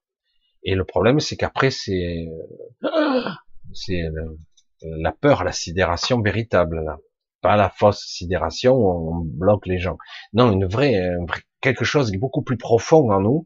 Et 0.63 0.75
le 0.75 0.85
problème, 0.85 1.19
c'est 1.19 1.35
qu'après, 1.35 1.71
c'est, 1.71 2.27
c'est 3.73 4.01
la 4.81 5.11
peur, 5.11 5.43
la 5.43 5.51
sidération 5.51 6.21
véritable, 6.21 6.83
là. 6.83 6.97
Pas 7.41 7.57
la 7.57 7.69
fausse 7.69 8.05
sidération 8.05 8.73
où 8.73 9.13
on 9.13 9.19
bloque 9.25 9.67
les 9.67 9.77
gens. 9.77 9.97
Non, 10.31 10.53
une 10.53 10.65
vraie, 10.65 11.09
quelque 11.59 11.83
chose 11.83 12.09
qui 12.09 12.15
est 12.15 12.19
beaucoup 12.19 12.41
plus 12.41 12.55
profond 12.55 13.11
en 13.11 13.19
nous 13.19 13.43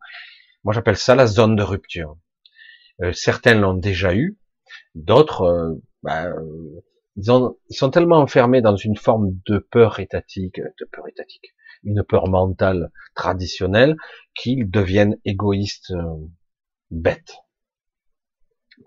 moi, 0.68 0.73
j'appelle 0.73 0.98
ça 0.98 1.15
la 1.15 1.27
zone 1.27 1.56
de 1.56 1.64
rupture. 1.64 2.18
Euh, 3.02 3.14
certains 3.14 3.53
l'ont 3.53 3.73
déjà 3.73 4.14
eu, 4.14 4.38
d'autres, 4.95 5.44
euh, 5.44 5.81
bah, 6.03 6.26
euh, 6.26 6.84
ils, 7.15 7.31
ils, 7.69 7.73
sont 7.77 7.89
tellement 7.89 8.18
enfermés 8.18 8.61
dans 8.61 8.76
une 8.76 8.98
forme 8.98 9.39
de 9.48 9.60
peur 9.60 10.02
étatique, 10.02 10.60
de 10.60 10.85
peur 10.91 11.07
étatique, 11.07 11.56
une 11.85 12.03
peur 12.03 12.27
mentale 12.27 12.91
traditionnelle, 13.15 13.95
qu'ils 14.35 14.69
deviennent 14.69 15.18
égoïstes, 15.23 15.94
bêtes. 16.91 17.38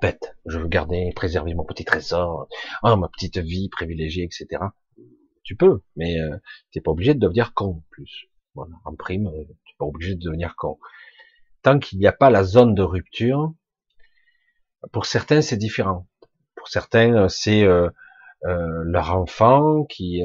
Bêtes. 0.03 0.37
Je 0.45 0.59
veux 0.59 0.69
garder, 0.69 1.13
préserver 1.17 1.55
mon 1.55 1.65
petit 1.65 1.87
trésor, 1.87 2.47
oh, 2.83 2.97
ma 2.97 3.09
petite 3.09 3.39
vie 3.39 3.71
privilégiée, 3.71 4.25
etc. 4.25 4.65
Tu 5.45 5.57
peux, 5.57 5.81
mais 5.97 6.17
tu 6.73 6.79
n'es 6.79 6.83
pas 6.83 6.91
obligé 6.91 7.15
de 7.15 7.21
devenir 7.21 7.55
con, 7.55 7.77
en 7.79 7.85
plus. 7.89 8.27
Voilà, 8.55 8.75
en 8.85 8.95
prime, 8.97 9.31
tu 9.33 9.73
n'es 9.73 9.77
pas 9.79 9.87
obligé 9.87 10.15
de 10.15 10.21
devenir 10.21 10.57
con 10.57 10.79
tant 11.63 11.79
qu'il 11.79 11.99
n'y 11.99 12.07
a 12.07 12.13
pas 12.13 12.31
la 12.31 12.45
zone 12.45 12.75
de 12.75 12.83
rupture, 12.83 13.53
pour 14.93 15.07
certains 15.07 15.43
c'est 15.43 15.57
différent. 15.57 16.07
Pour 16.57 16.69
certains 16.69 17.15
euh, 17.15 17.29
c'est 17.29 17.63
euh, 17.65 17.89
euh, 18.47 18.83
leur 18.85 19.15
enfant 19.15 19.85
qui, 19.85 20.23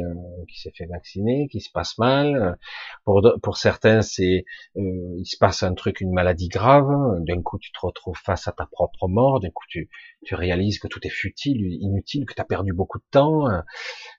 qui 0.50 0.62
s'est 0.62 0.72
fait 0.74 0.86
vacciner, 0.86 1.50
qui 1.50 1.60
se 1.60 1.70
passe 1.70 1.98
mal. 1.98 2.58
Pour, 3.04 3.22
pour 3.44 3.58
certains 3.58 4.02
c'est 4.02 4.46
il 4.76 5.26
se 5.26 5.38
passe 5.38 5.64
un 5.64 5.74
truc, 5.74 6.00
une 6.02 6.14
maladie 6.14 6.48
grave. 6.48 6.90
D'un 7.22 7.42
coup 7.42 7.60
tu 7.60 7.72
te 7.72 7.80
retrouves 7.82 8.18
face 8.18 8.48
à 8.48 8.54
ta 8.54 8.66
propre 8.68 9.08
mort. 9.10 9.42
D'un 9.42 9.50
coup 9.50 9.66
tu, 9.68 9.90
tu 10.26 10.36
réalises 10.36 10.80
que 10.80 10.88
tout 10.88 11.06
est 11.06 11.10
futile, 11.10 11.62
inutile, 11.82 12.26
que 12.26 12.34
tu 12.34 12.42
as 12.42 12.46
perdu 12.46 12.74
beaucoup 12.74 13.00
de 13.00 13.06
temps. 13.12 13.48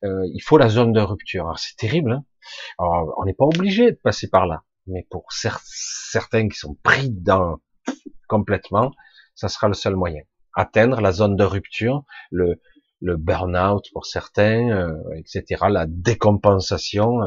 il 0.03 0.43
faut 0.43 0.59
la 0.59 0.69
zone 0.69 0.93
de 0.93 1.01
rupture. 1.01 1.45
Alors 1.45 1.59
c'est 1.59 1.77
terrible. 1.77 2.13
Hein 2.13 2.25
Alors, 2.79 3.15
on 3.19 3.25
n'est 3.25 3.35
pas 3.35 3.47
obligé 3.47 3.91
de 3.93 3.97
passer 3.97 4.29
par 4.29 4.47
là 4.47 4.63
mais 4.87 5.07
pour 5.11 5.27
certains 5.33 6.49
qui 6.49 6.59
sont 6.59 6.77
pris 6.83 7.11
dans 7.11 7.59
complètement, 8.29 8.93
ça 9.35 9.49
sera 9.49 9.69
le 9.69 9.75
seul 9.75 9.97
moyen. 9.97 10.23
Atteindre 10.55 11.01
la 11.01 11.13
zone 11.13 11.37
de 11.37 11.45
rupture, 11.45 12.05
le, 12.31 12.59
burn-out 13.03 13.85
pour 13.93 14.07
certains, 14.07 14.71
euh, 14.71 14.95
etc., 15.17 15.67
la 15.69 15.87
décompensation, 15.87 17.21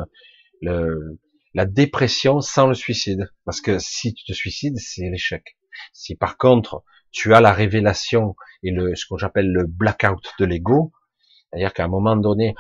euh, 0.66 1.20
la 1.54 1.66
dépression 1.66 2.42
sans 2.42 2.68
le 2.68 2.74
suicide. 2.74 3.32
Parce 3.46 3.62
que 3.62 3.80
si 3.80 4.14
tu 4.14 4.26
te 4.26 4.34
suicides, 4.34 4.78
c'est 4.78 5.10
l'échec. 5.10 5.58
Si 5.94 6.16
par 6.16 6.38
contre, 6.38 6.84
tu 7.12 7.34
as 7.34 7.42
la 7.42 7.54
révélation 7.54 8.36
et 8.64 8.74
ce 8.96 9.06
que 9.10 9.18
j'appelle 9.18 9.52
le 9.52 9.66
blackout 9.66 10.34
de 10.40 10.46
l'ego, 10.46 10.92
c'est-à-dire 11.50 11.74
qu'à 11.74 11.86
un 11.86 11.88
moment 11.88 12.16
donné, 12.16 12.56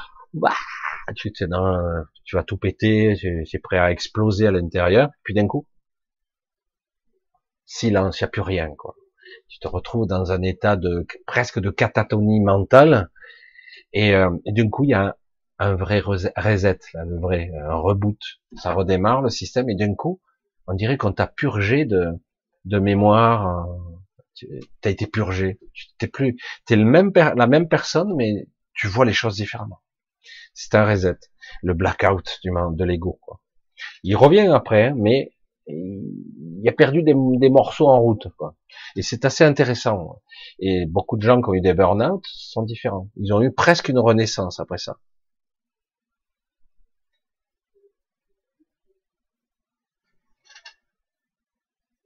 tu, 1.13 1.31
tu 1.31 2.35
vas 2.35 2.43
tout 2.43 2.57
péter, 2.57 3.15
c'est 3.45 3.59
prêt 3.59 3.77
à 3.77 3.91
exploser 3.91 4.47
à 4.47 4.51
l'intérieur, 4.51 5.09
puis 5.23 5.33
d'un 5.33 5.47
coup, 5.47 5.65
silence, 7.65 8.19
il 8.19 8.23
n'y 8.23 8.27
a 8.27 8.29
plus 8.29 8.41
rien, 8.41 8.73
quoi. 8.77 8.95
Tu 9.47 9.59
te 9.59 9.67
retrouves 9.67 10.07
dans 10.07 10.31
un 10.31 10.41
état 10.41 10.75
de 10.75 11.05
presque 11.27 11.59
de 11.59 11.69
catatonie 11.69 12.39
mentale, 12.39 13.09
et, 13.93 14.13
euh, 14.13 14.29
d'un 14.45 14.69
coup, 14.69 14.83
il 14.83 14.91
y 14.91 14.93
a 14.93 15.15
un, 15.59 15.75
vrai 15.75 15.99
reset, 15.99 16.31
là, 16.93 17.05
le 17.05 17.19
vrai, 17.19 17.51
un 17.63 17.75
reboot. 17.75 18.19
Ça 18.55 18.73
redémarre 18.73 19.21
le 19.21 19.29
système, 19.29 19.69
et 19.69 19.75
d'un 19.75 19.95
coup, 19.95 20.21
on 20.67 20.73
dirait 20.73 20.97
qu'on 20.97 21.13
t'a 21.13 21.27
purgé 21.27 21.85
de, 21.85 22.07
de 22.65 22.79
mémoire, 22.79 23.67
euh, 23.67 23.75
tu 24.35 24.47
as 24.83 24.89
été 24.89 25.07
purgé. 25.07 25.59
T'es 25.97 26.07
plus, 26.07 26.37
t'es 26.65 26.75
le 26.75 26.85
même, 26.85 27.11
la 27.15 27.47
même 27.47 27.67
personne, 27.67 28.15
mais 28.15 28.47
tu 28.73 28.87
vois 28.87 29.05
les 29.05 29.13
choses 29.13 29.35
différemment 29.35 29.81
c'est 30.53 30.75
un 30.75 30.85
reset, 30.85 31.17
le 31.63 31.73
blackout 31.73 32.39
du 32.43 32.51
de 32.51 32.83
l'ego. 32.83 33.19
Il 34.03 34.15
revient 34.15 34.47
après, 34.53 34.93
mais 34.93 35.31
il 35.67 36.67
a 36.67 36.71
perdu 36.71 37.03
des, 37.03 37.13
morceaux 37.13 37.87
en 37.87 37.99
route. 38.01 38.27
Et 38.95 39.01
c'est 39.01 39.25
assez 39.25 39.43
intéressant. 39.43 40.21
Et 40.59 40.85
beaucoup 40.85 41.17
de 41.17 41.21
gens 41.21 41.41
qui 41.41 41.49
ont 41.49 41.53
eu 41.53 41.61
des 41.61 41.73
burn-out 41.73 42.23
sont 42.25 42.63
différents. 42.63 43.09
Ils 43.17 43.33
ont 43.33 43.41
eu 43.41 43.51
presque 43.51 43.89
une 43.89 43.99
renaissance 43.99 44.59
après 44.59 44.77
ça. 44.77 44.97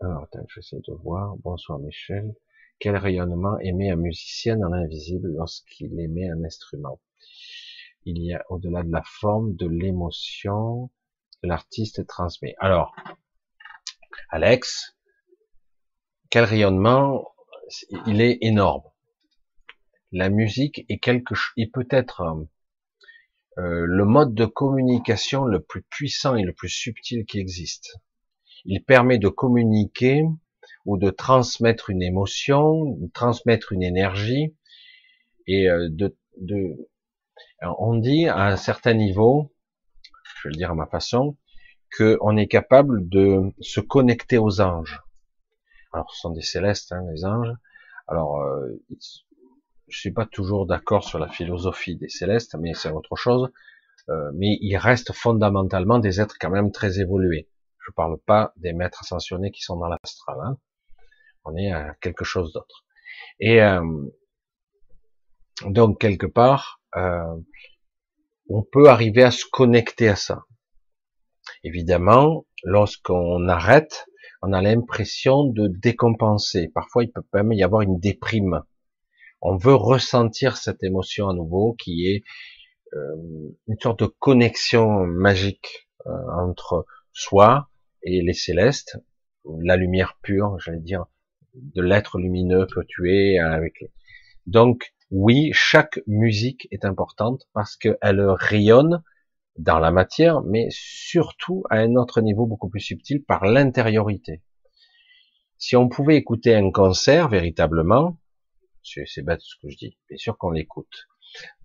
Alors, 0.02 0.24
attends, 0.24 0.45
j'essaie 0.53 0.82
de 0.88 0.94
voir. 0.94 1.36
Bonsoir 1.38 1.80
Michel. 1.80 2.36
Quel 2.80 2.98
rayonnement 2.98 3.57
émet 3.60 3.90
un 3.90 3.95
musicien 3.95 4.57
dans 4.57 4.68
l'invisible 4.70 5.30
lorsqu'il 5.30 5.98
émet 5.99 6.30
un 6.30 6.44
instrument? 6.44 6.99
Il 8.06 8.22
y 8.22 8.34
a 8.34 8.44
au-delà 8.50 8.84
de 8.84 8.92
la 8.92 9.04
forme, 9.04 9.56
de 9.56 9.68
l'émotion 9.68 10.90
que 11.42 11.48
l'artiste 11.48 12.06
transmet. 12.06 12.56
Alors, 12.60 12.96
Alex, 14.30 14.96
quel 16.30 16.44
rayonnement 16.44 17.28
Il 18.08 18.22
est 18.22 18.40
énorme. 18.42 18.84
La 20.12 20.30
musique 20.30 20.86
est 20.90 21.00
quelque 21.00 21.34
chose, 21.34 21.54
il 21.58 21.72
peut 21.72 21.88
être 21.90 22.22
euh, 23.58 23.86
le 23.86 24.06
mode 24.06 24.34
de 24.34 24.46
communication 24.46 25.46
le 25.46 25.62
plus 25.62 25.84
puissant 25.84 26.36
et 26.36 26.44
le 26.44 26.54
plus 26.54 26.70
subtil 26.70 27.26
qui 27.26 27.40
existe. 27.40 27.98
Il 28.66 28.84
permet 28.84 29.18
de 29.18 29.30
communiquer 29.30 30.24
ou 30.86 30.98
de 30.98 31.10
transmettre 31.10 31.90
une 31.90 32.02
émotion, 32.02 32.98
de 32.98 33.08
transmettre 33.12 33.72
une 33.72 33.84
énergie, 33.84 34.56
et 35.48 35.70
euh, 35.70 35.88
de, 35.90 36.18
de 36.38 36.90
on 37.61 37.95
dit 37.95 38.28
à 38.28 38.45
un 38.45 38.57
certain 38.57 38.94
niveau, 38.94 39.53
je 40.38 40.48
vais 40.48 40.53
le 40.53 40.57
dire 40.57 40.72
à 40.72 40.76
ma 40.76 40.88
façon, 40.88 41.38
qu'on 41.98 42.38
est 42.38 42.48
capable 42.48 43.07
de 43.07 43.53
se 43.60 43.80
connecter 43.80 44.38
aux 44.38 44.61
anges. 44.61 45.02
Alors, 45.94 46.11
ce 46.11 46.22
sont 46.22 46.32
des 46.32 46.41
célestes, 46.41 46.91
hein, 46.91 47.03
les 47.14 47.24
anges. 47.24 47.53
Alors, 48.07 48.41
euh, 48.41 48.68
je 49.88 49.99
suis 49.99 50.11
pas 50.11 50.26
toujours 50.26 50.65
d'accord 50.65 51.03
sur 51.03 51.20
la 51.20 51.30
philosophie 51.30 51.95
des 51.95 52.10
célestes, 52.10 52.56
mais 52.60 52.74
c'est 52.74 52.90
autre 52.90 53.15
chose. 53.15 53.52
Euh, 54.10 54.32
mais 54.34 54.57
ils 54.60 54.76
restent 54.76 55.14
fondamentalement 55.14 55.99
des 55.99 56.20
êtres 56.20 56.36
quand 56.40 56.49
même 56.49 56.72
très 56.72 56.99
évolués. 56.99 57.48
Je 57.86 57.91
parle 57.91 58.18
pas 58.18 58.53
des 58.57 58.74
maîtres 58.74 59.02
ascensionnés 59.02 59.52
qui 59.52 59.61
sont 59.61 59.78
dans 59.78 59.88
l'astral. 59.88 60.38
Hein. 60.44 60.57
On 61.45 61.56
est 61.56 61.72
à 61.72 61.94
quelque 62.02 62.26
chose 62.26 62.52
d'autre. 62.53 62.86
Et 63.40 63.61
euh, 63.61 63.82
donc 65.65 65.99
quelque 65.99 66.26
part, 66.26 66.82
euh, 66.95 67.36
on 68.49 68.64
peut 68.64 68.90
arriver 68.90 69.24
à 69.24 69.32
se 69.32 69.45
connecter 69.45 70.10
à 70.10 70.15
ça. 70.15 70.44
Évidemment, 71.64 72.45
lorsqu'on 72.64 73.48
arrête, 73.48 74.06
on 74.41 74.53
a 74.53 74.61
l'impression 74.61 75.45
de 75.45 75.68
décompenser. 75.68 76.70
Parfois, 76.74 77.03
il 77.03 77.11
peut 77.11 77.24
même 77.34 77.53
y 77.53 77.64
avoir 77.64 77.82
une 77.82 77.99
déprime. 77.99 78.61
On 79.41 79.56
veut 79.56 79.76
ressentir 79.76 80.57
cette 80.57 80.84
émotion 80.84 81.30
à 81.30 81.34
nouveau, 81.34 81.74
qui 81.74 82.07
est 82.07 82.24
euh, 82.94 83.15
une 83.68 83.80
sorte 83.80 83.99
de 84.02 84.06
connexion 84.06 85.06
magique 85.06 85.90
entre 86.06 86.86
soi 87.14 87.70
et 88.03 88.22
les 88.22 88.34
célestes, 88.34 88.98
la 89.45 89.78
lumière 89.78 90.18
pure, 90.22 90.57
j'allais 90.60 90.80
dire, 90.80 91.06
de 91.53 91.82
l'être 91.82 92.18
lumineux 92.18 92.65
que 92.65 92.82
tu 92.88 93.14
es 93.14 93.40
avec. 93.40 93.86
Donc 94.48 94.94
oui, 95.14 95.52
chaque 95.53 96.02
musique 96.07 96.68
est 96.72 96.85
importante 96.85 97.48
parce 97.53 97.77
qu'elle 97.77 98.19
rayonne 98.19 99.03
dans 99.60 99.77
la 99.77 99.91
matière, 99.91 100.41
mais 100.41 100.68
surtout 100.72 101.64
à 101.69 101.77
un 101.77 101.95
autre 101.95 102.19
niveau 102.19 102.48
beaucoup 102.48 102.68
plus 102.68 102.80
subtil 102.80 103.23
par 103.23 103.45
l'intériorité. 103.45 104.41
Si 105.60 105.76
on 105.76 105.88
pouvait 105.88 106.15
écouter 106.15 106.56
un 106.56 106.72
concert 106.72 107.30
véritablement, 107.30 108.18
c'est 108.81 109.22
bête 109.22 109.41
ce 109.41 109.56
que 109.61 109.69
je 109.69 109.77
dis, 109.77 109.98
bien 110.10 110.18
sûr 110.18 110.35
qu'on 110.35 110.49
l'écoute, 110.49 111.07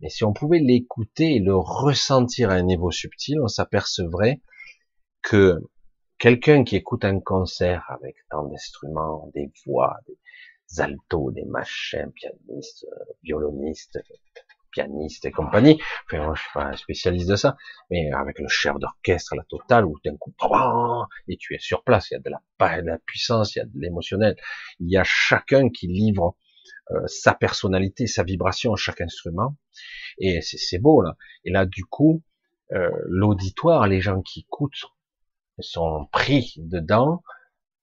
mais 0.03 0.11
si 0.11 0.25
on 0.25 0.35
pouvait 0.35 0.61
l'écouter 0.61 1.37
et 1.37 1.41
le 1.41 1.57
ressentir 1.57 2.51
à 2.51 2.55
un 2.55 2.63
niveau 2.63 2.91
subtil, 2.91 3.41
on 3.43 3.49
s'apercevrait 3.49 4.43
que 5.23 5.59
quelqu'un 6.19 6.65
qui 6.65 6.77
écoute 6.77 7.07
un 7.07 7.19
concert 7.19 7.87
avec 7.89 8.17
tant 8.29 8.47
d'instruments, 8.47 9.31
des 9.35 9.51
voix, 9.65 9.97
des 10.07 10.19
altos, 10.77 11.33
des 11.33 11.45
machins, 11.45 12.13
pianistes, 12.13 12.87
violonistes, 13.23 13.99
pianistes 14.71 15.25
et 15.25 15.31
compagnie. 15.31 15.81
Enfin, 16.07 16.25
moi, 16.25 16.35
je 16.35 16.41
suis 16.43 16.51
pas 16.53 16.65
un 16.65 16.77
spécialiste 16.77 17.29
de 17.29 17.37
ça, 17.37 17.57
mais 17.91 18.11
avec 18.13 18.39
le 18.39 18.49
chef 18.49 18.77
d'orchestre, 18.79 19.35
la 19.35 19.45
totale, 19.45 19.87
où 19.87 19.97
d'un 20.05 20.17
coup, 20.17 20.35
et 21.29 21.37
tu 21.37 21.55
es 21.55 21.59
sur 21.59 21.83
place, 21.85 22.11
il 22.11 22.15
y 22.15 22.17
a 22.17 22.21
de 22.21 22.31
la, 22.31 22.83
de 22.83 22.87
la 22.87 22.99
puissance, 22.99 23.55
il 23.55 23.59
y 23.61 23.63
a 23.63 23.65
de 23.65 23.79
l'émotionnel, 23.81 24.37
il 24.81 24.91
y 24.91 24.97
a 24.97 25.05
chacun 25.05 25.71
qui 25.71 25.87
livre 25.87 26.37
euh, 26.91 27.07
sa 27.07 27.35
personnalité, 27.35 28.07
sa 28.07 28.23
vibration 28.23 28.73
à 28.75 28.77
chaque 28.77 29.01
instrument, 29.01 29.57
et 30.19 30.41
c'est 30.43 30.79
beau 30.79 31.03
là. 31.03 31.17
Et 31.45 31.51
là, 31.51 31.67
du 31.67 31.85
coup, 31.85 32.23
euh, 32.73 32.91
l'auditoire, 33.07 33.87
les 33.87 34.01
gens 34.01 34.21
qui 34.21 34.41
écoutent 34.41 34.87
sont 35.61 36.07
pris 36.13 36.55
dedans. 36.59 37.23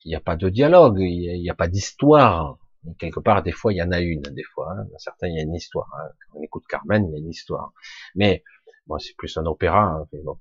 Il 0.03 0.10
n'y 0.10 0.16
a 0.16 0.22
pas 0.22 0.36
de 0.36 0.49
dialogue, 0.49 0.98
il 0.99 1.41
n'y 1.41 1.49
a, 1.49 1.56
pas 1.56 1.68
d'histoire. 1.68 2.57
Quelque 2.99 3.20
part, 3.20 3.44
des 3.44 3.52
fois, 3.52 3.74
il 3.74 3.78
y 3.78 3.82
en 3.82 3.91
a 3.91 3.99
une, 3.99 4.22
des 4.22 4.44
fois. 4.44 4.72
Hein. 4.72 4.88
Certains, 4.98 5.28
il 5.28 5.36
y 5.36 5.40
a 5.40 5.44
une 5.44 5.56
histoire. 5.56 5.90
Hein. 5.98 6.10
Quand 6.32 6.40
on 6.40 6.44
écoute 6.44 6.66
Carmen, 6.68 7.07
il 7.07 7.12
y 7.14 7.16
a 7.16 7.20
une 7.20 7.30
histoire. 7.30 7.74
Mais 8.16 8.44
bon, 8.88 8.98
c'est 8.99 9.16
plus 9.16 9.36
un 9.38 9.45
opéra. 9.45 9.84
Hein, 9.84 10.07
bon. 10.24 10.38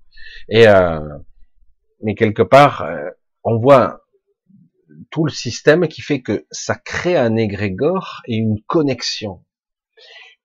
Et 0.48 0.68
euh, 0.68 1.18
mais 2.02 2.14
quelque 2.14 2.42
part, 2.42 2.82
euh, 2.82 3.10
on 3.42 3.58
voit 3.58 4.04
tout 5.10 5.24
le 5.24 5.30
système 5.30 5.88
qui 5.88 6.02
fait 6.02 6.20
que 6.20 6.46
ça 6.50 6.74
crée 6.74 7.16
un 7.16 7.36
égrégore 7.36 8.22
et 8.26 8.36
une 8.36 8.60
connexion, 8.62 9.44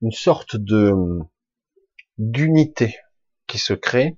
une 0.02 0.12
sorte 0.12 0.56
de 0.56 0.94
d'unité 2.18 2.98
qui 3.48 3.58
se 3.58 3.74
crée, 3.74 4.18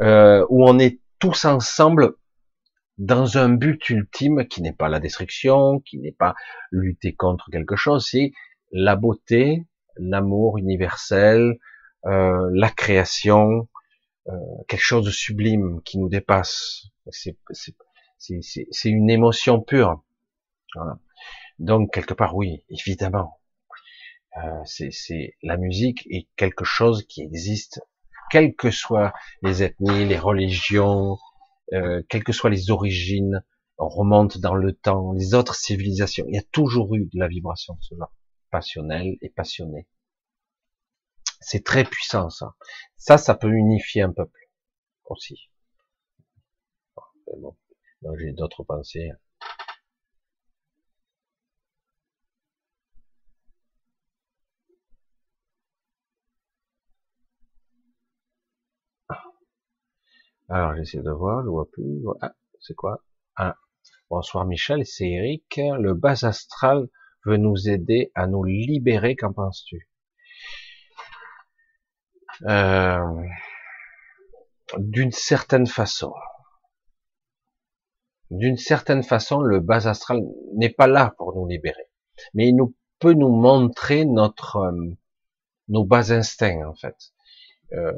euh, 0.00 0.44
où 0.50 0.64
on 0.68 0.78
est 0.78 1.00
tous 1.18 1.44
ensemble 1.44 2.14
dans 3.02 3.36
un 3.36 3.48
but 3.48 3.90
ultime 3.90 4.46
qui 4.46 4.62
n'est 4.62 4.72
pas 4.72 4.88
la 4.88 5.00
destruction, 5.00 5.80
qui 5.80 5.98
n'est 5.98 6.12
pas 6.12 6.36
lutter 6.70 7.16
contre 7.16 7.50
quelque 7.50 7.74
chose, 7.74 8.06
c'est 8.08 8.30
la 8.70 8.94
beauté, 8.94 9.66
l'amour 9.96 10.56
universel, 10.56 11.58
euh, 12.06 12.48
la 12.54 12.70
création, 12.70 13.68
euh, 14.28 14.32
quelque 14.68 14.84
chose 14.84 15.04
de 15.04 15.10
sublime 15.10 15.82
qui 15.82 15.98
nous 15.98 16.08
dépasse. 16.08 16.84
C'est 17.10 17.34
une 18.84 19.10
émotion 19.10 19.60
pure. 19.60 20.04
Donc 21.58 21.92
quelque 21.92 22.14
part, 22.14 22.36
oui, 22.36 22.64
évidemment, 22.68 23.40
euh, 24.36 24.62
c'est 24.64 25.34
la 25.42 25.56
musique 25.56 26.06
est 26.08 26.28
quelque 26.36 26.64
chose 26.64 27.04
qui 27.08 27.22
existe 27.22 27.82
quelles 28.30 28.54
que 28.54 28.70
soient 28.70 29.12
les 29.42 29.64
ethnies, 29.64 30.06
les 30.06 30.18
religions, 30.18 31.18
euh, 31.72 32.02
quelles 32.08 32.24
que 32.24 32.32
soient 32.32 32.50
les 32.50 32.70
origines, 32.70 33.44
on 33.78 33.88
remonte 33.88 34.38
dans 34.38 34.54
le 34.54 34.72
temps, 34.72 35.12
les 35.12 35.34
autres 35.34 35.54
civilisations, 35.54 36.24
il 36.28 36.34
y 36.34 36.38
a 36.38 36.42
toujours 36.52 36.94
eu 36.94 37.06
de 37.06 37.18
la 37.18 37.28
vibration 37.28 37.74
de 37.74 37.82
ce 37.82 37.94
genre, 37.94 38.12
passionnelle 38.50 39.16
et 39.20 39.30
passionnée. 39.30 39.88
C'est 41.40 41.64
très 41.64 41.84
puissant 41.84 42.30
ça. 42.30 42.54
Ça, 42.96 43.18
ça 43.18 43.34
peut 43.34 43.50
unifier 43.50 44.02
un 44.02 44.12
peuple 44.12 44.38
aussi. 45.06 45.50
Bon, 47.26 47.56
j'ai 48.18 48.32
d'autres 48.32 48.62
pensées. 48.62 49.10
Alors 60.54 60.76
j'essaie 60.76 61.00
de 61.00 61.10
voir, 61.10 61.42
je 61.42 61.48
vois 61.48 61.66
plus. 61.72 62.02
Ah, 62.20 62.34
c'est 62.60 62.74
quoi? 62.74 63.02
Ah. 63.36 63.56
Bonsoir 64.10 64.44
Michel, 64.44 64.84
c'est 64.84 65.08
Eric. 65.08 65.56
Le 65.56 65.94
bas 65.94 66.26
astral 66.26 66.88
veut 67.24 67.38
nous 67.38 67.70
aider 67.70 68.12
à 68.14 68.26
nous 68.26 68.44
libérer. 68.44 69.16
Qu'en 69.16 69.32
penses-tu? 69.32 69.88
Euh, 72.42 73.00
D'une 74.76 75.10
certaine 75.10 75.66
façon. 75.66 76.12
D'une 78.30 78.58
certaine 78.58 79.02
façon, 79.02 79.40
le 79.40 79.60
bas 79.60 79.88
astral 79.88 80.20
n'est 80.54 80.68
pas 80.68 80.86
là 80.86 81.14
pour 81.16 81.34
nous 81.34 81.46
libérer, 81.46 81.88
mais 82.34 82.48
il 82.48 82.58
peut 82.98 83.14
nous 83.14 83.34
montrer 83.34 84.04
notre 84.04 84.56
euh, 84.56 84.90
nos 85.68 85.86
bas 85.86 86.12
instincts 86.12 86.68
en 86.68 86.74
fait. 86.74 86.96
Euh, 87.72 87.92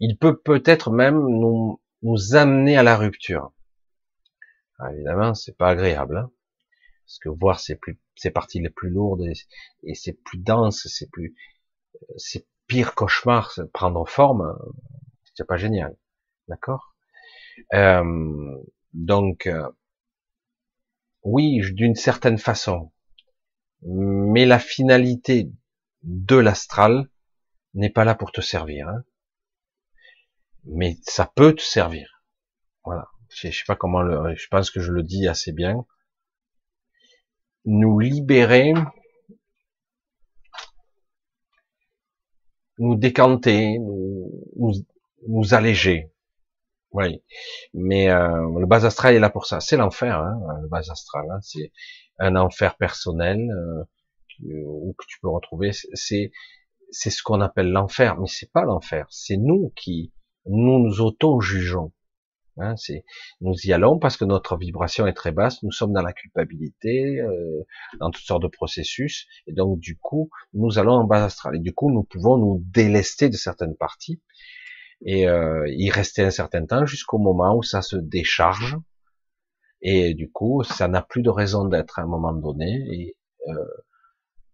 il 0.00 0.18
peut 0.18 0.38
peut-être 0.38 0.90
même 0.90 1.20
nous, 1.20 1.80
amener 2.32 2.76
à 2.76 2.82
la 2.82 2.96
rupture. 2.96 3.52
Ah, 4.78 4.92
évidemment, 4.92 5.34
c'est 5.34 5.56
pas 5.56 5.68
agréable, 5.68 6.16
hein 6.16 6.30
parce 7.10 7.18
que 7.18 7.28
voir 7.28 7.58
ces 7.58 8.30
parties 8.30 8.60
les 8.60 8.70
plus 8.70 8.88
lourdes 8.88 9.24
et, 9.82 9.94
c'est 9.96 10.12
plus 10.12 10.38
dense, 10.38 10.86
c'est 10.86 11.10
plus, 11.10 11.34
c'est 12.16 12.46
pire 12.68 12.94
cauchemar, 12.94 13.52
prendre 13.72 14.08
forme, 14.08 14.56
c'est 15.34 15.46
pas 15.46 15.56
génial, 15.56 15.96
d'accord? 16.46 16.94
Euh, 17.74 18.56
Donc, 18.94 19.48
euh, 19.48 19.68
oui, 21.24 21.60
d'une 21.72 21.96
certaine 21.96 22.38
façon, 22.38 22.92
mais 23.82 24.46
la 24.46 24.60
finalité 24.60 25.50
de 26.04 26.36
l'astral 26.36 27.10
n'est 27.74 27.90
pas 27.90 28.04
là 28.04 28.14
pour 28.14 28.30
te 28.30 28.40
servir. 28.40 28.88
Hein. 28.88 29.02
Mais 30.64 30.98
ça 31.02 31.30
peut 31.34 31.54
te 31.54 31.62
servir. 31.62 32.22
Voilà. 32.84 33.08
Je 33.30 33.50
sais 33.50 33.64
pas 33.66 33.76
comment 33.76 34.02
le, 34.02 34.34
je 34.34 34.48
pense 34.48 34.70
que 34.70 34.80
je 34.80 34.92
le 34.92 35.02
dis 35.02 35.28
assez 35.28 35.52
bien. 35.52 35.86
Nous 37.64 37.98
libérer, 37.98 38.74
nous 42.78 42.96
décanter, 42.96 43.78
nous, 43.78 44.72
nous, 45.28 45.54
alléger. 45.54 46.12
Oui, 46.92 47.22
mais 47.72 48.10
euh, 48.10 48.58
le 48.58 48.66
bas 48.66 48.84
astral 48.84 49.14
est 49.14 49.20
là 49.20 49.30
pour 49.30 49.46
ça. 49.46 49.60
C'est 49.60 49.76
l'enfer, 49.76 50.18
hein, 50.18 50.40
le 50.62 50.68
bas 50.68 50.78
astral. 50.78 51.24
Hein. 51.30 51.38
C'est 51.42 51.72
un 52.18 52.34
enfer 52.34 52.76
personnel 52.76 53.38
euh, 53.38 53.84
ou 54.66 54.94
que 54.98 55.04
tu 55.06 55.20
peux 55.20 55.28
retrouver. 55.28 55.70
C'est 55.72 56.32
c'est 56.90 57.10
ce 57.10 57.22
qu'on 57.22 57.40
appelle 57.40 57.70
l'enfer, 57.70 58.18
mais 58.18 58.26
c'est 58.26 58.50
pas 58.50 58.62
l'enfer. 58.64 59.06
C'est 59.10 59.36
nous 59.36 59.72
qui 59.76 60.12
nous 60.50 60.78
nous 60.80 61.00
auto 61.00 61.40
jugeons. 61.40 61.92
Hein, 62.56 62.74
nous 63.40 63.54
y 63.64 63.72
allons 63.72 63.98
parce 63.98 64.16
que 64.18 64.24
notre 64.24 64.58
vibration 64.58 65.06
est 65.06 65.14
très 65.14 65.32
basse, 65.32 65.62
nous 65.62 65.72
sommes 65.72 65.92
dans 65.92 66.02
la 66.02 66.12
culpabilité, 66.12 67.20
euh, 67.20 67.62
dans 68.00 68.10
toutes 68.10 68.24
sortes 68.24 68.42
de 68.42 68.48
processus, 68.48 69.26
et 69.46 69.52
donc 69.52 69.78
du 69.78 69.96
coup, 69.96 70.28
nous 70.52 70.78
allons 70.78 70.92
en 70.92 71.04
bas 71.04 71.24
astral. 71.24 71.56
Et 71.56 71.60
du 71.60 71.72
coup, 71.72 71.90
nous 71.90 72.02
pouvons 72.02 72.36
nous 72.36 72.62
délester 72.66 73.30
de 73.30 73.36
certaines 73.36 73.76
parties 73.76 74.20
et 75.02 75.28
euh, 75.28 75.66
y 75.68 75.90
rester 75.90 76.22
un 76.22 76.30
certain 76.30 76.66
temps 76.66 76.84
jusqu'au 76.86 77.18
moment 77.18 77.56
où 77.56 77.62
ça 77.62 77.82
se 77.82 77.96
décharge. 77.96 78.76
Et 79.82 80.12
du 80.14 80.30
coup, 80.30 80.62
ça 80.62 80.88
n'a 80.88 81.02
plus 81.02 81.22
de 81.22 81.30
raison 81.30 81.64
d'être 81.64 81.98
à 81.98 82.02
un 82.02 82.06
moment 82.06 82.34
donné. 82.34 82.84
Et 82.90 83.16
euh, 83.48 83.64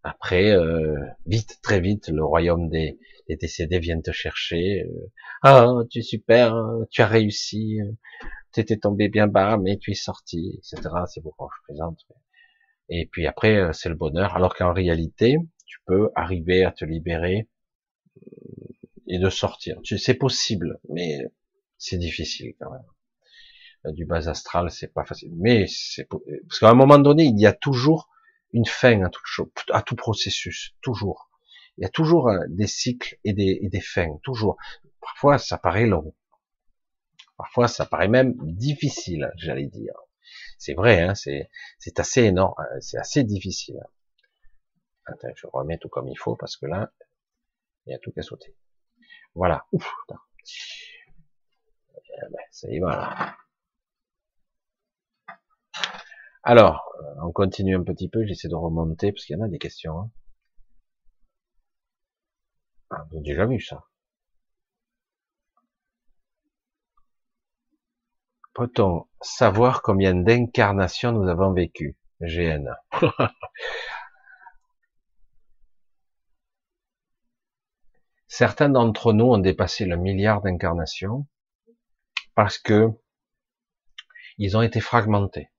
après, 0.05 0.53
euh, 0.53 0.95
vite, 1.27 1.59
très 1.63 1.81
vite, 1.81 2.09
le 2.09 2.25
royaume 2.25 2.69
des, 2.69 2.99
décédés 3.35 3.81
vient 3.81 4.01
te 4.01 4.13
chercher. 4.13 4.85
Euh, 4.85 5.11
ah, 5.43 5.67
tu 5.91 5.99
es 5.99 6.03
super, 6.03 6.55
tu 6.91 7.03
as 7.03 7.09
réussi, 7.09 7.81
tu 8.53 8.61
étais 8.61 8.77
tombé 8.77 9.09
bien 9.09 9.27
bas, 9.27 9.59
mais 9.59 9.79
tu 9.79 9.91
es 9.91 9.95
sorti, 9.95 10.59
etc. 10.59 10.89
C'est 11.13 11.23
beaucoup, 11.23 11.49
je 11.59 11.73
présente. 11.73 12.07
Et 12.89 13.07
puis 13.07 13.27
après, 13.27 13.57
euh, 13.57 13.73
c'est 13.73 13.89
le 13.89 13.97
bonheur. 13.97 14.37
Alors 14.37 14.55
qu'en 14.55 14.73
réalité, 14.73 15.37
tu 15.67 15.81
peux 15.87 16.11
arriver 16.15 16.65
à 16.65 16.71
te 16.71 16.85
libérer 16.85 17.49
et 19.09 19.19
de 19.19 19.31
sortir. 19.31 19.81
C'est 19.85 20.15
possible, 20.15 20.79
mais 20.89 21.19
c'est 21.79 21.99
difficile 21.99 22.55
quand 22.61 22.71
même. 22.71 23.95
Du 23.95 24.05
bas 24.05 24.29
astral, 24.29 24.71
c'est 24.71 24.93
pas 24.93 25.05
facile. 25.05 25.33
Mais 25.37 25.67
c'est 25.69 26.09
parce 26.09 26.59
qu'à 26.59 26.71
un 26.71 26.75
moment 26.75 26.99
donné, 26.99 27.25
il 27.25 27.39
y 27.39 27.47
a 27.47 27.53
toujours 27.53 28.09
une 28.53 28.67
fin 28.67 29.05
à 29.05 29.11
chose, 29.25 29.49
à 29.71 29.83
tout 29.83 29.97
processus, 29.97 30.75
toujours. 30.81 31.26
Il 31.79 31.83
y 31.83 31.85
a 31.85 31.91
toujours 31.91 32.29
euh, 32.29 32.39
des 32.49 32.67
cycles 32.67 33.19
et 33.25 33.33
des, 33.33 33.59
et 33.63 33.69
des 33.69 33.81
fins, 33.81 34.19
toujours. 34.23 34.57
Parfois, 35.01 35.39
ça 35.39 35.59
paraît 35.59 35.87
long. 35.87 36.15
Parfois, 37.37 37.69
ça 37.69 37.85
paraît 37.85 38.09
même 38.09 38.35
difficile, 38.41 39.31
j'allais 39.37 39.67
dire. 39.67 39.95
C'est 40.59 40.75
vrai, 40.75 41.03
hein, 41.03 41.15
c'est, 41.15 41.49
assez 41.99 42.23
énorme, 42.23 42.55
hein, 42.59 42.81
c'est 42.81 42.99
assez 42.99 43.25
difficile. 43.25 43.81
Attends, 45.05 45.29
je 45.37 45.47
remets 45.53 45.79
tout 45.79 45.89
comme 45.89 46.09
il 46.09 46.19
faut 46.19 46.35
parce 46.35 46.57
que 46.57 46.67
là, 46.67 46.91
il 47.85 47.93
y 47.93 47.95
a 47.95 47.99
tout 47.99 48.11
qu'à 48.11 48.23
sauter. 48.23 48.57
Voilà. 49.35 49.67
Ouf, 49.73 49.95
eh 52.17 52.31
ben, 52.31 52.39
ça 52.51 52.71
y 52.71 52.79
va 52.79 52.97
là. 52.97 53.37
Alors, 56.43 56.93
euh, 57.01 57.23
on 57.23 57.33
continue 57.33 57.77
un 57.77 57.83
petit 57.83 58.09
peu, 58.09 58.25
j'essaie 58.25 58.49
de 58.49 58.55
remonter, 58.55 59.13
parce 59.13 59.25
qu'il 59.25 59.37
y 59.37 59.41
en 59.41 59.45
a 59.45 59.49
des 59.49 59.59
questions. 59.59 59.99
Hein. 59.99 60.11
Ah, 62.91 63.05
vous 63.11 63.17
avez 63.17 63.25
déjà 63.25 63.47
vu 63.47 63.61
ça. 63.61 63.85
Peut-on 68.55 69.07
savoir 69.21 69.83
combien 69.83 70.15
d'incarnations 70.15 71.13
nous 71.13 71.29
avons 71.29 71.53
vécues 71.53 71.97
GN. 72.21 72.75
Certains 78.29 78.69
d'entre 78.69 79.13
nous 79.13 79.27
ont 79.27 79.39
dépassé 79.39 79.85
le 79.85 79.97
milliard 79.97 80.43
d'incarnations 80.43 81.27
parce 82.35 82.59
que 82.59 82.89
ils 84.39 84.57
ont 84.57 84.63
été 84.63 84.81
fragmentés 84.81 85.51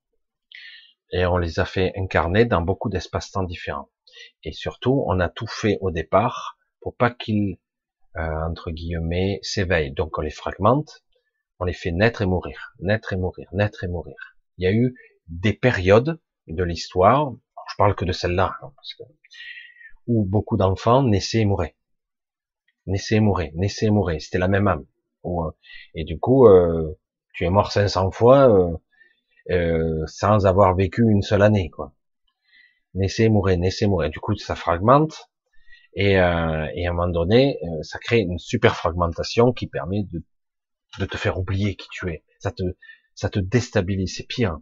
et 1.12 1.26
on 1.26 1.38
les 1.38 1.60
a 1.60 1.66
fait 1.66 1.94
incarner 1.98 2.46
dans 2.46 2.62
beaucoup 2.62 2.90
d'espaces-temps 2.90 3.44
différents. 3.44 3.90
Et 4.44 4.52
surtout, 4.52 5.04
on 5.08 5.20
a 5.20 5.30
tout 5.30 5.48
fait 5.48 5.78
au 5.82 5.92
départ 5.92 6.57
pour 6.88 6.96
pas 6.96 7.12
qu'ils, 7.12 7.58
euh, 8.16 8.44
entre 8.50 8.72
guillemets, 8.72 9.40
s'éveillent. 9.42 9.92
Donc 9.92 10.18
on 10.18 10.22
les 10.22 10.30
fragmente, 10.30 11.04
on 11.60 11.66
les 11.66 11.74
fait 11.74 11.92
naître 11.92 12.22
et 12.22 12.26
mourir, 12.26 12.74
naître 12.80 13.12
et 13.12 13.18
mourir, 13.18 13.50
naître 13.52 13.84
et 13.84 13.90
mourir. 13.90 14.16
Il 14.58 14.64
y 14.64 14.68
a 14.68 14.72
eu 14.72 14.96
des 15.28 15.52
périodes 15.52 16.18
de 16.48 16.64
l'histoire, 16.64 17.34
je 17.70 17.76
parle 17.78 17.94
que 17.94 18.06
de 18.06 18.14
celle-là, 18.14 18.56
hein, 18.62 18.72
où 20.08 20.24
beaucoup 20.24 20.56
d'enfants 20.56 21.04
naissaient 21.04 21.40
et 21.40 21.46
mouraient. 21.46 21.76
Naissaient 22.86 23.16
et 23.16 23.20
mouraient, 23.20 23.52
naissaient 23.54 23.88
et 23.88 23.92
mouraient, 23.92 24.20
c'était 24.20 24.40
la 24.40 24.48
même 24.48 24.70
âme. 24.70 24.86
Euh, 25.26 25.52
et 25.94 26.06
du 26.06 26.18
coup, 26.18 26.48
euh, 26.48 26.98
tu 27.34 27.44
es 27.44 27.50
mort 27.50 27.74
500 27.74 28.12
fois, 28.12 28.80
sans 30.06 30.46
avoir 30.46 30.74
vécu 30.74 31.02
une 31.02 31.22
seule 31.22 31.42
année, 31.42 31.70
quoi. 31.70 31.94
Naissez, 32.94 33.28
mourir, 33.28 33.58
naissez, 33.58 33.88
mourir. 33.88 34.10
Du 34.10 34.22
coup, 34.22 34.38
ça 34.38 34.56
fragmente, 34.56 35.30
et, 36.00 36.20
euh, 36.20 36.68
et 36.76 36.86
à 36.86 36.92
un 36.92 36.94
moment 36.94 37.08
donné, 37.12 37.58
euh, 37.64 37.82
ça 37.82 37.98
crée 37.98 38.20
une 38.20 38.38
super 38.38 38.76
fragmentation 38.76 39.52
qui 39.52 39.66
permet 39.66 40.04
de, 40.04 40.24
de 41.00 41.06
te 41.06 41.18
faire 41.18 41.40
oublier 41.40 41.76
qui 41.76 41.88
tu 41.92 42.08
es. 42.12 42.24
Ça 42.38 42.52
te, 42.52 42.62
ça 43.16 43.32
te 43.32 43.40
déstabilise, 43.40 44.16
c'est 44.16 44.28
pire. 44.28 44.60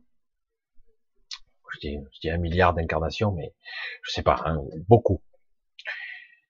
Je 1.74 1.80
dis, 1.82 1.98
je 2.14 2.20
dis 2.22 2.30
un 2.30 2.38
milliard 2.38 2.74
d'incarnations, 2.74 3.34
mais 3.34 3.54
je 4.04 4.12
sais 4.14 4.24
pas, 4.24 4.42
hein, 4.46 4.62
beaucoup. 4.88 5.22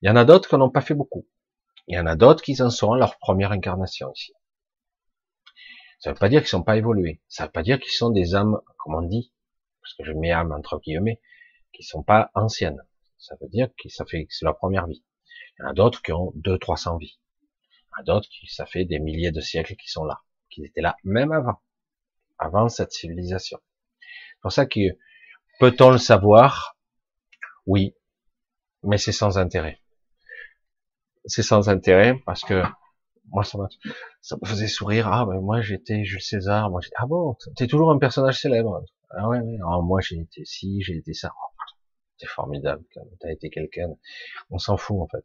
Il 0.04 0.08
y 0.08 0.12
en 0.12 0.16
a 0.16 0.24
d'autres 0.24 0.48
qui 0.48 0.56
n'ont 0.56 0.70
pas 0.70 0.82
fait 0.82 0.94
beaucoup. 0.94 1.28
Il 1.88 1.96
y 1.96 2.00
en 2.00 2.06
a 2.06 2.16
d'autres 2.16 2.44
qui 2.44 2.62
en 2.62 2.70
sont 2.70 2.94
à 2.94 2.98
leur 3.00 3.18
première 3.18 3.52
incarnation 3.52 4.12
ici. 4.14 4.34
Ça 5.98 6.12
veut 6.12 6.20
pas 6.20 6.30
dire 6.30 6.42
qu'ils 6.42 6.50
sont 6.50 6.62
pas 6.62 6.78
évolués. 6.78 7.24
Ça 7.28 7.46
veut 7.46 7.52
pas 7.52 7.64
dire 7.64 7.80
qu'ils 7.80 7.94
sont 7.94 8.12
des 8.12 8.36
âmes, 8.36 8.60
comme 8.78 8.94
on 8.94 9.02
dit, 9.02 9.34
parce 9.82 9.96
que 9.96 10.04
je 10.04 10.12
mets 10.12 10.32
âme 10.32 10.52
entre 10.52 10.80
guillemets, 10.80 11.20
qui 11.74 11.82
sont 11.82 12.04
pas 12.04 12.30
anciennes. 12.36 12.84
Ça 13.18 13.36
veut 13.42 13.50
dire 13.50 13.70
que 13.82 13.90
ça 13.90 14.06
fait, 14.06 14.28
c'est 14.30 14.46
leur 14.46 14.58
première 14.58 14.88
vie. 14.88 15.04
Il 15.58 15.64
y 15.64 15.66
en 15.66 15.70
a 15.70 15.74
d'autres 15.74 16.02
qui 16.02 16.12
ont 16.12 16.32
deux, 16.36 16.58
trois 16.58 16.78
cents 16.78 16.98
vies. 16.98 17.20
Il 17.72 17.92
y 17.92 18.00
en 18.00 18.02
a 18.02 18.04
d'autres 18.04 18.30
qui, 18.30 18.48
ça 18.48 18.66
fait 18.66 18.86
des 18.86 19.00
milliers 19.00 19.32
de 19.32 19.42
siècles 19.42 19.76
qui 19.76 19.90
sont 19.90 20.04
là, 20.04 20.22
qui 20.50 20.64
étaient 20.66 20.82
là 20.82 20.96
même 21.04 21.32
avant, 21.32 21.62
avant 22.38 22.70
cette 22.70 22.92
civilisation. 22.92 23.60
C'est 24.02 24.42
pour 24.42 24.52
ça 24.52 24.66
que, 24.66 24.80
peut-on 25.60 25.92
le 25.92 25.98
savoir? 25.98 26.78
Oui. 27.66 27.96
Mais 28.84 28.98
c'est 28.98 29.12
sans 29.12 29.38
intérêt. 29.38 29.80
C'est 31.26 31.42
sans 31.42 31.70
intérêt 31.70 32.22
parce 32.26 32.44
que 32.44 32.62
moi 33.30 33.44
ça, 33.44 33.58
ça 34.22 34.38
me 34.40 34.48
faisait 34.48 34.68
sourire. 34.68 35.08
Ah 35.08 35.26
ben 35.26 35.42
moi 35.42 35.62
j'étais 35.62 36.04
Jules 36.04 36.22
César. 36.22 36.70
Moi 36.70 36.82
j'étais 36.82 36.96
ah 37.00 37.08
bon, 37.08 37.36
t'es 37.56 37.66
toujours 37.66 37.92
un 37.92 37.98
personnage 37.98 38.40
célèbre. 38.40 38.84
Ah 39.10 39.28
ouais, 39.28 39.40
ouais. 39.40 39.58
Ah, 39.64 39.80
moi 39.82 40.02
j'ai 40.02 40.20
été 40.20 40.46
ci, 40.46 40.82
j'ai 40.82 40.98
été 40.98 41.14
ça. 41.14 41.34
C'est 42.18 42.28
formidable. 42.28 42.84
T'as 43.20 43.32
été 43.32 43.50
quelqu'un. 43.50 43.90
On 44.50 44.58
s'en 44.58 44.78
fout 44.78 44.98
en 45.02 45.08
fait. 45.08 45.24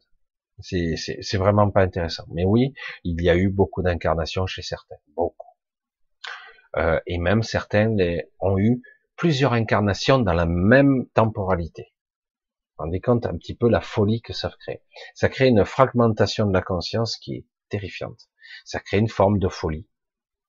C'est 0.61 1.37
vraiment 1.37 1.71
pas 1.71 1.81
intéressant. 1.81 2.25
Mais 2.31 2.45
oui, 2.45 2.73
il 3.03 3.21
y 3.21 3.29
a 3.29 3.35
eu 3.35 3.49
beaucoup 3.49 3.81
d'incarnations 3.81 4.45
chez 4.45 4.61
certains, 4.61 4.97
beaucoup. 5.15 5.47
Euh, 6.77 6.99
et 7.05 7.17
même 7.17 7.43
certains 7.43 7.95
ont 8.39 8.57
eu 8.57 8.81
plusieurs 9.15 9.53
incarnations 9.53 10.19
dans 10.19 10.33
la 10.33 10.45
même 10.45 11.07
temporalité. 11.13 11.83
Vous 11.83 12.75
vous 12.77 12.83
rendez 12.85 13.01
compte 13.01 13.25
un 13.25 13.37
petit 13.37 13.55
peu 13.55 13.69
la 13.69 13.81
folie 13.81 14.21
que 14.21 14.33
ça 14.33 14.51
crée. 14.59 14.81
Ça 15.13 15.29
crée 15.29 15.47
une 15.47 15.65
fragmentation 15.65 16.47
de 16.47 16.53
la 16.53 16.61
conscience 16.61 17.17
qui 17.17 17.35
est 17.35 17.45
terrifiante. 17.69 18.29
Ça 18.65 18.79
crée 18.79 18.97
une 18.97 19.09
forme 19.09 19.39
de 19.39 19.47
folie. 19.47 19.87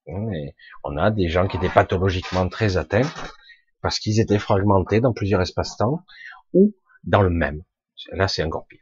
Et 0.06 0.54
on 0.84 0.96
a 0.96 1.10
des 1.10 1.28
gens 1.28 1.46
qui 1.46 1.56
étaient 1.56 1.68
pathologiquement 1.68 2.48
très 2.48 2.76
atteints 2.76 3.08
parce 3.82 3.98
qu'ils 3.98 4.20
étaient 4.20 4.38
fragmentés 4.38 5.00
dans 5.00 5.12
plusieurs 5.12 5.40
espaces-temps 5.40 6.04
ou 6.52 6.74
dans 7.04 7.22
le 7.22 7.30
même. 7.30 7.62
Là, 8.12 8.28
c'est 8.28 8.42
encore 8.42 8.66
pire. 8.66 8.80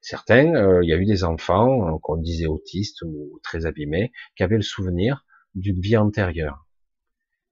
Certains, 0.00 0.54
euh, 0.54 0.80
il 0.82 0.88
y 0.88 0.92
a 0.92 0.96
eu 0.96 1.06
des 1.06 1.24
enfants 1.24 1.88
euh, 1.88 1.98
qu'on 2.02 2.16
disait 2.16 2.46
autistes 2.46 3.02
ou 3.02 3.40
très 3.42 3.64
abîmés, 3.64 4.12
qui 4.36 4.42
avaient 4.42 4.56
le 4.56 4.62
souvenir 4.62 5.24
d'une 5.54 5.80
vie 5.80 5.96
antérieure. 5.96 6.66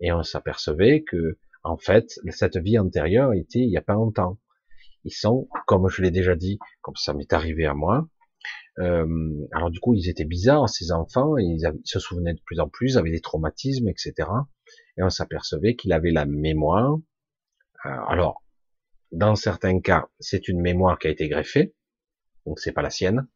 Et 0.01 0.13
on 0.13 0.23
s'apercevait 0.23 1.03
que, 1.03 1.39
en 1.63 1.79
fait, 1.79 2.19
cette 2.31 2.59
vie 2.59 2.79
antérieure 2.79 3.33
était 3.33 3.61
il 3.61 3.69
n'y 3.69 3.77
a 3.77 3.83
pas 3.83 3.95
longtemps. 3.95 4.39
Ils 5.05 5.15
sont, 5.15 5.49
comme 5.67 5.89
je 5.89 6.03
l'ai 6.03 6.11
déjà 6.11 6.37
dit, 6.37 6.59
comme 6.83 6.97
ça 6.97 7.15
m'est 7.15 7.33
arrivé 7.33 7.65
à 7.67 7.75
moi, 7.75 8.09
euh, 8.79 9.47
alors 9.53 9.71
du 9.71 9.81
coup, 9.81 9.95
ils 9.95 10.09
étaient 10.09 10.25
bizarres, 10.25 10.69
ces 10.69 10.93
enfants, 10.93 11.37
ils, 11.37 11.61
se 11.85 11.99
souvenaient 11.99 12.35
de 12.35 12.41
plus 12.45 12.61
en 12.61 12.69
plus, 12.69 12.97
avaient 12.97 13.11
des 13.11 13.21
traumatismes, 13.21 13.89
etc. 13.89 14.29
et 14.97 15.03
on 15.03 15.11
s'apercevait 15.11 15.77
qu'il 15.77 15.93
avait 15.93 16.11
la 16.11 16.25
mémoire. 16.25 16.97
Euh, 17.87 17.91
alors, 18.09 18.42
dans 19.13 19.37
certains 19.37 19.81
cas, 19.81 20.09
c'est 20.19 20.49
une 20.49 20.61
mémoire 20.61 20.99
qui 20.99 21.07
a 21.07 21.11
été 21.11 21.29
greffée, 21.29 21.75
donc 22.47 22.59
c'est 22.59 22.73
pas 22.73 22.83
la 22.83 22.91
sienne. 22.91 23.29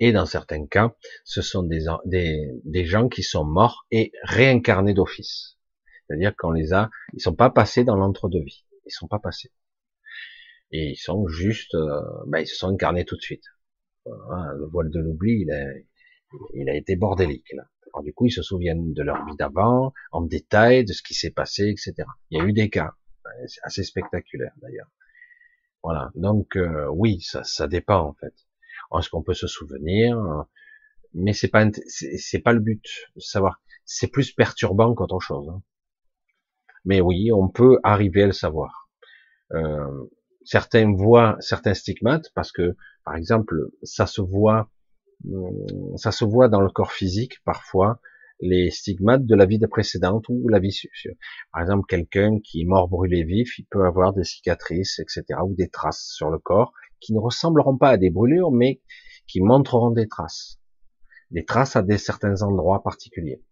Et 0.00 0.12
dans 0.12 0.26
certains 0.26 0.66
cas, 0.66 0.94
ce 1.24 1.42
sont 1.42 1.62
des, 1.62 1.86
des, 2.04 2.50
des 2.64 2.84
gens 2.84 3.08
qui 3.08 3.22
sont 3.22 3.44
morts 3.44 3.86
et 3.90 4.12
réincarnés 4.22 4.94
d'office. 4.94 5.58
C'est-à-dire 6.06 6.34
qu'on 6.36 6.52
les 6.52 6.72
a, 6.72 6.90
ils 7.14 7.20
sont 7.20 7.34
pas 7.34 7.50
passés 7.50 7.84
dans 7.84 7.96
l'entre-deux-vie. 7.96 8.64
Ils 8.86 8.92
sont 8.92 9.08
pas 9.08 9.18
passés. 9.18 9.50
Et 10.70 10.90
ils 10.90 10.96
sont 10.96 11.26
juste, 11.26 11.74
euh, 11.74 12.00
ben, 12.26 12.40
ils 12.40 12.46
se 12.46 12.54
sont 12.54 12.68
incarnés 12.68 13.04
tout 13.04 13.16
de 13.16 13.22
suite. 13.22 13.44
le 14.06 14.66
voile 14.70 14.90
de 14.90 15.00
l'oubli, 15.00 15.40
il 15.40 15.50
a, 15.50 15.64
il 16.54 16.68
a 16.68 16.74
été 16.74 16.96
bordélique 16.96 17.52
là. 17.52 17.64
Alors, 17.94 18.04
du 18.04 18.12
coup, 18.12 18.26
ils 18.26 18.32
se 18.32 18.42
souviennent 18.42 18.92
de 18.92 19.02
leur 19.02 19.24
vie 19.24 19.36
d'avant, 19.36 19.94
en 20.12 20.20
détail, 20.20 20.84
de 20.84 20.92
ce 20.92 21.02
qui 21.02 21.14
s'est 21.14 21.30
passé, 21.30 21.68
etc. 21.68 21.94
Il 22.30 22.38
y 22.38 22.40
a 22.40 22.44
eu 22.44 22.52
des 22.52 22.68
cas, 22.68 22.92
assez 23.62 23.84
spectaculaire 23.84 24.52
d'ailleurs. 24.62 24.90
Voilà. 25.82 26.10
Donc 26.14 26.56
euh, 26.56 26.88
oui, 26.90 27.20
ça, 27.20 27.44
ça 27.44 27.68
dépend 27.68 28.00
en 28.00 28.14
fait. 28.14 28.34
Est-ce 28.98 29.10
qu'on 29.10 29.22
peut 29.22 29.34
se 29.34 29.46
souvenir 29.46 30.18
Mais 31.14 31.32
c'est 31.32 31.48
pas 31.48 31.66
c'est 31.86 32.40
pas 32.40 32.52
le 32.52 32.60
but 32.60 32.84
de 33.16 33.20
savoir. 33.20 33.60
C'est 33.84 34.08
plus 34.08 34.32
perturbant 34.32 34.94
qu'autre 34.94 35.20
chose. 35.20 35.48
Hein. 35.48 35.62
Mais 36.84 37.00
oui, 37.00 37.30
on 37.32 37.48
peut 37.48 37.78
arriver 37.82 38.22
à 38.22 38.26
le 38.26 38.32
savoir. 38.32 38.88
Euh, 39.52 40.04
certains 40.44 40.92
voient 40.94 41.36
certains 41.40 41.74
stigmates 41.74 42.30
parce 42.34 42.52
que, 42.52 42.76
par 43.04 43.16
exemple, 43.16 43.54
ça 43.82 44.06
se 44.06 44.20
voit, 44.20 44.70
hum, 45.30 45.96
ça 45.96 46.12
se 46.12 46.24
voit 46.24 46.48
dans 46.48 46.60
le 46.60 46.70
corps 46.70 46.92
physique 46.92 47.42
parfois 47.44 48.00
les 48.40 48.70
stigmates 48.70 49.26
de 49.26 49.34
la 49.34 49.46
vie 49.46 49.58
précédente 49.70 50.28
ou 50.28 50.48
la 50.48 50.58
vie 50.58 50.72
suivante. 50.72 51.18
Par 51.52 51.62
exemple, 51.62 51.86
quelqu'un 51.88 52.38
qui 52.42 52.62
est 52.62 52.64
mort 52.64 52.88
brûlé 52.88 53.24
vif, 53.24 53.58
il 53.58 53.66
peut 53.70 53.84
avoir 53.84 54.12
des 54.12 54.24
cicatrices, 54.24 54.98
etc., 54.98 55.40
ou 55.44 55.54
des 55.54 55.68
traces 55.68 56.12
sur 56.14 56.30
le 56.30 56.38
corps 56.38 56.72
qui 57.00 57.14
ne 57.14 57.18
ressembleront 57.18 57.76
pas 57.76 57.90
à 57.90 57.96
des 57.96 58.10
brûlures, 58.10 58.50
mais 58.50 58.80
qui 59.26 59.40
montreront 59.40 59.90
des 59.90 60.08
traces, 60.08 60.58
des 61.30 61.44
traces 61.44 61.76
à 61.76 61.82
des 61.82 61.98
certains 61.98 62.42
endroits 62.42 62.82
particuliers. 62.82 63.42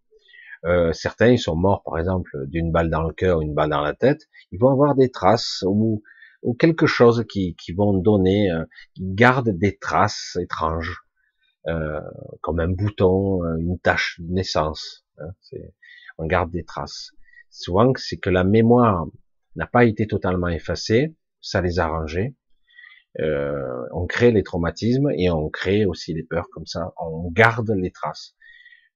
Euh, 0.65 0.91
certains, 0.91 1.27
ils 1.27 1.39
sont 1.39 1.55
morts, 1.55 1.83
par 1.83 1.99
exemple, 1.99 2.31
d'une 2.47 2.71
balle 2.71 2.89
dans 2.89 3.03
le 3.03 3.13
cœur 3.13 3.39
ou 3.39 3.41
une 3.41 3.53
balle 3.53 3.69
dans 3.69 3.81
la 3.81 3.93
tête. 3.93 4.27
Ils 4.51 4.59
vont 4.59 4.69
avoir 4.69 4.95
des 4.95 5.11
traces 5.11 5.63
ou, 5.67 6.01
quelque 6.59 6.87
chose 6.87 7.25
qui, 7.29 7.55
qui 7.55 7.73
vont 7.73 7.93
donner, 7.93 8.51
euh, 8.51 8.65
qui 8.95 9.03
garde 9.13 9.49
des 9.49 9.77
traces 9.77 10.37
étranges, 10.41 11.03
euh, 11.67 12.01
comme 12.41 12.59
un 12.59 12.69
bouton, 12.69 13.43
euh, 13.43 13.57
une 13.57 13.79
tache 13.79 14.19
de 14.19 14.33
naissance. 14.33 15.05
Hein, 15.19 15.31
on 16.17 16.25
garde 16.25 16.51
des 16.51 16.63
traces. 16.63 17.11
Souvent, 17.49 17.91
c'est 17.95 18.17
que 18.17 18.29
la 18.29 18.43
mémoire 18.43 19.05
n'a 19.55 19.67
pas 19.67 19.85
été 19.85 20.07
totalement 20.07 20.47
effacée, 20.47 21.15
ça 21.41 21.61
les 21.61 21.79
a 21.79 21.85
arrangés. 21.85 22.35
Euh, 23.19 23.87
on 23.91 24.05
crée 24.05 24.31
les 24.31 24.43
traumatismes 24.43 25.09
et 25.15 25.29
on 25.31 25.49
crée 25.49 25.85
aussi 25.85 26.13
les 26.13 26.23
peurs 26.23 26.49
comme 26.51 26.67
ça. 26.67 26.93
On 26.97 27.31
garde 27.31 27.71
les 27.71 27.91
traces. 27.91 28.35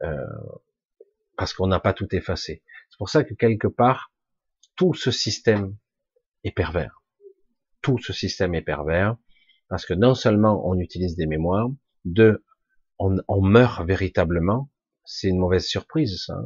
Euh, 0.03 0.15
parce 1.37 1.53
qu'on 1.53 1.67
n'a 1.67 1.79
pas 1.79 1.93
tout 1.93 2.13
effacé. 2.15 2.63
C'est 2.89 2.97
pour 2.97 3.09
ça 3.09 3.23
que 3.23 3.33
quelque 3.33 3.67
part, 3.67 4.11
tout 4.75 4.93
ce 4.93 5.11
système 5.11 5.75
est 6.43 6.51
pervers. 6.51 7.03
Tout 7.81 7.97
ce 7.97 8.13
système 8.13 8.53
est 8.53 8.61
pervers, 8.61 9.15
parce 9.67 9.85
que 9.85 9.93
non 9.93 10.13
seulement 10.13 10.67
on 10.67 10.77
utilise 10.77 11.15
des 11.15 11.25
mémoires, 11.25 11.69
deux, 12.05 12.43
on, 13.01 13.17
on 13.27 13.41
meurt 13.41 13.85
véritablement, 13.85 14.69
c'est 15.05 15.27
une 15.27 15.39
mauvaise 15.39 15.65
surprise 15.65 16.23
ça. 16.25 16.39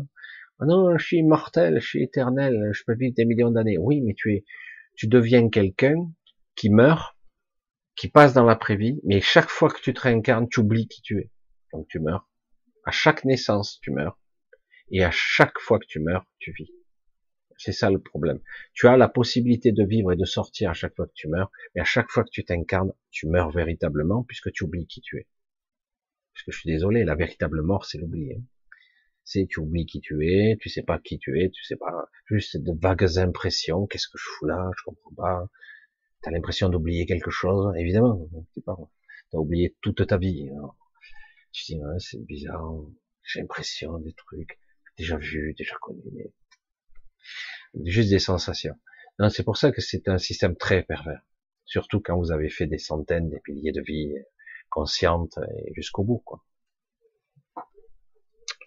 Ah 0.60 0.66
non, 0.66 0.98
je 0.98 1.06
suis 1.06 1.18
immortel, 1.18 1.82
je 1.82 1.86
suis 1.86 2.02
éternel, 2.02 2.70
je 2.72 2.84
peux 2.88 2.96
vivre 2.96 3.14
des 3.14 3.26
millions 3.26 3.52
d'années. 3.52 3.78
Oui, 3.78 4.02
mais 4.02 4.14
tu 4.14 4.34
es, 4.34 4.46
tu 4.96 5.08
deviens 5.08 5.50
quelqu'un 5.50 5.96
qui 6.56 6.70
meurt, 6.70 7.18
qui 7.98 8.08
passe 8.08 8.34
dans 8.34 8.46
l'après-vie, 8.46 9.02
mais 9.04 9.20
chaque 9.20 9.50
fois 9.50 9.70
que 9.70 9.82
tu 9.82 9.94
te 9.94 10.00
réincarnes, 10.00 10.48
tu 10.48 10.62
oublies 10.62 10.88
qui 10.88 11.02
tu 11.02 11.20
es. 11.20 11.30
Donc 11.74 11.88
tu 11.90 12.00
meurs. 12.00 12.30
À 12.86 12.92
chaque 12.92 13.26
naissance, 13.26 13.80
tu 13.82 13.92
meurs. 13.92 14.18
Et 14.92 15.04
à 15.04 15.12
chaque 15.12 15.60
fois 15.60 15.78
que 15.78 15.88
tu 15.88 16.00
meurs, 16.00 16.26
tu 16.40 16.54
vis. 16.54 16.72
C'est 17.58 17.74
ça 17.74 17.90
le 17.90 18.00
problème. 18.00 18.40
Tu 18.74 18.88
as 18.88 18.96
la 18.96 19.10
possibilité 19.10 19.74
de 19.74 19.84
vivre 19.84 20.14
et 20.14 20.16
de 20.16 20.26
sortir 20.26 20.70
à 20.70 20.74
chaque 20.74 20.96
fois 20.96 21.08
que 21.08 21.14
tu 21.16 21.28
meurs, 21.28 21.52
mais 21.74 21.82
à 21.82 21.86
chaque 21.86 22.10
fois 22.10 22.24
que 22.24 22.30
tu 22.32 22.46
t'incarnes, 22.46 22.94
tu 23.12 23.28
meurs 23.28 23.52
véritablement 23.52 24.24
puisque 24.24 24.54
tu 24.54 24.64
oublies 24.64 24.88
qui 24.88 25.02
tu 25.02 25.18
es. 25.18 25.28
Parce 26.36 26.44
que 26.44 26.52
je 26.52 26.60
suis 26.60 26.70
désolé, 26.70 27.06
la 27.06 27.16
véritable 27.16 27.62
mort, 27.62 27.86
c'est 27.86 27.98
l'oublier. 27.98 28.42
C'est 29.24 29.48
tu 29.50 29.62
oublies 29.62 29.86
qui 29.86 30.02
tu 30.02 30.28
es, 30.28 30.58
tu 30.58 30.70
sais 30.70 30.84
pas 30.84 31.00
qui 31.00 31.18
tu 31.18 31.42
es, 31.42 31.50
tu 31.50 31.64
sais 31.64 31.78
pas, 31.78 32.10
juste 32.26 32.58
de 32.58 32.74
vagues 32.78 33.18
impressions, 33.18 33.88
qu'est-ce 33.88 34.10
que 34.10 34.18
je 34.18 34.26
fous 34.26 34.46
là, 34.46 34.70
je 34.78 34.84
comprends 34.84 35.16
pas. 35.16 35.50
T'as 36.22 36.32
l'impression 36.32 36.68
d'oublier 36.68 37.06
quelque 37.06 37.32
chose, 37.32 37.74
évidemment, 37.78 38.30
tu. 38.54 38.62
T'as 38.62 39.38
oublié 39.38 39.76
toute 39.82 40.06
ta 40.06 40.18
vie. 40.18 40.50
Tu 41.54 41.74
dis, 41.74 41.82
c'est 42.00 42.24
bizarre, 42.26 42.76
j'ai 43.24 43.40
l'impression 43.40 43.98
des 44.00 44.14
trucs 44.14 44.60
déjà 44.98 45.18
vu, 45.18 45.56
déjà 45.58 45.76
connu, 45.82 46.04
mais 46.14 46.32
juste 47.86 48.10
des 48.10 48.20
sensations. 48.20 48.76
Non, 49.20 49.30
c'est 49.30 49.44
pour 49.44 49.56
ça 49.56 49.72
que 49.72 49.80
c'est 49.80 50.10
un 50.10 50.18
système 50.18 50.58
très 50.58 50.84
pervers. 50.84 51.22
Surtout 51.64 52.02
quand 52.02 52.18
vous 52.18 52.32
avez 52.32 52.50
fait 52.50 52.68
des 52.68 52.78
centaines, 52.78 53.30
des 53.30 53.42
milliers 53.48 53.72
de 53.72 53.82
vies 53.82 54.14
conscientes 54.76 55.40
et 55.68 55.74
jusqu'au 55.74 56.04
bout, 56.04 56.20
quoi. 56.26 56.44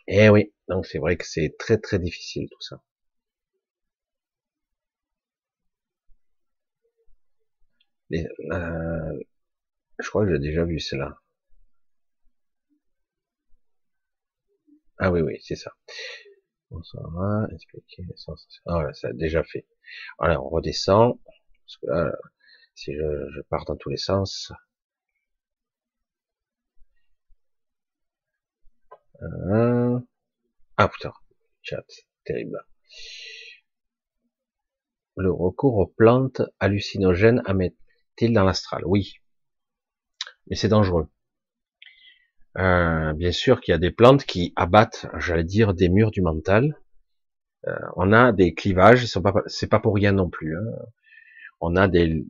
Eh 0.08 0.28
oui, 0.28 0.52
donc 0.68 0.86
c'est 0.86 0.98
vrai 0.98 1.16
que 1.16 1.26
c'est 1.26 1.54
très 1.58 1.78
très 1.78 1.98
difficile 1.98 2.48
tout 2.50 2.60
ça. 2.60 2.82
je 9.98 10.08
crois 10.08 10.24
que 10.24 10.32
j'ai 10.32 10.38
déjà 10.38 10.64
vu 10.64 10.80
cela. 10.80 11.18
Ah 14.98 15.10
oui, 15.10 15.20
oui, 15.20 15.38
c'est 15.42 15.56
ça. 15.56 15.72
Bon, 16.70 16.82
ça 16.82 16.98
va, 17.14 17.46
expliquer 17.54 18.02
Ah 18.66 18.74
voilà, 18.74 18.92
ça 18.94 19.08
a 19.08 19.12
déjà 19.12 19.42
fait. 19.44 19.66
Voilà, 20.18 20.40
on 20.42 20.48
redescend. 20.48 21.18
Parce 21.64 21.76
que 21.78 21.86
là, 21.86 22.12
si 22.74 22.94
je, 22.94 23.28
je 23.36 23.40
pars 23.50 23.64
dans 23.66 23.76
tous 23.76 23.90
les 23.90 23.96
sens. 23.98 24.52
Ah 29.20 30.88
putain, 30.88 31.12
chat, 31.62 31.84
terrible. 32.24 32.64
Le 35.16 35.32
recours 35.32 35.76
aux 35.78 35.86
plantes 35.86 36.42
hallucinogènes 36.60 37.42
amène-t-il 37.44 38.32
dans 38.32 38.44
l'astral? 38.44 38.82
Oui. 38.86 39.14
Mais 40.46 40.54
c'est 40.54 40.68
dangereux. 40.68 41.08
Euh, 42.58 43.12
bien 43.14 43.32
sûr 43.32 43.60
qu'il 43.60 43.72
y 43.72 43.74
a 43.74 43.78
des 43.78 43.90
plantes 43.90 44.24
qui 44.24 44.52
abattent, 44.54 45.06
j'allais 45.18 45.44
dire, 45.44 45.74
des 45.74 45.88
murs 45.88 46.12
du 46.12 46.22
mental. 46.22 46.80
Euh, 47.66 47.76
on 47.96 48.12
a 48.12 48.32
des 48.32 48.54
clivages, 48.54 49.06
c'est 49.06 49.68
pas, 49.68 49.80
pour 49.80 49.94
rien 49.94 50.12
non 50.12 50.30
plus. 50.30 50.56
Hein. 50.56 50.64
On 51.60 51.74
a 51.74 51.88
des, 51.88 52.24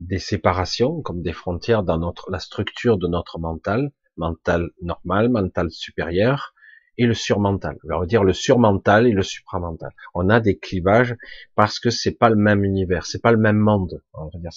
des 0.00 0.18
séparations, 0.18 1.02
comme 1.02 1.20
des 1.22 1.34
frontières 1.34 1.82
dans 1.82 1.98
notre, 1.98 2.30
la 2.30 2.38
structure 2.38 2.96
de 2.96 3.06
notre 3.06 3.38
mental, 3.38 3.92
mental 4.16 4.70
normal, 4.82 5.28
mental 5.28 5.70
supérieur, 5.70 6.54
et 6.98 7.06
le 7.06 7.14
surmental. 7.14 7.78
On 7.84 8.00
va 8.00 8.06
dire 8.06 8.24
le 8.24 8.32
surmental 8.32 9.06
et 9.06 9.12
le 9.12 9.22
supramental. 9.22 9.90
On 10.14 10.28
a 10.28 10.40
des 10.40 10.58
clivages 10.58 11.16
parce 11.54 11.78
que 11.78 11.90
c'est 11.90 12.12
pas 12.12 12.28
le 12.28 12.36
même 12.36 12.64
univers, 12.64 13.06
c'est 13.06 13.22
pas 13.22 13.32
le 13.32 13.38
même 13.38 13.58
monde. 13.58 14.02
On 14.12 14.28
dire, 14.28 14.50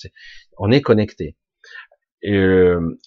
on 0.58 0.72
est 0.72 0.82
connecté. 0.82 1.38
Euh, 2.26 2.98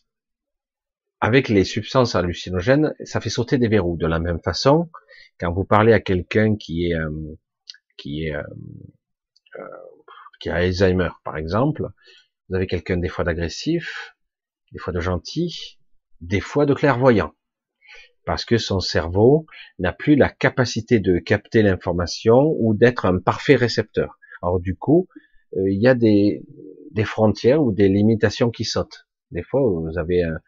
avec 1.21 1.49
les 1.49 1.65
substances 1.65 2.15
hallucinogènes, 2.15 2.95
ça 3.05 3.21
fait 3.21 3.31
sauter 3.31 3.59
des 3.59 3.69
verrous. 3.69 3.97
De 3.97 4.07
la 4.07 4.21
même 4.21 4.41
façon, 4.41 4.91
quand 5.39 5.53
vous 5.53 5.65
parlez 5.65 5.93
à 5.93 6.01
quelqu'un 6.01 6.57
qui 6.57 6.91
est 6.91 6.95
euh, 6.95 7.37
qui 7.97 8.25
est 8.25 8.35
euh, 8.35 8.43
euh, 9.59 9.65
qui 10.41 10.51
a 10.51 10.57
Alzheimer, 10.57 11.11
par 11.25 11.37
exemple, 11.37 11.89
vous 12.49 12.57
avez 12.57 12.67
quelqu'un 12.67 12.99
des 12.99 13.09
fois 13.09 13.25
d'agressif, 13.25 14.15
des 14.73 14.79
fois 14.79 14.93
de 14.93 15.01
gentil, 15.01 15.79
des 16.21 16.41
fois 16.41 16.67
de 16.67 16.75
clairvoyant, 16.75 17.33
parce 18.25 18.45
que 18.45 18.59
son 18.59 18.81
cerveau 18.81 19.47
n'a 19.79 19.93
plus 19.93 20.17
la 20.17 20.29
capacité 20.29 20.99
de 21.01 21.19
capter 21.19 21.63
l'information 21.63 22.55
ou 22.59 22.75
d'être 22.75 23.07
un 23.07 23.19
parfait 23.19 23.57
récepteur. 23.57 24.19
Alors 24.43 24.61
du 24.61 24.77
coup, 24.77 25.09
il 25.57 25.81
y 25.81 25.89
a 25.89 25.95
des, 25.95 26.43
des 26.91 27.05
frontières 27.05 27.63
ou 27.63 27.73
des 27.73 27.89
limitations 27.89 28.51
qui 28.51 28.65
sautent. 28.65 29.07
Des 29.31 29.43
fois, 29.43 29.61
vous 29.63 29.99
avez 29.99 30.23
un, 30.23 30.39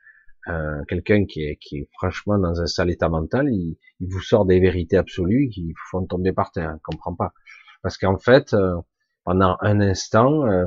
euh, 0.49 0.83
quelqu'un 0.89 1.27
qui 1.27 1.45
est, 1.45 1.57
qui 1.57 1.79
est 1.79 1.89
franchement 1.93 2.39
dans 2.39 2.61
un 2.61 2.67
sale 2.67 2.91
état 2.91 3.11
mental, 3.11 3.49
il, 3.51 3.77
il, 4.01 4.09
vous 4.09 4.23
sort 4.23 4.47
des 4.47 4.61
vérités 4.61 4.97
absolues 4.97 5.51
qui 5.51 5.73
vous 5.73 5.89
font 5.91 6.07
tomber 6.07 6.33
par 6.33 6.53
terre, 6.53 6.73
ne 6.73 6.79
comprend 6.79 7.15
pas. 7.15 7.35
Parce 7.83 7.99
qu'en 7.99 8.17
fait, 8.17 8.55
euh, 8.55 8.77
pendant 9.25 9.59
un 9.61 9.81
instant, 9.81 10.47
euh, 10.47 10.67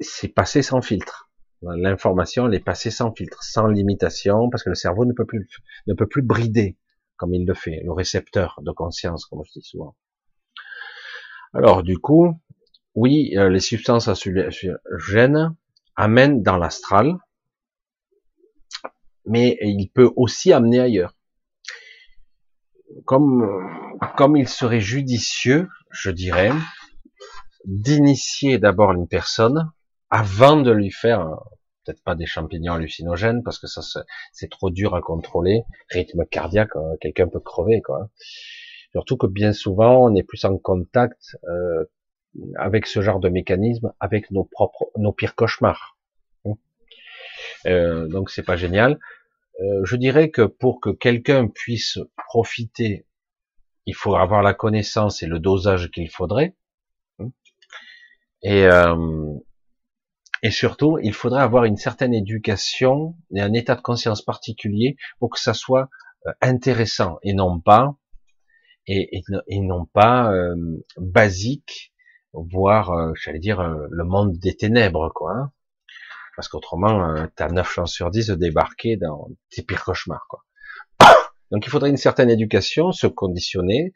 c'est 0.00 0.28
passé 0.28 0.62
sans 0.62 0.82
filtre. 0.82 1.30
L'information, 1.62 2.48
elle 2.48 2.54
est 2.54 2.60
passée 2.60 2.90
sans 2.90 3.12
filtre, 3.12 3.42
sans 3.42 3.66
limitation, 3.66 4.50
parce 4.50 4.64
que 4.64 4.68
le 4.68 4.74
cerveau 4.74 5.04
ne 5.04 5.12
peut 5.12 5.26
plus, 5.26 5.48
ne 5.86 5.94
peut 5.94 6.08
plus 6.08 6.22
brider 6.22 6.76
comme 7.22 7.34
il 7.34 7.46
le 7.46 7.54
fait, 7.54 7.80
le 7.84 7.92
récepteur 7.92 8.58
de 8.62 8.72
conscience, 8.72 9.26
comme 9.26 9.42
je 9.46 9.60
dis 9.60 9.64
souvent. 9.64 9.94
Alors 11.54 11.84
du 11.84 11.98
coup, 11.98 12.40
oui, 12.96 13.34
euh, 13.36 13.48
les 13.48 13.60
substances 13.60 14.10
gènes 14.98 15.54
amènent 15.94 16.42
dans 16.42 16.56
l'astral, 16.56 17.16
mais 19.24 19.56
il 19.60 19.88
peut 19.94 20.10
aussi 20.16 20.52
amener 20.52 20.80
ailleurs. 20.80 21.14
Comme, 23.04 23.48
comme 24.16 24.36
il 24.36 24.48
serait 24.48 24.80
judicieux, 24.80 25.68
je 25.92 26.10
dirais, 26.10 26.50
d'initier 27.64 28.58
d'abord 28.58 28.92
une 28.92 29.06
personne 29.06 29.70
avant 30.10 30.56
de 30.56 30.72
lui 30.72 30.90
faire 30.90 31.38
peut-être 31.84 32.02
pas 32.02 32.14
des 32.14 32.26
champignons 32.26 32.74
hallucinogènes 32.74 33.42
parce 33.42 33.58
que 33.58 33.66
ça 33.66 33.82
c'est 34.32 34.50
trop 34.50 34.70
dur 34.70 34.94
à 34.94 35.00
contrôler, 35.00 35.62
rythme 35.90 36.24
cardiaque, 36.26 36.76
euh, 36.76 36.96
quelqu'un 37.00 37.28
peut 37.28 37.40
crever 37.40 37.82
quoi. 37.82 38.08
Surtout 38.92 39.16
que 39.16 39.26
bien 39.26 39.52
souvent 39.52 40.04
on 40.04 40.14
est 40.14 40.22
plus 40.22 40.44
en 40.44 40.58
contact 40.58 41.36
euh, 41.48 41.84
avec 42.56 42.86
ce 42.86 43.02
genre 43.02 43.20
de 43.20 43.28
mécanisme 43.28 43.92
avec 44.00 44.30
nos 44.30 44.44
propres, 44.44 44.90
nos 44.96 45.12
pires 45.12 45.34
cauchemars. 45.34 45.96
Euh, 47.66 48.08
donc 48.08 48.30
c'est 48.30 48.42
pas 48.42 48.56
génial. 48.56 48.98
Euh, 49.60 49.84
je 49.84 49.96
dirais 49.96 50.30
que 50.30 50.42
pour 50.42 50.80
que 50.80 50.90
quelqu'un 50.90 51.48
puisse 51.48 51.98
profiter, 52.28 53.06
il 53.86 53.94
faut 53.94 54.16
avoir 54.16 54.42
la 54.42 54.54
connaissance 54.54 55.22
et 55.22 55.26
le 55.26 55.38
dosage 55.38 55.90
qu'il 55.90 56.10
faudrait. 56.10 56.56
Et, 58.42 58.64
euh, 58.64 58.96
et 60.42 60.50
surtout, 60.50 60.98
il 61.02 61.14
faudrait 61.14 61.42
avoir 61.42 61.64
une 61.64 61.76
certaine 61.76 62.12
éducation 62.12 63.16
et 63.34 63.40
un 63.40 63.52
état 63.52 63.76
de 63.76 63.80
conscience 63.80 64.22
particulier 64.22 64.96
pour 65.20 65.30
que 65.30 65.38
ça 65.38 65.54
soit 65.54 65.88
euh, 66.26 66.32
intéressant 66.40 67.18
et 67.22 67.32
non 67.32 67.60
pas 67.60 67.94
et, 68.88 69.22
et, 69.46 69.60
non 69.60 69.86
pas 69.86 70.32
euh, 70.32 70.56
basique, 70.96 71.92
voire, 72.32 72.90
euh, 72.90 73.12
j'allais 73.14 73.38
dire, 73.38 73.62
le 73.62 74.04
monde 74.04 74.36
des 74.38 74.56
ténèbres, 74.56 75.12
quoi. 75.14 75.32
Hein. 75.32 75.52
Parce 76.34 76.48
qu'autrement, 76.48 77.14
tu 77.36 77.42
as 77.44 77.48
9 77.48 77.70
chances 77.70 77.92
sur 77.92 78.10
10 78.10 78.26
de 78.26 78.34
débarquer 78.34 78.96
dans 78.96 79.28
tes 79.50 79.62
pires 79.62 79.84
cauchemars, 79.84 80.26
quoi. 80.28 80.44
Donc 81.52 81.64
il 81.64 81.70
faudrait 81.70 81.90
une 81.90 81.96
certaine 81.96 82.30
éducation, 82.30 82.90
se 82.90 83.06
conditionner, 83.06 83.92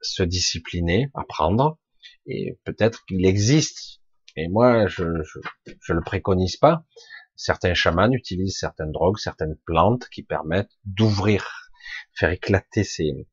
se 0.00 0.24
discipliner, 0.24 1.10
apprendre, 1.14 1.78
et 2.26 2.58
peut-être 2.64 3.04
qu'il 3.04 3.24
existe 3.26 4.00
et 4.36 4.48
moi, 4.48 4.86
je, 4.86 5.22
je, 5.22 5.38
je, 5.80 5.92
le 5.92 6.00
préconise 6.00 6.56
pas. 6.56 6.84
Certains 7.36 7.74
chamans 7.74 8.10
utilisent 8.10 8.58
certaines 8.58 8.92
drogues, 8.92 9.18
certaines 9.18 9.56
plantes 9.64 10.08
qui 10.08 10.22
permettent 10.22 10.76
d'ouvrir, 10.84 11.70
faire 12.14 12.30
éclater 12.30 12.84
ces, 12.84 13.28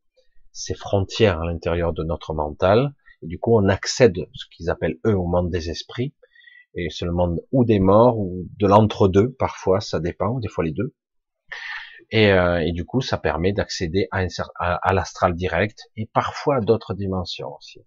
ces 0.51 0.73
frontières 0.73 1.41
à 1.41 1.45
l'intérieur 1.45 1.93
de 1.93 2.03
notre 2.03 2.33
mental. 2.33 2.93
Et 3.23 3.27
du 3.27 3.39
coup, 3.39 3.57
on 3.57 3.67
accède, 3.69 4.17
ce 4.33 4.45
qu'ils 4.51 4.69
appellent 4.69 4.99
eux, 5.05 5.15
au 5.15 5.27
monde 5.27 5.49
des 5.49 5.69
esprits. 5.69 6.13
Et 6.73 6.89
c'est 6.89 7.05
le 7.05 7.11
monde 7.11 7.39
ou 7.51 7.65
des 7.65 7.79
morts 7.79 8.17
ou 8.17 8.47
de 8.57 8.67
l'entre-deux, 8.67 9.33
parfois, 9.33 9.81
ça 9.81 9.99
dépend, 9.99 10.39
des 10.39 10.47
fois 10.47 10.63
les 10.63 10.71
deux. 10.71 10.95
Et, 12.11 12.31
euh, 12.31 12.59
et 12.59 12.71
du 12.71 12.85
coup, 12.85 13.01
ça 13.01 13.17
permet 13.17 13.53
d'accéder 13.53 14.07
à, 14.11 14.25
à, 14.55 14.75
à 14.75 14.93
l'astral 14.93 15.35
direct 15.35 15.79
et 15.95 16.09
parfois 16.13 16.57
à 16.57 16.61
d'autres 16.61 16.93
dimensions 16.93 17.55
aussi. 17.55 17.81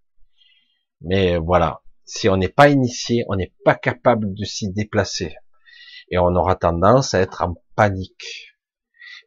Mais 1.01 1.37
voilà, 1.37 1.83
si 2.05 2.29
on 2.29 2.37
n'est 2.37 2.49
pas 2.49 2.69
initié, 2.69 3.25
on 3.29 3.37
n'est 3.37 3.55
pas 3.65 3.75
capable 3.75 4.35
de 4.35 4.45
s'y 4.45 4.71
déplacer. 4.73 5.35
Et 6.11 6.19
on 6.19 6.35
aura 6.37 6.57
tendance 6.57 7.15
à 7.15 7.21
être 7.21 7.43
en 7.43 7.55
panique. 7.77 8.53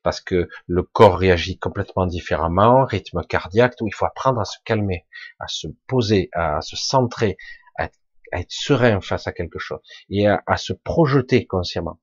Parce 0.03 0.21
que 0.21 0.47
le 0.67 0.83
corps 0.83 1.17
réagit 1.17 1.57
complètement 1.57 2.05
différemment, 2.05 2.85
rythme 2.85 3.23
cardiaque, 3.23 3.75
tout, 3.75 3.87
il 3.87 3.93
faut 3.93 4.05
apprendre 4.05 4.39
à 4.39 4.45
se 4.45 4.57
calmer, 4.63 5.05
à 5.39 5.47
se 5.47 5.67
poser, 5.87 6.29
à 6.33 6.61
se 6.61 6.75
centrer, 6.75 7.35
à 7.75 7.85
être, 8.33 8.51
serein 8.51 9.01
face 9.01 9.27
à 9.27 9.31
quelque 9.31 9.59
chose, 9.59 9.79
et 10.09 10.27
à, 10.27 10.57
se 10.57 10.73
projeter 10.73 11.45
consciemment. 11.45 11.99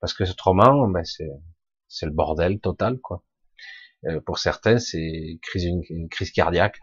Parce 0.00 0.14
que 0.14 0.24
autrement, 0.24 0.86
ben 0.88 1.02
c'est, 1.04 2.06
le 2.06 2.12
bordel 2.12 2.60
total, 2.60 2.98
quoi. 3.00 3.24
Euh, 4.06 4.20
pour 4.20 4.38
certains, 4.38 4.78
c'est 4.78 5.38
crise, 5.42 5.64
une, 5.64 6.08
crise 6.08 6.32
cardiaque. 6.32 6.78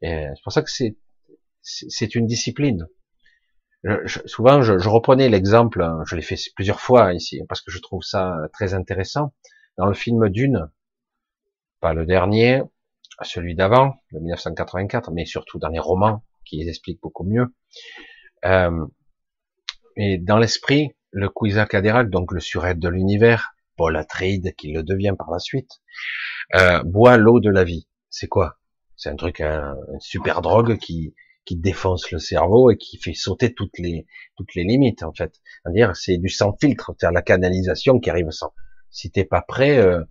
C'est 0.00 0.42
pour 0.42 0.52
ça 0.52 0.62
que 0.62 0.70
c'est 0.70 0.96
c'est 1.62 2.14
une 2.14 2.26
discipline. 2.26 2.88
souvent, 4.26 4.62
je, 4.62 4.88
reprenais 4.88 5.28
l'exemple, 5.28 5.82
hein, 5.82 6.02
je 6.06 6.16
l'ai 6.16 6.22
fait 6.22 6.36
plusieurs 6.54 6.80
fois 6.80 7.14
ici, 7.14 7.40
parce 7.48 7.60
que 7.60 7.70
je 7.70 7.78
trouve 7.80 8.02
ça 8.02 8.36
très 8.52 8.74
intéressant. 8.74 9.32
Dans 9.78 9.86
le 9.86 9.94
film 9.94 10.28
Dune, 10.28 10.70
pas 11.80 11.94
le 11.94 12.04
dernier, 12.04 12.62
celui 13.22 13.54
d'avant, 13.54 13.94
de 14.12 14.18
1984, 14.18 15.10
mais 15.12 15.24
surtout 15.24 15.58
dans 15.58 15.68
les 15.68 15.78
romans, 15.78 16.24
qui 16.44 16.56
les 16.56 16.68
expliquent 16.68 17.00
beaucoup 17.00 17.24
mieux. 17.24 17.54
Euh, 18.44 18.86
et 19.96 20.18
dans 20.18 20.38
l'esprit, 20.38 20.92
le 21.10 21.28
Cuisac 21.28 21.76
donc 22.08 22.32
le 22.32 22.40
surêtre 22.40 22.80
de 22.80 22.88
l'univers, 22.88 23.54
Paul 23.76 23.96
Atreides, 23.96 24.54
qui 24.56 24.72
le 24.72 24.82
devient 24.82 25.14
par 25.16 25.30
la 25.30 25.38
suite, 25.38 25.80
euh, 26.54 26.82
boit 26.84 27.16
l'eau 27.16 27.40
de 27.40 27.50
la 27.50 27.64
vie. 27.64 27.88
C'est 28.10 28.28
quoi? 28.28 28.58
C'est 28.96 29.10
un 29.10 29.16
truc, 29.16 29.40
un, 29.40 29.74
une 29.92 30.00
super 30.00 30.42
drogue 30.42 30.78
qui, 30.78 31.14
qui 31.44 31.56
défonce 31.56 32.10
le 32.10 32.18
cerveau 32.18 32.70
et 32.70 32.76
qui 32.76 32.98
fait 32.98 33.14
sauter 33.14 33.52
toutes 33.54 33.78
les 33.78 34.06
toutes 34.36 34.54
les 34.54 34.64
limites 34.64 35.02
en 35.02 35.12
fait. 35.12 35.34
C'est-à-dire 35.62 35.96
c'est 35.96 36.18
du 36.18 36.28
sans 36.28 36.56
filtre, 36.60 36.94
c'est 36.98 37.10
la 37.10 37.22
canalisation 37.22 37.98
qui 38.00 38.10
arrive 38.10 38.30
sans. 38.30 38.52
Si 38.90 39.10
t'es 39.10 39.24
pas 39.24 39.42
prêt, 39.42 39.78
euh, 39.78 40.02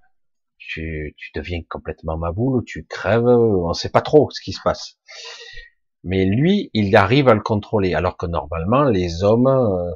tu, 0.58 1.14
tu 1.18 1.32
deviens 1.36 1.62
complètement 1.70 2.18
maboule 2.18 2.58
ou 2.58 2.64
tu 2.64 2.86
crèves, 2.86 3.26
on 3.26 3.74
sait 3.74 3.90
pas 3.90 4.02
trop 4.02 4.30
ce 4.32 4.42
qui 4.42 4.54
se 4.54 4.62
passe. 4.64 4.98
Mais 6.04 6.26
lui, 6.26 6.72
il 6.74 6.96
arrive 6.96 7.28
à 7.28 7.36
le 7.36 7.42
contrôler, 7.42 7.94
alors 7.94 8.18
que 8.18 8.26
normalement 8.26 8.84
les 8.84 9.24
hommes 9.24 9.48
euh, 9.48 9.92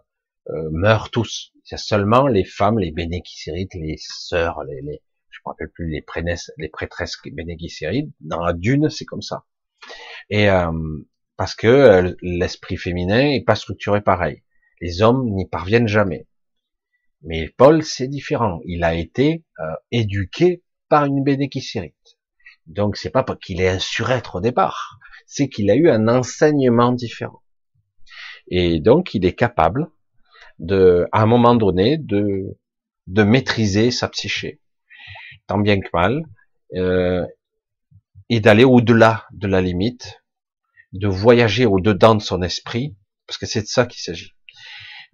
euh, 0.50 0.70
meurent 0.72 1.10
tous. 1.10 1.52
C'est 1.64 1.80
seulement 1.80 2.28
les 2.28 2.44
femmes, 2.46 2.78
les 2.80 2.92
bénéquicérites, 2.92 3.74
les 3.74 3.96
sœurs, 3.98 4.64
les, 4.66 4.82
les 4.82 5.02
je 5.30 5.40
me 5.46 5.52
rappelle 5.52 5.72
plus 5.72 5.90
les 5.90 6.02
prêtresses, 6.02 6.52
les 6.58 6.70
prêtresses 6.70 7.18
bénéquicérites. 7.26 8.10
Dans 8.22 8.44
la 8.44 8.54
dune, 8.54 8.90
c'est 8.90 9.06
comme 9.06 9.22
ça. 9.22 9.44
Et, 10.30 10.50
euh, 10.50 10.72
parce 11.38 11.56
que 11.56 11.68
euh, 11.68 12.16
l'esprit 12.22 12.78
féminin 12.78 13.32
est 13.32 13.44
pas 13.46 13.56
structuré 13.56 14.02
pareil. 14.02 14.44
Les 14.82 15.02
hommes 15.02 15.30
n'y 15.32 15.48
parviennent 15.48 15.88
jamais. 15.88 16.28
Mais 17.22 17.50
Paul, 17.58 17.84
c'est 17.84 18.08
différent. 18.08 18.60
Il 18.66 18.84
a 18.84 18.94
été 18.94 19.44
euh, 19.60 19.64
éduqué 19.92 20.64
par 20.90 21.06
une 21.06 21.24
bénéquicérite. 21.24 22.18
Donc 22.68 22.98
c'est 22.98 23.10
pas 23.10 23.26
qu'il 23.42 23.62
est 23.62 23.70
un 23.70 23.80
surêtre 23.80 24.36
au 24.36 24.42
départ, 24.42 25.00
c'est 25.28 25.50
qu'il 25.50 25.70
a 25.70 25.76
eu 25.76 25.90
un 25.90 26.08
enseignement 26.08 26.92
différent. 26.92 27.42
Et 28.48 28.80
donc 28.80 29.14
il 29.14 29.26
est 29.26 29.36
capable 29.36 29.90
de, 30.60 31.08
à 31.12 31.22
un 31.22 31.26
moment 31.26 31.56
donné, 31.56 31.98
de, 31.98 32.58
de 33.08 33.24
maîtriser 33.24 33.92
sa 33.92 34.08
psyché, 34.08 34.62
tant 35.48 35.60
bien 35.60 35.80
que 35.80 35.90
mal, 35.94 36.24
euh, 36.76 37.26
et 38.30 38.40
d'aller 38.40 38.64
au-delà 38.64 39.26
de 39.32 39.48
la 39.48 39.62
limite 39.62 40.24
de 40.96 41.08
voyager 41.08 41.66
au-dedans 41.66 42.16
de 42.16 42.22
son 42.22 42.42
esprit, 42.42 42.96
parce 43.28 43.38
que 43.38 43.46
c'est 43.46 43.62
de 43.62 43.68
ça 43.68 43.86
qu'il 43.86 44.02
s'agit, 44.02 44.34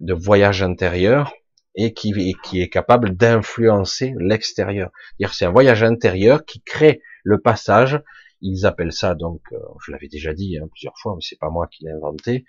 de 0.00 0.14
voyage 0.14 0.62
intérieur, 0.62 1.32
et 1.74 1.94
qui, 1.94 2.12
est 2.54 2.68
capable 2.68 3.16
d'influencer 3.16 4.14
l'extérieur. 4.18 4.90
C'est 5.32 5.46
un 5.46 5.50
voyage 5.50 5.82
intérieur 5.82 6.44
qui 6.44 6.60
crée 6.60 7.00
le 7.24 7.40
passage. 7.40 8.00
Ils 8.42 8.66
appellent 8.66 8.92
ça 8.92 9.14
donc, 9.14 9.40
euh, 9.52 9.58
je 9.84 9.92
l'avais 9.92 10.08
déjà 10.08 10.34
dit 10.34 10.58
hein, 10.58 10.66
plusieurs 10.70 10.98
fois, 10.98 11.14
mais 11.14 11.22
c'est 11.22 11.38
pas 11.38 11.48
moi 11.48 11.68
qui 11.68 11.84
l'ai 11.84 11.92
inventé, 11.92 12.44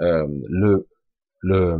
euh, 0.00 0.26
le, 0.48 0.88
le 1.40 1.78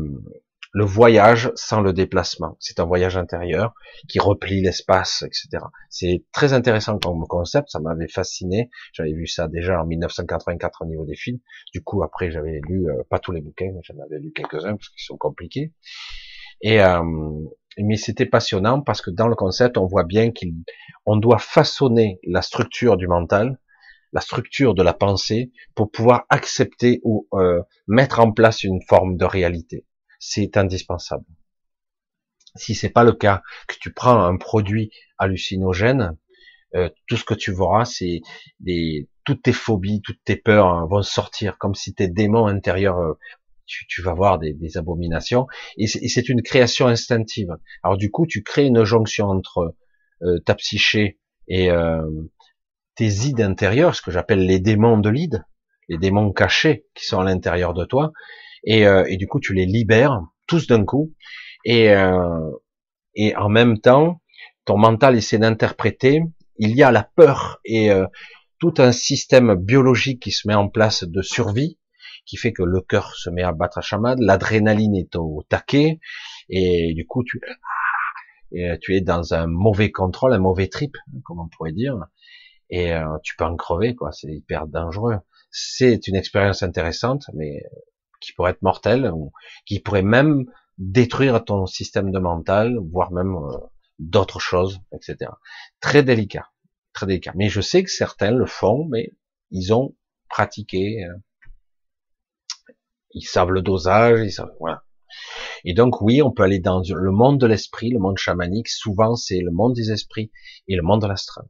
le 0.72 0.84
voyage 0.84 1.50
sans 1.54 1.80
le 1.80 1.92
déplacement. 1.92 2.56
C'est 2.60 2.80
un 2.80 2.84
voyage 2.84 3.16
intérieur 3.16 3.74
qui 4.08 4.18
replie 4.18 4.60
l'espace, 4.62 5.22
etc. 5.22 5.64
C'est 5.90 6.24
très 6.32 6.52
intéressant 6.52 6.98
comme 6.98 7.26
concept, 7.26 7.70
ça 7.70 7.80
m'avait 7.80 8.08
fasciné. 8.08 8.70
J'avais 8.92 9.12
vu 9.12 9.26
ça 9.26 9.48
déjà 9.48 9.82
en 9.82 9.86
1984 9.86 10.82
au 10.82 10.86
niveau 10.86 11.04
des 11.04 11.16
films. 11.16 11.38
Du 11.72 11.82
coup, 11.82 12.02
après, 12.02 12.30
j'avais 12.30 12.60
lu 12.68 12.88
euh, 12.88 13.02
pas 13.08 13.18
tous 13.18 13.32
les 13.32 13.40
bouquins, 13.40 13.72
j'en 13.82 13.98
avais 14.04 14.18
lu 14.18 14.32
quelques-uns 14.32 14.76
parce 14.76 14.88
qu'ils 14.88 15.04
sont 15.04 15.16
compliqués. 15.16 15.72
Et 16.60 16.80
euh, 16.80 17.02
mais 17.78 17.96
c'était 17.96 18.26
passionnant 18.26 18.80
parce 18.80 19.02
que 19.02 19.10
dans 19.10 19.28
le 19.28 19.34
concept, 19.34 19.76
on 19.76 19.86
voit 19.86 20.04
bien 20.04 20.30
qu'on 20.30 21.16
doit 21.16 21.38
façonner 21.38 22.18
la 22.24 22.40
structure 22.40 22.96
du 22.96 23.06
mental, 23.06 23.58
la 24.12 24.20
structure 24.22 24.74
de 24.74 24.82
la 24.82 24.94
pensée 24.94 25.52
pour 25.74 25.90
pouvoir 25.90 26.24
accepter 26.30 27.00
ou 27.02 27.28
euh, 27.34 27.60
mettre 27.86 28.20
en 28.20 28.32
place 28.32 28.62
une 28.62 28.80
forme 28.88 29.16
de 29.16 29.26
réalité 29.26 29.84
c'est 30.28 30.56
indispensable. 30.56 31.24
Si 32.56 32.74
c'est 32.74 32.90
pas 32.90 33.04
le 33.04 33.12
cas, 33.12 33.42
que 33.68 33.76
tu 33.80 33.92
prends 33.92 34.24
un 34.24 34.36
produit 34.36 34.90
hallucinogène, 35.18 36.16
euh, 36.74 36.88
tout 37.06 37.16
ce 37.16 37.24
que 37.24 37.34
tu 37.34 37.52
verras, 37.52 37.84
c'est 37.84 38.22
toutes 39.24 39.42
tes 39.42 39.52
phobies, 39.52 40.02
toutes 40.02 40.22
tes 40.24 40.36
peurs 40.36 40.66
hein, 40.66 40.86
vont 40.90 41.02
sortir 41.02 41.58
comme 41.58 41.74
si 41.74 41.94
tes 41.94 42.08
démons 42.08 42.46
intérieurs, 42.46 42.98
euh, 42.98 43.14
tu, 43.66 44.02
vas 44.02 44.14
voir 44.14 44.38
des, 44.38 44.76
abominations. 44.76 45.46
Et 45.76 45.86
c'est 45.86 46.28
une 46.28 46.42
création 46.42 46.86
instinctive. 46.86 47.50
Alors 47.82 47.96
du 47.96 48.10
coup, 48.10 48.26
tu 48.26 48.42
crées 48.42 48.66
une 48.66 48.84
jonction 48.84 49.26
entre 49.26 49.74
euh, 50.22 50.38
ta 50.40 50.54
psyché 50.54 51.18
Et 51.48 51.68
tes 52.94 53.08
ides 53.28 53.40
intérieures, 53.40 53.94
ce 53.94 54.02
que 54.02 54.10
j'appelle 54.10 54.46
les 54.46 54.58
démons 54.58 54.98
de 54.98 55.10
l'ide, 55.10 55.44
les 55.88 55.98
démons 55.98 56.32
cachés 56.32 56.86
qui 56.94 57.04
sont 57.04 57.20
à 57.20 57.24
l'intérieur 57.24 57.74
de 57.74 57.84
toi, 57.84 58.12
et, 58.66 58.86
euh, 58.86 59.04
et, 59.08 59.16
du 59.16 59.26
coup 59.26 59.40
tu 59.40 59.54
les 59.54 59.66
libères 59.66 60.20
tous 60.46 60.66
d'un 60.66 60.84
coup, 60.84 61.14
et, 61.64 61.90
euh, 61.90 62.50
et 63.14 63.34
en 63.36 63.48
même 63.48 63.80
temps, 63.80 64.20
ton 64.64 64.76
mental 64.76 65.16
essaie 65.16 65.38
d'interpréter, 65.38 66.22
il 66.58 66.76
y 66.76 66.82
a 66.82 66.92
la 66.92 67.02
peur 67.02 67.60
et 67.64 67.90
euh, 67.90 68.06
tout 68.60 68.74
un 68.78 68.92
système 68.92 69.54
biologique 69.54 70.22
qui 70.22 70.30
se 70.32 70.46
met 70.46 70.54
en 70.54 70.68
place 70.68 71.04
de 71.04 71.22
survie, 71.22 71.78
qui 72.26 72.36
fait 72.36 72.52
que 72.52 72.62
le 72.62 72.80
cœur 72.80 73.14
se 73.14 73.30
met 73.30 73.42
à 73.42 73.52
battre 73.52 73.78
à 73.78 73.80
chamade, 73.80 74.20
l'adrénaline 74.20 74.96
est 74.96 75.16
au 75.16 75.42
taquet, 75.48 76.00
et 76.48 76.92
du 76.94 77.06
coup 77.06 77.24
tu, 77.24 77.40
et 78.52 78.78
tu 78.80 78.94
es 78.94 79.00
dans 79.00 79.34
un 79.34 79.46
mauvais 79.46 79.90
contrôle, 79.90 80.32
un 80.32 80.38
mauvais 80.38 80.68
trip, 80.68 80.96
comme 81.24 81.40
on 81.40 81.48
pourrait 81.48 81.72
dire, 81.72 81.96
et 82.70 82.92
euh, 82.92 83.18
tu 83.22 83.36
peux 83.36 83.44
en 83.44 83.56
crever, 83.56 83.94
quoi. 83.94 84.12
C'est 84.12 84.32
hyper 84.32 84.66
dangereux. 84.66 85.18
C'est 85.50 86.06
une 86.08 86.16
expérience 86.16 86.62
intéressante, 86.62 87.24
mais 87.34 87.62
qui 88.20 88.32
pourrait 88.32 88.52
être 88.52 88.62
mortelle, 88.62 89.10
ou 89.12 89.32
qui 89.66 89.80
pourrait 89.80 90.02
même 90.02 90.46
détruire 90.78 91.44
ton 91.44 91.66
système 91.66 92.10
de 92.10 92.18
mental, 92.18 92.76
voire 92.90 93.12
même 93.12 93.34
euh, 93.34 93.58
d'autres 93.98 94.40
choses, 94.40 94.80
etc. 94.92 95.30
Très 95.80 96.02
délicat, 96.02 96.48
très 96.92 97.06
délicat. 97.06 97.32
Mais 97.34 97.48
je 97.48 97.60
sais 97.60 97.82
que 97.82 97.90
certains 97.90 98.30
le 98.30 98.46
font, 98.46 98.86
mais 98.90 99.12
ils 99.50 99.72
ont 99.72 99.94
pratiqué, 100.28 101.04
euh, 101.04 101.14
ils 103.12 103.26
savent 103.26 103.50
le 103.50 103.62
dosage, 103.62 104.20
ils 104.22 104.32
savent, 104.32 104.54
voilà. 104.60 104.82
Et 105.64 105.72
donc 105.72 106.02
oui, 106.02 106.20
on 106.22 106.30
peut 106.30 106.42
aller 106.42 106.58
dans 106.58 106.82
le 106.86 107.10
monde 107.10 107.40
de 107.40 107.46
l'esprit, 107.46 107.90
le 107.90 107.98
monde 107.98 108.18
chamanique. 108.18 108.68
Souvent, 108.68 109.16
c'est 109.16 109.40
le 109.40 109.50
monde 109.50 109.72
des 109.74 109.90
esprits 109.90 110.30
et 110.68 110.76
le 110.76 110.82
monde 110.82 111.02
de 111.02 111.06
l'astral. 111.06 111.46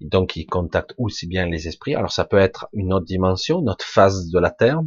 Donc, 0.00 0.36
ils 0.36 0.46
contactent 0.46 0.94
aussi 0.98 1.26
bien 1.26 1.46
les 1.46 1.68
esprits. 1.68 1.94
Alors, 1.94 2.12
ça 2.12 2.24
peut 2.24 2.38
être 2.38 2.68
une 2.72 2.92
autre 2.92 3.06
dimension, 3.06 3.62
notre 3.62 3.84
phase 3.84 4.28
de 4.30 4.38
la 4.38 4.50
Terre. 4.50 4.82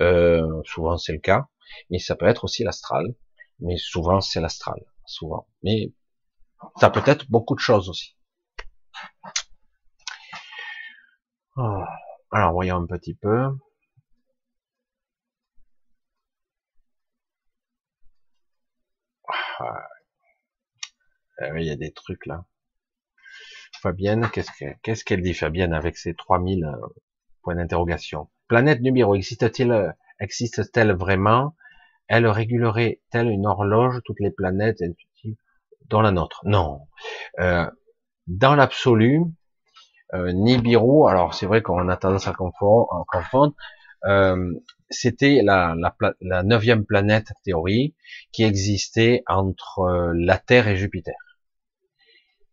Euh, 0.00 0.62
souvent, 0.64 0.96
c'est 0.98 1.12
le 1.12 1.18
cas. 1.18 1.48
Mais 1.90 1.98
ça 1.98 2.16
peut 2.16 2.26
être 2.26 2.44
aussi 2.44 2.64
l'astral. 2.64 3.14
Mais 3.60 3.76
souvent, 3.76 4.20
c'est 4.20 4.40
l'astral. 4.40 4.80
Souvent. 5.06 5.46
Mais 5.62 5.92
ça 6.76 6.90
peut 6.90 7.02
être 7.06 7.30
beaucoup 7.30 7.54
de 7.54 7.60
choses 7.60 7.88
aussi. 7.88 8.16
Oh. 11.56 11.82
Alors, 12.30 12.52
voyons 12.52 12.76
un 12.76 12.86
petit 12.86 13.14
peu. 13.14 13.50
Ah. 19.58 19.88
Eh 21.40 21.60
il 21.60 21.66
y 21.66 21.70
a 21.70 21.76
des 21.76 21.92
trucs 21.92 22.26
là. 22.26 22.44
Fabienne, 23.80 24.30
qu'est-ce 24.30 25.04
qu'elle 25.04 25.22
dit 25.22 25.34
Fabienne 25.34 25.72
avec 25.72 25.96
ses 25.96 26.14
3000 26.14 26.64
euh, 26.64 26.76
points 27.42 27.56
d'interrogation? 27.56 28.30
Planète 28.52 28.82
numéro 28.82 29.14
existe-t-il 29.14 29.94
existe-t-elle 30.20 30.92
vraiment? 30.92 31.56
Elle 32.06 32.26
régulerait-elle 32.26 33.30
une 33.30 33.46
horloge 33.46 34.02
toutes 34.04 34.20
les 34.20 34.30
planètes 34.30 34.84
dans 35.88 36.02
la 36.02 36.10
nôtre? 36.10 36.42
Non. 36.44 36.82
Euh, 37.40 37.64
dans 38.26 38.54
l'absolu, 38.54 39.22
euh, 40.12 40.32
Nibiru, 40.32 41.08
alors 41.08 41.32
c'est 41.32 41.46
vrai 41.46 41.62
qu'on 41.62 41.88
a 41.88 41.96
tendance 41.96 42.28
à 42.28 42.34
confondre, 42.34 43.54
euh, 44.04 44.52
c'était 44.90 45.40
la, 45.42 45.74
neuvième 46.42 46.84
planète 46.84 47.32
théorie 47.46 47.94
qui 48.32 48.44
existait 48.44 49.22
entre 49.28 49.78
euh, 49.78 50.12
la 50.14 50.36
Terre 50.36 50.68
et 50.68 50.76
Jupiter. 50.76 51.16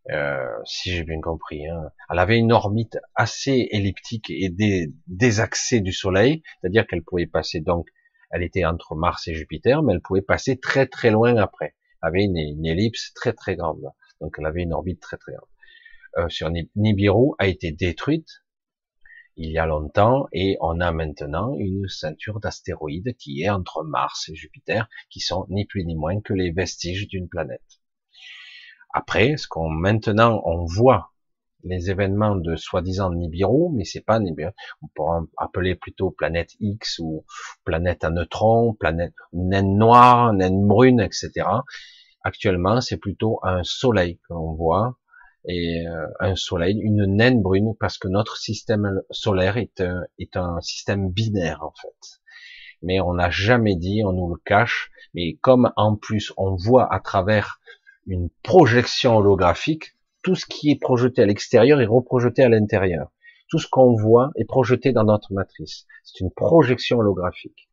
Euh, 0.08 0.48
si 0.64 0.90
j'ai 0.90 1.04
bien 1.04 1.20
compris. 1.20 1.68
Hein. 1.68 1.90
Elle 2.10 2.18
avait 2.18 2.38
une 2.38 2.52
orbite 2.52 2.98
assez 3.14 3.68
elliptique 3.70 4.30
et 4.30 4.48
des, 4.48 4.92
des 5.06 5.80
du 5.80 5.92
Soleil, 5.92 6.42
c'est-à-dire 6.60 6.86
qu'elle 6.86 7.02
pouvait 7.02 7.26
passer 7.26 7.60
donc, 7.60 7.86
elle 8.30 8.42
était 8.42 8.64
entre 8.64 8.94
Mars 8.94 9.28
et 9.28 9.34
Jupiter, 9.34 9.82
mais 9.82 9.92
elle 9.92 10.00
pouvait 10.00 10.22
passer 10.22 10.58
très 10.58 10.86
très 10.86 11.10
loin 11.10 11.36
après. 11.36 11.74
Elle 12.02 12.08
avait 12.08 12.24
une, 12.24 12.38
une 12.38 12.66
ellipse 12.66 13.12
très 13.14 13.34
très 13.34 13.56
grande, 13.56 13.92
donc 14.20 14.34
elle 14.38 14.46
avait 14.46 14.62
une 14.62 14.72
orbite 14.72 15.00
très 15.00 15.18
très 15.18 15.32
grande. 15.32 15.48
Euh, 16.16 16.28
sur 16.28 16.50
Nibiru 16.74 17.34
a 17.38 17.46
été 17.46 17.70
détruite 17.70 18.42
il 19.36 19.52
y 19.52 19.58
a 19.58 19.66
longtemps 19.66 20.26
et 20.32 20.58
on 20.60 20.80
a 20.80 20.92
maintenant 20.92 21.54
une 21.56 21.88
ceinture 21.88 22.40
d'astéroïdes 22.40 23.14
qui 23.16 23.42
est 23.42 23.48
entre 23.48 23.84
Mars 23.84 24.28
et 24.28 24.34
Jupiter, 24.34 24.88
qui 25.08 25.20
sont 25.20 25.46
ni 25.48 25.64
plus 25.64 25.84
ni 25.84 25.94
moins 25.94 26.20
que 26.20 26.34
les 26.34 26.50
vestiges 26.50 27.08
d'une 27.08 27.28
planète. 27.28 27.79
Après, 28.92 29.36
ce 29.36 29.46
qu'on 29.46 29.68
maintenant 29.68 30.42
on 30.44 30.64
voit 30.64 31.10
les 31.64 31.90
événements 31.90 32.36
de 32.36 32.56
soi-disant 32.56 33.12
Nibiru, 33.12 33.70
mais 33.74 33.84
c'est 33.84 34.00
pas 34.00 34.18
Nibiru, 34.18 34.52
on 34.82 34.88
pourrait 34.94 35.20
appeler 35.36 35.74
plutôt 35.74 36.10
planète 36.10 36.50
X 36.60 36.98
ou 37.00 37.24
planète 37.64 38.04
à 38.04 38.10
neutrons, 38.10 38.74
planète 38.74 39.14
naine 39.32 39.76
noire, 39.76 40.32
naine 40.32 40.66
brune, 40.66 41.00
etc. 41.00 41.46
Actuellement, 42.22 42.80
c'est 42.80 42.96
plutôt 42.96 43.40
un 43.42 43.62
soleil 43.62 44.18
que 44.18 44.34
l'on 44.34 44.54
voit 44.54 44.96
et 45.46 45.86
euh, 45.86 46.06
un 46.20 46.36
soleil, 46.36 46.78
une 46.82 47.06
naine 47.06 47.40
brune, 47.40 47.74
parce 47.78 47.96
que 47.96 48.08
notre 48.08 48.36
système 48.36 49.00
solaire 49.10 49.56
est 49.56 49.80
un, 49.80 50.02
est 50.18 50.36
un 50.36 50.60
système 50.60 51.10
binaire 51.10 51.62
en 51.62 51.72
fait. 51.80 52.20
Mais 52.82 53.00
on 53.00 53.14
n'a 53.14 53.30
jamais 53.30 53.76
dit, 53.76 54.02
on 54.04 54.12
nous 54.12 54.28
le 54.28 54.40
cache, 54.44 54.90
mais 55.14 55.34
comme 55.40 55.72
en 55.76 55.96
plus 55.96 56.32
on 56.36 56.56
voit 56.56 56.92
à 56.92 57.00
travers 57.00 57.60
une 58.06 58.28
projection 58.42 59.16
holographique, 59.16 59.96
tout 60.22 60.34
ce 60.34 60.46
qui 60.46 60.70
est 60.70 60.80
projeté 60.80 61.22
à 61.22 61.26
l'extérieur 61.26 61.80
est 61.80 61.86
reprojeté 61.86 62.42
à 62.42 62.48
l'intérieur. 62.48 63.10
Tout 63.48 63.58
ce 63.58 63.68
qu'on 63.68 63.94
voit 63.94 64.30
est 64.36 64.44
projeté 64.44 64.92
dans 64.92 65.04
notre 65.04 65.32
matrice. 65.32 65.86
C'est 66.04 66.20
une 66.20 66.30
projection 66.30 66.98
holographique 66.98 67.68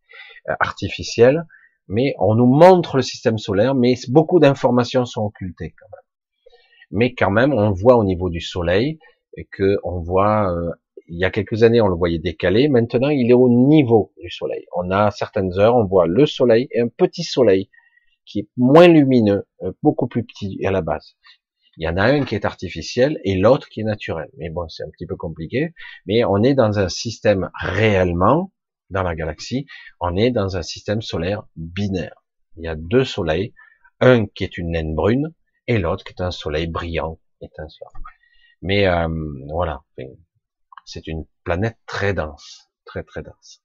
euh, 0.49 0.53
artificielle, 0.59 1.45
mais 1.87 2.15
on 2.19 2.35
nous 2.35 2.45
montre 2.45 2.97
le 2.97 3.03
système 3.03 3.37
solaire, 3.37 3.75
mais 3.75 3.95
beaucoup 4.07 4.39
d'informations 4.39 5.05
sont 5.05 5.23
occultées 5.23 5.73
quand 5.79 5.87
même 5.91 6.07
mais 6.91 7.13
quand 7.13 7.31
même 7.31 7.53
on 7.53 7.71
voit 7.71 7.97
au 7.97 8.03
niveau 8.03 8.29
du 8.29 8.41
soleil 8.41 8.99
et 9.35 9.45
que 9.45 9.77
on 9.83 9.99
voit 9.99 10.51
euh, 10.51 10.71
il 11.07 11.17
y 11.17 11.25
a 11.25 11.29
quelques 11.29 11.63
années 11.63 11.81
on 11.81 11.87
le 11.87 11.95
voyait 11.95 12.19
décalé, 12.19 12.67
maintenant 12.67 13.09
il 13.09 13.29
est 13.29 13.33
au 13.33 13.49
niveau 13.49 14.13
du 14.21 14.29
soleil. 14.29 14.65
On 14.75 14.91
a 14.91 15.11
certaines 15.11 15.57
heures, 15.57 15.75
on 15.75 15.85
voit 15.85 16.05
le 16.05 16.25
soleil 16.25 16.67
et 16.71 16.81
un 16.81 16.89
petit 16.89 17.23
soleil 17.23 17.69
qui 18.27 18.39
est 18.39 18.49
moins 18.57 18.87
lumineux, 18.87 19.47
euh, 19.63 19.71
beaucoup 19.81 20.07
plus 20.07 20.23
petit 20.23 20.59
à 20.65 20.71
la 20.71 20.81
base. 20.81 21.15
Il 21.77 21.85
y 21.85 21.89
en 21.89 21.97
a 21.97 22.03
un 22.03 22.25
qui 22.25 22.35
est 22.35 22.45
artificiel 22.45 23.19
et 23.23 23.35
l'autre 23.35 23.69
qui 23.69 23.81
est 23.81 23.83
naturel. 23.83 24.29
Mais 24.37 24.49
bon, 24.49 24.67
c'est 24.67 24.83
un 24.83 24.89
petit 24.89 25.05
peu 25.05 25.15
compliqué. 25.15 25.73
Mais 26.07 26.23
on 26.23 26.41
est 26.43 26.55
dans 26.55 26.79
un 26.79 26.89
système 26.89 27.51
réellement, 27.53 28.51
dans 28.89 29.03
la 29.03 29.15
galaxie, 29.15 29.67
on 29.99 30.15
est 30.15 30.31
dans 30.31 30.57
un 30.57 30.63
système 30.63 31.01
solaire 31.01 31.43
binaire. 31.55 32.23
Il 32.57 32.63
y 32.63 32.67
a 32.67 32.75
deux 32.75 33.05
soleils, 33.05 33.53
un 33.99 34.25
qui 34.25 34.43
est 34.43 34.57
une 34.57 34.71
naine 34.71 34.95
brune 34.95 35.33
et 35.67 35.77
l'autre 35.77 36.03
qui 36.03 36.13
est 36.13 36.21
un 36.21 36.31
soleil 36.31 36.67
brillant, 36.67 37.19
étincelant. 37.41 37.91
Mais 38.61 38.87
euh, 38.87 39.07
voilà, 39.49 39.83
c'est 40.85 41.05
une 41.05 41.25
planète 41.43 41.77
très 41.85 42.13
dense, 42.13 42.71
très 42.85 43.03
très 43.03 43.21
dense. 43.21 43.61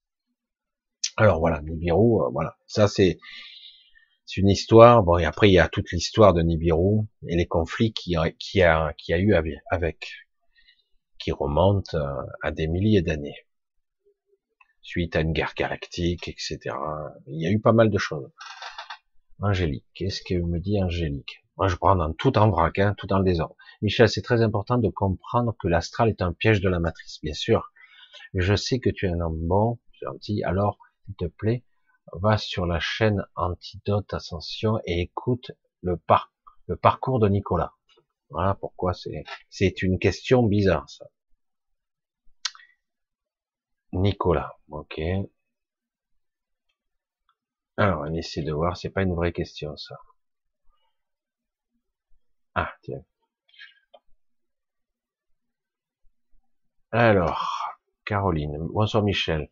Alors 1.17 1.41
voilà, 1.41 1.63
Nibiru, 1.63 2.23
euh, 2.23 2.29
voilà, 2.31 2.57
ça 2.67 2.89
c'est 2.89 3.19
une 4.37 4.49
histoire. 4.49 5.03
Bon, 5.03 5.19
et 5.19 5.25
après 5.25 5.51
il 5.51 5.55
y 5.55 5.59
a 5.59 5.69
toute 5.69 5.91
l'histoire 5.93 6.33
de 6.35 6.43
Nibiru 6.43 7.07
et 7.29 7.37
les 7.37 7.47
conflits 7.47 7.93
qui 7.93 8.17
a, 8.17 8.31
qui 8.31 8.63
a, 8.63 8.93
qui 8.97 9.13
a 9.13 9.19
eu 9.19 9.35
avec, 9.71 10.09
qui 11.19 11.33
remontent 11.33 11.97
euh, 11.97 12.23
à 12.43 12.51
des 12.51 12.67
milliers 12.67 13.03
d'années, 13.03 13.47
suite 14.83 15.17
à 15.17 15.21
une 15.21 15.33
guerre 15.33 15.55
galactique, 15.57 16.29
etc. 16.29 16.59
Il 17.27 17.41
y 17.41 17.47
a 17.47 17.51
eu 17.51 17.61
pas 17.61 17.73
mal 17.73 17.91
de 17.91 17.99
choses. 17.99 18.31
Angélique, 19.41 19.87
qu'est-ce 19.95 20.23
que 20.23 20.35
me 20.35 20.61
dit 20.61 20.83
Angélique? 20.83 21.45
Moi, 21.57 21.69
je 21.69 21.77
prends 21.77 21.97
dans, 21.97 22.13
tout 22.13 22.39
en 22.39 22.49
vrac, 22.51 22.79
hein, 22.79 22.95
tout 22.97 23.13
en 23.13 23.21
désordre. 23.21 23.57
Michel, 23.83 24.09
c'est 24.09 24.23
très 24.23 24.41
important 24.41 24.79
de 24.79 24.89
comprendre 24.89 25.55
que 25.61 25.69
l'astral 25.69 26.09
est 26.09 26.23
un 26.23 26.33
piège 26.33 26.61
de 26.61 26.69
la 26.69 26.81
matrice, 26.81 27.19
bien 27.23 27.35
sûr. 27.35 27.73
Je 28.35 28.55
sais 28.55 28.79
que 28.79 28.89
tu 28.89 29.07
es 29.07 29.11
un 29.11 29.21
homme 29.21 29.47
bon, 29.47 29.79
gentil, 30.01 30.43
alors, 30.45 30.79
s'il 31.05 31.15
te 31.17 31.27
plaît, 31.27 31.65
va 32.13 32.39
sur 32.39 32.67
la 32.67 32.81
chaîne 32.81 33.25
Antidote 33.37 34.13
Ascension 34.15 34.79
et 34.85 35.01
écoute 35.01 35.53
le, 35.83 35.97
par, 35.97 36.33
le 36.67 36.77
parcours 36.77 37.19
de 37.21 37.29
Nicolas. 37.29 37.75
Voilà 38.31 38.55
pourquoi 38.55 38.95
c'est, 38.95 39.25
c'est 39.51 39.83
une 39.83 39.99
question 39.99 40.43
bizarre, 40.43 40.89
ça. 40.89 41.07
Nicolas, 43.93 44.59
ok. 44.71 45.01
Alors, 47.77 48.03
on 48.07 48.15
essaie 48.15 48.43
de 48.43 48.53
voir, 48.53 48.77
c'est 48.77 48.91
pas 48.91 49.03
une 49.03 49.15
vraie 49.15 49.33
question, 49.33 49.77
ça. 49.77 49.97
Ah, 52.55 52.73
tiens. 52.83 53.05
Alors, 56.91 57.79
Caroline. 58.05 58.57
Bonsoir 58.73 59.03
Michel. 59.03 59.51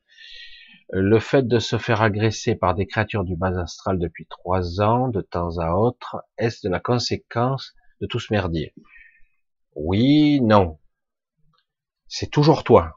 Le 0.92 1.20
fait 1.20 1.46
de 1.46 1.60
se 1.60 1.78
faire 1.78 2.02
agresser 2.02 2.56
par 2.56 2.74
des 2.74 2.86
créatures 2.86 3.22
du 3.22 3.36
bas 3.36 3.56
astral 3.60 4.00
depuis 4.00 4.26
trois 4.26 4.80
ans, 4.80 5.06
de 5.08 5.20
temps 5.20 5.58
à 5.58 5.74
autre, 5.74 6.24
est-ce 6.36 6.66
de 6.66 6.72
la 6.72 6.80
conséquence 6.80 7.74
de 8.00 8.06
tout 8.08 8.18
ce 8.18 8.32
merdier? 8.32 8.74
Oui, 9.76 10.40
non. 10.40 10.80
C'est 12.08 12.30
toujours 12.30 12.64
toi. 12.64 12.96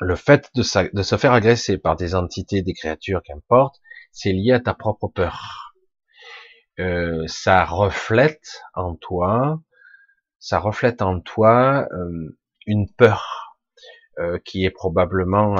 Le 0.00 0.16
fait 0.16 0.50
de, 0.54 0.62
se 0.62 1.16
faire 1.18 1.32
agresser 1.32 1.76
par 1.76 1.96
des 1.96 2.14
entités, 2.14 2.62
des 2.62 2.72
créatures, 2.72 3.22
qu'importe, 3.22 3.80
c'est 4.12 4.32
lié 4.32 4.52
à 4.52 4.60
ta 4.60 4.72
propre 4.72 5.08
peur. 5.08 5.74
Euh, 6.78 7.26
ça 7.26 7.66
reflète 7.66 8.62
en 8.72 8.96
toi, 8.96 9.60
ça 10.38 10.58
reflète 10.58 11.02
en 11.02 11.20
toi 11.20 11.86
euh, 11.92 12.38
une 12.66 12.90
peur 12.90 13.43
euh, 14.18 14.38
qui 14.44 14.64
est 14.64 14.70
probablement 14.70 15.56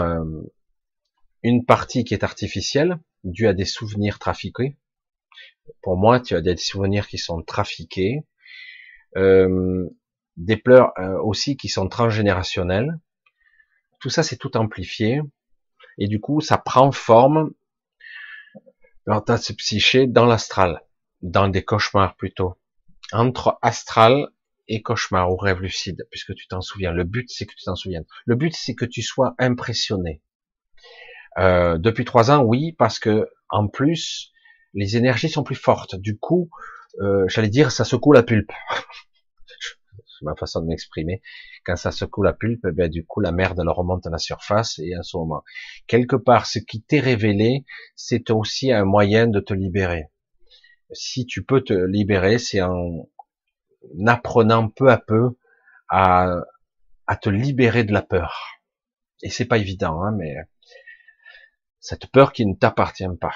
une 1.43 1.65
partie 1.65 2.05
qui 2.05 2.15
est 2.15 2.25
artificielle, 2.25 2.99
due 3.25 3.47
à 3.47 3.53
des 3.53 3.65
souvenirs 3.65 4.19
trafiqués. 4.19 4.77
Pour 5.83 5.97
moi, 5.97 6.21
tu 6.21 6.35
as 6.35 6.41
des 6.41 6.57
souvenirs 6.57 7.07
qui 7.07 7.19
sont 7.19 7.43
trafiqués, 7.43 8.25
euh, 9.17 9.89
des 10.37 10.57
pleurs 10.57 10.93
euh, 10.99 11.19
aussi 11.21 11.57
qui 11.57 11.69
sont 11.69 11.89
transgénérationnels. 11.89 12.99
Tout 14.01 14.11
ça, 14.11 14.23
c'est 14.23 14.37
tout 14.37 14.57
amplifié, 14.57 15.21
et 15.99 16.09
du 16.09 16.21
coup, 16.21 16.41
ça 16.41 16.59
prend 16.59 16.93
forme 16.93 17.53
dans 19.07 19.21
ta 19.21 19.37
psyché 19.37 20.07
dans 20.07 20.27
l'astral, 20.27 20.83
dans 21.23 21.49
des 21.49 21.65
cauchemars 21.65 22.17
plutôt, 22.17 22.57
entre 23.13 23.59
astral 23.63 24.29
et 24.69 24.83
cauchemar 24.83 25.31
ou 25.31 25.37
rêve 25.37 25.61
lucide, 25.61 26.07
puisque 26.11 26.35
tu 26.35 26.47
t'en 26.47 26.61
souviens. 26.61 26.93
Le 26.93 27.05
but, 27.05 27.31
c'est 27.31 27.47
que 27.47 27.55
tu 27.55 27.65
t'en 27.65 27.77
souviennes. 27.77 28.07
Le 28.27 28.37
but, 28.37 28.55
c'est 28.55 28.75
que 28.75 28.85
tu 28.85 29.03
sois 29.03 29.35
impressionné. 29.39 30.23
Euh, 31.39 31.79
depuis 31.79 32.05
trois 32.05 32.31
ans, 32.31 32.43
oui, 32.43 32.73
parce 32.73 32.99
que 32.99 33.29
en 33.49 33.69
plus, 33.69 34.33
les 34.73 34.97
énergies 34.97 35.29
sont 35.29 35.43
plus 35.43 35.55
fortes. 35.55 35.97
Du 35.97 36.19
coup, 36.19 36.51
euh, 37.01 37.25
j'allais 37.29 37.49
dire, 37.49 37.71
ça 37.71 37.85
secoue 37.85 38.13
la 38.13 38.23
pulpe. 38.23 38.53
C'est 40.07 40.25
ma 40.25 40.37
façon 40.37 40.61
de 40.61 40.67
m'exprimer. 40.67 41.23
Quand 41.65 41.75
ça 41.75 41.91
secoue 41.91 42.23
la 42.23 42.33
pulpe, 42.33 42.67
ben, 42.69 42.89
du 42.89 43.05
coup, 43.05 43.21
la 43.21 43.33
merde, 43.33 43.59
elle 43.61 43.69
remonte 43.69 44.07
à 44.07 44.11
la 44.11 44.19
surface 44.19 44.79
et 44.79 44.95
à 44.95 45.03
ce 45.03 45.17
moment. 45.17 45.43
Quelque 45.89 46.15
part, 46.15 46.47
ce 46.47 46.61
qui 46.61 46.83
t'est 46.83 47.01
révélé, 47.01 47.65
c'est 47.97 48.31
aussi 48.31 48.71
un 48.71 48.85
moyen 48.85 49.27
de 49.27 49.41
te 49.41 49.53
libérer. 49.55 50.05
Si 50.93 51.27
tu 51.27 51.45
peux 51.45 51.63
te 51.63 51.73
libérer, 51.73 52.39
c'est 52.39 52.61
en 52.61 53.09
apprenant 54.07 54.69
peu 54.69 54.91
à 54.91 54.99
peu 54.99 55.37
à, 55.89 56.37
à 57.07 57.17
te 57.17 57.29
libérer 57.29 57.85
de 57.85 57.93
la 57.93 58.03
peur. 58.03 58.61
Et 59.23 59.31
c'est 59.31 59.45
pas 59.47 59.59
évident, 59.59 60.03
hein, 60.03 60.13
mais 60.13 60.37
cette 61.81 62.07
peur 62.07 62.33
qui 62.33 62.47
ne 62.47 62.55
t'appartient 62.55 63.05
pas. 63.21 63.35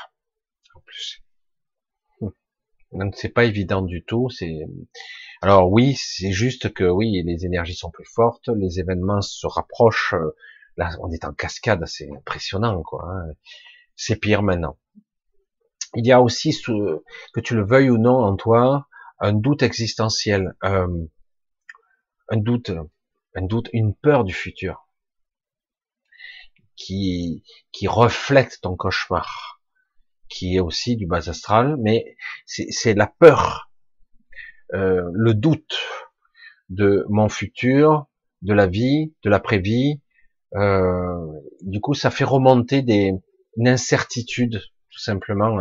En 0.74 0.80
plus. 0.80 1.22
Donc 2.92 3.14
c'est 3.16 3.28
pas 3.28 3.44
évident 3.44 3.82
du 3.82 4.04
tout. 4.04 4.30
C'est 4.30 4.66
alors 5.40 5.70
oui, 5.70 5.94
c'est 5.94 6.32
juste 6.32 6.72
que 6.72 6.84
oui, 6.84 7.22
les 7.24 7.44
énergies 7.44 7.74
sont 7.74 7.90
plus 7.90 8.06
fortes, 8.06 8.48
les 8.48 8.80
événements 8.80 9.20
se 9.20 9.46
rapprochent. 9.46 10.14
Là, 10.76 10.90
on 11.00 11.10
est 11.10 11.24
en 11.24 11.32
cascade, 11.32 11.84
c'est 11.86 12.08
impressionnant, 12.16 12.82
quoi. 12.82 13.04
Hein. 13.08 13.34
C'est 13.94 14.16
pire 14.16 14.42
maintenant. 14.42 14.78
Il 15.94 16.06
y 16.06 16.12
a 16.12 16.20
aussi, 16.20 16.56
que 17.32 17.40
tu 17.40 17.54
le 17.54 17.64
veuilles 17.64 17.90
ou 17.90 17.98
non 17.98 18.16
en 18.16 18.36
toi, 18.36 18.88
un 19.20 19.32
doute 19.32 19.62
existentiel, 19.62 20.54
euh, 20.64 21.06
un 22.28 22.36
doute, 22.36 22.70
un 23.34 23.42
doute, 23.42 23.68
une 23.72 23.94
peur 23.94 24.24
du 24.24 24.32
futur 24.32 24.88
qui, 26.76 27.42
qui 27.72 27.88
reflète 27.88 28.60
ton 28.62 28.76
cauchemar, 28.76 29.60
qui 30.28 30.56
est 30.56 30.60
aussi 30.60 30.96
du 30.96 31.06
bas 31.06 31.28
astral, 31.28 31.76
mais 31.78 32.16
c'est 32.46 32.94
la 32.94 33.06
peur, 33.06 33.70
euh, 34.74 35.02
le 35.12 35.34
doute 35.34 35.76
de 36.68 37.04
mon 37.08 37.28
futur, 37.28 38.06
de 38.42 38.52
la 38.52 38.66
vie, 38.66 39.14
de 39.24 39.30
l'après-vie. 39.30 40.00
Euh, 40.54 41.26
du 41.62 41.80
coup, 41.80 41.94
ça 41.94 42.10
fait 42.10 42.24
remonter 42.24 42.82
des, 42.82 43.12
une 43.56 43.68
incertitude, 43.68 44.60
tout 44.90 45.00
simplement, 45.00 45.58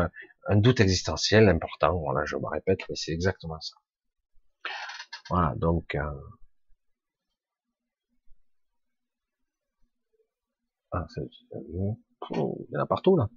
un 0.47 0.57
doute 0.57 0.79
existentiel 0.79 1.47
important. 1.49 1.97
Voilà, 1.99 2.25
je 2.25 2.35
me 2.37 2.47
répète, 2.47 2.79
mais 2.89 2.95
c'est 2.95 3.13
exactement 3.13 3.59
ça. 3.61 3.75
Voilà, 5.29 5.53
donc 5.55 5.95
euh, 5.95 6.01
Ah, 10.91 11.05
il 11.17 12.67
y 12.71 12.77
en 12.77 12.81
a 12.81 12.85
partout 12.85 13.15
là. 13.15 13.29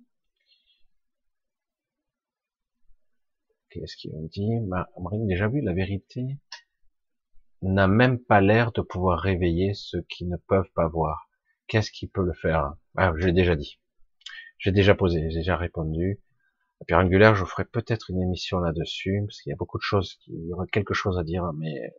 Qu'est-ce 3.71 3.97
qu'ils 3.97 4.15
ont 4.15 4.29
dit? 4.31 4.61
Marine, 4.61 5.27
déjà 5.27 5.49
vu, 5.49 5.61
la 5.61 5.73
vérité 5.73 6.39
n'a 7.63 7.89
même 7.89 8.19
pas 8.19 8.43
l'air 8.43 8.71
de 8.73 8.83
pouvoir 8.83 9.19
réveiller 9.19 9.73
ceux 9.73 10.03
qui 10.11 10.27
ne 10.27 10.37
peuvent 10.37 10.71
pas 10.75 10.89
voir. 10.89 11.31
Qu'est-ce 11.69 11.91
qui 11.91 12.07
peut 12.07 12.23
le 12.23 12.35
faire? 12.35 12.75
Ah, 12.99 13.13
J'ai 13.17 13.33
déjà 13.33 13.57
dit. 13.57 13.81
J'ai 14.59 14.73
déjà 14.73 14.95
posé, 14.95 15.31
j'ai 15.31 15.39
déjà 15.41 15.57
répondu. 15.57 16.21
La 16.81 16.86
pierre 16.86 16.99
angulaire, 17.00 17.34
je 17.34 17.44
ferai 17.44 17.65
peut-être 17.65 18.10
une 18.10 18.23
émission 18.23 18.59
là-dessus, 18.59 19.23
parce 19.26 19.42
qu'il 19.42 19.50
y 19.50 19.52
a 19.52 19.57
beaucoup 19.57 19.78
de 19.78 19.83
choses, 19.83 20.18
il 20.28 20.47
y 20.47 20.52
aurait 20.52 20.67
quelque 20.67 20.94
chose 20.94 21.18
à 21.18 21.25
dire, 21.25 21.52
mais 21.52 21.94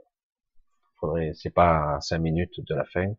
faudrait, 1.00 1.34
c'est 1.36 1.52
pas 1.52 2.00
cinq 2.02 2.20
minutes 2.20 2.60
de 2.68 2.76
la 2.76 2.86
fin. 2.86 3.14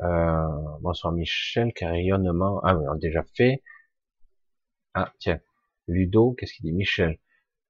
Euh, 0.00 0.48
bonsoir 0.80 1.12
Michel, 1.12 1.72
car 1.74 1.90
rayonnement. 1.90 2.60
Ah, 2.64 2.76
on 2.76 2.92
a 2.92 2.96
déjà 2.96 3.22
fait. 3.34 3.62
Ah, 4.94 5.12
tiens. 5.18 5.40
Ludo, 5.88 6.32
qu'est-ce 6.32 6.54
qu'il 6.54 6.64
dit? 6.64 6.72
Michel. 6.72 7.18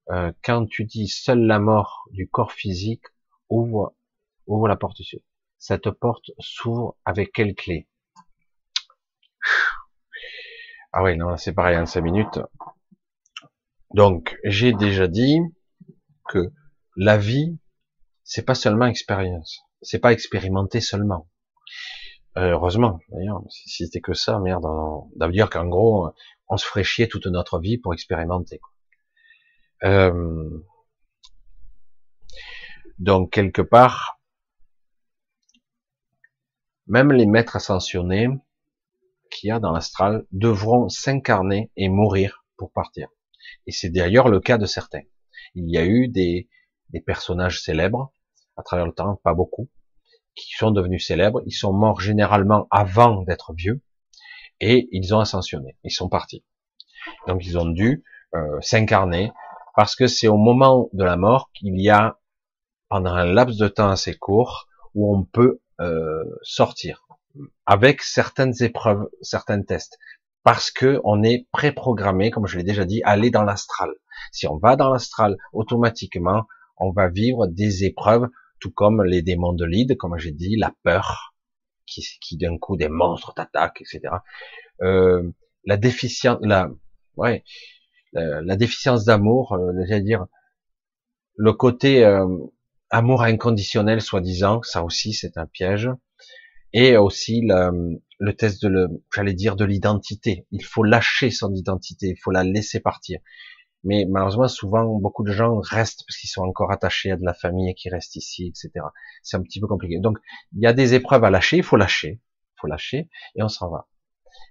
Euh, 0.09 0.31
quand 0.43 0.65
tu 0.65 0.85
dis 0.85 1.07
seule 1.07 1.45
la 1.45 1.59
mort 1.59 2.05
du 2.11 2.29
corps 2.29 2.51
physique 2.51 3.03
ouvre, 3.49 3.95
ouvre 4.47 4.67
la 4.67 4.75
porte. 4.75 5.01
Cette 5.57 5.91
porte 5.91 6.31
s'ouvre 6.39 6.97
avec 7.05 7.31
quelle 7.33 7.55
clé? 7.55 7.87
Ah 10.91 11.03
oui, 11.03 11.17
non, 11.17 11.37
c'est 11.37 11.53
pareil 11.53 11.77
en 11.77 11.85
cinq 11.85 12.01
minutes. 12.01 12.39
Donc, 13.93 14.37
j'ai 14.43 14.73
déjà 14.73 15.07
dit 15.07 15.39
que 16.27 16.51
la 16.95 17.17
vie, 17.17 17.57
c'est 18.23 18.45
pas 18.45 18.55
seulement 18.55 18.85
expérience. 18.85 19.61
C'est 19.81 19.99
pas 19.99 20.13
expérimenter 20.13 20.81
seulement. 20.81 21.29
Euh, 22.37 22.51
heureusement, 22.53 22.99
d'ailleurs, 23.09 23.43
si 23.49 23.85
c'était 23.85 24.01
que 24.01 24.13
ça, 24.13 24.39
merde, 24.39 24.65
ça 25.19 25.27
dire 25.29 25.49
qu'en 25.49 25.67
gros, 25.67 26.09
on 26.47 26.57
se 26.57 26.65
ferait 26.65 26.83
chier 26.83 27.07
toute 27.07 27.27
notre 27.27 27.59
vie 27.59 27.77
pour 27.77 27.93
expérimenter. 27.93 28.59
Euh, 29.83 30.49
donc 32.97 33.31
quelque 33.31 33.61
part, 33.61 34.19
même 36.87 37.11
les 37.11 37.25
maîtres 37.25 37.55
ascensionnés 37.55 38.29
qu'il 39.29 39.49
y 39.49 39.51
a 39.51 39.59
dans 39.59 39.71
l'astral 39.71 40.25
devront 40.31 40.89
s'incarner 40.89 41.71
et 41.75 41.89
mourir 41.89 42.45
pour 42.57 42.71
partir. 42.71 43.09
Et 43.67 43.71
c'est 43.71 43.89
d'ailleurs 43.89 44.29
le 44.29 44.39
cas 44.39 44.57
de 44.57 44.65
certains. 44.65 45.03
Il 45.55 45.69
y 45.69 45.77
a 45.77 45.85
eu 45.85 46.07
des, 46.07 46.49
personnages 47.05 47.61
célèbres 47.61 48.13
à 48.55 48.63
travers 48.63 48.85
le 48.85 48.93
temps, 48.93 49.19
pas 49.23 49.33
beaucoup, 49.33 49.69
qui 50.35 50.53
sont 50.53 50.71
devenus 50.71 51.05
célèbres, 51.05 51.41
ils 51.45 51.53
sont 51.53 51.73
morts 51.73 52.01
généralement 52.01 52.67
avant 52.69 53.23
d'être 53.23 53.53
vieux, 53.53 53.81
et 54.59 54.87
ils 54.91 55.13
ont 55.13 55.19
ascensionné, 55.19 55.77
ils 55.83 55.91
sont 55.91 56.09
partis. 56.09 56.43
Donc 57.27 57.45
ils 57.45 57.57
ont 57.57 57.65
dû 57.65 58.03
euh, 58.35 58.61
s'incarner, 58.61 59.31
parce 59.75 59.95
que 59.95 60.07
c'est 60.07 60.27
au 60.27 60.37
moment 60.37 60.89
de 60.93 61.03
la 61.03 61.17
mort 61.17 61.51
qu'il 61.53 61.79
y 61.81 61.89
a, 61.89 62.19
pendant 62.89 63.13
un 63.13 63.25
laps 63.25 63.57
de 63.57 63.67
temps 63.67 63.89
assez 63.89 64.15
court, 64.15 64.67
où 64.93 65.15
on 65.15 65.23
peut 65.23 65.59
euh, 65.81 66.23
sortir, 66.43 67.07
avec 67.65 68.01
certaines 68.03 68.53
épreuves, 68.61 69.09
certains 69.21 69.61
tests, 69.63 69.97
parce 70.43 70.71
que 70.71 70.99
on 71.03 71.23
est 71.23 71.47
préprogrammé, 71.51 72.31
comme 72.31 72.47
je 72.47 72.57
l'ai 72.57 72.63
déjà 72.63 72.85
dit, 72.85 73.01
à 73.03 73.11
aller 73.11 73.31
dans 73.31 73.43
l'astral. 73.43 73.91
Si 74.31 74.47
on 74.47 74.57
va 74.57 74.75
dans 74.75 74.89
l'astral, 74.89 75.37
automatiquement, 75.53 76.45
on 76.77 76.91
va 76.91 77.09
vivre 77.09 77.47
des 77.47 77.85
épreuves 77.85 78.27
tout 78.59 78.71
comme 78.71 79.03
les 79.03 79.21
démons 79.21 79.53
de 79.53 79.65
lead, 79.65 79.97
comme 79.97 80.17
j'ai 80.17 80.31
dit, 80.31 80.55
la 80.55 80.73
peur, 80.83 81.33
qui, 81.85 82.05
qui 82.21 82.37
d'un 82.37 82.57
coup 82.57 82.77
des 82.77 82.87
monstres 82.87 83.33
t'attaquent, 83.33 83.81
etc. 83.81 84.15
Euh, 84.81 85.31
la 85.65 85.77
déficience, 85.77 86.39
la, 86.41 86.69
ouais, 87.17 87.43
la, 88.13 88.55
déficience 88.55 89.05
d'amour, 89.05 89.53
euh, 89.53 89.99
dire 89.99 90.27
le 91.35 91.53
côté 91.53 92.05
euh, 92.05 92.25
amour 92.89 93.23
inconditionnel, 93.23 94.01
soi-disant, 94.01 94.61
ça 94.63 94.83
aussi 94.83 95.13
c'est 95.13 95.37
un 95.37 95.45
piège, 95.45 95.89
et 96.73 96.95
aussi 96.97 97.45
le 98.23 98.33
test 98.33 98.61
de 98.63 98.69
le, 98.69 98.87
j'allais 99.13 99.33
dire 99.33 99.57
de 99.57 99.65
l'identité. 99.65 100.47
Il 100.51 100.63
faut 100.63 100.83
lâcher 100.83 101.29
son 101.29 101.53
identité, 101.53 102.07
il 102.07 102.17
faut 102.17 102.31
la 102.31 102.45
laisser 102.45 102.79
partir. 102.79 103.19
Mais 103.83 104.05
malheureusement, 104.09 104.47
souvent, 104.47 104.85
beaucoup 104.97 105.25
de 105.25 105.33
gens 105.33 105.59
restent 105.59 106.05
parce 106.07 106.17
qu'ils 106.17 106.29
sont 106.29 106.43
encore 106.43 106.71
attachés 106.71 107.11
à 107.11 107.17
de 107.17 107.25
la 107.25 107.33
famille 107.33 107.75
qui 107.75 107.89
restent 107.89 108.15
ici, 108.15 108.47
etc. 108.47 108.85
C'est 109.23 109.35
un 109.35 109.41
petit 109.41 109.59
peu 109.59 109.67
compliqué. 109.67 109.99
Donc, 109.99 110.19
il 110.53 110.63
y 110.63 110.67
a 110.67 110.71
des 110.71 110.93
épreuves 110.93 111.25
à 111.25 111.29
lâcher, 111.31 111.57
il 111.57 111.63
faut 111.63 111.75
lâcher, 111.75 112.21
il 112.21 112.61
faut 112.61 112.67
lâcher, 112.67 113.09
et 113.35 113.43
on 113.43 113.49
s'en 113.49 113.69
va. 113.69 113.89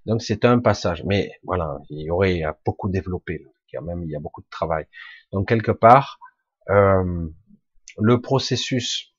Donc, 0.04 0.20
c'est 0.20 0.44
un 0.44 0.58
passage. 0.58 1.02
Mais 1.06 1.30
voilà, 1.42 1.78
il 1.88 2.02
y 2.02 2.10
aurait 2.10 2.42
beaucoup 2.66 2.90
développé. 2.90 3.46
Quand 3.72 3.80
même, 3.80 4.02
il 4.04 4.10
y 4.10 4.16
a 4.16 4.20
beaucoup 4.20 4.42
de 4.42 4.50
travail. 4.50 4.84
Donc, 5.32 5.48
quelque 5.48 5.72
part, 5.72 6.18
euh, 6.68 7.26
le 7.96 8.20
processus 8.20 9.14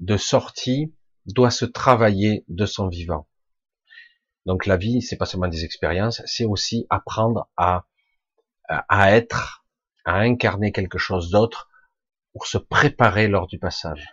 de 0.00 0.18
sortie 0.18 0.92
doit 1.26 1.50
se 1.50 1.64
travailler 1.64 2.44
de 2.48 2.66
son 2.66 2.88
vivant. 2.88 3.28
Donc 4.46 4.66
la 4.66 4.76
vie, 4.76 5.02
c'est 5.02 5.16
pas 5.16 5.26
seulement 5.26 5.48
des 5.48 5.64
expériences, 5.64 6.22
c'est 6.26 6.44
aussi 6.44 6.86
apprendre 6.90 7.48
à, 7.56 7.84
à 8.68 9.12
être, 9.12 9.64
à 10.04 10.18
incarner 10.18 10.72
quelque 10.72 10.98
chose 10.98 11.30
d'autre 11.30 11.68
pour 12.32 12.46
se 12.46 12.58
préparer 12.58 13.28
lors 13.28 13.46
du 13.46 13.58
passage. 13.58 14.08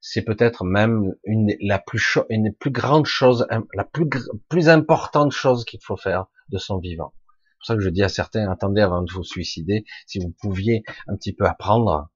C'est 0.00 0.22
peut-être 0.22 0.64
même 0.64 1.14
une 1.24 1.54
la 1.60 1.78
plus 1.78 2.18
une 2.28 2.54
plus 2.54 2.70
grandes 2.70 3.06
choses, 3.06 3.46
la 3.72 3.84
plus 3.84 4.06
plus 4.48 4.68
importante 4.68 5.32
chose 5.32 5.64
qu'il 5.64 5.80
faut 5.82 5.96
faire 5.96 6.26
de 6.50 6.58
son 6.58 6.78
vivant. 6.78 7.14
C'est 7.14 7.56
pour 7.58 7.66
ça 7.66 7.74
que 7.76 7.80
je 7.80 7.88
dis 7.88 8.02
à 8.02 8.10
certains 8.10 8.50
attendez 8.50 8.82
avant 8.82 9.02
de 9.02 9.12
vous 9.12 9.24
suicider, 9.24 9.84
si 10.06 10.18
vous 10.18 10.34
pouviez 10.42 10.82
un 11.06 11.16
petit 11.16 11.32
peu 11.32 11.46
apprendre 11.46 12.10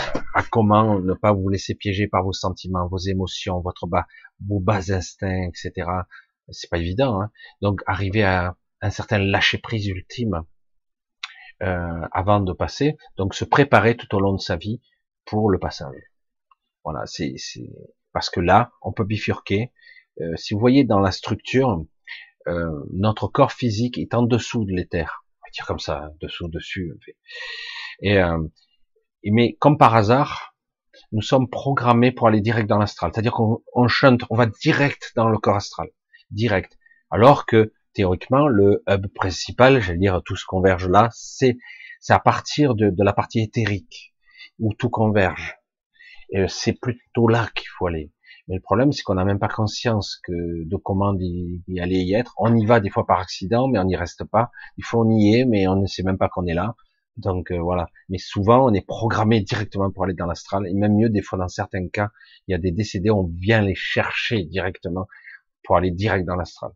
à 0.34 0.42
comment 0.42 1.00
ne 1.00 1.14
pas 1.14 1.32
vous 1.32 1.48
laisser 1.48 1.74
piéger 1.74 2.06
par 2.06 2.22
vos 2.22 2.32
sentiments, 2.32 2.86
vos 2.88 2.98
émotions, 2.98 3.60
votre 3.60 3.86
bas, 3.86 4.06
vos 4.46 4.60
bas 4.60 4.92
instincts, 4.92 5.48
etc. 5.48 5.88
C'est 6.50 6.70
pas 6.70 6.78
évident. 6.78 7.20
Hein 7.20 7.30
Donc 7.60 7.82
arriver 7.86 8.22
à 8.22 8.56
un 8.80 8.90
certain 8.90 9.18
lâcher 9.18 9.58
prise 9.58 9.86
ultime 9.86 10.42
euh, 11.62 12.06
avant 12.12 12.40
de 12.40 12.52
passer, 12.52 12.96
donc 13.16 13.34
se 13.34 13.44
préparer 13.44 13.96
tout 13.96 14.14
au 14.14 14.20
long 14.20 14.32
de 14.32 14.40
sa 14.40 14.56
vie 14.56 14.80
pour 15.24 15.50
le 15.50 15.58
passage. 15.58 15.96
Voilà, 16.84 17.04
c'est 17.06 17.34
parce 18.12 18.30
que 18.30 18.40
là, 18.40 18.72
on 18.82 18.92
peut 18.92 19.04
bifurquer. 19.04 19.72
Euh, 20.20 20.34
si 20.36 20.54
vous 20.54 20.60
voyez 20.60 20.84
dans 20.84 21.00
la 21.00 21.12
structure, 21.12 21.84
euh, 22.48 22.84
notre 22.92 23.28
corps 23.28 23.52
physique 23.52 23.98
est 23.98 24.14
en 24.14 24.22
dessous 24.22 24.64
de 24.64 24.72
l'éther. 24.72 25.24
On 25.42 25.46
va 25.46 25.50
dire 25.52 25.66
comme 25.66 25.78
ça, 25.78 26.10
dessous, 26.20 26.48
dessus. 26.48 26.98
Et 28.00 28.18
euh, 28.18 28.38
mais 29.24 29.56
comme 29.60 29.78
par 29.78 29.94
hasard, 29.94 30.54
nous 31.12 31.22
sommes 31.22 31.48
programmés 31.48 32.12
pour 32.12 32.28
aller 32.28 32.40
direct 32.40 32.68
dans 32.68 32.78
l'astral. 32.78 33.10
C'est-à-dire 33.12 33.32
qu'on 33.32 33.62
on 33.74 33.88
chante, 33.88 34.22
on 34.30 34.36
va 34.36 34.46
direct 34.46 35.12
dans 35.16 35.28
le 35.28 35.38
corps 35.38 35.56
astral, 35.56 35.88
direct. 36.30 36.78
Alors 37.10 37.46
que 37.46 37.72
théoriquement, 37.94 38.46
le 38.46 38.82
hub 38.88 39.06
principal, 39.14 39.80
j'allais 39.80 39.98
dire 39.98 40.22
tout 40.24 40.36
ce 40.36 40.44
converge 40.46 40.88
là, 40.88 41.08
c'est 41.12 41.58
c'est 42.00 42.14
à 42.14 42.18
partir 42.18 42.74
de, 42.74 42.88
de, 42.88 43.04
la 43.04 43.12
partie 43.12 43.40
éthérique 43.40 44.14
où 44.58 44.72
tout 44.72 44.88
converge. 44.88 45.56
C'est 46.48 46.80
plutôt 46.80 47.28
là 47.28 47.48
qu'il 47.54 47.68
faut 47.76 47.88
aller. 47.88 48.10
Mais 48.48 48.54
le 48.54 48.60
problème, 48.62 48.90
c'est 48.92 49.02
qu'on 49.02 49.14
n'a 49.14 49.24
même 49.24 49.38
pas 49.38 49.48
conscience 49.48 50.18
que 50.24 50.32
de 50.32 50.76
comment 50.76 51.14
y, 51.18 51.62
y, 51.68 51.80
aller 51.80 52.00
y 52.00 52.14
être. 52.14 52.34
On 52.38 52.56
y 52.56 52.64
va 52.64 52.80
des 52.80 52.88
fois 52.88 53.06
par 53.06 53.20
accident, 53.20 53.68
mais 53.68 53.78
on 53.78 53.84
n'y 53.84 53.96
reste 53.96 54.24
pas. 54.24 54.50
Il 54.78 54.84
faut 54.84 55.04
on 55.04 55.10
y 55.10 55.34
est, 55.36 55.44
mais 55.44 55.66
on 55.66 55.76
ne 55.76 55.86
sait 55.86 56.02
même 56.02 56.18
pas 56.18 56.28
qu'on 56.28 56.46
est 56.46 56.54
là. 56.54 56.74
Donc 57.16 57.50
euh, 57.50 57.58
voilà. 57.58 57.88
Mais 58.08 58.18
souvent, 58.18 58.66
on 58.66 58.72
est 58.72 58.86
programmé 58.86 59.40
directement 59.40 59.90
pour 59.90 60.04
aller 60.04 60.14
dans 60.14 60.26
l'astral. 60.26 60.66
Et 60.66 60.74
même 60.74 60.96
mieux, 60.96 61.10
des 61.10 61.22
fois, 61.22 61.38
dans 61.38 61.48
certains 61.48 61.88
cas, 61.88 62.10
il 62.46 62.52
y 62.52 62.54
a 62.54 62.58
des 62.58 62.72
décédés, 62.72 63.10
on 63.10 63.24
vient 63.24 63.62
les 63.62 63.74
chercher 63.74 64.44
directement 64.44 65.06
pour 65.64 65.76
aller 65.76 65.90
direct 65.90 66.26
dans 66.26 66.36
l'astral. 66.36 66.72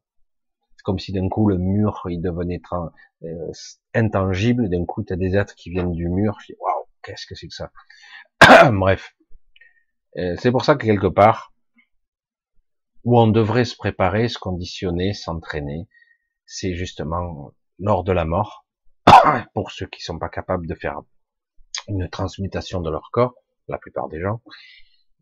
Comme 0.84 0.98
si 0.98 1.12
d'un 1.12 1.28
coup 1.30 1.48
le 1.48 1.56
mur 1.56 2.02
il 2.10 2.20
devenait 2.20 2.60
euh, 3.22 3.52
intangible, 3.94 4.68
d'un 4.68 4.84
coup 4.84 5.02
tu 5.02 5.14
as 5.14 5.16
des 5.16 5.34
êtres 5.34 5.54
qui 5.54 5.70
viennent 5.70 5.92
du 5.92 6.08
mur, 6.10 6.36
je 6.40 6.52
dis 6.52 6.58
waouh, 6.60 6.84
qu'est-ce 7.02 7.26
que 7.26 7.34
c'est 7.34 7.48
que 7.48 7.54
ça? 7.54 7.72
Bref, 8.70 9.14
euh, 10.18 10.36
c'est 10.38 10.50
pour 10.50 10.64
ça 10.64 10.76
que 10.76 10.84
quelque 10.84 11.06
part, 11.06 11.54
où 13.04 13.18
on 13.18 13.28
devrait 13.28 13.64
se 13.64 13.76
préparer, 13.76 14.28
se 14.28 14.38
conditionner, 14.38 15.14
s'entraîner, 15.14 15.88
c'est 16.46 16.74
justement 16.74 17.52
lors 17.78 18.04
de 18.04 18.12
la 18.12 18.24
mort, 18.24 18.63
pour 19.54 19.70
ceux 19.70 19.86
qui 19.86 20.02
sont 20.02 20.18
pas 20.18 20.28
capables 20.28 20.66
de 20.66 20.74
faire 20.74 21.00
une 21.88 22.08
transmutation 22.08 22.80
de 22.80 22.90
leur 22.90 23.10
corps, 23.12 23.34
la 23.68 23.78
plupart 23.78 24.08
des 24.08 24.20
gens. 24.20 24.40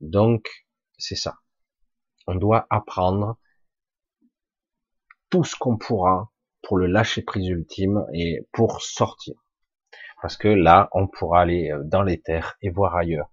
Donc, 0.00 0.48
c'est 0.98 1.16
ça. 1.16 1.38
On 2.26 2.34
doit 2.34 2.66
apprendre 2.70 3.36
tout 5.30 5.44
ce 5.44 5.56
qu'on 5.56 5.76
pourra 5.76 6.30
pour 6.62 6.76
le 6.76 6.86
lâcher 6.86 7.22
prise 7.22 7.48
ultime 7.48 8.06
et 8.12 8.46
pour 8.52 8.82
sortir. 8.82 9.34
Parce 10.20 10.36
que 10.36 10.48
là, 10.48 10.88
on 10.92 11.08
pourra 11.08 11.40
aller 11.40 11.70
euh, 11.70 11.82
dans 11.84 12.02
les 12.02 12.20
terres 12.20 12.56
et 12.62 12.70
voir 12.70 12.94
ailleurs. 12.94 13.28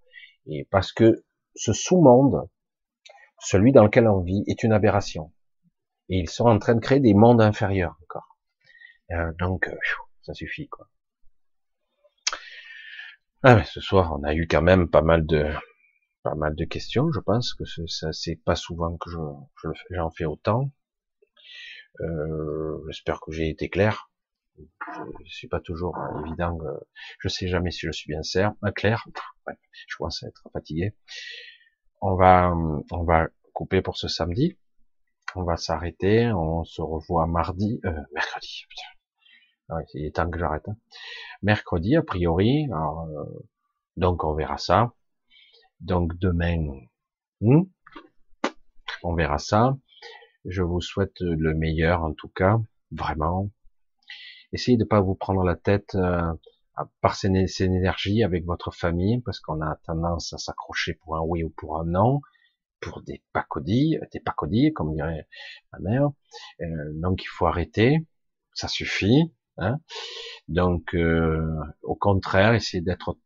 Et 0.47 0.67
parce 0.71 0.91
que 0.91 1.23
ce 1.55 1.73
sous-monde, 1.73 2.49
celui 3.39 3.71
dans 3.71 3.83
lequel 3.83 4.07
on 4.07 4.21
vit, 4.21 4.43
est 4.47 4.63
une 4.63 4.73
aberration. 4.73 5.31
Et 6.09 6.17
ils 6.17 6.29
sont 6.29 6.47
en 6.47 6.57
train 6.57 6.73
de 6.73 6.79
créer 6.79 6.99
des 6.99 7.13
mondes 7.13 7.41
inférieurs 7.41 7.95
encore. 8.03 8.37
Euh, 9.11 9.31
donc, 9.39 9.67
euh, 9.67 9.75
ça 10.21 10.33
suffit, 10.33 10.67
quoi. 10.67 10.89
Ah, 13.43 13.63
ce 13.63 13.79
soir, 13.79 14.17
on 14.19 14.23
a 14.23 14.33
eu 14.33 14.47
quand 14.47 14.61
même 14.61 14.89
pas 14.89 15.01
mal 15.01 15.25
de, 15.25 15.45
pas 16.23 16.35
mal 16.35 16.55
de 16.55 16.65
questions. 16.65 17.11
Je 17.13 17.19
pense 17.19 17.53
que 17.53 17.63
ça, 17.87 18.11
c'est 18.11 18.35
pas 18.35 18.55
souvent 18.55 18.97
que 18.97 19.09
je, 19.09 19.69
j'en 19.91 20.09
fais 20.09 20.25
autant. 20.25 20.71
Euh, 22.01 22.77
j'espère 22.87 23.21
que 23.21 23.31
j'ai 23.31 23.49
été 23.49 23.69
clair. 23.69 24.11
Je 24.57 25.33
suis 25.33 25.47
pas 25.47 25.61
toujours 25.61 25.97
évident. 26.25 26.57
Je 27.19 27.29
sais 27.29 27.47
jamais 27.47 27.71
si 27.71 27.85
je 27.85 27.91
suis 27.91 28.11
bien 28.11 28.21
clair. 28.75 29.05
je 29.47 29.95
commence 29.97 30.23
à 30.23 30.27
être 30.27 30.49
fatigué. 30.51 30.93
On 32.01 32.15
va, 32.15 32.53
on 32.91 33.03
va 33.03 33.27
couper 33.53 33.81
pour 33.81 33.97
ce 33.97 34.09
samedi. 34.09 34.57
On 35.35 35.43
va 35.43 35.55
s'arrêter. 35.55 36.29
On 36.33 36.65
se 36.65 36.81
revoit 36.81 37.25
mardi, 37.25 37.79
euh, 37.85 38.01
mercredi. 38.13 38.65
Ah 39.69 39.81
il 39.93 40.05
est 40.05 40.15
temps 40.15 40.29
que 40.29 40.39
j'arrête. 40.39 40.67
Hein. 40.67 40.77
Mercredi, 41.43 41.95
a 41.95 42.01
priori. 42.01 42.67
Euh, 42.71 43.25
donc 43.97 44.23
on 44.23 44.33
verra 44.33 44.57
ça. 44.57 44.93
Donc 45.79 46.17
demain, 46.17 46.65
hmm, 47.41 47.63
on 49.03 49.13
verra 49.13 49.37
ça. 49.37 49.77
Je 50.45 50.63
vous 50.63 50.81
souhaite 50.81 51.19
le 51.19 51.53
meilleur 51.53 52.03
en 52.03 52.13
tout 52.13 52.29
cas, 52.29 52.59
vraiment. 52.91 53.49
Essayez 54.51 54.77
de 54.77 54.85
pas 54.85 55.01
vous 55.01 55.15
prendre 55.15 55.43
la 55.43 55.55
tête 55.55 55.93
euh, 55.95 56.33
par 57.01 57.15
ces, 57.15 57.27
énergies 57.61 58.23
avec 58.23 58.45
votre 58.45 58.71
famille, 58.71 59.21
parce 59.21 59.39
qu'on 59.39 59.61
a 59.61 59.75
tendance 59.85 60.33
à 60.33 60.37
s'accrocher 60.37 60.95
pour 60.95 61.17
un 61.17 61.21
oui 61.21 61.43
ou 61.43 61.49
pour 61.49 61.79
un 61.79 61.85
non, 61.85 62.21
pour 62.79 63.01
des 63.03 63.21
pacodilles, 63.33 63.99
des 64.11 64.19
pacodilles, 64.19 64.73
comme 64.73 64.95
dirait 64.95 65.27
ma 65.73 65.79
mère. 65.79 66.09
Euh, 66.61 66.91
donc 66.95 67.23
il 67.23 67.27
faut 67.27 67.45
arrêter, 67.45 68.07
ça 68.53 68.67
suffit. 68.67 69.33
Hein. 69.59 69.79
Donc 70.47 70.95
euh, 70.95 71.55
au 71.83 71.95
contraire, 71.95 72.53
essayez 72.53 72.81
d'être 72.81 73.17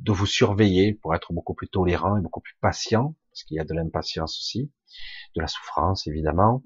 de 0.00 0.12
vous 0.12 0.26
surveiller 0.26 0.94
pour 0.94 1.14
être 1.14 1.32
beaucoup 1.32 1.54
plus 1.54 1.68
tolérant 1.68 2.16
et 2.16 2.20
beaucoup 2.20 2.40
plus 2.40 2.56
patient, 2.60 3.16
parce 3.30 3.44
qu'il 3.44 3.56
y 3.56 3.60
a 3.60 3.64
de 3.64 3.74
l'impatience 3.74 4.38
aussi 4.38 4.70
de 5.36 5.40
la 5.40 5.46
souffrance, 5.46 6.06
évidemment. 6.06 6.64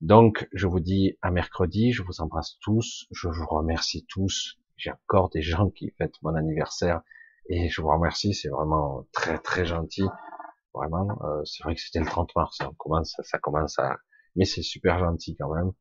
Donc, 0.00 0.48
je 0.52 0.66
vous 0.66 0.80
dis 0.80 1.16
à 1.22 1.30
mercredi, 1.30 1.92
je 1.92 2.02
vous 2.02 2.20
embrasse 2.20 2.58
tous, 2.60 3.06
je 3.10 3.28
vous 3.28 3.46
remercie 3.46 4.04
tous. 4.08 4.58
J'ai 4.76 4.90
encore 4.90 5.30
des 5.30 5.42
gens 5.42 5.70
qui 5.70 5.90
fêtent 5.96 6.20
mon 6.22 6.34
anniversaire 6.34 7.00
et 7.48 7.68
je 7.68 7.80
vous 7.80 7.88
remercie, 7.88 8.34
c'est 8.34 8.48
vraiment 8.48 9.06
très 9.12 9.38
très 9.38 9.64
gentil. 9.64 10.04
Vraiment, 10.74 11.08
euh, 11.24 11.44
c'est 11.44 11.62
vrai 11.62 11.74
que 11.74 11.80
c'était 11.80 12.00
le 12.00 12.06
30 12.06 12.34
mars, 12.34 12.56
ça 12.58 12.70
commence, 12.76 13.14
ça 13.22 13.38
commence 13.38 13.78
à, 13.78 13.96
mais 14.34 14.44
c'est 14.44 14.62
super 14.62 14.98
gentil 14.98 15.36
quand 15.36 15.54
même. 15.54 15.72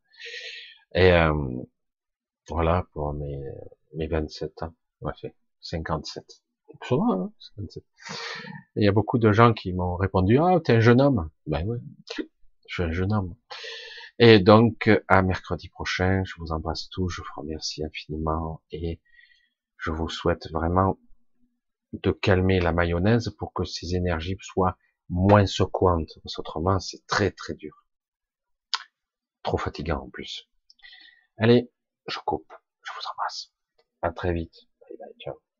Et 0.93 1.11
euh, 1.11 1.33
voilà 2.49 2.87
pour 2.93 3.13
mes 3.13 3.41
mes 3.93 4.07
27 4.07 4.63
ans, 4.63 4.73
ouais, 5.01 5.35
57. 5.61 6.23
Hein, 6.91 7.31
il 8.75 8.83
y 8.83 8.87
a 8.87 8.91
beaucoup 8.91 9.19
de 9.19 9.31
gens 9.31 9.53
qui 9.53 9.73
m'ont 9.73 9.95
répondu, 9.95 10.39
ah, 10.39 10.59
t'es 10.63 10.73
un 10.73 10.79
jeune 10.79 11.01
homme. 11.01 11.29
Ben 11.45 11.63
oui, 11.67 11.77
je 12.67 12.73
suis 12.73 12.83
un 12.83 12.91
jeune 12.91 13.13
homme. 13.13 13.35
Et 14.19 14.39
donc, 14.39 14.89
à 15.07 15.21
mercredi 15.21 15.69
prochain, 15.69 16.23
je 16.25 16.33
vous 16.37 16.51
embrasse 16.51 16.89
tous, 16.89 17.09
je 17.09 17.21
vous 17.21 17.41
remercie 17.41 17.83
infiniment 17.83 18.61
et 18.71 18.99
je 19.77 19.91
vous 19.91 20.09
souhaite 20.09 20.51
vraiment 20.51 20.99
de 21.93 22.11
calmer 22.11 22.59
la 22.59 22.71
mayonnaise 22.71 23.29
pour 23.37 23.53
que 23.53 23.63
ces 23.63 23.95
énergies 23.95 24.37
soient 24.41 24.77
moins 25.09 25.45
secouantes. 25.45 26.19
Parce 26.23 26.39
autrement, 26.39 26.79
c'est 26.79 27.05
très 27.05 27.31
très 27.31 27.53
dur. 27.53 27.85
Trop 29.43 29.57
fatigant 29.57 30.01
en 30.01 30.09
plus. 30.09 30.49
Allez, 31.37 31.69
je 32.07 32.19
coupe. 32.25 32.51
Je 32.83 32.91
vous 32.93 33.07
embrasse. 33.13 33.51
À 34.01 34.11
très 34.11 34.33
vite. 34.33 34.55
Bye 34.81 34.97
bye, 34.99 35.13
ciao. 35.19 35.52